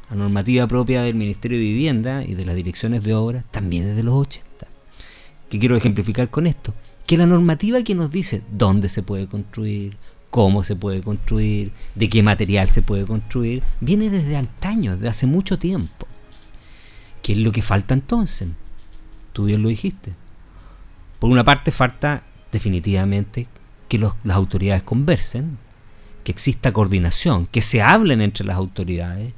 La 0.09 0.15
normativa 0.15 0.65
propia 0.65 1.03
del 1.03 1.15
Ministerio 1.15 1.57
de 1.57 1.65
Vivienda 1.65 2.23
y 2.23 2.33
de 2.33 2.45
las 2.45 2.55
direcciones 2.55 3.03
de 3.03 3.13
obra 3.13 3.43
también 3.51 3.87
es 3.89 3.95
de 3.95 4.03
los 4.03 4.15
80. 4.15 4.49
¿Qué 5.49 5.59
quiero 5.59 5.75
ejemplificar 5.75 6.29
con 6.29 6.47
esto? 6.47 6.73
Que 7.05 7.17
la 7.17 7.25
normativa 7.25 7.83
que 7.83 7.95
nos 7.95 8.11
dice 8.11 8.41
dónde 8.51 8.87
se 8.87 9.03
puede 9.03 9.27
construir, 9.27 9.97
cómo 10.29 10.63
se 10.63 10.75
puede 10.75 11.01
construir, 11.01 11.71
de 11.95 12.09
qué 12.09 12.23
material 12.23 12.69
se 12.69 12.81
puede 12.81 13.05
construir, 13.05 13.63
viene 13.81 14.09
desde 14.09 14.37
antaño, 14.37 14.95
desde 14.95 15.09
hace 15.09 15.25
mucho 15.25 15.57
tiempo. 15.57 16.07
¿Qué 17.21 17.33
es 17.33 17.39
lo 17.39 17.51
que 17.51 17.61
falta 17.61 17.93
entonces? 17.93 18.47
Tú 19.33 19.45
bien 19.45 19.61
lo 19.63 19.69
dijiste. 19.69 20.13
Por 21.19 21.29
una 21.29 21.43
parte 21.43 21.71
falta 21.71 22.23
definitivamente 22.51 23.47
que 23.87 23.97
las 23.97 24.13
autoridades 24.35 24.83
conversen, 24.83 25.57
que 26.23 26.31
exista 26.31 26.71
coordinación, 26.71 27.47
que 27.47 27.61
se 27.61 27.81
hablen 27.81 28.21
entre 28.21 28.45
las 28.45 28.57
autoridades, 28.57 29.33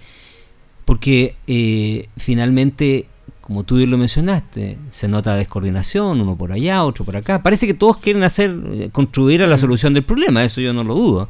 porque 0.85 1.35
eh, 1.47 2.09
finalmente, 2.18 3.07
como 3.41 3.63
tú 3.63 3.77
bien 3.77 3.89
lo 3.89 3.97
mencionaste, 3.97 4.77
se 4.91 5.07
nota 5.07 5.35
descoordinación, 5.35 6.22
uno 6.22 6.38
por 6.38 6.51
allá, 6.51 6.84
otro 6.84 7.03
por 7.03 7.18
acá. 7.18 7.41
Parece 7.41 7.68
que 7.68 7.73
todos 7.73 7.97
quieren 7.97 8.23
hacer, 8.23 8.55
eh, 8.72 8.89
contribuir 8.91 9.43
a 9.43 9.47
la 9.47 9.57
solución 9.57 9.93
del 9.93 10.03
problema, 10.03 10.43
eso 10.43 10.61
yo 10.61 10.73
no 10.73 10.84
lo 10.84 10.95
dudo. 10.95 11.30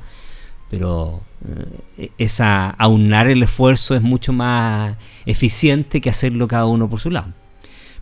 Pero 0.70 1.22
eh, 1.98 2.12
esa 2.18 2.70
aunar 2.72 3.28
el 3.28 3.42
esfuerzo 3.44 3.96
es 3.96 4.02
mucho 4.02 4.34
más 4.34 4.98
eficiente 5.26 6.02
que 6.02 6.10
hacerlo 6.10 6.48
cada 6.48 6.66
uno 6.66 6.90
por 6.90 7.00
su 7.00 7.10
lado. 7.10 7.34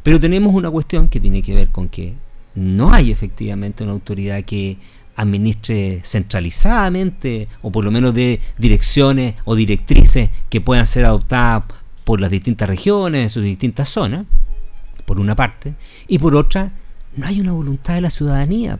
Pero 0.01 0.19
tenemos 0.19 0.53
una 0.53 0.71
cuestión 0.71 1.07
que 1.07 1.19
tiene 1.19 1.41
que 1.41 1.53
ver 1.53 1.69
con 1.69 1.87
que 1.87 2.15
no 2.55 2.91
hay 2.91 3.11
efectivamente 3.11 3.83
una 3.83 3.93
autoridad 3.93 4.43
que 4.43 4.77
administre 5.15 5.99
centralizadamente 6.03 7.47
o 7.61 7.71
por 7.71 7.83
lo 7.83 7.91
menos 7.91 8.13
de 8.13 8.39
direcciones 8.57 9.35
o 9.43 9.55
directrices 9.55 10.29
que 10.49 10.61
puedan 10.61 10.87
ser 10.87 11.05
adoptadas 11.05 11.63
por 12.09 12.19
las 12.19 12.31
distintas 12.31 12.67
regiones, 12.67 13.21
en 13.21 13.29
sus 13.29 13.43
distintas 13.43 13.87
zonas, 13.87 14.25
por 15.05 15.19
una 15.19 15.35
parte, 15.35 15.75
y 16.07 16.17
por 16.17 16.35
otra, 16.35 16.71
no 17.15 17.27
hay 17.27 17.39
una 17.39 17.51
voluntad 17.51 17.93
de 17.93 18.01
la 18.01 18.09
ciudadanía. 18.09 18.79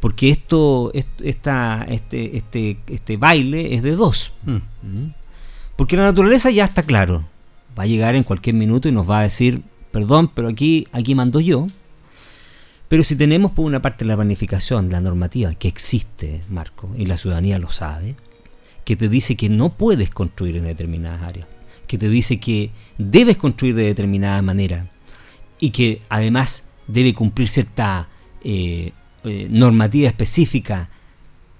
Porque 0.00 0.28
esto, 0.28 0.90
est- 0.92 1.22
esta, 1.22 1.86
este, 1.88 2.36
este, 2.36 2.76
este 2.88 3.16
baile 3.16 3.74
es 3.74 3.82
de 3.82 3.92
dos. 3.92 4.34
¿Mm? 4.44 5.06
Porque 5.76 5.96
la 5.96 6.02
naturaleza 6.02 6.50
ya 6.50 6.66
está 6.66 6.82
claro. 6.82 7.24
Va 7.78 7.84
a 7.84 7.86
llegar 7.86 8.14
en 8.14 8.22
cualquier 8.22 8.54
minuto 8.54 8.86
y 8.86 8.92
nos 8.92 9.08
va 9.08 9.20
a 9.20 9.22
decir, 9.22 9.62
perdón, 9.90 10.30
pero 10.34 10.48
aquí, 10.48 10.86
aquí 10.92 11.14
mando 11.14 11.40
yo. 11.40 11.66
Pero 12.88 13.02
si 13.02 13.16
tenemos 13.16 13.52
por 13.52 13.64
una 13.64 13.80
parte 13.80 14.04
la 14.04 14.14
planificación, 14.14 14.90
la 14.90 15.00
normativa 15.00 15.54
que 15.54 15.68
existe, 15.68 16.42
Marco, 16.50 16.90
y 16.98 17.06
la 17.06 17.16
ciudadanía 17.16 17.58
lo 17.58 17.70
sabe, 17.70 18.14
que 18.84 18.94
te 18.94 19.08
dice 19.08 19.36
que 19.36 19.48
no 19.48 19.70
puedes 19.70 20.10
construir 20.10 20.58
en 20.58 20.64
determinadas 20.64 21.22
áreas, 21.22 21.48
que 21.86 21.98
te 21.98 22.08
dice 22.08 22.38
que 22.38 22.70
debes 22.98 23.36
construir 23.36 23.74
de 23.74 23.84
determinada 23.84 24.42
manera 24.42 24.90
y 25.58 25.70
que 25.70 26.02
además 26.08 26.68
debe 26.86 27.14
cumplir 27.14 27.48
cierta 27.48 28.08
eh, 28.42 28.92
eh, 29.24 29.48
normativa 29.50 30.08
específica 30.08 30.88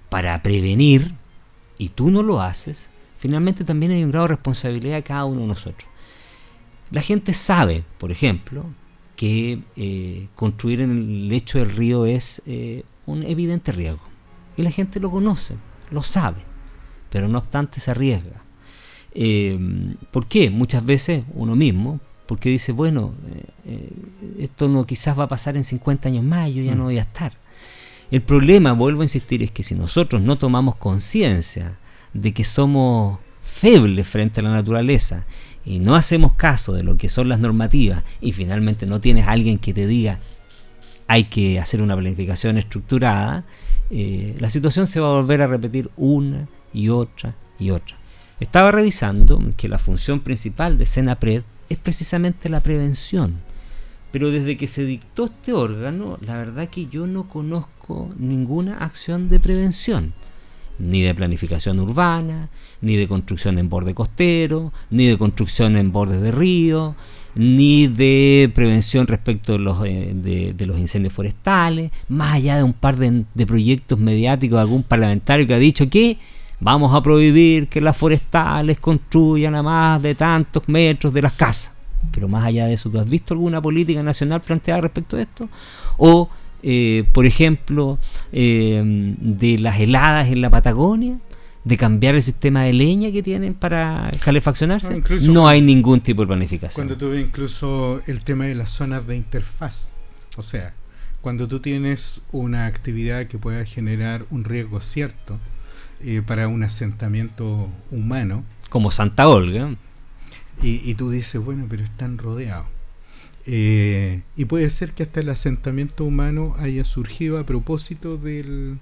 para 0.09 0.41
prevenir, 0.41 1.13
y 1.77 1.89
tú 1.89 2.09
no 2.09 2.23
lo 2.23 2.41
haces, 2.41 2.89
finalmente 3.17 3.63
también 3.63 3.91
hay 3.91 4.03
un 4.03 4.11
grado 4.11 4.27
de 4.27 4.35
responsabilidad 4.35 4.95
de 4.95 5.03
cada 5.03 5.25
uno 5.25 5.41
de 5.41 5.47
nosotros. 5.47 5.89
La 6.91 7.01
gente 7.01 7.33
sabe, 7.33 7.83
por 7.97 8.11
ejemplo, 8.11 8.65
que 9.15 9.59
eh, 9.75 10.27
construir 10.35 10.81
en 10.81 10.91
el 10.91 11.27
lecho 11.27 11.59
del 11.59 11.71
río 11.71 12.05
es 12.05 12.41
un 13.05 13.23
evidente 13.23 13.71
riesgo. 13.71 14.03
Y 14.55 14.61
la 14.61 14.71
gente 14.71 14.99
lo 14.99 15.11
conoce, 15.11 15.55
lo 15.91 16.01
sabe, 16.01 16.41
pero 17.09 17.27
no 17.27 17.39
obstante 17.39 17.79
se 17.79 17.91
arriesga. 17.91 18.46
Eh, 19.19 19.57
¿Por 20.11 20.27
qué? 20.27 20.51
Muchas 20.51 20.85
veces 20.85 21.23
uno 21.33 21.55
mismo, 21.55 21.99
porque 22.27 22.49
dice, 22.49 22.71
bueno, 22.71 23.13
eh, 23.33 23.43
eh, 23.65 23.89
esto 24.39 24.67
no 24.67 24.85
quizás 24.85 25.17
va 25.17 25.23
a 25.23 25.27
pasar 25.27 25.57
en 25.57 25.63
50 25.63 26.09
años 26.09 26.23
más, 26.23 26.51
yo 26.51 26.61
ya 26.61 26.75
no 26.75 26.83
voy 26.83 26.99
a 26.99 27.01
estar. 27.01 27.33
El 28.11 28.21
problema, 28.21 28.73
vuelvo 28.73 29.01
a 29.01 29.05
insistir, 29.05 29.41
es 29.41 29.51
que 29.51 29.63
si 29.63 29.73
nosotros 29.73 30.21
no 30.21 30.35
tomamos 30.35 30.75
conciencia 30.75 31.79
de 32.13 32.31
que 32.33 32.43
somos 32.43 33.19
febles 33.41 34.07
frente 34.07 34.41
a 34.41 34.43
la 34.43 34.51
naturaleza 34.51 35.25
y 35.65 35.79
no 35.79 35.95
hacemos 35.95 36.33
caso 36.33 36.73
de 36.73 36.83
lo 36.83 36.95
que 36.95 37.09
son 37.09 37.27
las 37.27 37.39
normativas 37.39 38.03
y 38.21 38.33
finalmente 38.33 38.85
no 38.85 39.01
tienes 39.01 39.27
a 39.27 39.31
alguien 39.31 39.57
que 39.57 39.73
te 39.73 39.87
diga 39.87 40.19
hay 41.07 41.25
que 41.25 41.59
hacer 41.59 41.81
una 41.81 41.95
planificación 41.95 42.57
estructurada, 42.57 43.45
eh, 43.89 44.35
la 44.39 44.49
situación 44.49 44.87
se 44.87 44.99
va 44.99 45.07
a 45.07 45.13
volver 45.13 45.41
a 45.41 45.47
repetir 45.47 45.89
una 45.95 46.47
y 46.73 46.89
otra 46.89 47.35
y 47.57 47.71
otra. 47.71 47.96
Estaba 48.39 48.71
revisando 48.71 49.41
que 49.57 49.67
la 49.67 49.79
función 49.79 50.19
principal 50.19 50.77
de 50.77 50.85
Senapred 50.85 51.41
es 51.69 51.77
precisamente 51.79 52.49
la 52.49 52.61
prevención. 52.61 53.41
Pero 54.11 54.29
desde 54.29 54.57
que 54.57 54.67
se 54.67 54.85
dictó 54.85 55.25
este 55.25 55.53
órgano, 55.53 56.19
la 56.21 56.37
verdad 56.37 56.69
que 56.69 56.85
yo 56.85 57.07
no 57.07 57.27
conozco 57.27 58.13
ninguna 58.17 58.77
acción 58.77 59.27
de 59.27 59.39
prevención. 59.39 60.13
Ni 60.77 61.01
de 61.01 61.15
planificación 61.15 61.79
urbana, 61.79 62.49
ni 62.81 62.95
de 62.95 63.07
construcción 63.07 63.57
en 63.57 63.69
borde 63.69 63.95
costero, 63.95 64.71
ni 64.91 65.07
de 65.07 65.17
construcción 65.17 65.75
en 65.75 65.91
bordes 65.91 66.21
de 66.21 66.31
río, 66.31 66.95
ni 67.33 67.87
de 67.87 68.51
prevención 68.53 69.07
respecto 69.07 69.53
de 69.53 69.59
los, 69.59 69.83
eh, 69.83 70.53
de 70.55 70.65
los 70.67 70.77
incendios 70.77 71.15
forestales, 71.15 71.91
más 72.07 72.35
allá 72.35 72.57
de 72.57 72.63
un 72.63 72.73
par 72.73 72.97
de, 72.97 73.25
de 73.33 73.45
proyectos 73.47 73.97
mediáticos 73.97 74.57
de 74.57 74.61
algún 74.61 74.83
parlamentario 74.83 75.47
que 75.47 75.55
ha 75.55 75.59
dicho 75.59 75.89
que 75.89 76.19
vamos 76.59 76.93
a 76.93 77.01
prohibir 77.01 77.67
que 77.67 77.81
las 77.81 77.95
forestales 77.95 78.79
construyan 78.79 79.55
a 79.55 79.63
más 79.63 80.01
de 80.01 80.15
tantos 80.15 80.67
metros 80.67 81.13
de 81.13 81.21
las 81.21 81.33
casas. 81.33 81.73
Pero 82.11 82.27
más 82.27 82.45
allá 82.45 82.65
de 82.65 82.73
eso, 82.73 82.89
¿tú 82.89 82.99
has 82.99 83.09
visto 83.09 83.33
alguna 83.33 83.61
política 83.61 84.01
nacional 84.03 84.41
planteada 84.41 84.81
respecto 84.81 85.17
a 85.17 85.21
esto? 85.21 85.49
O, 85.97 86.29
eh, 86.63 87.05
por 87.13 87.25
ejemplo, 87.25 87.99
eh, 88.31 88.81
de 89.19 89.59
las 89.59 89.79
heladas 89.79 90.29
en 90.29 90.41
la 90.41 90.49
Patagonia, 90.49 91.17
de 91.63 91.75
cambiar 91.75 92.15
el 92.15 92.23
sistema 92.23 92.63
de 92.63 92.71
leña 92.71 93.11
que 93.11 93.21
tienen 93.21 93.53
para 93.53 94.09
calefaccionarse. 94.23 95.01
No, 95.01 95.33
No, 95.33 95.47
hay 95.47 95.61
ningún 95.61 95.99
tipo 95.99 96.21
de 96.21 96.27
planificación. 96.27 96.87
Cuando 96.87 96.97
tuve 96.97 97.19
incluso 97.19 98.01
el 98.07 98.21
tema 98.21 98.45
de 98.45 98.55
las 98.55 98.69
zonas 98.69 99.05
de 99.05 99.17
interfaz. 99.17 99.91
O 100.37 100.43
sea, 100.43 100.73
cuando 101.19 101.47
tú 101.47 101.59
tienes 101.59 102.21
una 102.31 102.67
actividad 102.67 103.27
que 103.27 103.37
pueda 103.37 103.65
generar 103.65 104.25
un 104.29 104.45
riesgo 104.45 104.79
cierto 104.79 105.39
eh, 106.03 106.21
para 106.25 106.47
un 106.47 106.63
asentamiento 106.63 107.69
humano, 107.91 108.43
Como 108.69 108.91
Santa 108.91 109.27
Olga. 109.27 109.75
y, 110.61 110.81
y 110.89 110.95
tú 110.95 111.09
dices, 111.09 111.43
bueno, 111.43 111.65
pero 111.69 111.83
están 111.83 112.17
rodeados. 112.17 112.65
Eh, 113.49 114.23
y 114.35 114.43
puede 114.45 114.69
ser 114.69 114.91
que 114.91 115.03
hasta 115.03 115.21
el 115.21 115.29
asentamiento 115.29 116.03
humano 116.03 116.55
haya 116.59 116.83
surgido 116.83 117.39
a 117.39 117.45
propósito 117.45 118.17
del, 118.17 118.79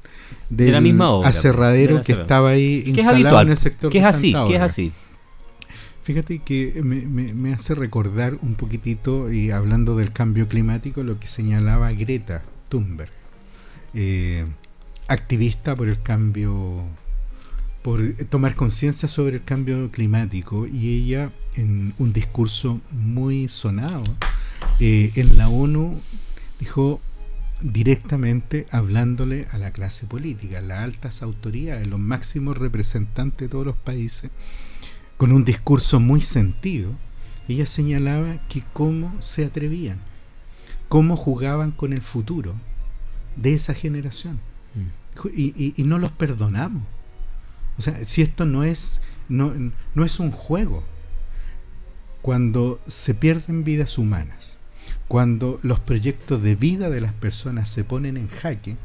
De 0.49 0.71
la 0.71 0.81
misma 0.81 1.09
obra, 1.11 1.29
aserradero 1.29 1.97
la 1.97 2.01
que 2.01 2.13
estaba 2.13 2.49
ahí 2.49 2.81
Que 2.81 2.89
es 2.89 2.97
instalado 2.97 3.15
habitual, 3.15 3.45
en 3.45 3.51
el 3.51 3.57
sector 3.57 3.91
que 3.91 3.99
es 3.99 4.05
así, 4.05 4.33
que 4.47 4.55
es 4.55 4.61
así. 4.61 4.91
Fíjate 6.01 6.39
que 6.39 6.81
me, 6.83 7.01
me- 7.05 7.33
me 7.35 7.53
hace 7.53 7.75
recordar 7.75 8.37
un 8.41 8.55
poquitito, 8.55 9.31
y 9.31 9.51
hablando 9.51 9.95
del 9.95 10.11
cambio 10.11 10.47
climático, 10.47 11.03
lo 11.03 11.19
que 11.19 11.27
señalaba 11.27 11.91
Greta 11.93 12.41
Thunberg, 12.69 13.11
eh, 13.93 14.45
activista 15.07 15.75
por 15.75 15.87
el 15.89 16.01
cambio, 16.01 16.83
por 17.85 18.01
tomar 18.29 18.55
conciencia 18.55 19.07
sobre 19.07 19.35
el 19.35 19.43
cambio 19.43 19.91
climático, 19.91 20.65
y 20.65 21.03
ella 21.03 21.31
en 21.55 21.93
un 21.99 22.13
discurso 22.13 22.81
muy 22.91 23.47
sonado 23.47 24.01
eh, 24.79 25.11
en 25.13 25.37
la 25.37 25.49
ONU 25.49 26.01
dijo 26.59 26.99
directamente 27.61 28.65
hablándole 28.71 29.45
a 29.51 29.59
la 29.59 29.69
clase 29.69 30.07
política, 30.07 30.57
a 30.57 30.61
las 30.61 30.79
altas 30.79 31.21
autoridades, 31.21 31.87
los 31.87 31.99
máximos 31.99 32.57
representantes 32.57 33.37
de 33.47 33.49
todos 33.51 33.67
los 33.67 33.75
países, 33.75 34.31
con 35.17 35.31
un 35.31 35.45
discurso 35.45 35.99
muy 35.99 36.21
sentido, 36.21 36.89
ella 37.47 37.67
señalaba 37.67 38.47
que 38.49 38.63
cómo 38.73 39.13
se 39.21 39.45
atrevían, 39.45 39.99
cómo 40.89 41.15
jugaban 41.15 41.71
con 41.71 41.93
el 41.93 42.01
futuro 42.01 42.55
de 43.35 43.53
esa 43.53 43.75
generación. 43.75 44.39
Y, 45.35 45.53
y- 45.55 45.73
y 45.77 45.83
no 45.83 45.99
los 45.99 46.11
perdonamos. 46.11 46.83
O 47.77 47.81
sea, 47.81 48.03
si 48.05 48.21
esto 48.21 48.45
no 48.45 48.63
es, 48.63 49.01
no, 49.29 49.53
no 49.93 50.05
es 50.05 50.19
un 50.19 50.31
juego, 50.31 50.83
cuando 52.21 52.79
se 52.87 53.13
pierden 53.13 53.63
vidas 53.63 53.97
humanas, 53.97 54.57
cuando 55.07 55.59
los 55.61 55.79
proyectos 55.79 56.41
de 56.41 56.55
vida 56.55 56.89
de 56.89 57.01
las 57.01 57.13
personas 57.13 57.69
se 57.69 57.83
ponen 57.83 58.17
en 58.17 58.29
jaque, 58.29 58.77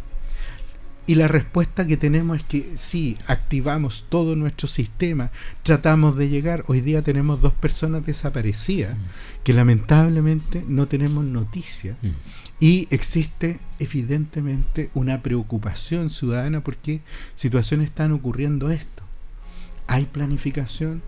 y 1.06 1.16
la 1.16 1.26
respuesta 1.26 1.88
que 1.88 1.96
tenemos 1.96 2.36
es 2.36 2.44
que 2.44 2.72
sí, 2.76 3.16
activamos 3.26 4.06
todo 4.08 4.36
nuestro 4.36 4.68
sistema, 4.68 5.32
tratamos 5.64 6.16
de 6.16 6.28
llegar. 6.28 6.62
Hoy 6.68 6.82
día 6.82 7.02
tenemos 7.02 7.40
dos 7.40 7.52
personas 7.52 8.06
desaparecidas 8.06 8.96
que 9.42 9.52
lamentablemente 9.52 10.64
no 10.68 10.86
tenemos 10.86 11.24
noticia. 11.24 11.96
Mm. 12.00 12.10
Y 12.60 12.86
existe 12.90 13.58
evidentemente 13.78 14.90
una 14.94 15.22
preocupación 15.22 16.10
ciudadana 16.10 16.60
porque 16.62 17.00
situaciones 17.34 17.86
están 17.86 18.12
ocurriendo 18.12 18.70
esto. 18.70 19.02
Hay 19.86 20.04
planificación, 20.04 21.02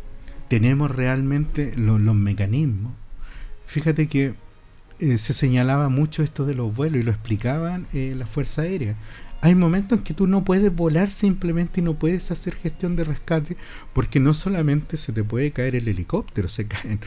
tenemos 0.49 0.91
realmente 0.91 1.74
lo- 1.77 1.99
los 1.99 2.15
mecanismos. 2.15 2.93
Fíjate 3.66 4.09
que 4.09 4.35
eh, 4.99 5.19
se 5.19 5.35
señalaba 5.35 5.89
mucho 5.89 6.23
esto 6.23 6.47
de 6.47 6.55
los 6.55 6.74
vuelos 6.74 7.01
y 7.01 7.03
lo 7.03 7.11
explicaban 7.11 7.87
eh, 7.93 8.15
la 8.16 8.27
Fuerza 8.27 8.62
Aérea. 8.62 8.95
Hay 9.41 9.55
momentos 9.55 9.99
en 9.99 10.05
que 10.05 10.15
tú 10.15 10.27
no 10.29 10.45
puedes 10.45 10.74
volar 10.74 11.11
simplemente 11.11 11.81
y 11.81 11.85
no 11.85 11.95
puedes 11.95 12.31
hacer 12.31 12.55
gestión 12.55 12.95
de 12.97 13.05
rescate 13.05 13.57
porque 13.93 14.20
no 14.20 14.35
solamente 14.35 14.97
se 14.97 15.12
te 15.12 15.24
puede 15.24 15.51
caer 15.51 15.74
el 15.74 15.89
helicóptero, 15.89 16.49
se 16.49 16.66
caen 16.69 17.01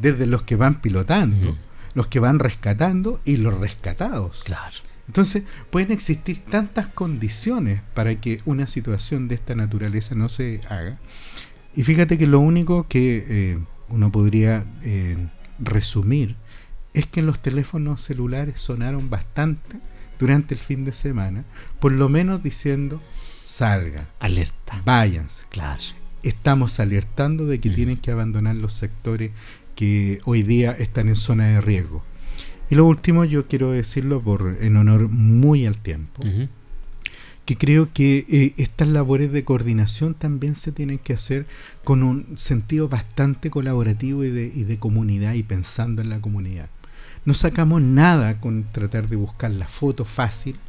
desde 0.00 0.26
los 0.26 0.42
que 0.42 0.56
van 0.56 0.80
pilotando. 0.80 1.56
Los 1.94 2.06
que 2.06 2.20
van 2.20 2.38
rescatando 2.38 3.20
y 3.24 3.36
los 3.36 3.54
rescatados. 3.58 4.42
Claro. 4.44 4.76
Entonces, 5.06 5.44
pueden 5.70 5.92
existir 5.92 6.38
tantas 6.38 6.86
condiciones 6.88 7.82
para 7.94 8.14
que 8.20 8.40
una 8.44 8.66
situación 8.66 9.28
de 9.28 9.34
esta 9.34 9.54
naturaleza 9.54 10.14
no 10.14 10.28
se 10.28 10.60
haga. 10.68 10.98
Y 11.74 11.82
fíjate 11.82 12.16
que 12.18 12.26
lo 12.26 12.40
único 12.40 12.86
que 12.88 13.24
eh, 13.28 13.58
uno 13.88 14.10
podría 14.12 14.64
eh, 14.82 15.16
resumir 15.58 16.36
es 16.94 17.06
que 17.06 17.22
los 17.22 17.40
teléfonos 17.40 18.02
celulares 18.02 18.60
sonaron 18.60 19.10
bastante 19.10 19.78
durante 20.18 20.54
el 20.54 20.60
fin 20.60 20.84
de 20.84 20.92
semana, 20.92 21.44
por 21.80 21.92
lo 21.92 22.08
menos 22.08 22.42
diciendo 22.42 23.02
salgan, 23.44 24.06
alerta, 24.20 24.80
váyanse. 24.84 25.44
Claro. 25.50 25.82
Estamos 26.22 26.78
alertando 26.78 27.46
de 27.46 27.58
que 27.60 27.70
Mm. 27.70 27.74
tienen 27.74 27.96
que 27.96 28.12
abandonar 28.12 28.54
los 28.54 28.72
sectores 28.72 29.32
que 29.82 30.20
hoy 30.26 30.44
día 30.44 30.70
están 30.70 31.08
en 31.08 31.16
zona 31.16 31.48
de 31.48 31.60
riesgo. 31.60 32.04
Y 32.70 32.76
lo 32.76 32.84
último, 32.84 33.24
yo 33.24 33.48
quiero 33.48 33.72
decirlo 33.72 34.20
por 34.20 34.58
en 34.60 34.76
honor 34.76 35.08
muy 35.08 35.66
al 35.66 35.76
tiempo, 35.76 36.22
que 37.44 37.58
creo 37.58 37.92
que 37.92 38.24
eh, 38.28 38.54
estas 38.58 38.86
labores 38.86 39.32
de 39.32 39.42
coordinación 39.42 40.14
también 40.14 40.54
se 40.54 40.70
tienen 40.70 41.00
que 41.00 41.14
hacer 41.14 41.46
con 41.82 42.04
un 42.04 42.38
sentido 42.38 42.88
bastante 42.88 43.50
colaborativo 43.50 44.22
y 44.22 44.30
de, 44.30 44.52
y 44.54 44.62
de 44.62 44.78
comunidad 44.78 45.34
y 45.34 45.42
pensando 45.42 46.00
en 46.00 46.10
la 46.10 46.20
comunidad. 46.20 46.68
No 47.24 47.34
sacamos 47.34 47.82
nada 47.82 48.38
con 48.40 48.66
tratar 48.70 49.08
de 49.08 49.16
buscar 49.16 49.50
la 49.50 49.66
foto 49.66 50.04
fácil, 50.04 50.60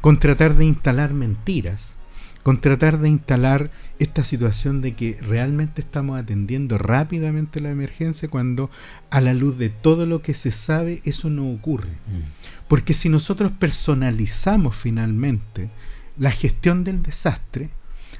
con 0.00 0.20
tratar 0.20 0.54
de 0.54 0.66
instalar 0.66 1.14
mentiras, 1.14 1.96
con 2.42 2.60
tratar 2.60 2.98
de 2.98 3.08
instalar 3.08 3.70
esta 3.98 4.24
situación 4.24 4.80
de 4.80 4.94
que 4.94 5.18
realmente 5.22 5.80
estamos 5.80 6.18
atendiendo 6.18 6.76
rápidamente 6.76 7.60
la 7.60 7.70
emergencia 7.70 8.28
cuando 8.28 8.70
a 9.10 9.20
la 9.20 9.32
luz 9.32 9.58
de 9.58 9.68
todo 9.68 10.06
lo 10.06 10.22
que 10.22 10.34
se 10.34 10.50
sabe 10.50 11.00
eso 11.04 11.30
no 11.30 11.50
ocurre. 11.50 11.90
Mm. 11.90 12.66
Porque 12.66 12.94
si 12.94 13.08
nosotros 13.08 13.52
personalizamos 13.58 14.74
finalmente 14.74 15.70
la 16.18 16.30
gestión 16.32 16.84
del 16.84 17.02
desastre, 17.02 17.70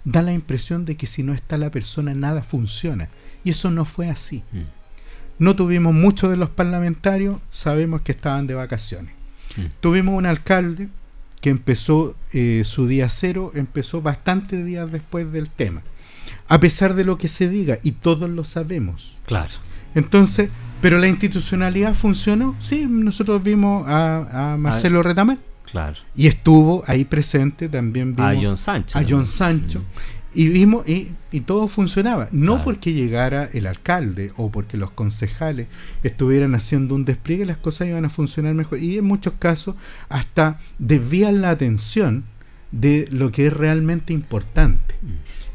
da 0.04 0.22
la 0.22 0.32
impresión 0.32 0.84
de 0.84 0.96
que 0.96 1.06
si 1.06 1.22
no 1.22 1.34
está 1.34 1.56
la 1.56 1.70
persona 1.70 2.14
nada 2.14 2.42
funciona. 2.42 3.08
Y 3.44 3.50
eso 3.50 3.70
no 3.70 3.84
fue 3.84 4.08
así. 4.08 4.44
Mm. 4.52 4.60
No 5.38 5.56
tuvimos 5.56 5.94
muchos 5.94 6.30
de 6.30 6.36
los 6.36 6.50
parlamentarios, 6.50 7.40
sabemos 7.50 8.02
que 8.02 8.12
estaban 8.12 8.46
de 8.46 8.54
vacaciones. 8.54 9.14
Mm. 9.56 9.64
Tuvimos 9.80 10.16
un 10.16 10.26
alcalde 10.26 10.88
que 11.42 11.50
empezó 11.50 12.14
eh, 12.32 12.62
su 12.64 12.86
día 12.86 13.10
cero, 13.10 13.52
empezó 13.54 14.00
bastantes 14.00 14.64
días 14.64 14.90
después 14.90 15.30
del 15.30 15.50
tema. 15.50 15.82
A 16.48 16.58
pesar 16.60 16.94
de 16.94 17.04
lo 17.04 17.18
que 17.18 17.28
se 17.28 17.48
diga, 17.48 17.78
y 17.82 17.92
todos 17.92 18.30
lo 18.30 18.44
sabemos. 18.44 19.16
Claro. 19.26 19.50
Entonces, 19.94 20.48
¿pero 20.80 20.98
la 20.98 21.08
institucionalidad 21.08 21.94
funcionó? 21.94 22.54
Sí, 22.60 22.86
nosotros 22.88 23.42
vimos 23.42 23.86
a, 23.88 24.52
a 24.52 24.56
Marcelo 24.56 25.02
Retamal. 25.02 25.38
Claro. 25.70 25.96
Y 26.14 26.26
estuvo 26.26 26.84
ahí 26.86 27.04
presente, 27.04 27.68
también 27.68 28.14
vimos 28.14 28.30
A 28.30 28.40
John 28.40 28.56
Sancho. 28.56 28.98
a 28.98 29.02
John 29.08 29.26
Sancho. 29.26 29.82
Y 30.34 30.48
vimos, 30.48 30.88
y, 30.88 31.08
y 31.30 31.40
todo 31.40 31.68
funcionaba. 31.68 32.28
No 32.32 32.52
Claro. 32.52 32.64
porque 32.64 32.92
llegara 32.94 33.50
el 33.52 33.66
alcalde 33.66 34.32
o 34.36 34.50
porque 34.50 34.76
los 34.76 34.90
concejales 34.90 35.68
estuvieran 36.02 36.54
haciendo 36.54 36.94
un 36.94 37.04
despliegue, 37.04 37.44
las 37.44 37.58
cosas 37.58 37.88
iban 37.88 38.04
a 38.04 38.10
funcionar 38.10 38.54
mejor. 38.54 38.78
Y 38.78 38.98
en 38.98 39.04
muchos 39.04 39.34
casos 39.38 39.76
hasta 40.08 40.58
desvían 40.78 41.42
la 41.42 41.50
atención 41.50 42.24
de 42.70 43.06
lo 43.10 43.30
que 43.30 43.48
es 43.48 43.52
realmente 43.52 44.12
importante. 44.14 44.94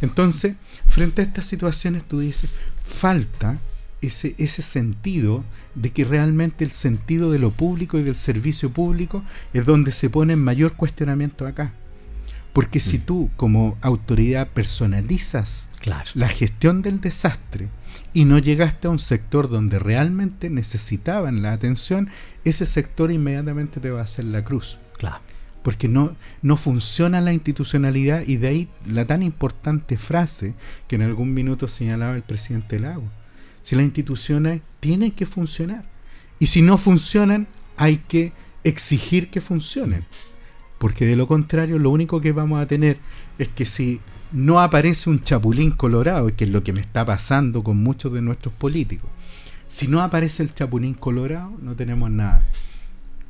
Entonces, 0.02 0.56
frente 0.86 1.22
a 1.22 1.26
estas 1.26 1.48
situaciones, 1.48 2.04
tú 2.04 2.20
dices, 2.20 2.52
falta 2.84 3.60
ese, 4.02 4.36
ese 4.38 4.62
sentido 4.62 5.44
de 5.74 5.90
que 5.91 6.04
realmente 6.06 6.64
el 6.64 6.70
sentido 6.72 7.32
de 7.32 7.40
lo 7.40 7.49
público 7.49 7.98
y 7.98 8.04
del 8.04 8.16
servicio 8.16 8.70
público 8.70 9.24
es 9.54 9.66
donde 9.66 9.91
se 9.91 10.10
pone 10.12 10.34
en 10.34 10.44
mayor 10.44 10.74
cuestionamiento 10.74 11.48
acá. 11.48 11.74
Porque 12.58 12.80
si 12.80 12.98
tú 12.98 13.30
como 13.38 13.78
autoridad 13.82 14.48
personalizas 14.48 15.70
Claro. 15.80 16.10
la 16.16 16.28
gestión 16.28 16.82
del 16.82 17.00
desastre 17.00 17.68
y 18.14 18.26
no 18.26 18.40
llegaste 18.40 18.88
a 18.88 18.90
un 18.90 18.98
sector 18.98 19.48
donde 19.48 19.78
realmente 19.78 20.50
necesitaban 20.50 21.44
la 21.44 21.54
atención, 21.54 22.10
ese 22.46 22.66
sector 22.66 23.12
inmediatamente 23.12 23.80
te 23.80 23.92
va 23.92 24.00
a 24.00 24.06
hacer 24.06 24.26
la 24.26 24.44
cruz. 24.44 24.80
Claro. 24.98 25.20
Porque 25.62 25.88
no, 25.88 26.16
no 26.42 26.58
funciona 26.58 27.22
la 27.22 27.32
institucionalidad 27.32 28.24
y 28.26 28.38
de 28.38 28.48
ahí 28.48 28.70
la 28.88 29.06
tan 29.06 29.22
importante 29.22 29.96
frase 29.96 30.56
que 30.88 30.96
en 30.96 31.04
algún 31.04 31.36
minuto 31.36 31.68
señalaba 31.68 32.16
el 32.16 32.24
presidente 32.24 32.80
Lago. 32.80 33.08
Si 33.62 33.76
las 33.76 33.86
instituciones 33.86 34.62
tienen 34.80 35.12
que 35.12 35.28
funcionar 35.28 35.86
y 36.40 36.48
si 36.48 36.64
no 36.64 36.80
funcionan 36.80 37.46
hay 37.76 37.98
que 37.98 38.34
exigir 38.64 39.30
que 39.30 39.42
funcionen. 39.42 40.06
Porque 40.78 41.06
de 41.06 41.16
lo 41.16 41.28
contrario 41.28 41.80
lo 41.80 41.90
único 41.90 42.22
que 42.22 42.32
vamos 42.32 42.62
a 42.62 42.68
tener 42.68 42.98
es 43.38 43.48
que 43.49 43.66
si 43.66 43.99
no 44.32 44.60
aparece 44.60 45.10
un 45.10 45.24
chapulín 45.24 45.72
colorado, 45.72 46.36
que 46.36 46.44
es 46.44 46.52
lo 46.52 46.64
que 46.64 46.74
me 46.74 46.82
está 46.82 47.06
pasando 47.06 47.64
con 47.64 47.78
muchos 47.78 48.14
de 48.14 48.22
nuestros 48.22 48.54
políticos, 48.54 49.10
si 49.68 49.88
no 49.88 50.02
aparece 50.02 50.44
el 50.44 50.54
chapulín 50.54 50.94
colorado 50.94 51.52
no 51.62 51.76
tenemos 51.76 52.10
nada. 52.10 52.44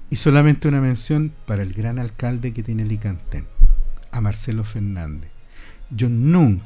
Y 0.09 0.15
solamente 0.15 0.67
una 0.67 0.81
mención 0.81 1.33
para 1.45 1.63
el 1.63 1.73
gran 1.73 1.99
alcalde 1.99 2.53
que 2.53 2.63
tiene 2.63 2.85
Licantén, 2.85 3.45
a 4.11 4.21
Marcelo 4.21 4.63
Fernández. 4.63 5.29
Yo 5.89 6.09
nunca, 6.09 6.65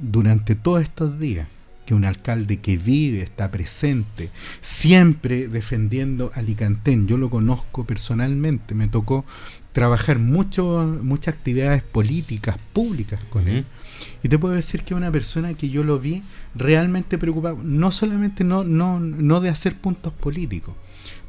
durante 0.00 0.54
todos 0.54 0.82
estos 0.82 1.18
días, 1.18 1.48
que 1.88 1.94
un 1.94 2.04
alcalde 2.04 2.58
que 2.58 2.76
vive, 2.76 3.22
está 3.22 3.50
presente, 3.50 4.28
siempre 4.60 5.48
defendiendo 5.48 6.30
a 6.34 6.42
Licantén, 6.42 7.08
yo 7.08 7.16
lo 7.16 7.30
conozco 7.30 7.84
personalmente, 7.84 8.74
me 8.74 8.88
tocó 8.88 9.24
trabajar 9.72 10.18
mucho, 10.18 10.98
muchas 11.02 11.34
actividades 11.34 11.82
políticas, 11.82 12.56
públicas 12.72 13.20
con 13.30 13.48
él. 13.48 13.64
Y 14.22 14.28
te 14.28 14.38
puedo 14.38 14.54
decir 14.54 14.82
que 14.82 14.94
una 14.94 15.10
persona 15.12 15.54
que 15.54 15.70
yo 15.70 15.84
lo 15.84 15.98
vi 15.98 16.22
realmente 16.54 17.18
preocupado, 17.18 17.58
no 17.62 17.90
solamente 17.90 18.44
no, 18.44 18.64
no, 18.64 18.98
no 19.00 19.40
de 19.40 19.48
hacer 19.48 19.76
puntos 19.76 20.12
políticos, 20.12 20.74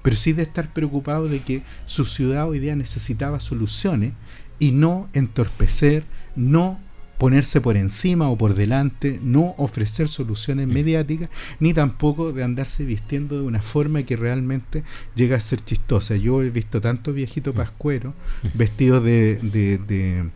pero 0.02 0.16
sí 0.16 0.34
de 0.34 0.44
estar 0.44 0.74
preocupado 0.74 1.28
de 1.28 1.42
que 1.42 1.64
su 1.86 2.06
ciudad 2.06 2.48
hoy 2.48 2.60
día 2.60 2.76
necesitaba 2.76 3.40
soluciones 3.40 4.14
y 4.58 4.72
no 4.72 5.10
entorpecer, 5.14 6.04
no 6.36 6.80
ponerse 7.20 7.62
por 7.62 7.78
encima 7.78 8.30
o 8.30 8.38
por 8.38 8.56
delante, 8.56 9.20
no 9.22 9.54
ofrecer 9.58 10.08
soluciones 10.08 10.68
mediáticas, 10.68 11.30
ni 11.60 11.74
tampoco 11.74 12.32
de 12.32 12.44
andarse 12.44 12.84
vistiendo 12.86 13.36
de 13.40 13.46
una 13.46 13.62
forma 13.62 14.02
que 14.04 14.16
realmente 14.16 14.84
llega 15.16 15.36
a 15.36 15.40
ser 15.40 15.60
chistosa. 15.62 16.16
Yo 16.16 16.42
he 16.42 16.50
visto 16.50 16.82
tanto 16.82 17.14
viejito 17.14 17.54
pascuero 17.54 18.14
vestidos 18.56 19.04
de, 19.04 19.36
de- 19.44 19.78
de, 19.78 20.30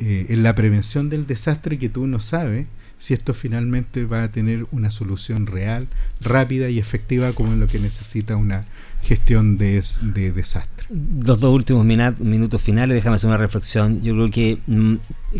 eh, 0.00 0.26
en 0.30 0.42
la 0.42 0.54
prevención 0.54 1.08
del 1.10 1.26
desastre 1.26 1.78
que 1.78 1.88
tú 1.90 2.06
no 2.06 2.18
sabes 2.20 2.66
si 3.00 3.14
esto 3.14 3.32
finalmente 3.32 4.04
va 4.04 4.24
a 4.24 4.30
tener 4.30 4.66
una 4.72 4.90
solución 4.90 5.46
real, 5.46 5.88
rápida 6.20 6.68
y 6.68 6.78
efectiva 6.78 7.32
como 7.32 7.54
lo 7.56 7.66
que 7.66 7.78
necesita 7.78 8.36
una 8.36 8.60
gestión 9.02 9.56
de, 9.56 9.82
de 10.02 10.32
desastre. 10.32 10.86
Los 10.90 11.40
dos 11.40 11.54
últimos 11.54 11.86
minutos 11.86 12.60
finales, 12.60 12.94
déjame 12.94 13.16
hacer 13.16 13.28
una 13.28 13.38
reflexión. 13.38 14.02
Yo 14.02 14.12
creo 14.12 14.30
que, 14.30 14.58
mm, 14.66 14.94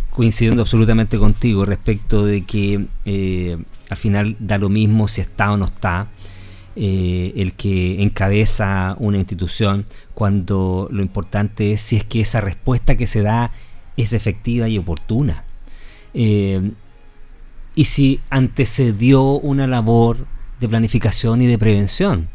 coincidiendo 0.09 0.62
absolutamente 0.62 1.19
contigo 1.19 1.66
respecto 1.66 2.24
de 2.24 2.45
que 2.47 2.87
eh, 3.05 3.59
al 3.91 3.97
final 3.99 4.37
da 4.41 4.57
lo 4.57 4.70
mismo 4.70 5.07
si 5.07 5.20
está 5.20 5.53
o 5.53 5.59
no 5.59 5.66
está 5.66 6.09
eh, 6.77 7.35
el 7.37 7.53
que 7.53 8.01
encabeza 8.01 8.97
una 8.99 9.19
institución, 9.19 9.85
cuando 10.15 10.89
lo 10.91 11.03
importante 11.03 11.73
es 11.73 11.82
si 11.82 11.97
es 11.97 12.05
que 12.05 12.23
esa 12.23 12.41
respuesta 12.41 12.97
que 12.97 13.07
se 13.07 13.20
da 13.20 13.51
es 13.99 14.15
efectiva 14.15 14.66
y 14.66 14.78
oportuna. 14.78 15.45
Eh, 16.15 16.73
y 17.81 17.86
si 17.86 18.20
antecedió 18.28 19.23
una 19.23 19.66
labor 19.66 20.27
de 20.61 20.69
planificación 20.69 21.40
y 21.40 21.47
de 21.47 21.57
prevención. 21.57 22.28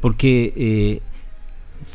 Porque 0.00 0.54
eh, 0.56 1.02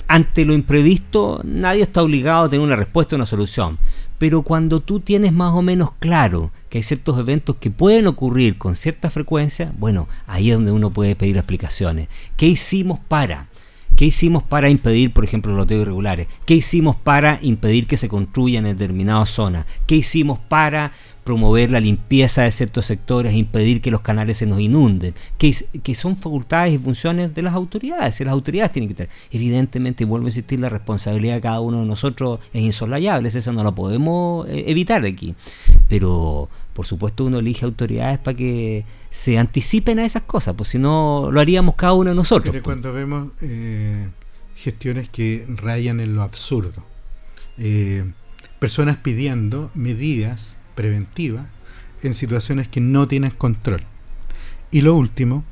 ante 0.08 0.46
lo 0.46 0.54
imprevisto 0.54 1.42
nadie 1.44 1.82
está 1.82 2.04
obligado 2.04 2.44
a 2.44 2.50
tener 2.52 2.64
una 2.64 2.76
respuesta 2.76 3.16
una 3.16 3.26
solución. 3.26 3.80
Pero 4.20 4.44
cuando 4.44 4.82
tú 4.82 5.00
tienes 5.00 5.34
más 5.34 5.52
o 5.54 5.64
menos 5.64 5.94
claro 5.98 6.52
que 6.70 6.78
hay 6.78 6.84
ciertos 6.84 7.18
eventos 7.18 7.56
que 7.56 7.72
pueden 7.72 8.06
ocurrir 8.06 8.60
con 8.60 8.76
cierta 8.76 9.10
frecuencia, 9.10 9.74
bueno, 9.80 10.08
ahí 10.28 10.52
es 10.52 10.58
donde 10.58 10.72
uno 10.72 10.92
puede 10.92 11.16
pedir 11.16 11.38
explicaciones. 11.38 12.08
¿Qué 12.38 12.46
hicimos 12.46 13.00
para? 13.00 13.48
¿Qué 14.02 14.08
hicimos 14.08 14.42
para 14.42 14.68
impedir, 14.68 15.14
por 15.14 15.24
ejemplo, 15.24 15.52
los 15.52 15.60
loteos 15.60 15.84
irregulares? 15.84 16.26
¿Qué 16.48 16.56
hicimos 16.56 16.96
para 16.96 17.38
impedir 17.44 17.86
que 17.86 17.98
se 17.98 18.10
construyan 18.10 18.66
en 18.66 18.76
determinadas 18.76 19.30
zonas? 19.30 19.68
¿Qué 19.86 19.94
hicimos 19.94 20.40
para 20.40 20.92
promover 21.24 21.70
la 21.70 21.80
limpieza 21.80 22.42
de 22.42 22.52
ciertos 22.52 22.88
sectores, 22.88 23.36
impedir 23.36 23.80
que 23.80 23.92
los 23.92 24.02
canales 24.02 24.38
se 24.38 24.48
nos 24.48 24.60
inunden? 24.60 25.14
Que 25.38 25.94
son 25.94 26.18
facultades 26.18 26.74
y 26.74 26.80
funciones 26.80 27.36
de 27.36 27.44
las 27.44 27.54
autoridades. 27.54 28.20
Y 28.20 28.24
las 28.24 28.32
autoridades 28.32 28.72
tienen 28.72 28.90
que 28.90 28.96
tener. 28.96 29.12
Evidentemente, 29.30 30.04
y 30.04 30.08
vuelvo 30.08 30.26
a 30.26 30.30
insistir, 30.30 30.60
la 30.60 30.70
responsabilidad 30.70 31.36
de 31.36 31.42
cada 31.42 31.60
uno 31.60 31.82
de 31.82 31.86
nosotros 31.86 32.40
es 32.54 32.64
insolayable. 32.64 33.30
Eso 33.30 33.54
no 33.54 33.64
lo 33.64 33.76
podemos 33.76 34.50
eh, 34.50 34.64
evitar 34.66 35.06
aquí. 35.06 35.36
Pero, 35.88 36.50
por 36.74 36.86
supuesto, 36.86 37.26
uno 37.26 37.40
elige 37.40 37.66
autoridades 37.66 38.20
para 38.20 38.38
que 38.38 38.86
se 39.10 39.38
anticipen 39.38 40.00
a 40.00 40.06
esas 40.06 40.24
cosas, 40.24 40.56
pues 40.56 40.70
si 40.70 40.80
no, 40.80 41.30
lo 41.32 41.40
haríamos 41.42 41.76
cada 41.76 41.94
uno 41.94 42.12
de 42.12 42.16
nosotros. 42.16 42.52
Pero 42.52 42.64
pues. 42.64 42.76
cuando 42.76 42.94
vemos 42.94 43.30
eh, 43.42 44.10
gestiones 44.56 45.10
que 45.10 45.46
rayan 45.48 46.00
en 46.00 46.16
lo 46.16 46.22
absurdo, 46.22 46.86
eh, 47.58 48.06
personas 48.60 48.98
pidiendo 48.98 49.70
medidas 49.74 50.58
preventivas 50.76 51.46
en 52.04 52.14
situaciones 52.14 52.68
que 52.68 52.80
no 52.80 53.08
tienen 53.08 53.32
control. 53.32 53.84
Y 54.72 54.82
lo 54.82 54.96
último, 54.96 55.44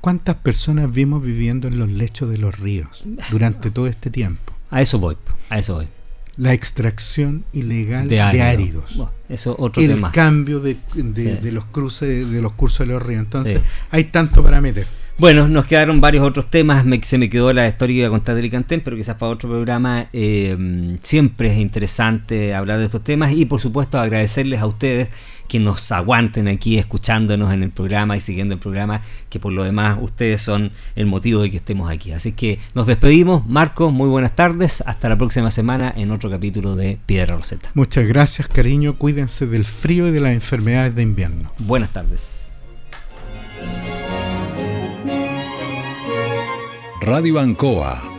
¿cuántas 0.00 0.36
personas 0.36 0.90
vimos 0.90 1.22
viviendo 1.22 1.68
en 1.68 1.78
los 1.78 1.90
lechos 1.90 2.30
de 2.30 2.38
los 2.38 2.58
ríos 2.58 3.04
durante 3.30 3.70
todo 3.72 3.86
este 3.86 4.10
tiempo? 4.10 4.54
A 4.70 4.80
eso 4.80 4.98
voy, 4.98 5.16
a 5.50 5.58
eso 5.58 5.74
voy. 5.74 5.88
La 6.36 6.52
extracción 6.52 7.44
ilegal 7.52 8.08
de, 8.08 8.20
áridos. 8.20 9.00
eso 9.28 9.54
otro 9.58 9.82
el 9.82 10.00
cambio 10.12 10.60
de, 10.60 10.76
los 11.52 11.64
cruces, 11.66 12.30
de 12.30 12.42
los 12.42 12.52
cursos 12.54 12.86
de 12.86 12.92
los 12.92 13.02
ríos. 13.02 13.20
Entonces, 13.20 13.60
hay 13.90 14.04
tanto 14.04 14.42
para 14.42 14.60
meter. 14.60 14.86
Bueno, 15.16 15.46
nos 15.46 15.66
quedaron 15.66 16.00
varios 16.00 16.24
otros 16.24 16.50
temas. 16.50 16.84
se 17.02 17.18
me 17.18 17.30
quedó 17.30 17.52
la 17.52 17.68
historia 17.68 18.04
de 18.04 18.10
contar 18.10 18.34
del 18.34 18.50
Cantén, 18.50 18.80
pero 18.80 18.96
quizás 18.96 19.16
para 19.16 19.30
otro 19.30 19.48
programa. 19.48 20.08
Eh, 20.12 20.98
siempre 21.02 21.52
es 21.52 21.58
interesante 21.58 22.52
hablar 22.52 22.78
de 22.78 22.86
estos 22.86 23.04
temas 23.04 23.32
y, 23.32 23.44
por 23.44 23.60
supuesto, 23.60 23.98
agradecerles 23.98 24.60
a 24.60 24.66
ustedes 24.66 25.08
que 25.48 25.58
nos 25.58 25.90
aguanten 25.92 26.48
aquí 26.48 26.78
escuchándonos 26.78 27.52
en 27.52 27.62
el 27.62 27.70
programa 27.70 28.16
y 28.16 28.20
siguiendo 28.20 28.54
el 28.54 28.60
programa, 28.60 29.02
que 29.28 29.38
por 29.38 29.52
lo 29.52 29.64
demás 29.64 29.98
ustedes 30.00 30.42
son 30.42 30.72
el 30.96 31.06
motivo 31.06 31.42
de 31.42 31.50
que 31.50 31.58
estemos 31.58 31.90
aquí. 31.90 32.12
Así 32.12 32.32
que 32.32 32.58
nos 32.74 32.86
despedimos. 32.86 33.46
Marco, 33.46 33.90
muy 33.90 34.08
buenas 34.08 34.34
tardes. 34.34 34.82
Hasta 34.86 35.08
la 35.08 35.18
próxima 35.18 35.50
semana 35.50 35.92
en 35.96 36.10
otro 36.10 36.30
capítulo 36.30 36.76
de 36.76 36.98
Piedra 37.06 37.36
Roseta. 37.36 37.70
Muchas 37.74 38.06
gracias, 38.08 38.48
cariño. 38.48 38.96
Cuídense 38.96 39.46
del 39.46 39.64
frío 39.64 40.08
y 40.08 40.12
de 40.12 40.20
las 40.20 40.32
enfermedades 40.32 40.94
de 40.94 41.02
invierno. 41.02 41.52
Buenas 41.58 41.92
tardes. 41.92 42.52
Radio 47.00 47.38
Ancoa 47.38 48.13